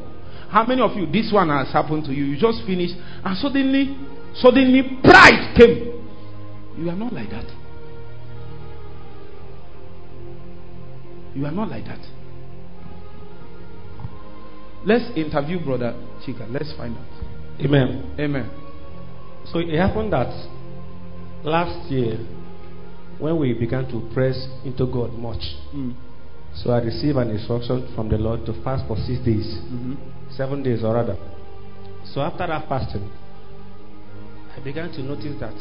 How 0.49 0.64
many 0.65 0.81
of 0.81 0.95
you, 0.95 1.07
this 1.11 1.31
one 1.34 1.49
has 1.49 1.73
happened 1.73 2.06
to 2.06 2.14
you? 2.14 2.23
You 2.26 2.40
just 2.40 2.64
finished, 2.65 2.94
and 3.26 3.38
suddenly, 3.38 3.98
suddenly, 4.35 4.99
pride 5.03 5.57
came. 5.57 6.06
You 6.77 6.90
are 6.90 6.95
not 6.95 7.11
like 7.11 7.30
that. 7.31 7.45
You 11.35 11.45
are 11.48 11.52
not 11.52 11.69
like 11.69 11.85
that. 11.85 12.12
Let's 14.85 15.15
interview 15.15 15.64
Brother 15.64 15.93
Chika. 16.26 16.51
Let's 16.51 16.73
find 16.76 16.97
out. 16.97 17.65
Amen. 17.65 18.15
Amen. 18.19 18.49
So 19.45 19.60
it 19.60 19.77
happened 19.77 20.11
that 20.11 20.27
last 21.43 21.89
year, 21.89 22.18
when 23.19 23.38
we 23.38 23.53
began 23.53 23.85
to 23.88 24.10
press 24.14 24.35
into 24.65 24.85
God 24.85 25.14
much, 25.14 25.43
Mm. 25.73 25.93
so 26.55 26.72
I 26.72 26.80
received 26.80 27.18
an 27.18 27.30
instruction 27.30 27.88
from 27.95 28.10
the 28.10 28.18
Lord 28.18 28.45
to 28.45 28.53
fast 28.64 28.85
for 28.88 28.97
six 28.97 29.19
days, 29.19 29.60
Mhm. 29.72 29.95
seven 30.35 30.64
days 30.64 30.84
or 30.84 30.95
rather. 30.95 31.18
So 32.05 32.22
after 32.22 32.47
that 32.47 32.68
fasting, 32.68 33.10
I 34.55 34.60
began 34.60 34.91
to 34.91 35.01
notice 35.01 35.39
that 35.39 35.55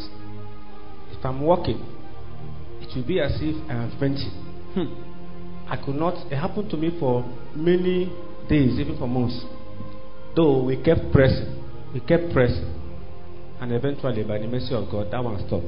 if 1.12 1.24
I'm 1.24 1.40
walking, 1.42 1.80
it 2.80 2.94
will 2.96 3.04
be 3.04 3.20
as 3.20 3.40
if 3.40 3.54
I 3.68 3.74
am 3.74 3.90
fainting. 4.00 4.32
Hmm. 4.74 4.86
I 5.68 5.76
could 5.76 5.94
not. 5.94 6.14
It 6.30 6.36
happened 6.36 6.70
to 6.70 6.76
me 6.76 6.90
for 6.98 7.24
many 7.54 8.10
days, 8.48 8.78
even 8.78 8.96
for 8.98 9.06
months. 9.08 9.44
Though 10.34 10.62
we 10.64 10.76
kept 10.82 11.12
pressing, 11.12 11.62
we 11.92 12.00
kept 12.00 12.32
pressing, 12.32 12.68
and 13.60 13.72
eventually, 13.72 14.22
by 14.24 14.38
the 14.38 14.46
mercy 14.46 14.74
of 14.74 14.90
God, 14.90 15.10
that 15.12 15.22
one 15.22 15.38
stopped. 15.46 15.66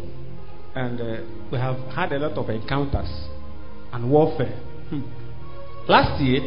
And 0.74 1.00
uh, 1.00 1.22
we 1.52 1.58
have 1.58 1.76
had 1.94 2.12
a 2.12 2.18
lot 2.18 2.32
of 2.36 2.48
encounters 2.50 3.08
and 3.92 4.10
warfare. 4.10 4.58
Hmm. 4.90 5.02
Last 5.88 6.20
year, 6.20 6.40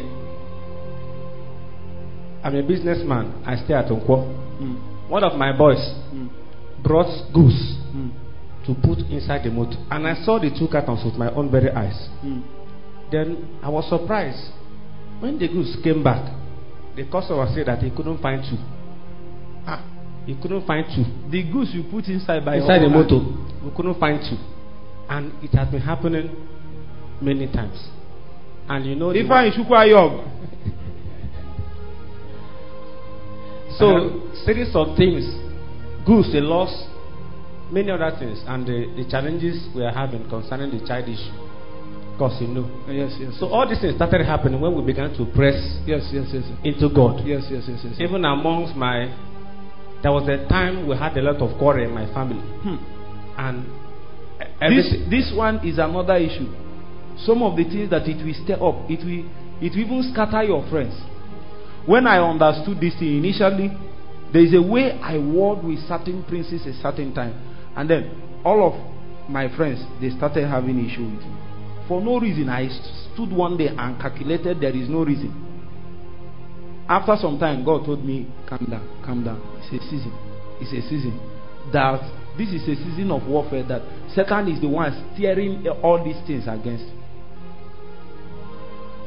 I'm 2.44 2.54
a 2.54 2.62
businessman. 2.62 3.42
I 3.46 3.56
stay 3.64 3.74
at 3.74 3.86
Onkwo. 3.86 4.26
Mm. 4.60 5.10
One 5.10 5.24
of 5.24 5.34
my 5.38 5.56
boys 5.56 5.78
Mm. 6.12 6.28
brought 6.82 7.32
goose 7.32 7.76
Mm. 7.94 8.10
to 8.66 8.74
put 8.74 8.98
inside 9.10 9.44
the 9.44 9.50
motor, 9.50 9.78
and 9.90 10.06
I 10.06 10.14
saw 10.24 10.38
the 10.38 10.50
two 10.50 10.68
cartons 10.68 11.04
with 11.04 11.14
my 11.16 11.30
own 11.32 11.50
very 11.50 11.70
eyes. 11.70 12.08
Then 13.10 13.58
I 13.62 13.68
was 13.70 13.88
surprised 13.88 14.52
when 15.20 15.38
the 15.38 15.48
goods 15.48 15.76
came 15.82 16.02
back. 16.02 16.34
The 16.96 17.04
customer 17.10 17.46
said 17.54 17.66
that 17.66 17.78
he 17.82 17.90
couldn't 17.90 18.18
find 18.20 18.42
two. 18.42 18.58
Ah, 19.66 19.82
He 20.26 20.34
couldn't 20.40 20.66
find 20.66 20.84
two 20.86 21.04
the 21.30 21.42
goose 21.50 21.70
you 21.72 21.84
put 21.90 22.06
inside 22.08 22.44
by 22.44 22.56
inside 22.56 22.80
the 22.82 22.88
motor. 22.88 23.20
We 23.64 23.70
couldn't 23.76 23.98
find 24.00 24.20
two, 24.20 24.36
and 25.08 25.32
it 25.42 25.54
has 25.56 25.68
been 25.70 25.80
happening 25.80 26.30
many 27.20 27.46
times. 27.52 27.78
And 28.68 28.84
you 28.84 28.94
know, 28.96 29.08
Ifeanyi 29.08 29.52
Chukwuyayog. 29.56 30.24
so 33.78 34.20
series 34.44 34.74
of 34.74 34.96
things, 34.96 35.24
goods, 36.04 36.32
the 36.32 36.40
loss, 36.40 36.72
many 37.70 37.90
other 37.90 38.10
things, 38.18 38.42
and 38.46 38.66
the, 38.66 38.92
the 38.96 39.08
challenges 39.10 39.68
we 39.74 39.82
are 39.84 39.92
having 39.92 40.28
concerning 40.28 40.70
the 40.76 40.86
child 40.86 41.08
issue. 41.08 41.47
Because 42.18 42.42
you 42.42 42.48
know, 42.48 42.66
Yes, 42.90 43.14
yes. 43.20 43.38
so 43.38 43.46
all 43.46 43.62
these 43.68 43.78
things 43.80 43.94
started 43.94 44.26
happening 44.26 44.60
when 44.60 44.74
we 44.74 44.82
began 44.82 45.14
to 45.14 45.24
press 45.38 45.54
yes, 45.86 46.02
yes, 46.12 46.26
yes, 46.34 46.42
yes. 46.50 46.58
into 46.64 46.90
God. 46.92 47.22
Yes, 47.24 47.46
yes, 47.48 47.62
yes, 47.68 47.78
yes. 47.84 47.94
yes. 47.94 48.00
Even 48.00 48.24
amongst 48.24 48.74
my, 48.74 49.06
there 50.02 50.10
was 50.10 50.26
a 50.26 50.42
time 50.48 50.88
we 50.88 50.96
had 50.96 51.16
a 51.16 51.22
lot 51.22 51.36
of 51.38 51.56
quarrel 51.58 51.86
in 51.86 51.94
my 51.94 52.06
family, 52.12 52.42
Hmm. 52.66 52.82
and 53.38 53.56
This, 54.74 54.90
everything. 54.90 55.10
this 55.10 55.32
one 55.34 55.62
is 55.66 55.78
another 55.78 56.16
issue. 56.16 56.50
Some 57.22 57.40
of 57.42 57.56
the 57.56 57.62
things 57.62 57.90
that 57.90 58.02
it 58.10 58.18
will 58.18 58.34
stir 58.34 58.58
up, 58.58 58.90
it 58.90 58.98
will, 59.06 59.22
it 59.62 59.70
will 59.78 59.86
even 59.86 60.10
scatter 60.12 60.42
your 60.42 60.66
friends. 60.68 60.94
When 61.86 62.06
I 62.08 62.18
understood 62.18 62.80
this 62.80 62.98
thing 62.98 63.18
initially, 63.22 63.70
there 64.32 64.42
is 64.42 64.54
a 64.54 64.60
way 64.62 64.98
I 64.98 65.18
worked 65.18 65.62
with 65.62 65.78
certain 65.86 66.24
princes 66.26 66.66
a 66.66 66.74
certain 66.82 67.14
time, 67.14 67.34
and 67.76 67.88
then 67.88 68.10
all 68.44 68.58
of 68.66 68.74
my 69.30 69.46
friends 69.56 69.78
they 70.00 70.10
started 70.10 70.48
having 70.48 70.78
issue 70.84 71.04
with 71.06 71.22
me. 71.22 71.36
For 71.88 72.02
no 72.02 72.20
reason, 72.20 72.50
I 72.50 72.68
stood 72.68 73.32
one 73.32 73.56
day 73.56 73.68
and 73.68 73.98
calculated 73.98 74.60
there 74.60 74.76
is 74.76 74.88
no 74.90 75.04
reason. 75.04 75.32
After 76.86 77.16
some 77.16 77.38
time, 77.38 77.64
God 77.64 77.84
told 77.86 78.04
me, 78.04 78.26
"Calm 78.46 78.66
down, 78.70 78.86
calm 79.02 79.24
down. 79.24 79.40
It's 79.58 79.72
a 79.72 79.88
season. 79.88 80.12
It's 80.60 80.72
a 80.72 80.82
season 80.88 81.18
that 81.72 82.02
this 82.36 82.50
is 82.52 82.62
a 82.68 82.76
season 82.76 83.10
of 83.10 83.26
warfare. 83.26 83.62
That 83.62 83.82
Satan 84.14 84.48
is 84.48 84.60
the 84.60 84.68
one 84.68 84.92
steering 85.14 85.66
all 85.82 86.02
these 86.04 86.20
things 86.26 86.46
against." 86.46 86.84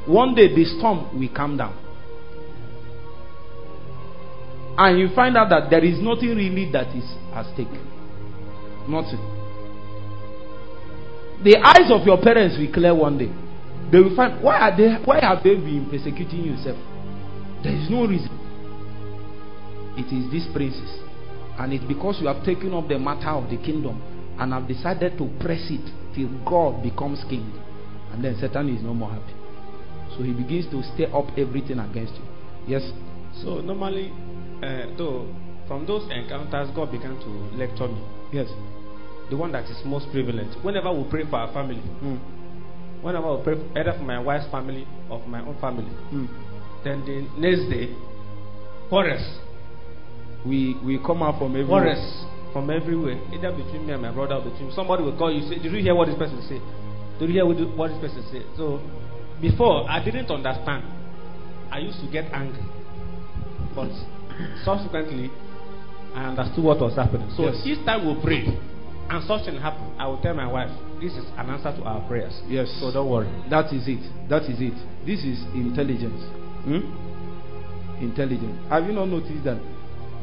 One 0.08 0.34
day, 0.34 0.48
the 0.53 0.66
storm 0.66 1.20
will 1.20 1.30
calm 1.30 1.58
down, 1.58 1.74
and 4.78 4.99
you 4.99 5.10
find 5.10 5.38
out 5.38 5.49
that 5.49 5.70
there 5.70 5.84
is 5.84 5.99
nothing 5.99 6.36
really 6.36 6.66
that 6.72 6.88
is 6.95 7.06
at 7.36 7.45
stake. 7.53 7.68
Nothing. 8.88 9.20
The 11.44 11.58
eyes 11.58 11.90
of 11.90 12.06
your 12.06 12.22
parents 12.22 12.58
will 12.58 12.72
clear 12.72 12.94
one 12.94 13.18
day. 13.18 13.32
They 13.92 14.00
will 14.00 14.16
find 14.16 14.42
why 14.44 14.60
are 14.60 14.78
they 14.78 14.94
why 15.04 15.20
have 15.22 15.44
they 15.44 15.56
been 15.56 15.88
persecuting 15.90 16.46
yourself? 16.46 16.78
There 17.64 17.74
is 17.74 17.90
no 17.90 18.06
reason. 18.06 18.32
It 19.98 20.08
is 20.14 20.32
these 20.32 20.48
princes. 20.54 21.02
And 21.60 21.74
it's 21.74 21.84
because 21.86 22.22
you 22.22 22.28
have 22.28 22.46
taken 22.46 22.74
up 22.74 22.88
the 22.88 22.98
matter 22.98 23.30
of 23.30 23.50
the 23.50 23.58
kingdom 23.58 24.02
and 24.40 24.54
have 24.54 24.68
decided 24.68 25.18
to 25.18 25.26
press 25.40 25.62
it 25.70 25.84
till 26.16 26.30
God 26.46 26.82
becomes 26.82 27.24
king. 27.30 27.52
And 28.14 28.24
then 28.24 28.38
Satan 28.40 28.70
is 28.70 28.82
no 28.82 28.94
more 28.94 29.10
happy. 29.12 29.34
So 30.18 30.24
he 30.24 30.34
begins 30.34 30.66
to 30.72 30.82
stir 30.94 31.10
up 31.14 31.28
everything 31.38 31.80
against 31.80 32.16
you. 32.16 32.26
Yes. 32.68 32.84
So 33.44 33.62
normally, 33.62 34.12
uh, 34.64 34.94
though, 34.98 35.28
from 35.68 35.86
those 35.86 36.04
encounters, 36.12 36.70
God 36.76 36.92
began 36.92 37.20
to 37.20 37.30
lecture 37.56 37.88
me. 37.88 38.02
Yes. 38.34 38.48
The 39.32 39.38
one 39.38 39.52
that 39.53 39.64
is 39.64 39.80
most 39.86 40.12
prevalent. 40.12 40.52
Whenever 40.62 40.91
we 40.91 41.03
pray 41.10 41.24
for 41.24 41.38
our 41.38 41.48
family, 41.53 41.82
Mm. 42.03 42.20
whenever 43.02 43.32
we 43.38 43.44
pray 43.44 43.56
either 43.80 43.94
for 43.94 44.03
my 44.03 44.20
wife's 44.20 44.45
family 44.52 44.86
or 45.10 45.20
for 45.24 45.30
my 45.30 45.40
own 45.40 45.56
family, 45.62 45.88
Mm. 46.12 46.28
then 46.84 47.06
the 47.06 47.24
next 47.40 47.70
day, 47.70 47.95
quarrels, 48.90 49.24
We 50.44 50.76
we 50.84 50.98
come 50.98 51.22
out 51.22 51.38
from 51.38 51.52
every 51.56 51.66
quarrels 51.68 52.26
from 52.52 52.70
everywhere, 52.72 53.20
either 53.32 53.52
between 53.52 53.86
me 53.86 53.94
and 53.94 54.02
my 54.02 54.10
brother 54.12 54.36
or 54.36 54.41
between 54.41 54.72
somebody 54.72 55.03
will 55.03 55.16
call 55.16 55.32
you 55.32 55.41
say, 55.48 55.60
"Did 55.62 55.72
you 55.72 55.82
hear 55.82 55.94
what 55.94 56.08
this 56.08 56.18
person 56.18 56.41
say? 56.49 56.60
Did 57.20 57.30
you 57.30 57.36
hear 57.36 57.45
what 57.45 57.58
what 57.78 57.88
this 57.91 57.99
person 58.02 58.24
say?" 58.32 58.41
So 58.58 58.80
before 59.40 59.86
I 59.90 60.03
didn't 60.03 60.30
understand. 60.32 60.84
I 61.72 61.78
used 61.80 62.02
to 62.02 62.08
get 62.12 62.26
angry, 62.34 62.64
but 63.76 63.91
subsequently 64.66 65.30
I 66.16 66.26
understood 66.26 66.64
what 66.66 66.80
was 66.82 66.95
happening. 66.95 67.30
So 67.38 67.44
Yes. 67.44 67.62
each 67.66 67.86
time 67.86 68.06
we 68.08 68.14
pray 68.22 68.58
and 69.12 69.24
something 69.28 69.56
happened, 69.60 69.92
I 70.00 70.08
will 70.08 70.22
tell 70.22 70.34
my 70.34 70.48
wife, 70.48 70.72
"This 71.02 71.12
is 71.12 71.26
an 71.38 71.50
answer 71.50 71.76
to 71.76 71.84
our 71.84 72.00
prayers." 72.08 72.42
Yes. 72.48 72.72
So 72.80 72.92
don't 72.94 73.10
worry. 73.10 73.28
That 73.50 73.74
is 73.74 73.86
it. 73.88 74.00
That 74.30 74.44
is 74.44 74.62
it. 74.62 74.74
This 75.06 75.24
is 75.26 75.44
intelligence. 75.54 76.24
Hmm? 76.64 76.80
Intelligence. 78.02 78.58
Have 78.70 78.88
you 78.88 78.94
not 78.94 79.10
noticed 79.10 79.44
that 79.44 79.58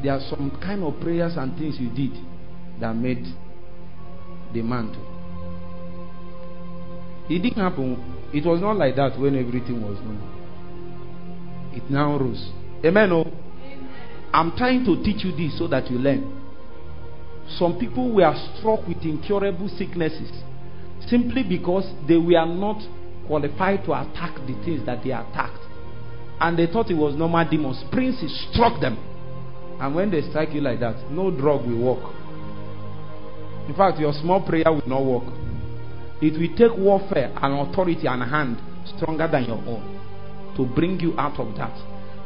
there 0.01 0.13
are 0.13 0.19
some 0.21 0.49
kind 0.59 0.83
of 0.83 0.99
prayers 1.01 1.37
and 1.37 1.55
things 1.57 1.79
you 1.79 1.89
did 1.89 2.17
that 2.81 2.95
made 2.95 3.25
the 4.53 4.63
man 4.63 4.91
to? 4.91 4.99
It 7.33 7.39
didn't 7.43 7.61
happen. 7.61 7.95
It 8.33 8.43
was 8.43 8.59
not 8.59 8.75
like 8.75 8.95
that 8.95 9.19
when 9.19 9.35
everything 9.35 9.83
was 9.83 9.99
normal. 9.99 10.27
It 11.73 11.87
now 11.91 12.17
rose. 12.17 12.49
Amen. 12.83 13.11
Oh. 13.11 13.31
I'm 14.33 14.51
trying 14.57 14.83
to 14.85 15.03
teach 15.03 15.23
you 15.23 15.31
this 15.31 15.59
so 15.59 15.67
that 15.67 15.91
you 15.91 15.99
learn. 15.99 16.38
Some 17.57 17.79
people 17.79 18.13
were 18.13 18.33
struck 18.57 18.87
with 18.87 19.01
incurable 19.03 19.69
sicknesses 19.69 20.31
simply 21.07 21.43
because 21.43 21.85
they 22.07 22.17
were 22.17 22.45
not 22.45 22.81
qualified 23.27 23.83
to 23.85 23.93
attack 23.93 24.35
the 24.45 24.53
things 24.65 24.85
that 24.85 25.03
they 25.03 25.11
attacked. 25.11 25.59
And 26.39 26.57
they 26.57 26.67
thought 26.67 26.89
it 26.89 26.95
was 26.95 27.15
normal 27.15 27.47
demons. 27.49 27.83
Princes 27.91 28.47
struck 28.51 28.79
them. 28.79 28.97
And 29.79 29.95
when 29.95 30.11
they 30.11 30.21
strike 30.29 30.53
you 30.53 30.61
like 30.61 30.79
that, 30.81 31.09
no 31.11 31.31
drug 31.31 31.65
will 31.65 31.95
work. 31.95 32.15
In 33.67 33.75
fact, 33.75 33.99
your 33.99 34.13
small 34.13 34.45
prayer 34.45 34.71
will 34.71 34.87
not 34.87 35.05
work. 35.05 35.33
It 36.21 36.33
will 36.39 36.55
take 36.57 36.77
warfare 36.77 37.31
and 37.41 37.69
authority 37.69 38.07
and 38.07 38.23
a 38.23 38.25
hand 38.25 38.57
stronger 38.97 39.27
than 39.27 39.45
your 39.45 39.57
own 39.57 39.99
to 40.57 40.65
bring 40.65 40.99
you 40.99 41.13
out 41.17 41.39
of 41.39 41.55
that. 41.55 41.73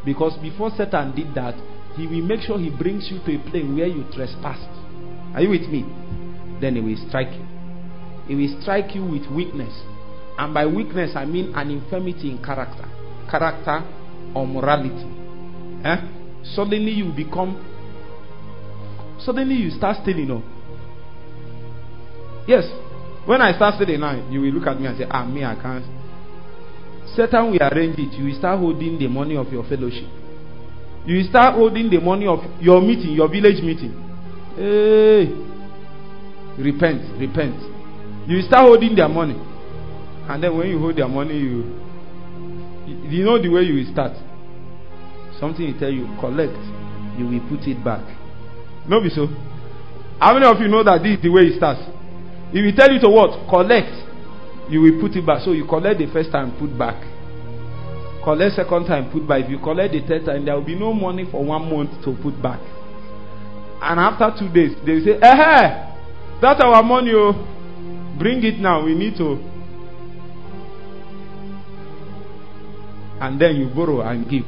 Because 0.05 0.37
before 0.41 0.71
Satan 0.75 1.15
did 1.15 1.33
that, 1.35 1.55
he 1.95 2.07
will 2.07 2.25
make 2.25 2.41
sure 2.41 2.57
he 2.57 2.69
brings 2.69 3.09
you 3.11 3.19
to 3.19 3.35
a 3.35 3.49
plane 3.49 3.75
where 3.75 3.87
you 3.87 4.03
trespassed. 4.13 4.82
Are 5.33 5.41
you 5.41 5.49
with 5.49 5.67
me? 5.69 5.83
Then 6.61 6.75
he 6.75 6.81
will 6.81 7.07
strike 7.07 7.31
you. 7.33 7.45
He 8.27 8.35
will 8.35 8.61
strike 8.61 8.95
you 8.95 9.03
with 9.03 9.27
weakness. 9.31 9.73
And 10.37 10.53
by 10.53 10.65
weakness, 10.65 11.11
I 11.15 11.25
mean 11.25 11.53
an 11.55 11.69
infirmity 11.69 12.31
in 12.31 12.43
character, 12.43 12.85
character 13.29 13.83
or 14.35 14.47
morality. 14.47 15.05
Eh? 15.83 15.97
Suddenly 16.55 16.91
you 16.91 17.11
become, 17.15 17.59
suddenly 19.19 19.55
you 19.55 19.69
start 19.71 19.97
stealing. 20.01 20.31
Oh. 20.31 20.43
Yes, 22.47 22.65
When 23.25 23.41
I 23.41 23.55
start 23.55 23.75
studying 23.75 24.01
now, 24.01 24.19
you 24.29 24.41
will 24.41 24.51
look 24.51 24.67
at 24.67 24.79
me 24.79 24.85
and 24.85 24.97
say, 24.97 25.05
Ah, 25.09 25.23
me, 25.25 25.45
I 25.45 25.55
can't. 25.55 25.85
Satan 27.15 27.51
will 27.51 27.61
arrange 27.61 27.97
it. 27.97 28.13
You 28.19 28.25
will 28.25 28.37
start 28.37 28.59
holding 28.59 28.99
the 28.99 29.07
money 29.07 29.37
of 29.37 29.47
your 29.51 29.63
fellowship. 29.63 30.07
You 31.05 31.17
will 31.17 31.27
start 31.29 31.55
holding 31.55 31.89
the 31.89 31.99
money 32.01 32.27
of 32.27 32.39
your 32.59 32.81
meeting, 32.81 33.11
your 33.13 33.29
village 33.29 33.63
meeting. 33.63 33.95
Hey, 34.55 35.33
repent, 36.61 37.01
repent. 37.19 37.57
You 38.27 38.37
will 38.37 38.47
start 38.47 38.65
holding 38.65 38.95
their 38.95 39.09
money. 39.09 39.35
And 40.29 40.43
then 40.43 40.55
when 40.55 40.69
you 40.69 40.79
hold 40.79 40.95
their 40.95 41.07
money, 41.07 41.37
you, 41.37 41.63
you 43.09 43.25
know 43.25 43.41
the 43.41 43.49
way 43.49 43.63
you 43.63 43.75
will 43.83 43.91
start. 43.91 44.13
Something 45.39 45.73
will 45.73 45.79
tell 45.79 45.89
you, 45.91 46.05
collect, 46.19 46.53
you 47.17 47.25
will 47.27 47.41
put 47.49 47.67
it 47.67 47.83
back. 47.83 48.05
No, 48.87 49.01
be 49.01 49.09
so. 49.09 49.27
How 50.19 50.33
many 50.33 50.45
of 50.45 50.59
you 50.61 50.67
know 50.67 50.83
that 50.83 51.01
this 51.01 51.17
is 51.17 51.23
the 51.23 51.29
way 51.29 51.43
it 51.49 51.57
starts? 51.57 51.81
He 52.53 52.61
tell 52.77 52.91
you 52.93 52.99
to 53.01 53.09
what? 53.09 53.49
Collect, 53.49 53.89
you 54.69 54.81
will 54.81 55.01
put 55.01 55.17
it 55.17 55.25
back. 55.25 55.41
So 55.41 55.51
you 55.51 55.65
collect 55.65 55.97
the 55.99 56.07
first 56.13 56.31
time, 56.31 56.53
put 56.59 56.77
back. 56.77 57.01
Collect 58.23 58.55
second 58.55 58.85
time, 58.85 59.09
put 59.11 59.27
back. 59.27 59.45
If 59.45 59.49
you 59.49 59.57
collect 59.59 59.91
the 59.93 60.01
third 60.05 60.25
time, 60.25 60.45
there 60.45 60.53
will 60.53 60.63
be 60.63 60.75
no 60.77 60.93
money 60.93 61.25
for 61.29 61.43
one 61.43 61.67
month 61.67 61.89
to 62.05 62.13
put 62.21 62.39
back. 62.41 62.61
And 63.83 63.99
after 63.99 64.31
two 64.39 64.49
days, 64.53 64.75
they 64.85 65.03
say, 65.03 65.19
eh, 65.21 65.27
eh 65.27 65.89
that's 66.41 66.61
our 66.61 66.83
money, 66.83 67.11
oh. 67.13 67.33
Bring 68.17 68.43
it 68.43 68.59
now. 68.59 68.83
We 68.85 68.93
need 68.93 69.15
to. 69.17 69.39
And 73.21 73.39
then 73.39 73.55
you 73.55 73.67
borrow 73.73 74.01
and 74.01 74.29
give. 74.29 74.43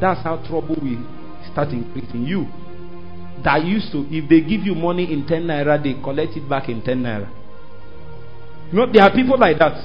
That's 0.00 0.22
how 0.22 0.36
trouble 0.48 0.76
will 0.80 1.04
start 1.52 1.70
increasing. 1.70 2.24
You 2.24 2.46
that 3.44 3.64
used 3.64 3.92
to, 3.92 4.06
if 4.10 4.28
they 4.28 4.40
give 4.40 4.62
you 4.66 4.74
money 4.74 5.12
in 5.12 5.26
10 5.26 5.42
naira, 5.44 5.82
they 5.82 5.94
collect 6.02 6.36
it 6.36 6.48
back 6.48 6.68
in 6.68 6.82
10 6.82 7.02
naira. 7.02 7.28
You 8.72 8.78
know, 8.78 8.92
there 8.92 9.02
are 9.02 9.12
people 9.12 9.38
like 9.38 9.58
that. 9.58 9.76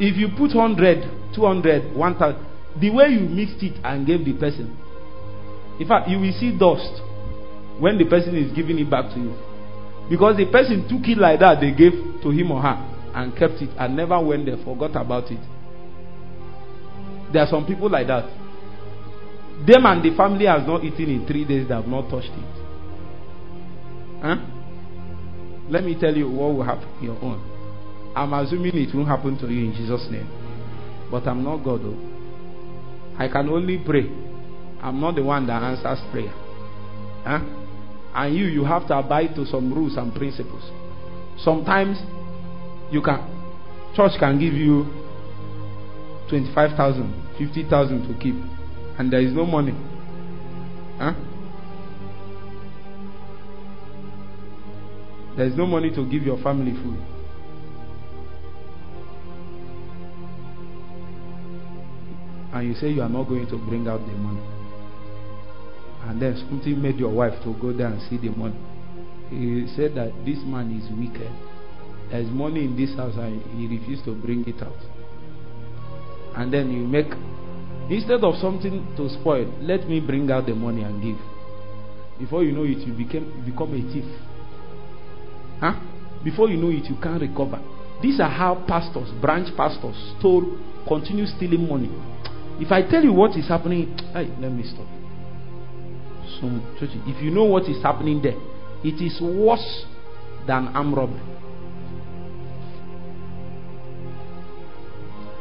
If 0.00 0.16
you 0.16 0.28
put 0.28 0.54
100, 0.54 1.34
200, 1.34 1.96
1000, 1.96 2.46
the 2.80 2.90
way 2.90 3.08
you 3.08 3.20
mixed 3.20 3.62
it 3.62 3.74
and 3.84 4.06
gave 4.06 4.24
the 4.24 4.32
person, 4.34 4.76
in 5.78 5.86
fact, 5.86 6.08
you 6.08 6.18
will 6.18 6.32
see 6.32 6.56
dust 6.56 7.02
when 7.78 7.98
the 7.98 8.04
person 8.04 8.34
is 8.36 8.52
giving 8.52 8.78
it 8.78 8.90
back 8.90 9.12
to 9.14 9.20
you. 9.20 9.34
Because 10.10 10.36
the 10.36 10.46
person 10.50 10.88
took 10.88 11.06
it 11.08 11.18
like 11.18 11.38
that, 11.40 11.60
they 11.60 11.70
gave 11.70 11.92
to 12.22 12.30
him 12.30 12.50
or 12.50 12.62
her 12.62 12.76
and 13.14 13.36
kept 13.36 13.62
it 13.62 13.70
and 13.78 13.96
never 13.96 14.20
went 14.20 14.46
there, 14.46 14.56
forgot 14.64 14.96
about 14.96 15.30
it. 15.30 15.40
There 17.32 17.42
are 17.42 17.48
some 17.48 17.66
people 17.66 17.90
like 17.90 18.06
that. 18.08 18.24
Them 19.66 19.86
and 19.86 20.02
the 20.02 20.16
family 20.16 20.46
has 20.46 20.66
not 20.66 20.82
eaten 20.84 21.10
in 21.10 21.26
three 21.26 21.44
days, 21.44 21.68
they 21.68 21.74
have 21.74 21.86
not 21.86 22.08
touched 22.10 22.30
it. 22.30 22.58
Huh? 24.22 24.36
Let 25.68 25.84
me 25.84 25.96
tell 26.00 26.16
you 26.16 26.30
what 26.30 26.54
will 26.54 26.64
happen 26.64 26.88
your 27.02 27.18
own. 27.22 27.38
I'm 28.16 28.32
assuming 28.32 28.74
it 28.74 28.94
won't 28.94 29.08
happen 29.08 29.38
to 29.38 29.46
you 29.46 29.70
in 29.70 29.74
Jesus' 29.74 30.06
name. 30.10 30.26
But 31.10 31.26
I'm 31.28 31.44
not 31.44 31.58
God 31.58 31.82
though. 31.82 31.98
I 33.18 33.28
can 33.28 33.48
only 33.48 33.78
pray. 33.78 34.08
I'm 34.80 35.00
not 35.00 35.16
the 35.16 35.22
one 35.22 35.46
that 35.46 35.62
answers 35.62 35.98
prayer. 36.12 36.32
Huh? 37.24 37.40
And 38.14 38.34
you, 38.34 38.46
you 38.46 38.64
have 38.64 38.86
to 38.88 38.98
abide 38.98 39.34
to 39.36 39.44
some 39.46 39.72
rules 39.72 39.96
and 39.96 40.14
principles. 40.14 40.62
Sometimes 41.38 41.98
you 42.90 43.02
can 43.02 43.34
church 43.94 44.12
can 44.18 44.38
give 44.38 44.54
you 44.54 44.86
25,000, 46.28 47.36
50,000 47.38 48.08
to 48.08 48.20
keep 48.20 48.34
and 48.98 49.12
there 49.12 49.20
is 49.20 49.32
no 49.32 49.46
money. 49.46 49.74
Huh? 50.98 51.14
There 55.36 55.46
is 55.46 55.54
no 55.56 55.66
money 55.66 55.90
to 55.90 56.04
give 56.10 56.24
your 56.24 56.42
family 56.42 56.72
food. 56.72 56.98
And 62.52 62.66
you 62.66 62.74
say 62.74 62.88
you 62.90 63.02
are 63.02 63.08
not 63.08 63.28
going 63.28 63.46
to 63.46 63.56
bring 63.56 63.86
out 63.86 64.00
the 64.00 64.12
money. 64.14 64.57
And 66.06 66.22
then 66.22 66.36
something 66.48 66.80
made 66.80 66.98
your 66.98 67.10
wife 67.10 67.34
to 67.44 67.54
go 67.60 67.72
there 67.72 67.88
and 67.88 68.00
see 68.08 68.16
the 68.16 68.34
money. 68.34 68.56
He 69.30 69.66
said 69.76 69.94
that 69.96 70.12
this 70.24 70.38
man 70.44 70.72
is 70.72 70.88
wicked. 70.96 71.30
There 72.10 72.20
is 72.20 72.28
money 72.30 72.64
in 72.64 72.76
this 72.76 72.96
house 72.96 73.14
and 73.16 73.42
he 73.58 73.66
refused 73.66 74.04
to 74.04 74.14
bring 74.14 74.46
it 74.48 74.62
out. 74.62 74.78
And 76.36 76.52
then 76.52 76.70
you 76.70 76.86
make 76.86 77.12
Instead 77.90 78.22
of 78.22 78.34
something 78.36 78.86
to 78.98 79.08
spoil, 79.08 79.46
let 79.62 79.88
me 79.88 79.98
bring 79.98 80.30
out 80.30 80.44
the 80.46 80.54
money 80.54 80.82
and 80.82 81.02
give. 81.02 81.16
Before 82.18 82.44
you 82.44 82.52
know 82.52 82.64
it, 82.64 82.86
you 82.86 82.92
became 82.92 83.44
become 83.46 83.72
a 83.72 83.80
thief. 83.92 84.04
Huh? 85.60 85.80
Before 86.22 86.50
you 86.50 86.58
know 86.58 86.68
it, 86.68 86.84
you 86.84 86.96
can't 87.02 87.20
recover. 87.22 87.58
These 88.02 88.20
are 88.20 88.28
how 88.28 88.62
pastors, 88.68 89.08
branch 89.22 89.56
pastors, 89.56 89.96
stole, 90.18 90.58
continue 90.86 91.24
stealing 91.26 91.66
money. 91.66 91.90
If 92.60 92.70
I 92.72 92.82
tell 92.82 93.02
you 93.02 93.12
what 93.12 93.36
is 93.38 93.48
happening, 93.48 93.96
hey, 94.12 94.28
let 94.38 94.52
me 94.52 94.64
stop. 94.64 94.97
Some 96.40 96.62
churches, 96.78 96.96
if 97.06 97.22
you 97.22 97.30
know 97.30 97.44
what 97.44 97.64
is 97.64 97.82
happening 97.82 98.20
there, 98.22 98.36
it 98.84 99.00
is 99.02 99.20
worse 99.20 99.84
than 100.46 100.68
armed 100.68 100.96
robbery. 100.96 101.20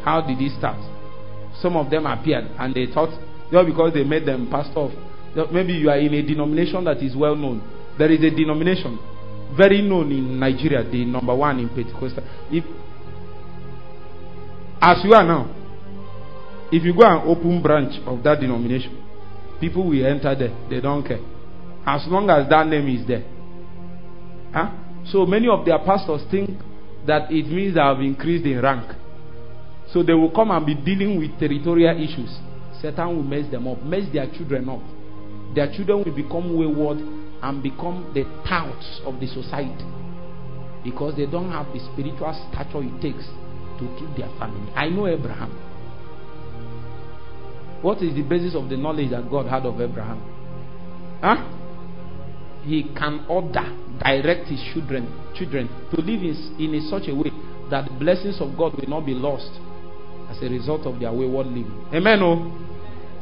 How 0.03 0.21
did 0.21 0.39
it 0.39 0.57
start? 0.57 0.79
Some 1.61 1.75
of 1.75 1.89
them 1.89 2.05
appeared 2.05 2.45
and 2.59 2.73
they 2.73 2.85
thought, 2.93 3.09
just 3.51 3.65
because 3.65 3.93
they 3.93 4.03
made 4.03 4.25
them 4.25 4.49
pastor 4.49 4.79
of, 4.79 4.91
maybe 5.51 5.73
you 5.73 5.89
are 5.89 5.97
in 5.97 6.13
a 6.13 6.21
denomination 6.21 6.83
that 6.85 6.97
is 7.03 7.15
well 7.15 7.35
known. 7.35 7.61
There 7.97 8.11
is 8.11 8.19
a 8.23 8.29
denomination 8.29 8.97
very 9.55 9.81
known 9.81 10.11
in 10.11 10.39
Nigeria, 10.39 10.83
the 10.83 11.05
number 11.05 11.35
one 11.35 11.59
in 11.59 11.69
Pentecostal. 11.69 12.23
If, 12.51 12.63
as 14.81 15.03
you 15.03 15.13
are 15.13 15.23
now, 15.25 15.53
if 16.71 16.83
you 16.83 16.93
go 16.93 17.03
and 17.03 17.29
open 17.29 17.61
branch 17.61 17.93
of 18.05 18.23
that 18.23 18.39
denomination, 18.39 19.03
people 19.59 19.87
will 19.87 20.05
enter 20.05 20.35
there. 20.35 20.55
They 20.69 20.81
don't 20.81 21.05
care. 21.05 21.19
As 21.85 22.05
long 22.07 22.29
as 22.29 22.49
that 22.49 22.67
name 22.67 22.87
is 22.87 23.07
there. 23.07 23.23
Huh? 24.53 24.71
So 25.11 25.25
many 25.25 25.47
of 25.47 25.65
their 25.65 25.79
pastors 25.79 26.21
think 26.29 26.49
that 27.05 27.31
it 27.31 27.47
means 27.47 27.75
they 27.75 27.81
have 27.81 27.99
increased 28.01 28.45
in 28.45 28.61
rank. 28.61 28.91
So 29.93 30.03
they 30.03 30.13
will 30.13 30.31
come 30.31 30.51
and 30.51 30.65
be 30.65 30.75
dealing 30.75 31.17
with 31.19 31.39
territorial 31.39 31.95
issues. 31.95 32.29
Satan 32.81 33.15
will 33.15 33.23
mess 33.23 33.49
them 33.49 33.67
up, 33.67 33.81
mess 33.83 34.03
their 34.11 34.27
children 34.27 34.67
up. 34.69 34.81
Their 35.55 35.71
children 35.73 36.03
will 36.03 36.15
become 36.15 36.57
wayward 36.57 36.97
and 37.41 37.63
become 37.63 38.11
the 38.13 38.23
touts 38.47 39.01
of 39.05 39.19
the 39.19 39.27
society 39.27 39.85
because 40.83 41.15
they 41.15 41.25
don't 41.25 41.51
have 41.51 41.67
the 41.73 41.79
spiritual 41.93 42.33
stature 42.51 42.83
it 42.83 43.01
takes 43.01 43.25
to 43.79 43.85
keep 43.99 44.09
their 44.17 44.29
family. 44.39 44.71
I 44.75 44.89
know 44.89 45.07
Abraham. 45.07 45.51
What 47.81 48.01
is 48.01 48.15
the 48.15 48.23
basis 48.23 48.55
of 48.55 48.69
the 48.69 48.77
knowledge 48.77 49.11
that 49.11 49.29
God 49.29 49.47
had 49.47 49.65
of 49.65 49.79
Abraham? 49.79 50.21
Huh? 51.21 51.53
He 52.63 52.83
can 52.97 53.25
order, 53.29 53.63
direct 54.03 54.47
his 54.49 54.61
children, 54.73 55.07
children 55.35 55.69
to 55.93 56.01
live 56.01 56.21
in, 56.21 56.55
in 56.59 56.87
such 56.89 57.07
a 57.07 57.15
way 57.15 57.31
that 57.69 57.87
the 57.87 57.93
blessings 57.99 58.41
of 58.41 58.57
God 58.57 58.73
will 58.75 58.89
not 58.89 59.05
be 59.05 59.13
lost 59.13 59.51
as 60.29 60.41
a 60.41 60.49
result 60.49 60.85
of 60.85 60.99
their 60.99 61.11
wayward 61.13 61.47
living. 61.47 61.85
Amen. 61.93 62.19
Oh. 62.21 62.51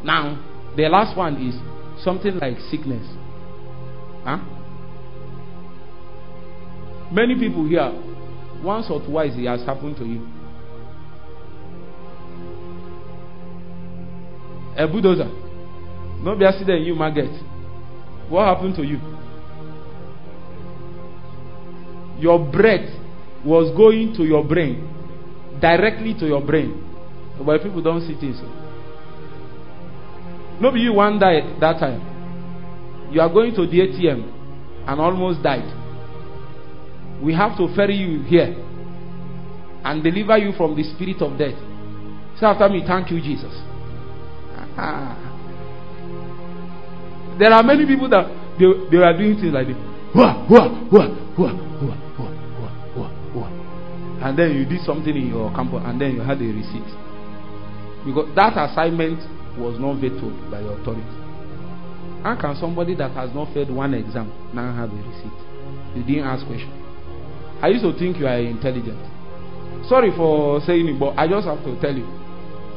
Now, 0.03 0.41
the 0.75 0.83
last 0.89 1.17
one 1.17 1.35
is 1.37 2.03
something 2.03 2.37
like 2.39 2.57
sickness. 2.71 3.05
Huh? 4.23 4.39
Many 7.11 7.35
people 7.35 7.67
here, 7.67 7.91
once 8.63 8.87
or 8.89 9.05
twice 9.05 9.33
it 9.35 9.47
has 9.47 9.65
happened 9.65 9.97
to 9.97 10.05
you. 10.05 10.27
A 14.77 14.87
bulldozer. 14.87 15.29
No 16.21 16.35
be 16.35 16.45
accident 16.45 16.85
you 16.85 16.95
maggot. 16.95 17.31
What 18.29 18.45
happened 18.45 18.75
to 18.75 18.83
you? 18.83 18.99
Your 22.19 22.39
breath 22.39 22.89
was 23.45 23.75
going 23.75 24.13
to 24.15 24.23
your 24.23 24.43
brain, 24.43 24.89
directly 25.61 26.13
to 26.19 26.25
your 26.25 26.41
brain. 26.41 26.81
But 27.45 27.61
people 27.61 27.81
don't 27.81 28.01
see 28.01 28.15
things. 28.19 28.41
Maybe 30.59 30.79
you 30.79 30.93
one 30.93 31.19
died 31.19 31.59
that 31.59 31.79
time. 31.79 32.01
You 33.11 33.21
are 33.21 33.29
going 33.29 33.53
to 33.55 33.67
the 33.67 33.79
ATM 33.79 34.87
and 34.87 34.99
almost 35.01 35.43
died. 35.43 35.67
We 37.21 37.33
have 37.33 37.57
to 37.57 37.73
ferry 37.75 37.95
you 37.95 38.23
here 38.23 38.55
and 39.83 40.03
deliver 40.03 40.37
you 40.37 40.53
from 40.57 40.75
the 40.75 40.83
spirit 40.83 41.21
of 41.21 41.37
death. 41.37 41.55
Say 42.39 42.45
after 42.45 42.67
me, 42.69 42.83
thank 42.85 43.11
you, 43.11 43.21
Jesus. 43.21 43.53
There 47.39 47.51
are 47.51 47.63
many 47.63 47.85
people 47.85 48.09
that 48.09 48.27
they, 48.59 48.65
they 48.91 48.97
are 49.03 49.15
doing 49.17 49.35
things 49.39 49.53
like 49.53 49.67
this. 49.67 49.77
And 54.21 54.39
then 54.39 54.55
you 54.55 54.65
did 54.65 54.81
something 54.85 55.15
in 55.15 55.27
your 55.29 55.53
campus 55.53 55.83
and 55.85 55.99
then 55.99 56.15
you 56.15 56.21
had 56.21 56.41
a 56.41 56.45
receipt. 56.45 56.87
Because 58.05 58.33
that 58.35 58.55
assignment 58.57 59.19
was 59.59 59.79
not 59.79 59.95
vetoed 59.99 60.49
by 60.51 60.61
the 60.61 60.69
authority. 60.69 61.03
How 62.23 62.35
can 62.39 62.55
somebody 62.55 62.95
that 62.95 63.11
has 63.11 63.33
not 63.35 63.53
failed 63.53 63.69
one 63.69 63.93
exam 63.93 64.31
now 64.53 64.73
have 64.73 64.89
a 64.89 64.95
receipt? 64.95 65.39
You 65.95 66.03
didn't 66.03 66.25
ask 66.25 66.45
question. 66.47 66.71
I 67.61 67.67
used 67.69 67.83
to 67.83 67.93
think 67.97 68.17
you 68.17 68.27
are 68.27 68.39
intelligent. 68.39 68.99
Sorry 69.87 70.11
for 70.15 70.59
saying 70.61 70.87
it, 70.87 70.99
but 70.99 71.13
I 71.17 71.27
just 71.27 71.45
have 71.47 71.63
to 71.63 71.79
tell 71.79 71.93
you. 71.95 72.24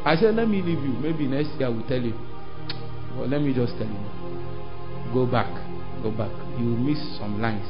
I 0.05 0.17
said, 0.17 0.35
let 0.35 0.49
me 0.49 0.63
leave 0.63 0.83
you. 0.83 0.95
Maybe 1.01 1.27
next 1.27 1.51
year 1.59 1.67
I 1.67 1.71
will 1.71 1.87
tell 1.89 2.01
you. 2.01 2.15
But 3.17 3.31
let 3.31 3.43
me 3.43 3.53
just 3.55 3.73
tell 3.79 3.89
you. 3.89 4.05
Go 5.13 5.27
back. 5.27 5.49
Go 6.03 6.11
back. 6.11 6.31
You 6.59 6.67
miss 6.77 7.01
some 7.19 7.41
lines. 7.41 7.67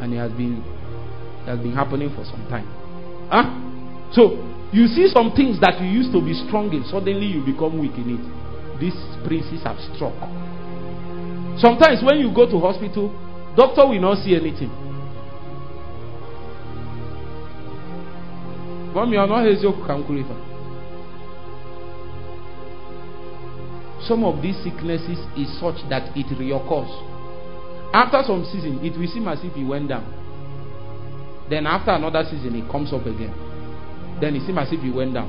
And 0.00 0.14
it 0.14 0.18
has 0.18 0.32
been 0.32 0.64
it 1.44 1.48
has 1.48 1.58
been 1.60 1.72
happening 1.72 2.08
for 2.14 2.24
some 2.24 2.46
time. 2.48 2.68
Huh? 3.28 3.48
So 4.12 4.38
you 4.72 4.86
see 4.86 5.08
some 5.12 5.32
things 5.32 5.60
that 5.60 5.80
you 5.80 5.88
used 5.88 6.12
to 6.12 6.20
be 6.22 6.32
strong 6.46 6.72
in, 6.72 6.84
suddenly 6.84 7.26
you 7.26 7.44
become 7.44 7.78
weak 7.80 7.94
in 7.98 8.16
it. 8.16 8.24
These 8.80 8.96
princes 9.26 9.60
have 9.64 9.76
struck. 9.92 10.14
Sometimes 11.58 12.00
when 12.06 12.18
you 12.22 12.32
go 12.32 12.48
to 12.48 12.56
hospital, 12.60 13.12
doctor 13.56 13.86
will 13.86 14.00
not 14.00 14.22
see 14.24 14.34
anything. 14.34 14.70
Not 18.94 20.49
Some 24.06 24.24
of 24.24 24.40
these 24.42 24.56
sicknesses 24.64 25.18
is 25.36 25.48
such 25.60 25.76
that 25.90 26.16
it 26.16 26.26
reoccurs. 26.38 26.88
After 27.92 28.22
some 28.26 28.44
season, 28.52 28.78
it 28.84 28.96
will 28.98 29.08
seem 29.08 29.26
as 29.28 29.40
if 29.44 29.56
it 29.56 29.64
went 29.64 29.88
down. 29.88 30.06
Then 31.50 31.66
after 31.66 31.90
another 31.90 32.22
season, 32.30 32.54
it 32.54 32.70
comes 32.70 32.92
up 32.92 33.04
again. 33.04 33.34
Then 34.20 34.36
it 34.36 34.46
seems 34.46 34.58
as 34.58 34.72
if 34.72 34.80
it 34.84 34.94
went 34.94 35.14
down. 35.14 35.28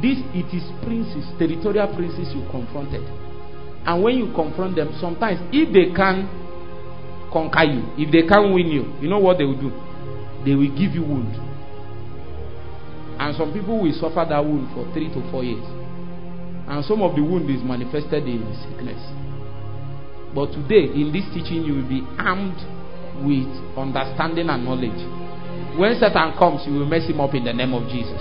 This 0.00 0.18
it 0.32 0.46
is 0.54 0.62
princes, 0.86 1.26
territorial 1.38 1.88
princes 1.94 2.30
you 2.34 2.46
confronted. 2.50 3.02
And 3.84 4.02
when 4.02 4.16
you 4.18 4.32
confront 4.34 4.76
them, 4.76 4.94
sometimes 5.00 5.40
if 5.52 5.72
they 5.74 5.92
can 5.94 6.30
conquer 7.32 7.64
you, 7.64 7.82
if 7.98 8.10
they 8.12 8.22
can 8.26 8.54
win 8.54 8.68
you, 8.68 8.94
you 9.02 9.08
know 9.08 9.18
what 9.18 9.38
they 9.38 9.44
will 9.44 9.60
do? 9.60 9.70
They 10.46 10.54
will 10.54 10.70
give 10.72 10.94
you 10.94 11.02
wound. 11.02 11.34
And 13.18 13.34
some 13.36 13.52
people 13.52 13.82
will 13.82 13.92
suffer 13.92 14.24
that 14.28 14.44
wound 14.44 14.70
for 14.74 14.86
three 14.94 15.08
to 15.12 15.20
four 15.30 15.42
years. 15.44 15.64
And 16.66 16.84
some 16.84 17.02
of 17.02 17.14
the 17.14 17.22
wound 17.22 17.50
is 17.50 17.62
manifested 17.62 18.24
in 18.24 18.42
sickness. 18.64 19.00
But 20.34 20.50
today, 20.52 20.90
in 20.90 21.12
this 21.12 21.24
teaching, 21.30 21.62
you 21.62 21.74
will 21.78 21.88
be 21.88 22.02
armed 22.18 22.58
with 23.22 23.46
understanding 23.76 24.48
and 24.48 24.64
knowledge. 24.64 24.98
When 25.78 25.94
Satan 26.00 26.34
comes, 26.38 26.66
you 26.66 26.74
will 26.74 26.86
mess 26.86 27.06
him 27.06 27.20
up 27.20 27.34
in 27.34 27.44
the 27.44 27.52
name 27.52 27.74
of 27.74 27.86
Jesus. 27.90 28.18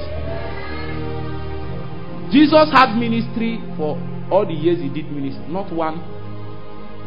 Jesus 2.34 2.70
had 2.74 2.98
ministry 2.98 3.62
for 3.78 3.98
all 4.30 4.46
the 4.46 4.54
years 4.54 4.80
he 4.82 4.90
did 4.90 5.12
ministry, 5.12 5.46
not 5.48 5.72
one. 5.72 6.02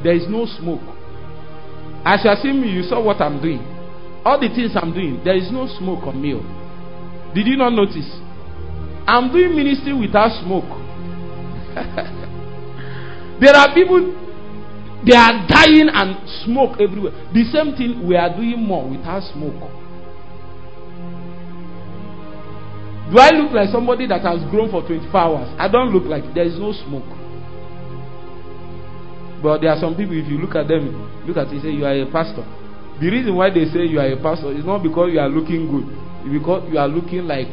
There 0.02 0.14
is 0.14 0.26
no 0.28 0.46
smoke. 0.46 0.82
As 2.04 2.22
you 2.24 2.30
seeing 2.42 2.60
me, 2.62 2.70
you 2.70 2.82
saw 2.82 3.02
what 3.02 3.20
I'm 3.20 3.42
doing. 3.42 3.58
All 4.24 4.38
the 4.38 4.48
things 4.48 4.72
I'm 4.74 4.94
doing, 4.94 5.22
there 5.24 5.36
is 5.36 5.50
no 5.50 5.66
smoke 5.78 6.06
on 6.06 6.22
me. 6.22 6.34
Did 7.34 7.46
you 7.46 7.56
not 7.56 7.70
notice? 7.70 8.06
I'm 9.06 9.32
doing 9.32 9.54
ministry 9.54 9.92
without 9.92 10.30
smoke. 10.42 10.66
there 13.40 13.54
are 13.54 13.74
people, 13.74 14.00
they 15.04 15.14
are 15.16 15.46
dying 15.46 15.88
and 15.92 16.16
smoke 16.44 16.80
everywhere. 16.80 17.12
The 17.32 17.44
same 17.52 17.76
thing 17.76 18.06
we 18.08 18.16
are 18.16 18.32
doing 18.34 18.56
more 18.64 18.88
without 18.88 19.22
smoke. 19.32 19.60
Do 23.12 23.18
I 23.20 23.30
look 23.36 23.52
like 23.52 23.68
somebody 23.70 24.06
that 24.08 24.22
has 24.22 24.40
grown 24.50 24.70
for 24.70 24.82
24 24.82 25.20
hours? 25.20 25.48
I 25.60 25.68
don't 25.68 25.92
look 25.92 26.04
like 26.04 26.24
there 26.34 26.44
is 26.44 26.58
no 26.58 26.72
smoke. 26.72 27.06
But 29.42 29.60
there 29.60 29.70
are 29.70 29.78
some 29.78 29.94
people, 29.94 30.16
if 30.18 30.26
you 30.26 30.38
look 30.38 30.56
at 30.56 30.66
them, 30.66 30.90
look 31.28 31.36
at 31.36 31.52
it, 31.52 31.62
say 31.62 31.70
you 31.70 31.84
are 31.84 31.94
a 31.94 32.10
pastor. 32.10 32.42
The 32.98 33.10
reason 33.12 33.36
why 33.36 33.50
they 33.52 33.66
say 33.68 33.84
you 33.84 34.00
are 34.00 34.08
a 34.08 34.16
pastor 34.16 34.50
is 34.50 34.64
not 34.64 34.82
because 34.82 35.12
you 35.12 35.20
are 35.20 35.28
looking 35.28 35.68
good, 35.70 35.86
it's 36.24 36.32
because 36.32 36.66
you 36.72 36.78
are 36.80 36.88
looking 36.88 37.28
like 37.28 37.52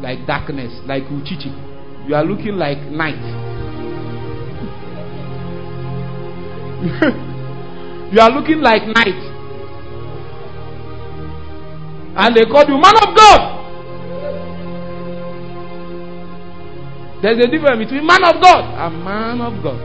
like 0.00 0.24
darkness, 0.26 0.72
like 0.86 1.02
uchichi. 1.10 1.50
You 2.08 2.14
are 2.14 2.24
looking 2.24 2.56
like 2.56 2.78
night. 2.88 3.20
you 8.12 8.20
are 8.20 8.30
looking 8.30 8.60
like 8.60 8.82
night. 8.86 9.16
And 12.16 12.36
they 12.36 12.44
call 12.44 12.64
you 12.68 12.76
man 12.78 12.94
of 12.96 13.16
God. 13.16 13.54
There's 17.22 17.38
a 17.38 17.48
difference 17.50 17.78
between 17.78 18.06
man 18.06 18.22
of 18.22 18.40
God 18.42 18.64
and 18.76 19.02
man 19.02 19.40
of 19.40 19.62
God. 19.62 19.80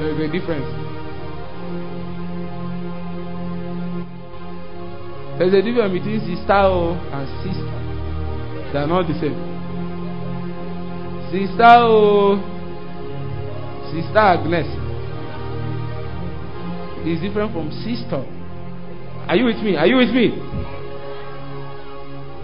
There's 0.00 0.18
a 0.18 0.32
difference. 0.32 0.66
There's 5.38 5.54
a 5.54 5.62
difference 5.62 5.92
between 5.92 6.20
sister 6.20 6.52
and 6.52 7.28
sister. 7.44 8.72
They 8.72 8.78
are 8.80 8.86
not 8.88 9.06
the 9.06 9.14
same. 9.20 9.55
Sister 11.30 11.66
oh, 11.82 12.38
sister 13.90 14.18
Agnes 14.18 14.66
is 17.06 17.20
different 17.20 17.52
from 17.52 17.70
sister. 17.82 18.22
Are 19.28 19.34
you 19.34 19.46
with 19.46 19.58
me? 19.58 19.76
Are 19.76 19.86
you 19.86 19.96
with 19.96 20.10
me? 20.14 20.30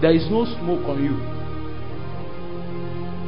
There 0.01 0.11
is 0.11 0.27
no 0.29 0.43
smoke 0.43 0.83
on 0.87 0.99
you. 0.99 1.15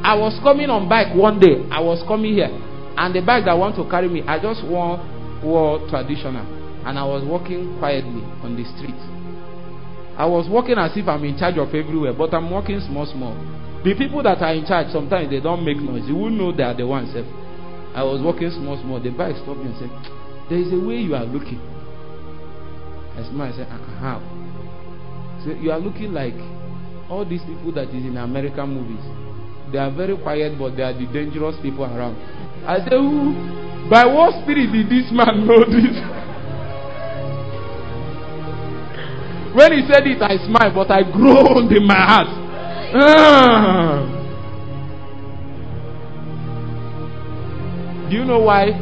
I 0.04 0.14
was 0.14 0.38
coming 0.42 0.68
on 0.68 0.88
bike 0.88 1.16
one 1.16 1.40
day. 1.40 1.64
I 1.72 1.80
was 1.80 2.04
coming 2.06 2.34
here. 2.34 2.52
And 2.96 3.14
the 3.14 3.20
bike 3.24 3.44
that 3.46 3.56
want 3.56 3.76
to 3.76 3.88
carry 3.88 4.08
me, 4.08 4.22
I 4.28 4.38
just 4.38 4.60
wore, 4.64 5.00
wore 5.42 5.88
traditional. 5.88 6.44
And 6.84 6.98
I 6.98 7.04
was 7.04 7.24
walking 7.24 7.78
quietly 7.78 8.22
on 8.44 8.56
the 8.60 8.64
street. 8.76 8.96
I 10.20 10.24
was 10.26 10.48
walking 10.48 10.76
as 10.76 10.92
if 10.96 11.08
I'm 11.08 11.24
in 11.24 11.36
charge 11.38 11.56
of 11.56 11.74
everywhere, 11.74 12.12
but 12.12 12.32
I'm 12.32 12.50
walking 12.50 12.80
small, 12.80 13.04
small. 13.04 13.32
The 13.86 13.94
people 13.94 14.18
that 14.26 14.42
are 14.42 14.50
in 14.50 14.66
charge, 14.66 14.90
sometimes 14.90 15.30
they 15.30 15.38
don't 15.38 15.62
make 15.64 15.78
noise. 15.78 16.02
You 16.10 16.16
won't 16.18 16.34
know 16.34 16.50
they 16.50 16.66
are 16.66 16.74
the 16.74 16.82
ones. 16.84 17.14
I 17.94 18.02
was 18.02 18.18
walking 18.18 18.50
small, 18.50 18.74
small. 18.82 18.98
The 18.98 19.14
bike 19.14 19.38
stopped 19.46 19.62
me 19.62 19.70
and 19.70 19.78
said, 19.78 19.94
There 20.50 20.58
is 20.58 20.74
a 20.74 20.80
way 20.82 20.98
you 21.06 21.14
are 21.14 21.22
looking. 21.22 21.62
I 23.14 23.22
smiled. 23.30 23.54
I 23.54 23.62
said, 23.62 23.70
uh, 23.70 23.78
How? 24.02 24.18
So 25.46 25.54
you 25.54 25.70
are 25.70 25.78
looking 25.78 26.10
like 26.10 26.34
all 27.06 27.22
these 27.22 27.46
people 27.46 27.70
that 27.78 27.94
is 27.94 28.02
in 28.02 28.18
American 28.18 28.74
movies, 28.74 29.06
they 29.70 29.78
are 29.78 29.94
very 29.94 30.18
quiet, 30.18 30.58
but 30.58 30.74
they 30.74 30.82
are 30.82 30.90
the 30.92 31.06
dangerous 31.14 31.54
people 31.62 31.86
around. 31.86 32.18
I 32.66 32.82
say, 32.82 32.98
who? 32.98 33.38
By 33.86 34.02
what 34.10 34.34
spirit 34.42 34.66
did 34.74 34.90
this 34.90 35.14
man 35.14 35.46
know 35.46 35.62
this? 35.62 35.94
when 39.54 39.78
he 39.78 39.86
said 39.86 40.02
it, 40.10 40.18
I 40.18 40.42
smiled, 40.42 40.74
but 40.74 40.90
I 40.90 41.06
groaned 41.06 41.70
in 41.70 41.86
my 41.86 42.02
heart. 42.02 42.45
Do 48.08 48.16
you 48.16 48.24
know 48.24 48.38
why? 48.40 48.72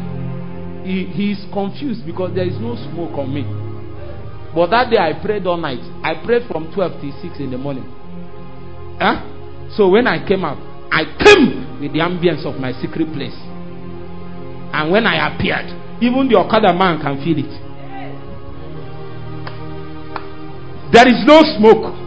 He, 0.85 1.07
he 1.07 1.33
is 1.33 1.45
confused 1.53 2.07
because 2.07 2.35
there 2.35 2.47
is 2.47 2.59
no 2.61 2.77
smoke 2.77 3.19
on 3.19 3.33
me. 3.35 3.43
But 4.55 4.71
that 4.71 4.91
day 4.91 4.99
I 4.99 5.15
prayed 5.21 5.47
all 5.47 5.57
night. 5.57 5.81
I 6.05 6.15
prayed 6.25 6.47
from 6.47 6.73
12 6.75 7.01
till 7.01 7.13
6 7.23 7.41
in 7.41 7.51
the 7.51 7.59
morning. 7.59 7.85
Huh? 9.01 9.25
So 9.77 9.89
when 9.89 10.07
I 10.07 10.25
came 10.27 10.45
out, 10.45 10.59
I 10.93 11.05
came 11.19 11.81
with 11.81 11.93
the 11.93 11.99
ambience 11.99 12.45
of 12.47 12.61
my 12.61 12.71
secret 12.81 13.11
place. 13.13 13.35
And 14.73 14.93
when 14.93 15.07
I 15.07 15.35
appeared, 15.35 15.67
even 16.03 16.29
the 16.29 16.39
Okada 16.39 16.73
man 16.73 17.01
can 17.01 17.17
feel 17.25 17.39
it. 17.39 17.51
There 20.93 21.09
is 21.09 21.25
no 21.27 21.43
smoke. 21.59 22.04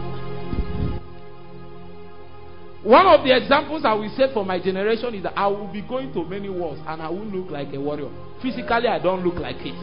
One 2.88 3.04
of 3.06 3.20
the 3.20 3.36
examples 3.36 3.84
I 3.84 3.92
will 3.92 4.08
say 4.16 4.32
for 4.32 4.46
my 4.46 4.58
generation 4.58 5.12
is 5.14 5.22
that 5.24 5.36
I 5.36 5.46
will 5.46 5.68
be 5.68 5.82
going 5.82 6.10
to 6.14 6.24
many 6.24 6.48
wars 6.48 6.80
and 6.88 7.02
I 7.02 7.10
will 7.10 7.28
look 7.28 7.50
like 7.50 7.68
a 7.74 7.78
warrior. 7.78 8.08
Physically, 8.40 8.88
I 8.88 8.98
don't 8.98 9.20
look 9.22 9.36
like 9.36 9.60
it. 9.60 9.76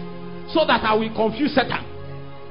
So 0.49 0.65
that 0.65 0.81
I 0.81 0.95
will 0.97 1.13
confuse 1.13 1.53
Satan. 1.53 1.85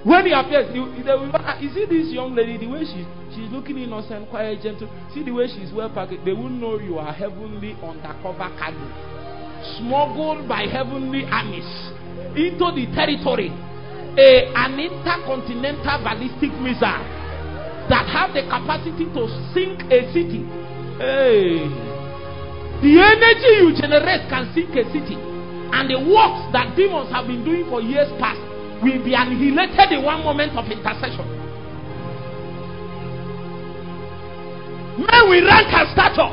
When 0.06 0.26
he 0.26 0.30
appears, 0.30 0.70
they 0.70 0.78
will, 0.78 1.34
ah, 1.34 1.58
you 1.58 1.74
see 1.74 1.86
this 1.90 2.14
young 2.14 2.36
lady, 2.36 2.56
the 2.56 2.70
way 2.70 2.86
she, 2.86 3.02
she's 3.34 3.50
looking 3.50 3.78
innocent, 3.78 4.30
quiet, 4.30 4.62
gentle. 4.62 4.86
See 5.12 5.24
the 5.24 5.32
way 5.32 5.50
she's 5.50 5.74
well 5.74 5.90
packaged. 5.90 6.22
They 6.24 6.38
will 6.38 6.54
know 6.54 6.78
you 6.78 7.02
are 7.02 7.12
heavenly 7.12 7.74
undercover 7.82 8.46
cargo. 8.54 8.86
Smuggled 9.82 10.46
by 10.46 10.70
heavenly 10.70 11.26
armies 11.34 11.66
into 12.38 12.70
the 12.78 12.86
territory. 12.94 13.50
A, 14.22 14.54
an 14.54 14.78
intercontinental 14.78 15.98
ballistic 15.98 16.54
missile 16.62 17.23
that 17.88 18.08
have 18.08 18.32
the 18.32 18.42
capacity 18.48 19.04
to 19.12 19.22
sink 19.52 19.84
a 19.92 20.08
city. 20.12 20.42
Hey. 20.96 21.68
The 22.80 22.92
energy 23.00 23.50
you 23.60 23.70
generate 23.76 24.28
can 24.28 24.48
sink 24.54 24.72
a 24.76 24.84
city. 24.92 25.16
And 25.74 25.90
the 25.90 25.98
works 25.98 26.44
that 26.52 26.76
demons 26.76 27.10
have 27.10 27.26
been 27.26 27.44
doing 27.44 27.66
for 27.68 27.80
years 27.80 28.08
past 28.20 28.38
will 28.82 29.00
be 29.02 29.14
annihilated 29.14 29.92
in 29.92 30.04
one 30.04 30.22
moment 30.22 30.56
of 30.56 30.64
intercession. 30.70 31.24
Men 35.00 35.22
will 35.26 35.42
rank 35.42 35.74
and 35.74 35.88
stature 35.90 36.30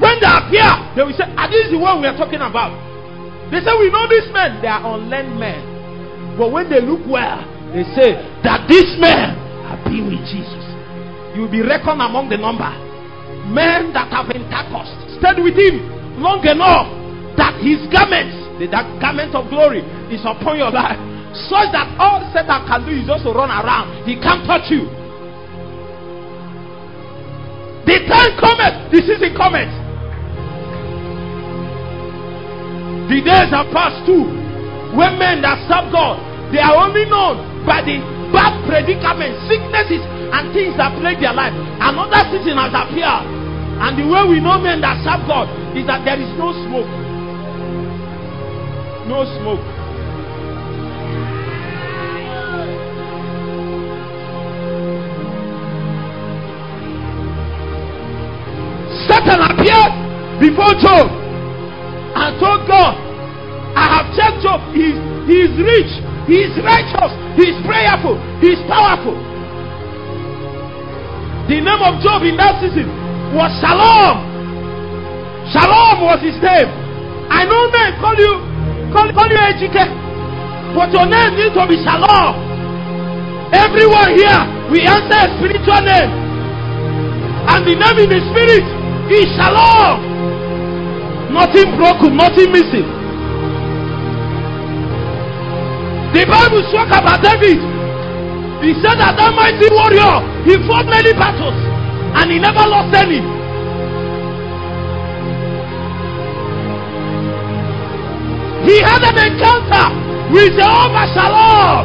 When 0.00 0.18
they 0.18 0.26
appear, 0.26 0.70
they 0.96 1.02
will 1.06 1.14
say, 1.14 1.28
Are 1.36 1.46
this 1.46 1.70
the 1.70 1.78
one 1.78 2.00
we 2.00 2.08
are 2.08 2.16
talking 2.16 2.40
about? 2.42 2.74
They 3.52 3.60
say, 3.60 3.70
We 3.78 3.92
know 3.92 4.08
these 4.08 4.26
men. 4.32 4.58
They 4.62 4.68
are 4.68 4.82
unlearned 4.82 5.38
men. 5.38 6.36
But 6.38 6.50
when 6.50 6.70
they 6.70 6.80
look 6.80 7.04
well, 7.06 7.44
they 7.70 7.84
say 7.94 8.16
that 8.42 8.66
these 8.66 8.96
men 8.98 9.41
have 9.72 9.80
been 9.88 10.12
with 10.12 10.20
Jesus. 10.28 10.64
You 11.32 11.48
will 11.48 11.52
be 11.52 11.64
reckoned 11.64 12.04
among 12.04 12.28
the 12.28 12.36
number. 12.36 12.68
Men 13.48 13.96
that 13.96 14.12
have 14.12 14.28
intercourse, 14.28 14.92
stayed 15.16 15.40
with 15.40 15.56
him 15.56 15.80
long 16.20 16.44
enough 16.44 16.92
that 17.40 17.56
his 17.64 17.80
garments, 17.88 18.36
the 18.60 18.68
garment 19.00 19.32
of 19.32 19.48
glory, 19.48 19.80
is 20.12 20.20
upon 20.28 20.60
your 20.60 20.68
life. 20.68 21.00
Such 21.48 21.72
that 21.72 21.88
all 21.96 22.20
Satan 22.36 22.68
can 22.68 22.84
do 22.84 22.92
is 22.92 23.08
just 23.08 23.24
to 23.24 23.32
run 23.32 23.48
around. 23.48 24.04
He 24.04 24.20
can't 24.20 24.44
touch 24.44 24.68
you. 24.68 24.84
The 27.88 28.04
time 28.04 28.36
cometh, 28.36 28.92
this 28.92 29.08
is 29.08 29.18
the 29.18 29.32
season 29.32 29.34
cometh. 29.34 29.72
The 33.08 33.18
days 33.24 33.50
are 33.50 33.66
past 33.72 34.04
too. 34.04 34.28
When 34.92 35.16
men 35.16 35.40
that 35.40 35.64
serve 35.64 35.90
God, 35.90 36.20
they 36.52 36.60
are 36.60 36.76
only 36.76 37.08
known 37.08 37.64
by 37.64 37.80
the 37.80 37.96
bad 38.32 38.56
predicaments, 38.66 39.38
sicknesses, 39.46 40.02
and 40.32 40.50
things 40.56 40.74
that 40.80 40.96
plague 40.98 41.20
their 41.20 41.36
life. 41.36 41.52
Another 41.78 42.24
season 42.32 42.56
has 42.56 42.72
appeared. 42.72 43.28
And 43.82 43.98
the 43.98 44.06
way 44.08 44.22
we 44.28 44.40
know 44.40 44.58
men 44.58 44.80
that 44.80 44.98
serve 45.04 45.26
God 45.28 45.46
is 45.76 45.86
that 45.86 46.04
there 46.04 46.18
is 46.18 46.32
no 46.40 46.52
smoke. 46.66 46.88
No 49.06 49.26
smoke. 49.38 49.60
Satan 59.08 59.40
appeared 59.42 59.92
before 60.38 60.72
Job 60.78 61.10
and 62.14 62.38
told 62.38 62.68
God, 62.68 62.94
I 63.74 63.98
have 63.98 64.14
checked 64.14 64.42
Job. 64.46 64.60
He 64.72 64.94
is 65.42 65.52
rich, 65.58 65.90
he 66.26 66.46
is 66.46 66.54
righteous, 66.62 67.10
he 67.34 67.50
is 67.50 67.58
prayerful, 67.66 68.14
he 68.38 68.54
is 68.54 68.62
powerful. 68.70 69.18
The 71.50 71.58
name 71.58 71.82
of 71.82 71.98
Job 71.98 72.22
in 72.22 72.38
that 72.38 72.62
season 72.62 72.86
was 73.34 73.50
Shalom. 73.58 74.22
Shalom 75.50 76.06
was 76.06 76.22
his 76.22 76.38
name. 76.38 76.70
I 77.26 77.42
know 77.42 77.66
men 77.74 77.98
call 77.98 78.14
you 78.14 78.38
call, 78.94 79.10
call 79.10 79.26
you 79.26 79.40
Ejike, 79.50 79.90
but 80.78 80.94
your 80.94 81.10
name 81.10 81.34
needs 81.34 81.50
to 81.58 81.66
be 81.66 81.82
Shalom. 81.82 82.38
Everyone 83.50 84.14
here, 84.14 84.40
we 84.70 84.86
answer 84.86 85.18
a 85.18 85.28
spiritual 85.36 85.82
name. 85.82 86.10
And 87.50 87.66
the 87.66 87.74
name 87.74 87.98
in 88.06 88.08
the 88.08 88.20
spirit 88.30 88.64
is 89.10 89.26
Shalom. 89.34 89.98
Nothing 91.34 91.74
broken, 91.74 92.14
nothing 92.16 92.54
missing. 92.54 93.01
The 96.12 96.26
Bible 96.26 96.62
spoke 96.68 96.92
about 96.92 97.22
David. 97.24 97.56
He 98.62 98.74
said 98.84 99.00
that 99.00 99.16
that 99.16 99.32
mighty 99.34 99.66
warrior, 99.72 100.20
he 100.44 100.54
fought 100.68 100.86
many 100.86 101.12
battles 101.14 101.56
and 102.20 102.30
he 102.30 102.38
never 102.38 102.68
lost 102.68 102.94
any. 102.94 103.20
He 108.68 108.78
had 108.80 109.02
an 109.02 109.18
encounter 109.18 109.86
with 110.32 110.52
Jehovah 110.54 111.06
Shalom. 111.16 111.84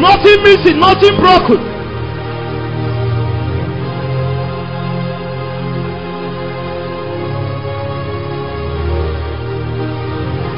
Nothing 0.00 0.42
missing, 0.44 0.78
nothing 0.78 1.16
broken. 1.16 1.58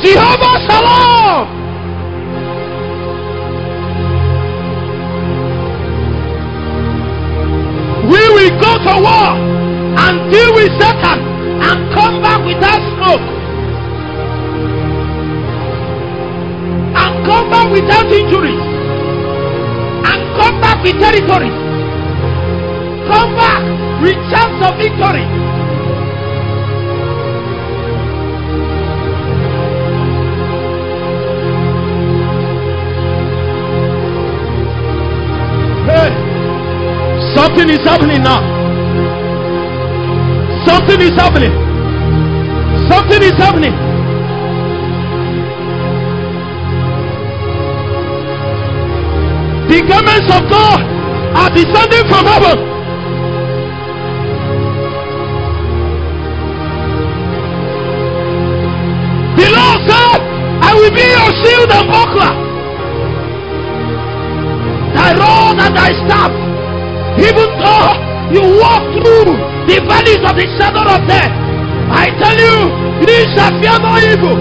Jehovah 0.03 0.59
Shalom. 0.69 1.14
War 9.05 9.37
and 10.01 10.33
deal 10.33 10.51
with 10.57 10.73
Satan 10.81 11.19
and 11.61 11.79
come 11.93 12.25
back 12.25 12.41
without 12.41 12.81
smoke. 12.97 13.27
And 16.97 17.13
come 17.29 17.47
back 17.53 17.69
without 17.69 18.09
injuries. 18.09 18.65
And 20.09 20.21
come 20.41 20.57
back 20.65 20.83
with 20.83 20.97
territories. 20.97 21.59
Come 23.13 23.37
back 23.37 23.63
with 24.01 24.17
chance 24.33 24.59
of 24.65 24.73
victory. 24.81 25.27
Hey, 35.85 36.11
something 37.37 37.69
is 37.69 37.85
happening 37.85 38.23
now. 38.23 38.54
Something 40.67 41.01
is 41.01 41.15
happening. 41.17 41.53
Something 42.89 43.23
is 43.23 43.37
happening. 43.37 43.75
The 49.69 49.81
garments 49.89 50.29
of 50.33 50.49
God 50.51 50.81
are 51.37 51.51
descending 51.51 52.05
from 52.09 52.25
heaven. 52.27 52.59
The 59.37 59.49
Lord 59.51 59.79
said, 59.89 60.21
I 60.63 60.75
will 60.75 60.95
be 60.95 61.03
your 61.03 61.31
shield 61.43 61.71
and 61.73 61.89
buckler 61.91 62.45
thy 64.95 65.13
rod 65.19 65.59
and 65.59 65.75
thy 65.77 65.91
staff. 66.07 66.31
Even 67.19 67.49
though 67.59 68.04
you 68.35 68.43
walk 68.59 68.83
through 68.99 69.31
the 69.71 69.79
valleys 69.87 70.23
of 70.27 70.35
the 70.35 70.47
shadow 70.59 70.83
of 70.83 71.07
death, 71.07 71.31
I 71.87 72.11
tell 72.19 72.35
you, 72.35 72.57
you 73.07 73.19
shall 73.39 73.55
fear 73.63 73.79
no 73.79 73.95
evil. 74.11 74.37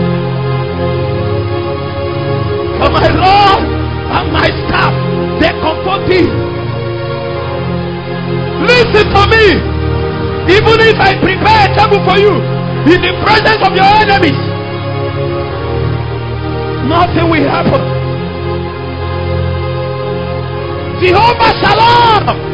For 2.81 2.89
my 2.89 3.07
rod 3.13 3.61
and 4.17 4.33
my 4.33 4.49
staff, 4.65 4.93
they 5.37 5.53
comfort 5.61 6.09
thee. 6.09 6.25
Listen 8.65 9.05
to 9.13 9.23
me. 9.29 9.45
Even 10.57 10.77
if 10.89 10.97
I 10.99 11.13
prepare 11.21 11.69
a 11.69 11.75
table 11.77 12.01
for 12.03 12.17
you 12.17 12.33
in 12.89 12.99
the 12.99 13.13
presence 13.23 13.61
of 13.61 13.75
your 13.77 13.93
enemies, 14.01 14.41
nothing 16.89 17.29
will 17.29 17.47
happen. 17.47 17.83
Jehovah 20.99 21.53
Shalom. 21.61 22.52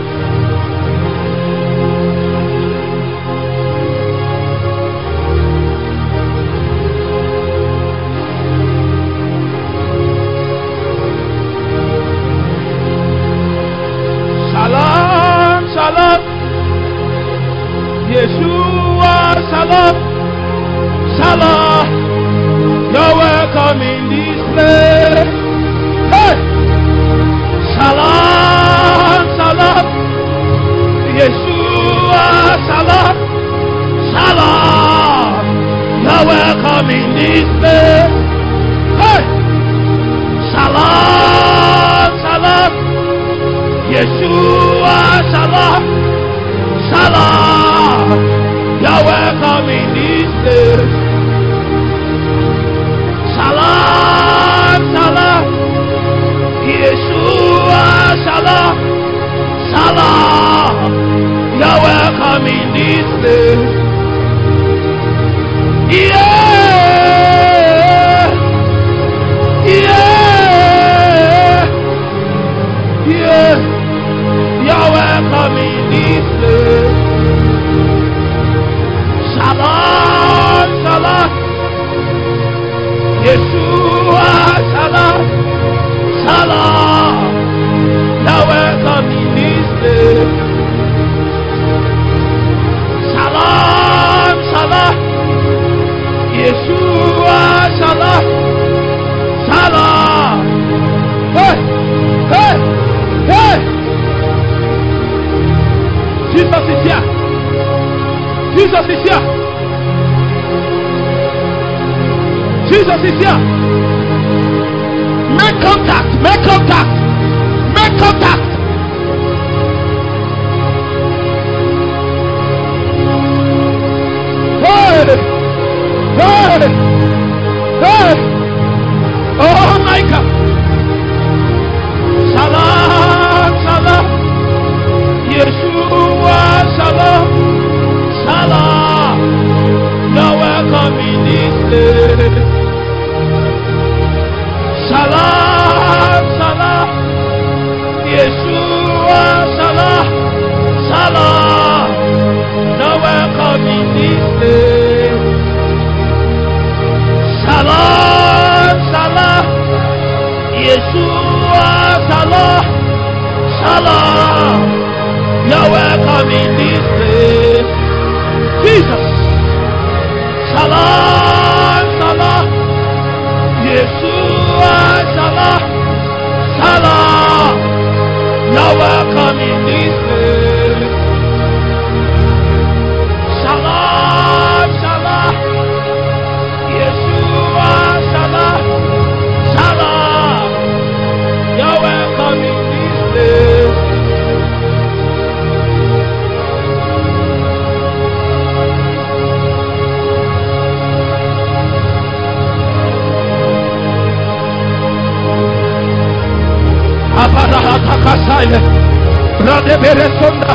Radeberesonda. 210.00 210.54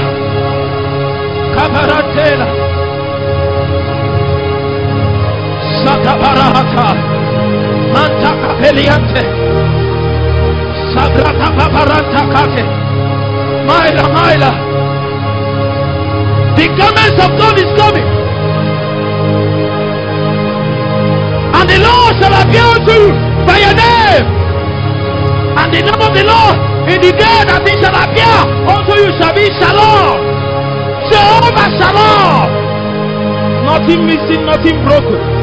Kabaratela. 1.54 2.46
Satabarahata. 5.84 6.88
Mantaka 7.92 8.50
peliante. 8.60 9.22
Sabrata 10.94 11.48
paparanta 11.56 12.22
kate. 12.32 12.64
Maila, 13.68 14.04
Maila. 14.16 14.50
The 16.56 16.66
garments 16.78 17.18
of 17.24 17.30
God 17.38 17.58
is 17.58 17.70
coming. 17.76 18.08
And 21.56 21.68
the 21.68 21.78
Lord 21.84 22.12
shall 22.20 22.34
appear 22.40 22.74
to 22.86 22.92
you 22.92 23.12
by 23.46 23.58
your 23.58 23.74
name. 23.74 24.26
And 25.58 25.72
the 25.72 25.80
name 25.82 26.00
of 26.00 26.14
the 26.14 26.24
Lord 26.24 26.73
in 26.88 27.00
the 27.00 27.12
day 27.16 27.40
that 27.48 27.62
he 27.64 27.72
shall 27.80 27.96
appear 27.96 28.38
unto 28.68 28.92
you 29.00 29.08
shall 29.18 29.32
be 29.34 29.48
Shalom. 29.56 30.20
Jehovah 31.10 31.68
Shalom. 31.80 32.48
Nothing 33.64 34.06
missing, 34.06 34.44
nothing 34.44 34.76
broken. 34.84 35.33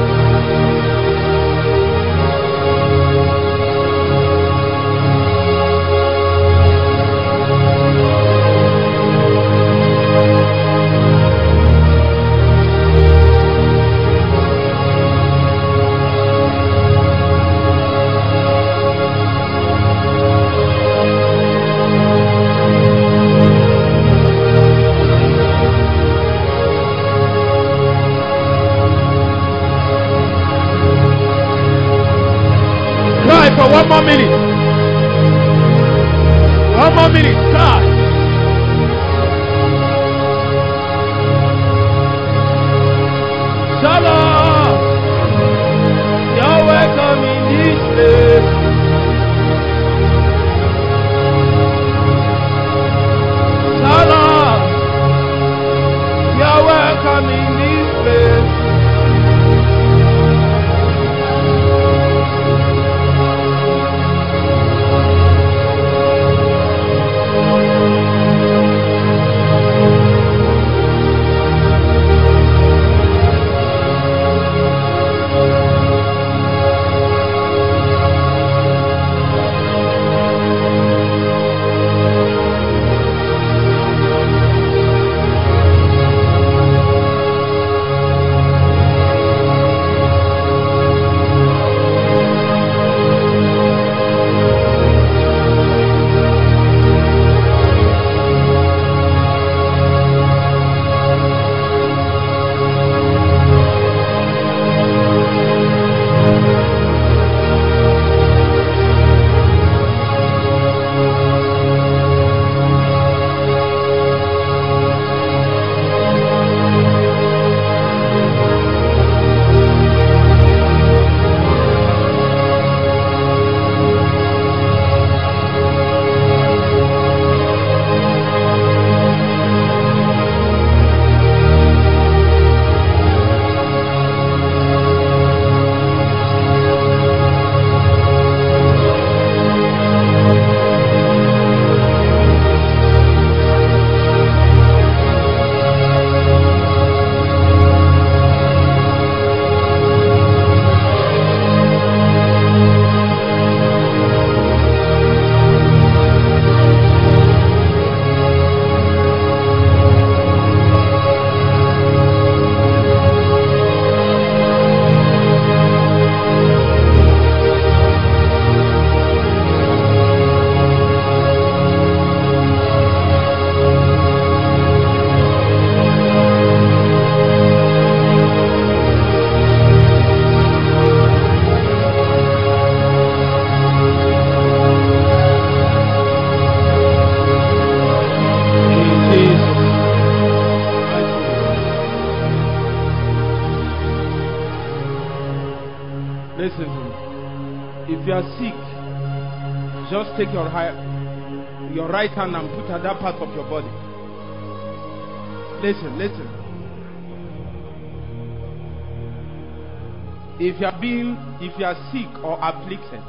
Afflicted, 212.42 213.02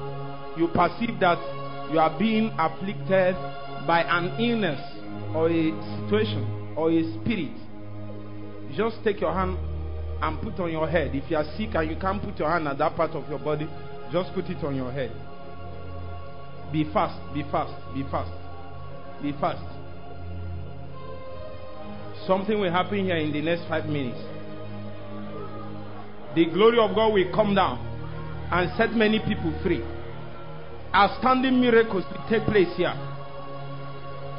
you 0.56 0.68
perceive 0.68 1.18
that 1.20 1.40
you 1.90 1.98
are 1.98 2.16
being 2.18 2.50
afflicted 2.58 3.34
by 3.86 4.02
an 4.06 4.40
illness 4.40 4.80
or 5.34 5.48
a 5.48 5.72
situation 6.04 6.74
or 6.76 6.90
a 6.90 7.02
spirit, 7.20 7.56
just 8.76 8.96
take 9.04 9.20
your 9.20 9.32
hand 9.32 9.58
and 10.22 10.40
put 10.40 10.58
on 10.60 10.70
your 10.70 10.88
head. 10.88 11.14
If 11.14 11.30
you 11.30 11.36
are 11.36 11.44
sick 11.56 11.70
and 11.74 11.90
you 11.90 11.96
can't 11.96 12.22
put 12.22 12.38
your 12.38 12.50
hand 12.50 12.68
at 12.68 12.78
that 12.78 12.96
part 12.96 13.10
of 13.12 13.28
your 13.28 13.38
body, 13.38 13.68
just 14.12 14.32
put 14.34 14.46
it 14.46 14.62
on 14.64 14.74
your 14.76 14.92
head. 14.92 15.10
Be 16.72 16.84
fast, 16.92 17.18
be 17.34 17.42
fast, 17.50 17.74
be 17.94 18.02
fast, 18.04 18.30
be 19.20 19.32
fast. 19.32 19.62
Something 22.26 22.60
will 22.60 22.70
happen 22.70 23.04
here 23.04 23.16
in 23.16 23.32
the 23.32 23.42
next 23.42 23.68
five 23.68 23.86
minutes. 23.86 24.20
The 26.34 26.46
glory 26.46 26.78
of 26.78 26.94
God 26.94 27.12
will 27.12 27.30
come 27.34 27.54
down 27.54 27.91
and 28.52 28.70
set 28.76 28.92
many 28.92 29.18
people 29.18 29.52
free. 29.62 29.82
Outstanding 30.94 31.58
miracles 31.58 32.04
will 32.12 32.28
take 32.28 32.44
place 32.44 32.68
here. 32.76 32.92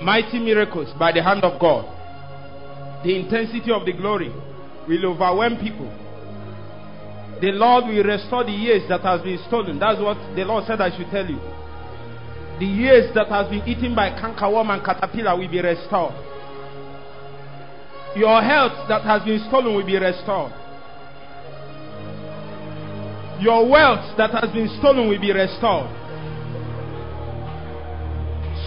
Mighty 0.02 0.40
miracles 0.40 0.94
by 1.00 1.12
the 1.12 1.24
hand 1.24 1.44
of 1.44 1.60
God. 1.60 1.90
The 3.04 3.18
intensity 3.18 3.72
of 3.72 3.86
the 3.86 3.94
glory 3.94 4.30
will 4.88 5.06
overwhelm 5.08 5.58
people. 5.58 5.90
The 7.42 7.52
Lord 7.52 7.86
will 7.86 8.04
restore 8.04 8.44
the 8.46 8.52
years 8.52 8.88
that 8.88 9.02
has 9.02 9.22
been 9.22 9.40
stolen. 9.48 9.80
That's 9.80 10.00
what 10.00 10.18
the 10.36 10.46
Lord 10.46 10.66
said 10.68 10.80
I 10.80 10.96
should 10.96 11.10
tell 11.10 11.26
you. 11.26 11.42
The 12.60 12.66
years 12.70 13.14
that 13.16 13.28
has 13.30 13.50
been 13.50 13.68
eaten 13.68 13.96
by 13.96 14.12
cankerworm 14.12 14.70
and 14.70 14.86
caterpillar 14.86 15.36
will 15.36 15.50
be 15.50 15.60
restored. 15.60 16.14
Your 18.16 18.42
health 18.44 18.88
that 18.88 19.02
has 19.02 19.24
been 19.24 19.44
stolen 19.50 19.74
will 19.76 19.86
be 19.86 19.98
restored. 19.98 20.54
Your 23.44 23.68
wealth 23.68 24.16
that 24.18 24.32
has 24.32 24.54
been 24.54 24.70
stolen 24.80 25.10
will 25.10 25.20
be 25.20 25.34
restored. 25.34 25.92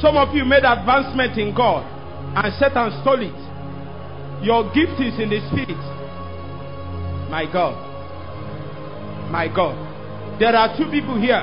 Some 0.03 0.19
of 0.19 0.35
you 0.37 0.45
made 0.45 0.69
advancement 0.69 1.39
in 1.39 1.55
God 1.57 1.81
and 2.37 2.53
Satan 2.61 2.93
stole 3.01 3.25
it. 3.25 4.45
Your 4.45 4.69
gift 4.77 5.01
is 5.01 5.17
in 5.17 5.33
the 5.33 5.41
spirit. 5.49 5.81
My 7.33 7.49
God. 7.51 7.73
My 9.33 9.49
God. 9.49 9.73
There 10.39 10.55
are 10.55 10.77
two 10.77 10.91
people 10.91 11.19
here. 11.19 11.41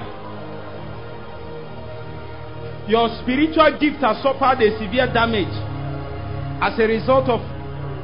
Your 2.87 3.09
spiritual 3.23 3.79
gift 3.81 3.97
has 4.05 4.21
suffered 4.21 4.61
a 4.61 4.77
severe 4.77 5.09
damage 5.09 5.57
as 6.61 6.77
a 6.77 6.85
result 6.85 7.29
of 7.29 7.41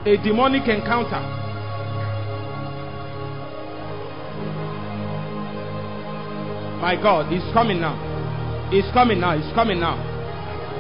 a 0.08 0.18
demonic 0.26 0.68
encounter. 0.68 1.39
My 6.80 6.96
God, 6.96 7.32
He's 7.32 7.44
coming 7.54 7.80
now. 7.80 7.96
He's 8.72 8.88
coming 8.94 9.20
now. 9.20 9.36
He's 9.36 9.52
coming 9.54 9.80
now. 9.80 9.98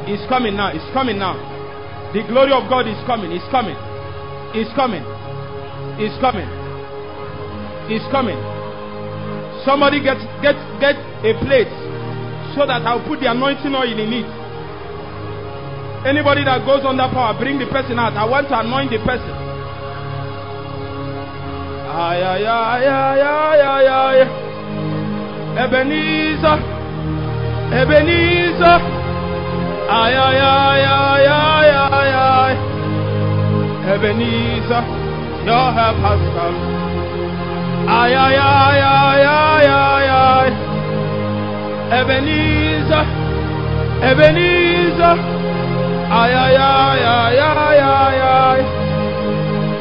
He's 0.05 0.23
coming 0.29 0.55
now. 0.55 0.71
He's 0.71 0.89
coming 0.93 1.19
now. 1.19 1.35
The 2.13 2.23
glory 2.25 2.51
of 2.51 2.69
God 2.69 2.87
is 2.87 2.97
coming. 3.05 3.31
It's 3.31 3.45
coming. 3.51 3.77
It's 4.55 4.71
coming. 4.73 5.03
It's 6.01 6.15
coming. 6.21 6.47
It's 7.91 8.05
coming. 8.09 8.39
Somebody 9.65 10.01
get 10.01 10.17
get 10.41 10.55
get 10.79 10.95
a 11.25 11.33
plate 11.43 11.69
so 12.55 12.65
that 12.65 12.81
I'll 12.87 13.03
put 13.05 13.19
the 13.19 13.29
anointing 13.29 13.75
oil 13.75 13.85
in 13.85 14.13
it. 14.13 14.29
Anybody 16.07 16.45
that 16.45 16.65
goes 16.65 16.85
under 16.85 17.09
power, 17.11 17.37
bring 17.37 17.59
the 17.59 17.67
person 17.67 17.99
out. 17.99 18.13
I 18.13 18.23
want 18.25 18.47
to 18.47 18.59
anoint 18.59 18.89
the 18.89 18.97
person. 19.03 19.35
Ay, 21.89 22.23
ay, 22.23 22.45
ay, 22.47 22.85
ay, 22.87 23.19
ay, 23.21 23.59
ay, 23.59 23.87
ay. 24.23 24.48
Ebenezer, 25.57 26.59
Ebenezer. 27.71 28.81
Ay, 29.89 30.13
ay, 30.15 30.37
ay, 30.37 30.81
ay, 30.85 31.25
ay, 31.27 31.69
ay, 31.91 32.11
ay. 32.13 32.53
Ebenezer, 33.93 34.83
your 35.45 35.67
help 35.73 35.97
has 36.05 36.21
come. 36.35 36.59
Ay, 37.89 38.13
ay, 38.13 38.35
ay, 38.37 38.79
ay, 38.79 39.21
ay, 39.25 39.65
ay, 39.65 40.09
ay. 40.09 40.49
Ebenezer, 41.99 43.05
Ebenezer. 44.09 45.17
Ay, 46.11 46.33
ay, 46.33 46.55
ay, 46.57 47.01
ay, 47.05 47.39
ay, 47.39 47.79
ay, 47.79 48.19
ay. 48.21 48.59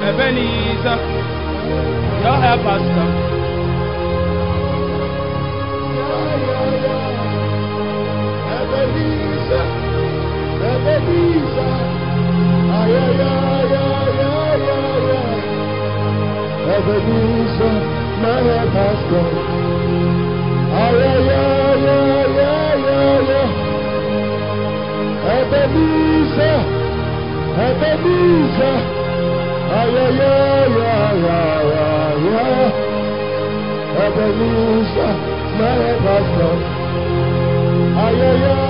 Ebenezer, 0.09 0.99
your 2.25 2.37
help 2.41 2.63
has 2.65 2.85
come. 2.97 3.38
Ebenezer, 25.99 26.63
Ebenezer, 34.07 35.38
ay, 38.03 38.21
ay, 38.23 38.45
ay. 38.45 38.69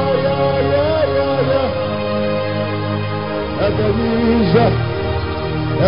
Ebenezer. 3.68 4.72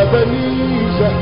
Ebenezer, 0.01 1.15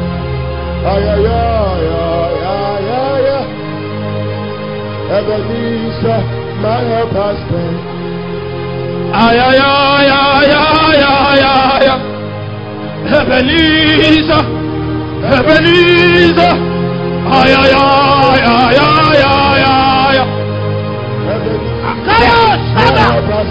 Ebenezer, 5.16 6.22
my 6.62 6.80
help 6.90 7.12
has. 7.12 7.40
Ebenezer, 13.18 14.44
Ebenezer, 15.36 16.56
ay, 17.30 17.52
ay, 17.60 17.72
ay, 17.72 18.42
ay, 18.44 18.76
ay, 18.76 18.97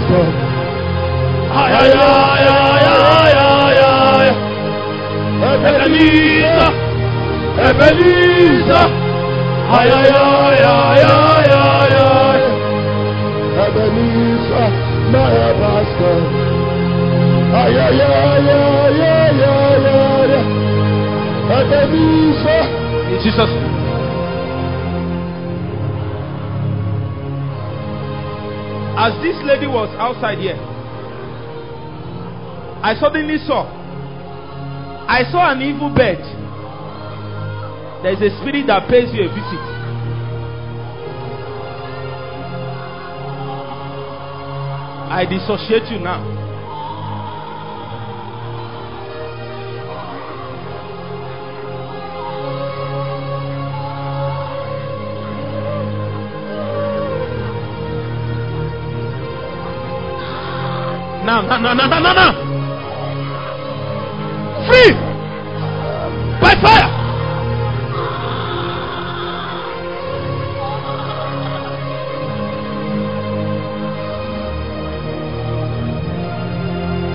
Come. 0.06 0.34
Ay, 1.50 1.72
ay, 1.80 1.90
ay, 1.90 2.46
ay, 2.48 2.84
ay, 2.88 3.32
ay, 3.38 3.78
ay. 3.88 4.28
Ebenezer, 5.48 6.72
Ebenezer. 7.68 8.88
Ay, 9.70 9.88
ay, 9.98 10.10
ay, 10.14 10.62
ay, 10.64 11.02
ay, 11.08 11.50
ay, 11.58 11.94
ay. 11.98 12.40
Ebenezer, 13.64 14.70
my 15.12 15.84
come. 15.98 16.26
Ay, 17.52 17.76
ay, 17.86 18.00
ay, 18.00 18.48
ay, 18.48 19.02
ay, 19.02 19.42
ay, 19.44 19.86
ay. 19.96 20.32
Ebenezer, 21.58 22.64
In 23.12 23.18
Jesus' 23.24 23.67
As 28.98 29.14
this 29.22 29.36
lady 29.46 29.68
was 29.68 29.88
outside 29.94 30.38
here, 30.38 30.58
I 32.82 32.98
suddenly 32.98 33.38
saw. 33.46 33.62
I 35.06 35.22
saw 35.30 35.52
an 35.52 35.62
evil 35.62 35.88
bird. 35.94 36.18
There 38.02 38.10
is 38.10 38.18
a 38.18 38.34
spirit 38.42 38.66
that 38.66 38.90
pays 38.90 39.14
you 39.14 39.22
a 39.22 39.28
visit. 39.30 39.64
I 45.14 45.24
dissociate 45.30 45.90
you 45.92 46.00
now. 46.00 46.47
now, 61.28 61.42
now, 61.42 61.58
now, 61.58 61.74
now, 61.74 62.00
now, 62.00 62.12
now. 62.14 62.32
Free 64.66 64.92
by 66.40 66.54
fire. 66.62 66.88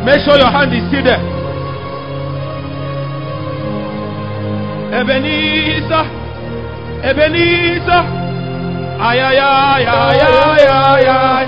Make 0.06 0.22
sure 0.26 0.38
your 0.38 0.52
hand 0.52 0.74
is 0.76 0.84
still 0.90 1.04
there. 1.04 1.24
Ebenezer, 4.94 6.06
Ebenezer, 7.02 8.04
ay 9.02 9.20
ay 9.20 9.40
ay 9.40 9.84
ay 9.90 10.20
ay 10.70 11.08
ay. 11.08 11.46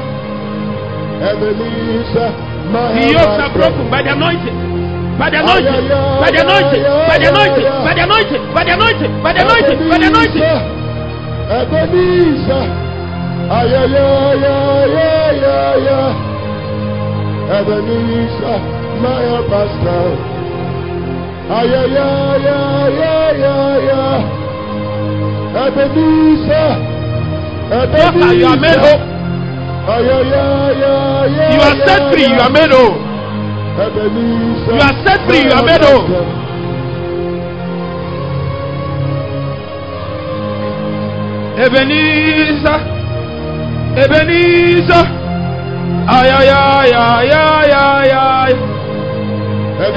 Ebenezer. 1.29 2.44
The 2.71 3.11
yokes 3.13 3.37
are 3.39 3.53
broken 3.53 3.89
by 3.89 4.01
the 4.01 4.11
anointing. 4.13 4.57
By 5.17 5.29
the 5.29 5.39
anointing, 5.39 5.87
by 6.19 6.29
the 6.31 6.41
anointing, 6.43 6.83
by 6.83 7.15
the 7.17 7.29
anointing, 7.29 7.63
by 7.85 7.93
the 7.95 8.03
anointing, 8.03 8.43
by 8.51 8.63
the 8.65 8.73
anointing, 8.75 9.11
by 9.23 9.31
the 9.31 9.41
anointing, 9.47 9.79
by 9.89 9.97
the 9.97 10.07
anointing. 10.11 10.43
Ebenezer. 11.55 12.67
Ebenezer, 17.55 18.59
my 18.99 19.23
pastor. 19.47 20.07
Ay. 21.47 21.71
Ebenezer, 25.55 26.69
you 28.35 28.45
are 28.47 28.57
made 28.57 28.79
whole. 28.79 29.14
You 29.85 31.61
are 31.61 31.77
set 31.85 32.11
free. 32.11 32.25
You 32.25 32.39
are 32.41 32.49
made 32.49 32.71
whole. 32.73 32.97
You 34.65 34.81
are 34.81 35.05
set 35.05 35.19
free, 35.29 35.43
you 35.45 35.51
are 35.51 35.63
made 35.63 35.81
whole. 35.83 36.09
Ebenezer, 41.57 42.79
Ebenezer, 43.95 45.05
ay 46.07 46.27
ay 46.29 46.49
ay 46.49 46.91
ay 46.91 47.31
ay 47.31 47.71
ay 47.71 48.09
ay. 48.11 48.53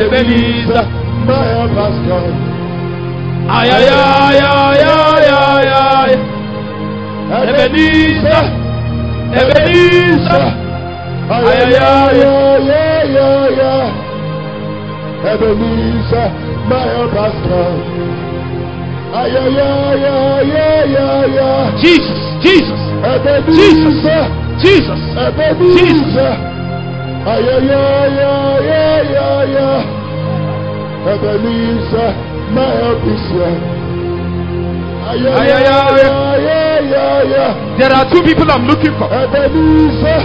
Ebenezer, 0.05 0.87
my 1.27 1.67
pastor. 1.75 2.25
Ay 3.49 3.69
ay 3.73 3.89
ay 3.89 4.39
ay 4.39 4.81
ay 4.85 5.27
ay 5.33 5.67
ay. 5.73 6.13
Ebenezer, 7.49 8.45
Ebenezer, 9.29 10.47
Ay 11.29 11.45
ay 11.45 11.75
ay 11.77 12.21
ay 12.25 12.71
ay 12.73 13.17
ay 13.21 13.61
ay. 13.61 13.91
Ebenezer, 15.29 16.31
my 16.65 16.89
pastor. 17.13 17.73
Ay 19.13 19.37
ay 19.37 19.59
ay 19.61 20.05
ay 20.09 20.53
ay 20.57 20.97
ay 20.97 21.39
ay. 21.39 21.69
Jesus, 21.77 22.23
Jesus, 22.41 22.83
Ebenezer, 23.05 24.25
Jesus. 24.65 25.03
Ebenezer. 25.13 26.37
Ay 27.29 27.45
ay 27.45 27.69
ay 27.69 28.19
ay 28.25 28.69
ay 28.73 29.13
ay 29.13 29.57
ay. 29.61 29.85
Ebenezer, 31.13 32.13
my 32.57 32.77
officer. 32.89 33.53
Ay 35.05 35.21
ay 35.29 36.68
There 36.89 37.93
are 37.93 38.09
two 38.11 38.23
people 38.23 38.51
I'm 38.51 38.67
looking 38.67 38.93
for. 38.99 39.09
Ebenezer. 39.13 40.21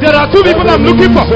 There 0.00 0.14
are 0.14 0.28
two 0.30 0.42
people 0.42 0.68
I'm 0.70 0.82
looking 0.82 1.12
for. 1.14 1.26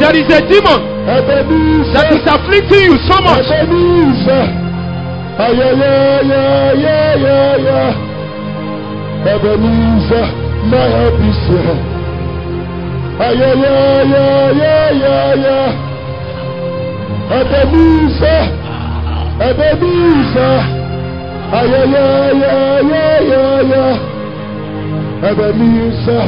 There 0.00 0.16
is 0.16 0.28
a 0.28 0.40
demon 0.48 0.80
Ebenezer. 1.08 1.92
that 1.92 2.12
is 2.12 2.24
afflicting 2.28 2.84
you 2.92 2.96
so 3.08 3.16
much. 3.24 3.46
Ebenezer. 3.48 4.64
My 10.64 10.88
officer. 11.06 11.76
Ay 11.84 11.93
ay 13.20 13.38
ay 13.42 13.64
ay 13.64 14.60
ay 14.60 15.02
ay 15.06 15.46
ay. 15.46 15.72
Ebenezer, 17.24 18.44
Ebenezer. 19.40 20.60
Ay 21.54 21.72
ay 21.72 21.94
ay 21.94 22.42
ay 22.42 22.92
ay 22.92 23.30
ay 23.32 23.74
ay. 23.74 23.96
Ebenezer, 25.30 26.24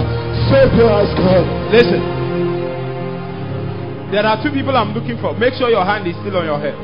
Savior 0.48 1.04
come. 1.18 1.48
Listen. 1.72 2.02
There 4.10 4.24
are 4.24 4.38
two 4.42 4.52
people 4.52 4.76
I'm 4.76 4.94
looking 4.94 5.18
for. 5.18 5.34
Make 5.34 5.54
sure 5.54 5.68
your 5.68 5.84
hand 5.84 6.06
is 6.06 6.14
still 6.22 6.36
on 6.38 6.46
your 6.46 6.60
head. 6.60 6.78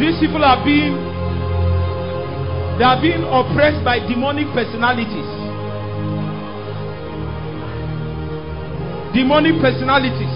These 0.00 0.18
people 0.20 0.42
are 0.44 0.64
being 0.64 0.96
they 2.78 2.84
are 2.86 3.00
being 3.02 3.24
oppressed 3.26 3.84
by 3.84 3.98
demonic 3.98 4.46
personalities. 4.54 5.37
Demonic 9.14 9.60
personalities. 9.60 10.34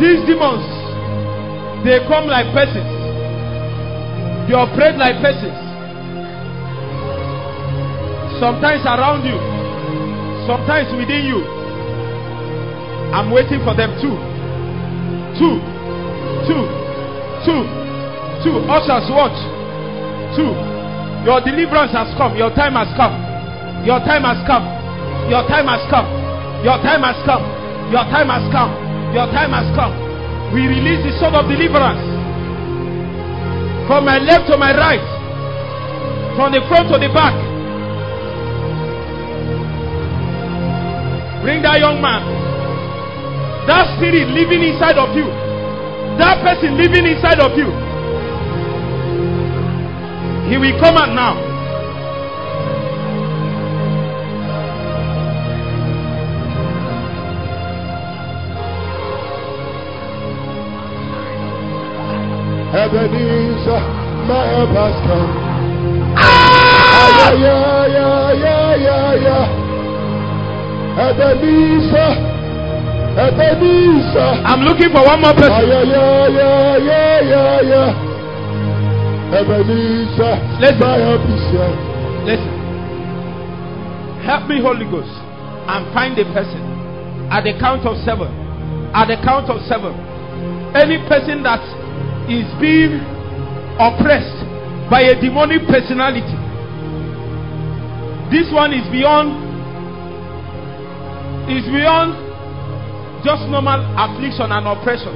These 0.00 0.26
demons 0.28 0.76
they 1.86 2.02
come 2.10 2.26
like 2.26 2.50
persons. 2.50 2.90
They 4.50 4.54
operate 4.58 4.98
like 4.98 5.22
persons. 5.22 5.54
Sometimes 8.42 8.82
around 8.84 9.22
you, 9.22 9.38
sometimes 10.50 10.90
within 10.98 11.24
you. 11.30 11.40
I'm 13.14 13.30
waiting 13.30 13.62
for 13.62 13.72
them 13.78 13.94
too. 14.02 14.18
Two, 15.38 15.62
two, 16.50 16.62
two, 17.46 17.60
two. 18.42 18.54
Ushers, 18.66 19.06
watch. 19.14 19.38
Two. 20.34 20.50
Your 21.22 21.38
deliverance 21.38 21.94
has 21.94 22.10
come. 22.18 22.34
Your 22.36 22.50
time 22.50 22.74
has 22.74 22.90
come. 22.98 23.14
Your 23.86 24.00
time 24.02 24.26
has 24.26 24.42
come. 24.46 24.75
Your 25.30 25.42
time 25.50 25.66
has 25.66 25.82
come. 25.90 26.06
Your 26.62 26.78
time 26.82 27.02
has 27.02 27.18
come. 27.26 27.42
Your 27.90 28.04
time 28.10 28.30
has 28.30 28.46
come. 28.54 28.72
Your 29.14 29.26
time 29.30 29.50
has 29.50 29.68
come. 29.74 29.94
We 30.54 30.66
release 30.66 31.02
the 31.02 31.12
sword 31.18 31.34
of 31.34 31.50
deliverance 31.50 32.02
from 33.86 34.04
my 34.04 34.18
left 34.18 34.50
to 34.50 34.58
my 34.58 34.74
right, 34.74 35.02
from 36.34 36.50
the 36.50 36.58
front 36.66 36.90
to 36.90 36.98
the 36.98 37.06
back. 37.14 37.34
Bring 41.42 41.62
that 41.62 41.78
young 41.78 42.02
man. 42.02 42.26
That 43.70 43.94
spirit 43.94 44.26
living 44.34 44.62
inside 44.62 44.98
of 44.98 45.14
you. 45.14 45.26
That 46.18 46.42
person 46.42 46.74
living 46.74 47.06
inside 47.06 47.38
of 47.38 47.54
you. 47.54 47.70
He 50.50 50.58
will 50.58 50.74
come 50.82 50.98
out 50.98 51.14
now. 51.14 51.45
Ebenezer, 62.76 63.80
my 64.28 64.44
help 64.52 64.68
has 64.76 64.96
come. 65.08 65.30
Ah! 66.12 67.32
Ay, 67.32 67.40
ay, 67.40 67.96
ay. 67.96 68.36
Ebenezer, 70.96 72.12
Ebenezer. 73.16 74.30
I'm 74.44 74.60
looking 74.60 74.90
for 74.92 75.04
one 75.08 75.20
more 75.24 75.32
person. 75.32 75.52
ay, 75.52 75.72
ay, 75.72 75.96
ay, 75.96 76.36
ay, 76.36 77.32
ay, 77.32 77.72
ay. 77.80 77.92
Ebenezer, 79.40 80.34
Listen. 80.60 80.78
my 80.80 80.96
help 81.00 81.24
is 81.32 81.44
here. 81.48 81.72
Listen. 82.28 82.52
Help 84.24 84.48
me, 84.48 84.60
Holy 84.60 84.84
Ghost, 84.84 85.16
and 85.72 85.88
find 85.94 86.18
a 86.18 86.24
person 86.32 86.60
at 87.32 87.40
the 87.44 87.56
count 87.58 87.86
of 87.86 87.96
seven. 88.04 88.28
At 88.92 89.08
the 89.08 89.16
count 89.24 89.48
of 89.48 89.60
seven. 89.64 89.92
Any 90.76 90.98
person 91.08 91.42
that 91.44 91.64
is 92.26 92.46
being 92.60 92.98
oppressed 93.78 94.42
by 94.90 95.02
a 95.02 95.14
demonic 95.20 95.62
personality. 95.66 96.34
This 98.30 98.50
one 98.50 98.72
is 98.74 98.82
beyond 98.90 99.46
is 101.46 101.62
beyond 101.70 102.18
just 103.22 103.46
normal 103.46 103.78
affliction 103.94 104.50
and 104.50 104.66
oppression. 104.66 105.14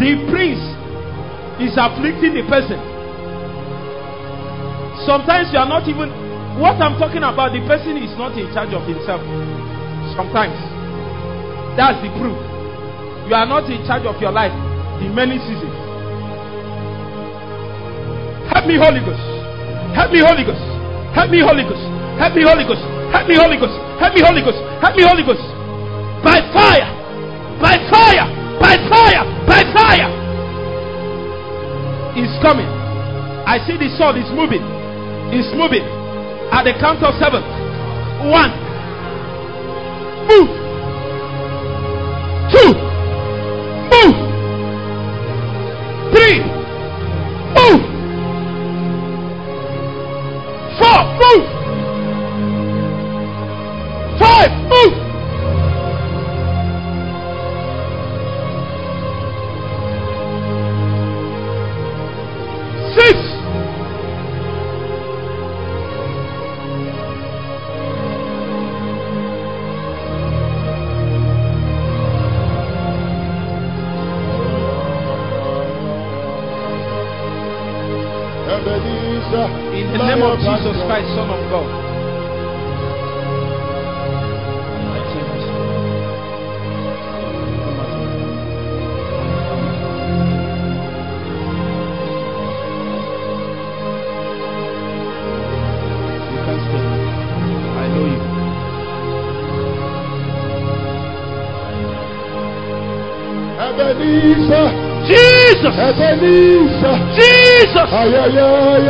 The 0.00 0.16
prince 0.32 0.64
is 1.60 1.76
afflicting 1.76 2.32
the 2.40 2.44
person. 2.48 2.80
Sometimes 5.04 5.52
you 5.52 5.58
are 5.60 5.68
not 5.68 5.84
even 5.88 6.08
what 6.60 6.80
I'm 6.80 6.96
talking 7.00 7.24
about, 7.24 7.52
the 7.52 7.60
person 7.68 7.96
is 8.00 8.12
not 8.16 8.36
in 8.36 8.48
charge 8.52 8.72
of 8.72 8.84
himself. 8.88 9.20
Sometimes. 10.16 10.56
That's 11.76 11.96
the 12.04 12.12
proof. 12.20 12.36
You 13.28 13.34
are 13.36 13.48
not 13.48 13.68
in 13.68 13.80
charge 13.88 14.04
of 14.04 14.20
your 14.20 14.32
life 14.32 14.52
in 15.00 15.12
many 15.16 15.36
seasons. 15.40 15.91
Help 18.50 18.66
me, 18.66 18.80
Holy 18.80 19.00
Ghost. 19.04 19.22
Help 19.94 20.10
me, 20.10 20.20
Holy 20.24 20.42
Ghost. 20.42 20.64
Help 21.14 21.30
me, 21.30 21.44
Holy 21.44 21.62
Ghost. 21.62 21.84
Help 22.18 22.34
me, 22.34 22.42
Holy 22.42 22.64
Ghost. 22.64 22.82
Help 23.12 23.28
me, 23.28 23.36
Holy 23.36 23.58
Ghost. 23.60 23.78
Help 24.00 24.14
me, 24.16 24.22
Holy 24.24 24.42
Ghost. 24.42 24.60
Help 24.80 24.94
me, 24.96 25.04
Holy 25.04 25.24
Ghost. 25.24 25.44
By 26.24 26.40
fire. 26.54 27.02
by 27.62 27.78
fire, 27.90 28.26
by 28.58 28.74
fire, 28.90 29.24
by 29.46 29.62
fire. 29.72 30.10
It's 32.18 32.34
coming. 32.42 32.66
I 33.46 33.58
see 33.66 33.78
the 33.78 33.88
sword 33.96 34.16
is 34.16 34.28
moving. 34.34 34.62
It's 35.32 35.48
moving. 35.54 35.86
At 36.50 36.64
the 36.64 36.74
count 36.78 37.02
of 37.02 37.14
seven. 37.22 37.42
One. 38.28 38.52
Move. 40.28 40.50
Two. 42.52 42.91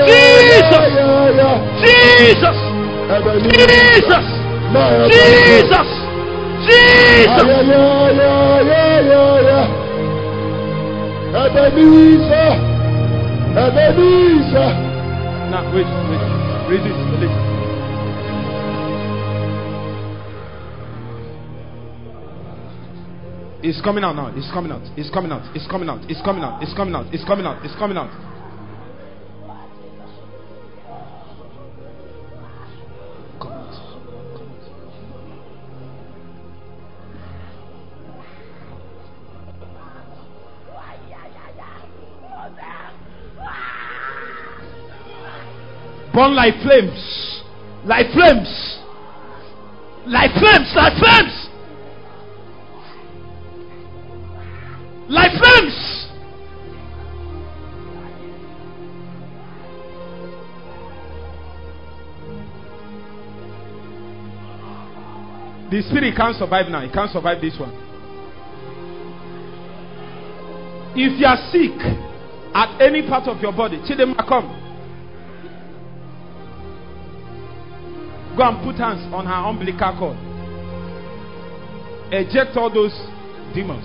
Jesus! 0.09 0.89
Jesus. 1.83 2.59
Jesus! 3.53 4.27
Jesus! 5.13 5.89
Jesus! 6.65 7.43
Ebenezer, 7.43 8.63
Ebenezer. 13.57 14.73
Now, 15.51 15.69
wait, 15.75 15.91
wait. 16.09 16.25
Read 16.71 16.83
listen. 16.83 17.53
It's 23.65 23.81
coming 23.81 24.03
out 24.03 24.17
now. 24.17 24.33
It's 24.37 24.51
coming 24.51 24.73
out. 24.73 24.83
It's 24.97 25.11
coming 25.11 25.31
out. 25.31 25.43
It's 25.55 25.67
coming 25.71 25.89
out. 25.89 26.01
It's 26.11 26.21
coming 26.23 26.43
out. 26.43 26.63
It's 26.63 26.75
coming 26.75 26.95
out. 26.95 27.15
It's 27.15 27.25
coming 27.25 27.47
out. 27.47 27.65
It's 27.65 27.77
coming 27.77 27.97
out. 27.97 28.32
Burn 46.15 46.35
like 46.37 46.55
flames. 46.63 47.43
Like 47.85 48.13
flames. 48.13 48.79
Like 50.07 50.31
flames. 50.33 50.73
Like 50.77 50.99
flames. 50.99 51.49
Like 55.09 55.33
flames. 55.39 55.93
The 65.71 65.83
spirit 65.89 66.15
can't 66.15 66.37
survive 66.37 66.69
now. 66.69 66.81
It 66.85 66.93
can't 66.93 67.11
survive 67.11 67.41
this 67.41 67.59
one. 67.59 67.73
If 70.95 71.19
you 71.19 71.27
are 71.27 71.39
sick 71.51 71.81
at 72.55 72.79
any 72.83 73.09
part 73.09 73.27
of 73.27 73.41
your 73.41 73.53
body, 73.53 73.79
Chidema, 73.79 74.29
come. 74.29 74.62
Go 78.37 78.43
and 78.49 78.65
put 78.65 78.77
hands 78.77 79.13
on 79.13 79.27
her 79.27 79.49
umbilical 79.49 79.97
cord. 79.99 80.17
Eject 82.13 82.57
all 82.57 82.73
those 82.73 82.93
demons. 83.55 83.85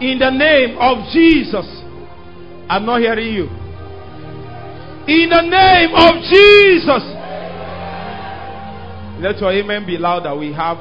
In 0.00 0.18
the 0.18 0.30
name 0.30 0.78
of 0.78 1.12
Jesus. 1.12 1.66
I'm 2.68 2.86
not 2.86 3.00
hearing 3.00 3.34
you. 3.34 3.44
In 5.06 5.28
the 5.28 5.42
name 5.42 5.90
of 5.94 6.22
Jesus. 6.30 7.02
Let 9.20 9.38
your 9.40 9.52
amen 9.52 9.84
be 9.84 9.98
louder. 9.98 10.34
We 10.34 10.52
have 10.52 10.78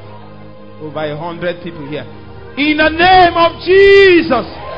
over 0.79 1.03
a 1.03 1.17
hundred 1.17 1.61
people 1.63 1.85
here. 1.89 2.05
In 2.57 2.77
the 2.77 2.89
name 2.89 3.33
of 3.35 3.59
Jesus. 3.65 4.68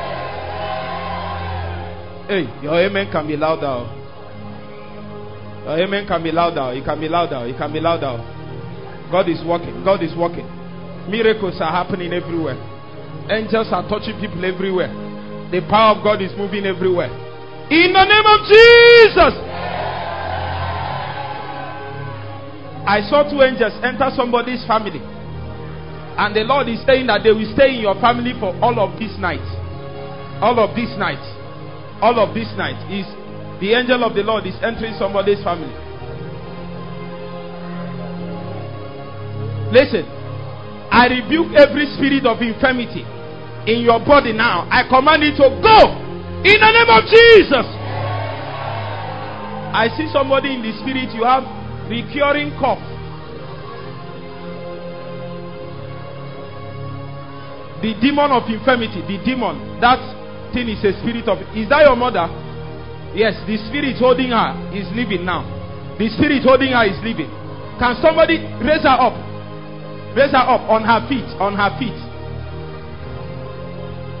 Hey, 2.32 2.48
your 2.62 2.80
amen 2.80 3.12
can 3.12 3.28
be 3.28 3.36
louder. 3.36 3.84
Your 5.68 5.84
amen 5.84 6.08
can 6.08 6.22
be 6.22 6.32
louder. 6.32 6.72
It 6.72 6.82
can 6.82 6.98
be 6.98 7.06
louder. 7.06 7.44
It 7.44 7.58
can 7.58 7.70
be 7.70 7.78
louder. 7.78 8.16
God 9.12 9.28
is 9.28 9.44
working. 9.44 9.84
God 9.84 10.02
is 10.02 10.16
working. 10.16 10.48
Miracles 11.12 11.60
are 11.60 11.68
happening 11.68 12.10
everywhere. 12.10 12.56
Angels 13.28 13.68
are 13.68 13.84
touching 13.84 14.16
people 14.16 14.40
everywhere. 14.48 14.88
The 15.52 15.60
power 15.68 15.92
of 15.92 16.00
God 16.00 16.24
is 16.24 16.32
moving 16.40 16.64
everywhere. 16.64 17.12
In 17.68 17.92
the 17.92 18.00
name 18.00 18.24
of 18.24 18.40
Jesus. 18.48 19.36
I 22.88 23.04
saw 23.12 23.28
two 23.28 23.44
angels 23.44 23.76
enter 23.84 24.08
somebody's 24.16 24.64
family. 24.64 25.04
And 26.16 26.32
the 26.32 26.48
Lord 26.48 26.72
is 26.72 26.80
saying 26.88 27.12
that 27.12 27.28
they 27.28 27.32
will 27.36 27.52
stay 27.52 27.76
in 27.76 27.84
your 27.84 28.00
family 28.00 28.32
for 28.40 28.56
all 28.64 28.80
of 28.80 28.98
this 28.98 29.12
night. 29.20 29.44
All 30.40 30.56
of 30.56 30.74
this 30.74 30.96
night. 30.96 31.20
All 32.02 32.18
of 32.18 32.34
this 32.34 32.50
night 32.58 32.82
is 32.90 33.06
the 33.62 33.78
angel 33.78 34.02
of 34.02 34.18
the 34.18 34.26
Lord 34.26 34.44
is 34.44 34.58
entering 34.58 34.98
somebody's 34.98 35.38
family. 35.46 35.70
Listen, 39.70 40.02
I 40.90 41.06
rebuke 41.06 41.54
every 41.54 41.86
spirit 41.94 42.26
of 42.26 42.42
infirmity 42.42 43.06
in 43.70 43.86
your 43.86 44.02
body 44.02 44.34
now. 44.34 44.66
I 44.66 44.82
command 44.90 45.22
it 45.22 45.38
to 45.38 45.46
go 45.62 45.78
in 46.42 46.58
the 46.58 46.70
name 46.74 46.90
of 46.90 47.06
Jesus. 47.06 47.66
I 49.70 49.88
see 49.96 50.10
somebody 50.12 50.52
in 50.52 50.60
the 50.60 50.74
spirit, 50.82 51.14
you 51.14 51.22
have 51.22 51.46
recurring 51.88 52.50
cough. 52.58 52.82
The 57.80 57.94
demon 58.02 58.30
of 58.34 58.50
infirmity, 58.50 59.00
the 59.06 59.22
demon, 59.24 59.80
that 59.80 60.02
thing 60.52 60.68
is 60.68 60.84
a 60.84 60.92
spirit 61.00 61.28
of. 61.28 61.40
Is 61.56 61.68
that 61.68 61.84
your 61.84 61.96
mother? 61.96 62.28
Yes, 63.16 63.36
the 63.44 63.56
spirit 63.68 63.96
holding 63.98 64.30
her 64.30 64.56
is 64.72 64.88
leaving 64.96 65.24
now. 65.24 65.44
The 65.98 66.08
spirit 66.16 66.42
holding 66.44 66.72
her 66.72 66.84
is 66.88 66.96
leaving. 67.04 67.28
Can 67.76 67.96
somebody 68.00 68.40
raise 68.64 68.84
her 68.84 68.96
up? 68.96 69.16
Raise 70.16 70.32
her 70.32 70.44
up 70.44 70.64
on 70.68 70.84
her 70.84 71.00
feet, 71.08 71.28
on 71.40 71.56
her 71.56 71.72
feet. 71.76 71.96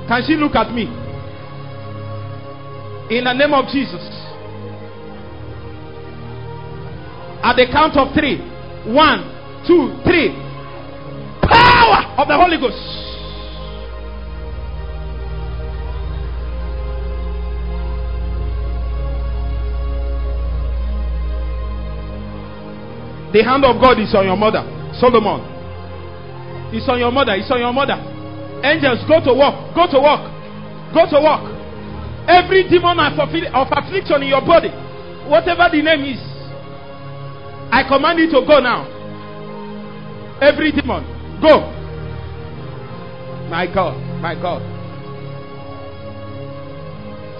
Can 0.08 0.20
she 0.26 0.36
look 0.36 0.54
at 0.56 0.72
me? 0.72 0.88
In 3.16 3.24
the 3.24 3.32
name 3.32 3.52
of 3.52 3.66
Jesus. 3.72 4.02
At 7.42 7.56
the 7.56 7.66
count 7.72 7.96
of 7.96 8.14
three. 8.14 8.38
One, 8.92 9.24
two, 9.66 9.96
three. 10.04 10.32
Power 11.42 12.16
of 12.18 12.28
the 12.28 12.36
Holy 12.36 12.58
Ghost. 12.58 13.11
The 23.32 23.42
hand 23.42 23.64
of 23.64 23.80
God 23.80 23.98
is 23.98 24.14
on 24.14 24.24
your 24.28 24.36
mother, 24.36 24.60
Solomon. 25.00 25.40
It's 26.72 26.88
on 26.88 26.98
your 26.98 27.12
mother. 27.12 27.32
It's 27.36 27.50
on 27.50 27.60
your 27.60 27.72
mother. 27.72 27.96
Angels, 28.64 29.04
go 29.08 29.20
to 29.20 29.32
work. 29.36 29.74
Go 29.76 29.84
to 29.88 29.98
work. 30.00 30.24
Go 30.92 31.04
to 31.08 31.18
work. 31.20 31.44
Every 32.28 32.68
demon 32.68 33.00
of, 33.00 33.18
affliction 33.18 34.22
in 34.22 34.28
your 34.28 34.40
body, 34.40 34.70
whatever 35.28 35.68
the 35.72 35.82
name 35.82 36.04
is, 36.14 36.22
I 37.72 37.82
command 37.88 38.20
you 38.20 38.30
to 38.30 38.46
go 38.46 38.60
now. 38.60 38.86
Every 40.40 40.70
demon, 40.72 41.02
go. 41.40 41.66
My 43.50 43.66
God, 43.66 43.98
my 44.22 44.34
God. 44.34 44.62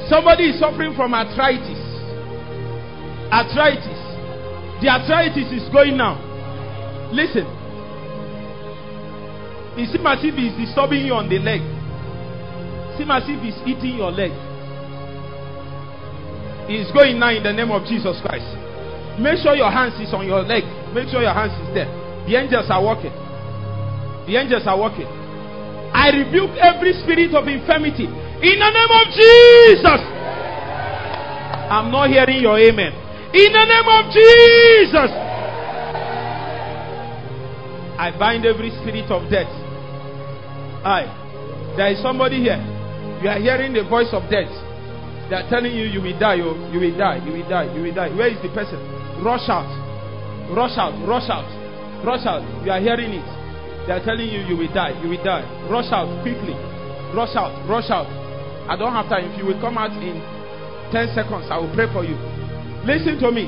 Somebody 0.09 0.51
is 0.51 0.59
suffering 0.59 0.95
from 0.97 1.15
arthritis. 1.15 1.79
Arthritis. 3.31 4.02
The 4.83 4.91
arthritis 4.91 5.47
is 5.55 5.71
going 5.71 5.97
now. 5.97 6.19
Listen. 7.15 7.47
It 9.79 9.87
seems 9.95 10.03
as 10.05 10.19
if 10.27 10.35
it's 10.35 10.59
disturbing 10.59 11.07
you 11.07 11.15
on 11.15 11.31
the 11.31 11.39
leg. 11.39 11.63
It 11.63 12.99
seems 12.99 13.15
as 13.15 13.23
if 13.31 13.39
it's 13.47 13.63
eating 13.63 14.03
your 14.03 14.11
leg. 14.11 14.35
It's 16.67 16.91
going 16.91 17.19
now 17.23 17.31
in 17.31 17.47
the 17.47 17.53
name 17.55 17.71
of 17.71 17.87
Jesus 17.87 18.19
Christ. 18.27 18.47
Make 19.23 19.39
sure 19.39 19.55
your 19.55 19.71
hands 19.71 19.95
is 20.03 20.11
on 20.13 20.27
your 20.27 20.43
leg. 20.43 20.67
Make 20.91 21.09
sure 21.15 21.23
your 21.23 21.35
hands 21.35 21.55
is 21.63 21.71
there. 21.75 21.87
The 22.27 22.35
angels 22.35 22.67
are 22.67 22.83
working. 22.83 23.15
The 24.27 24.35
angels 24.35 24.67
are 24.67 24.79
working. 24.79 25.07
I 25.95 26.11
rebuke 26.11 26.59
every 26.59 26.95
spirit 27.07 27.35
of 27.39 27.47
infirmity 27.47 28.07
in 28.11 28.57
the 28.59 28.71
name 28.73 28.93
of 28.99 29.07
Jesus. 29.15 30.01
I'm 31.71 31.91
not 31.91 32.11
hearing 32.11 32.43
your 32.43 32.59
amen. 32.59 33.02
In 33.33 33.49
the 33.53 33.65
name 33.65 33.89
of 33.89 34.05
Jesus. 34.13 35.11
I 37.97 38.13
bind 38.19 38.45
every 38.45 38.71
spirit 38.83 39.09
of 39.11 39.31
death. 39.31 39.49
I. 40.85 41.09
There 41.77 41.89
is 41.93 42.03
somebody 42.03 42.41
here. 42.45 42.61
You 43.23 43.29
are 43.31 43.39
hearing 43.41 43.73
the 43.73 43.85
voice 43.89 44.13
of 44.13 44.29
death. 44.29 44.53
They 45.31 45.37
are 45.41 45.49
telling 45.49 45.73
you 45.73 45.85
you 45.89 46.03
will 46.03 46.19
die, 46.19 46.35
you, 46.45 46.53
you 46.75 46.81
will 46.81 46.99
die, 46.99 47.25
you 47.25 47.33
will 47.33 47.49
die, 47.49 47.73
you 47.73 47.81
will 47.81 47.95
die. 47.95 48.13
Where 48.13 48.29
is 48.29 48.37
the 48.43 48.53
person? 48.53 48.77
Rush 49.25 49.49
out. 49.49 49.71
Rush 50.53 50.77
out, 50.77 50.93
rush 51.09 51.31
out, 51.33 51.49
rush 52.05 52.27
out. 52.29 52.45
You 52.67 52.73
are 52.73 52.81
hearing 52.81 53.17
it. 53.17 53.25
They 53.87 53.97
are 53.97 54.05
telling 54.05 54.29
you 54.29 54.45
you 54.45 54.57
will 54.61 54.73
die, 54.75 54.93
you 55.01 55.09
will 55.09 55.25
die. 55.25 55.41
Rush 55.73 55.89
out 55.89 56.11
quickly. 56.21 56.53
Rush 57.17 57.33
out, 57.33 57.57
rush 57.65 57.89
out. 57.89 58.05
I 58.69 58.77
don't 58.77 58.93
have 58.93 59.09
time. 59.09 59.33
If 59.33 59.39
you 59.39 59.47
will 59.47 59.61
come 59.61 59.79
out 59.79 59.97
in 59.97 60.21
10 60.93 61.15
seconds, 61.17 61.49
I 61.49 61.57
will 61.57 61.73
pray 61.73 61.89
for 61.89 62.05
you. 62.05 62.19
Listen 62.85 63.19
to 63.21 63.31
me. 63.31 63.47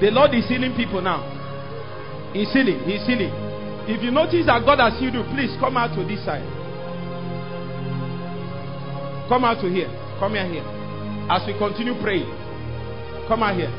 The 0.00 0.10
Lord 0.10 0.34
is 0.34 0.48
healing 0.48 0.74
people 0.74 1.02
now. 1.02 1.20
He's 2.32 2.50
healing, 2.52 2.80
He's 2.84 3.04
healing. 3.06 3.32
If 3.88 4.02
you 4.02 4.10
notice 4.10 4.46
that 4.46 4.64
God 4.64 4.78
has 4.78 4.98
healed 5.00 5.14
you, 5.14 5.24
please 5.34 5.52
come 5.60 5.76
out 5.76 5.94
to 5.96 6.04
this 6.06 6.24
side. 6.24 6.46
Come 9.28 9.44
out 9.44 9.60
to 9.62 9.68
here. 9.68 9.88
Come 10.18 10.32
here 10.34 10.46
here. 10.46 10.66
As 11.30 11.46
we 11.46 11.56
continue 11.58 11.94
praying. 12.00 12.28
Come 13.28 13.42
out 13.42 13.54
here. 13.56 13.70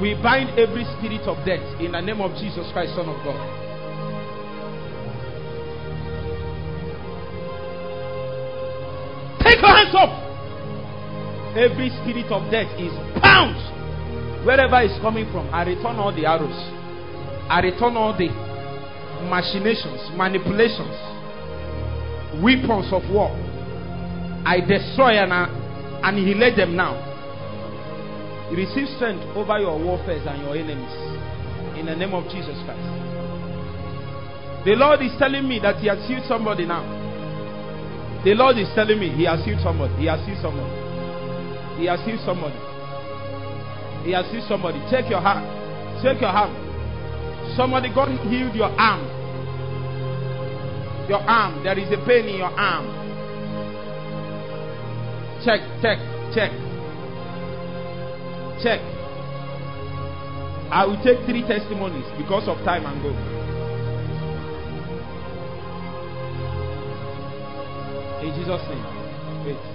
We 0.00 0.14
bind 0.14 0.58
every 0.58 0.84
spirit 0.98 1.22
of 1.28 1.44
death 1.46 1.62
in 1.80 1.92
the 1.92 2.00
name 2.00 2.20
of 2.20 2.32
Jesus 2.40 2.66
Christ, 2.72 2.94
Son 2.94 3.08
of 3.08 3.16
God. 3.22 3.38
Take 9.44 9.60
your 9.60 9.76
hands 9.76 9.94
up. 9.94 10.31
Every 11.52 11.90
spirit 12.00 12.32
of 12.32 12.50
death 12.50 12.72
is 12.80 12.92
bound 13.20 13.60
wherever 14.46 14.80
it's 14.80 14.96
coming 15.00 15.28
from. 15.30 15.52
I 15.52 15.64
return 15.64 15.96
all 16.00 16.14
the 16.14 16.24
arrows. 16.24 16.56
I 17.50 17.60
return 17.60 17.96
all 17.96 18.16
the 18.16 18.32
machinations, 19.28 20.00
manipulations, 20.16 20.96
weapons 22.40 22.88
of 22.88 23.04
war. 23.12 23.30
I 24.44 24.64
destroy 24.64 25.20
and 25.20 25.32
I 25.32 25.46
annihilate 26.02 26.56
them 26.56 26.74
now. 26.74 26.96
Receive 28.50 28.88
strength 28.96 29.24
over 29.36 29.58
your 29.60 29.78
warfare 29.78 30.18
and 30.18 30.42
your 30.42 30.56
enemies. 30.56 30.96
In 31.78 31.86
the 31.86 31.96
name 31.96 32.12
of 32.12 32.24
Jesus 32.32 32.56
Christ. 32.64 32.88
The 34.64 34.74
Lord 34.76 35.02
is 35.02 35.12
telling 35.18 35.48
me 35.48 35.58
that 35.60 35.76
He 35.80 35.88
has 35.88 35.98
healed 36.08 36.24
somebody 36.28 36.66
now. 36.66 36.82
The 38.24 38.34
Lord 38.34 38.58
is 38.58 38.68
telling 38.74 38.98
me 38.98 39.10
He 39.10 39.24
has 39.24 39.44
healed 39.44 39.60
somebody. 39.62 39.94
He 39.96 40.06
has 40.06 40.24
healed 40.26 40.40
somebody. 40.42 40.81
He 41.82 41.88
has 41.88 41.98
healed 42.06 42.20
somebody. 42.24 42.54
He 44.06 44.12
has 44.12 44.30
healed 44.30 44.46
somebody. 44.46 44.78
Take 44.88 45.10
your 45.10 45.20
hand. 45.20 45.42
Take 45.98 46.20
your 46.20 46.30
hand. 46.30 46.54
Somebody, 47.56 47.92
God 47.92 48.06
healed 48.30 48.54
your 48.54 48.70
arm. 48.78 49.02
Your 51.10 51.18
arm. 51.26 51.64
There 51.64 51.76
is 51.76 51.90
a 51.90 51.98
pain 52.06 52.28
in 52.28 52.36
your 52.36 52.54
arm. 52.54 52.86
Check, 55.44 55.58
check, 55.82 55.98
check. 56.32 56.52
Check. 58.62 58.78
I 60.70 60.86
will 60.86 61.02
take 61.02 61.26
three 61.26 61.42
testimonies 61.42 62.06
because 62.16 62.46
of 62.46 62.58
time 62.64 62.86
and 62.86 63.02
go. 63.02 63.10
In 68.22 68.30
Jesus' 68.38 68.62
name. 68.70 68.86
Wait. 69.44 69.71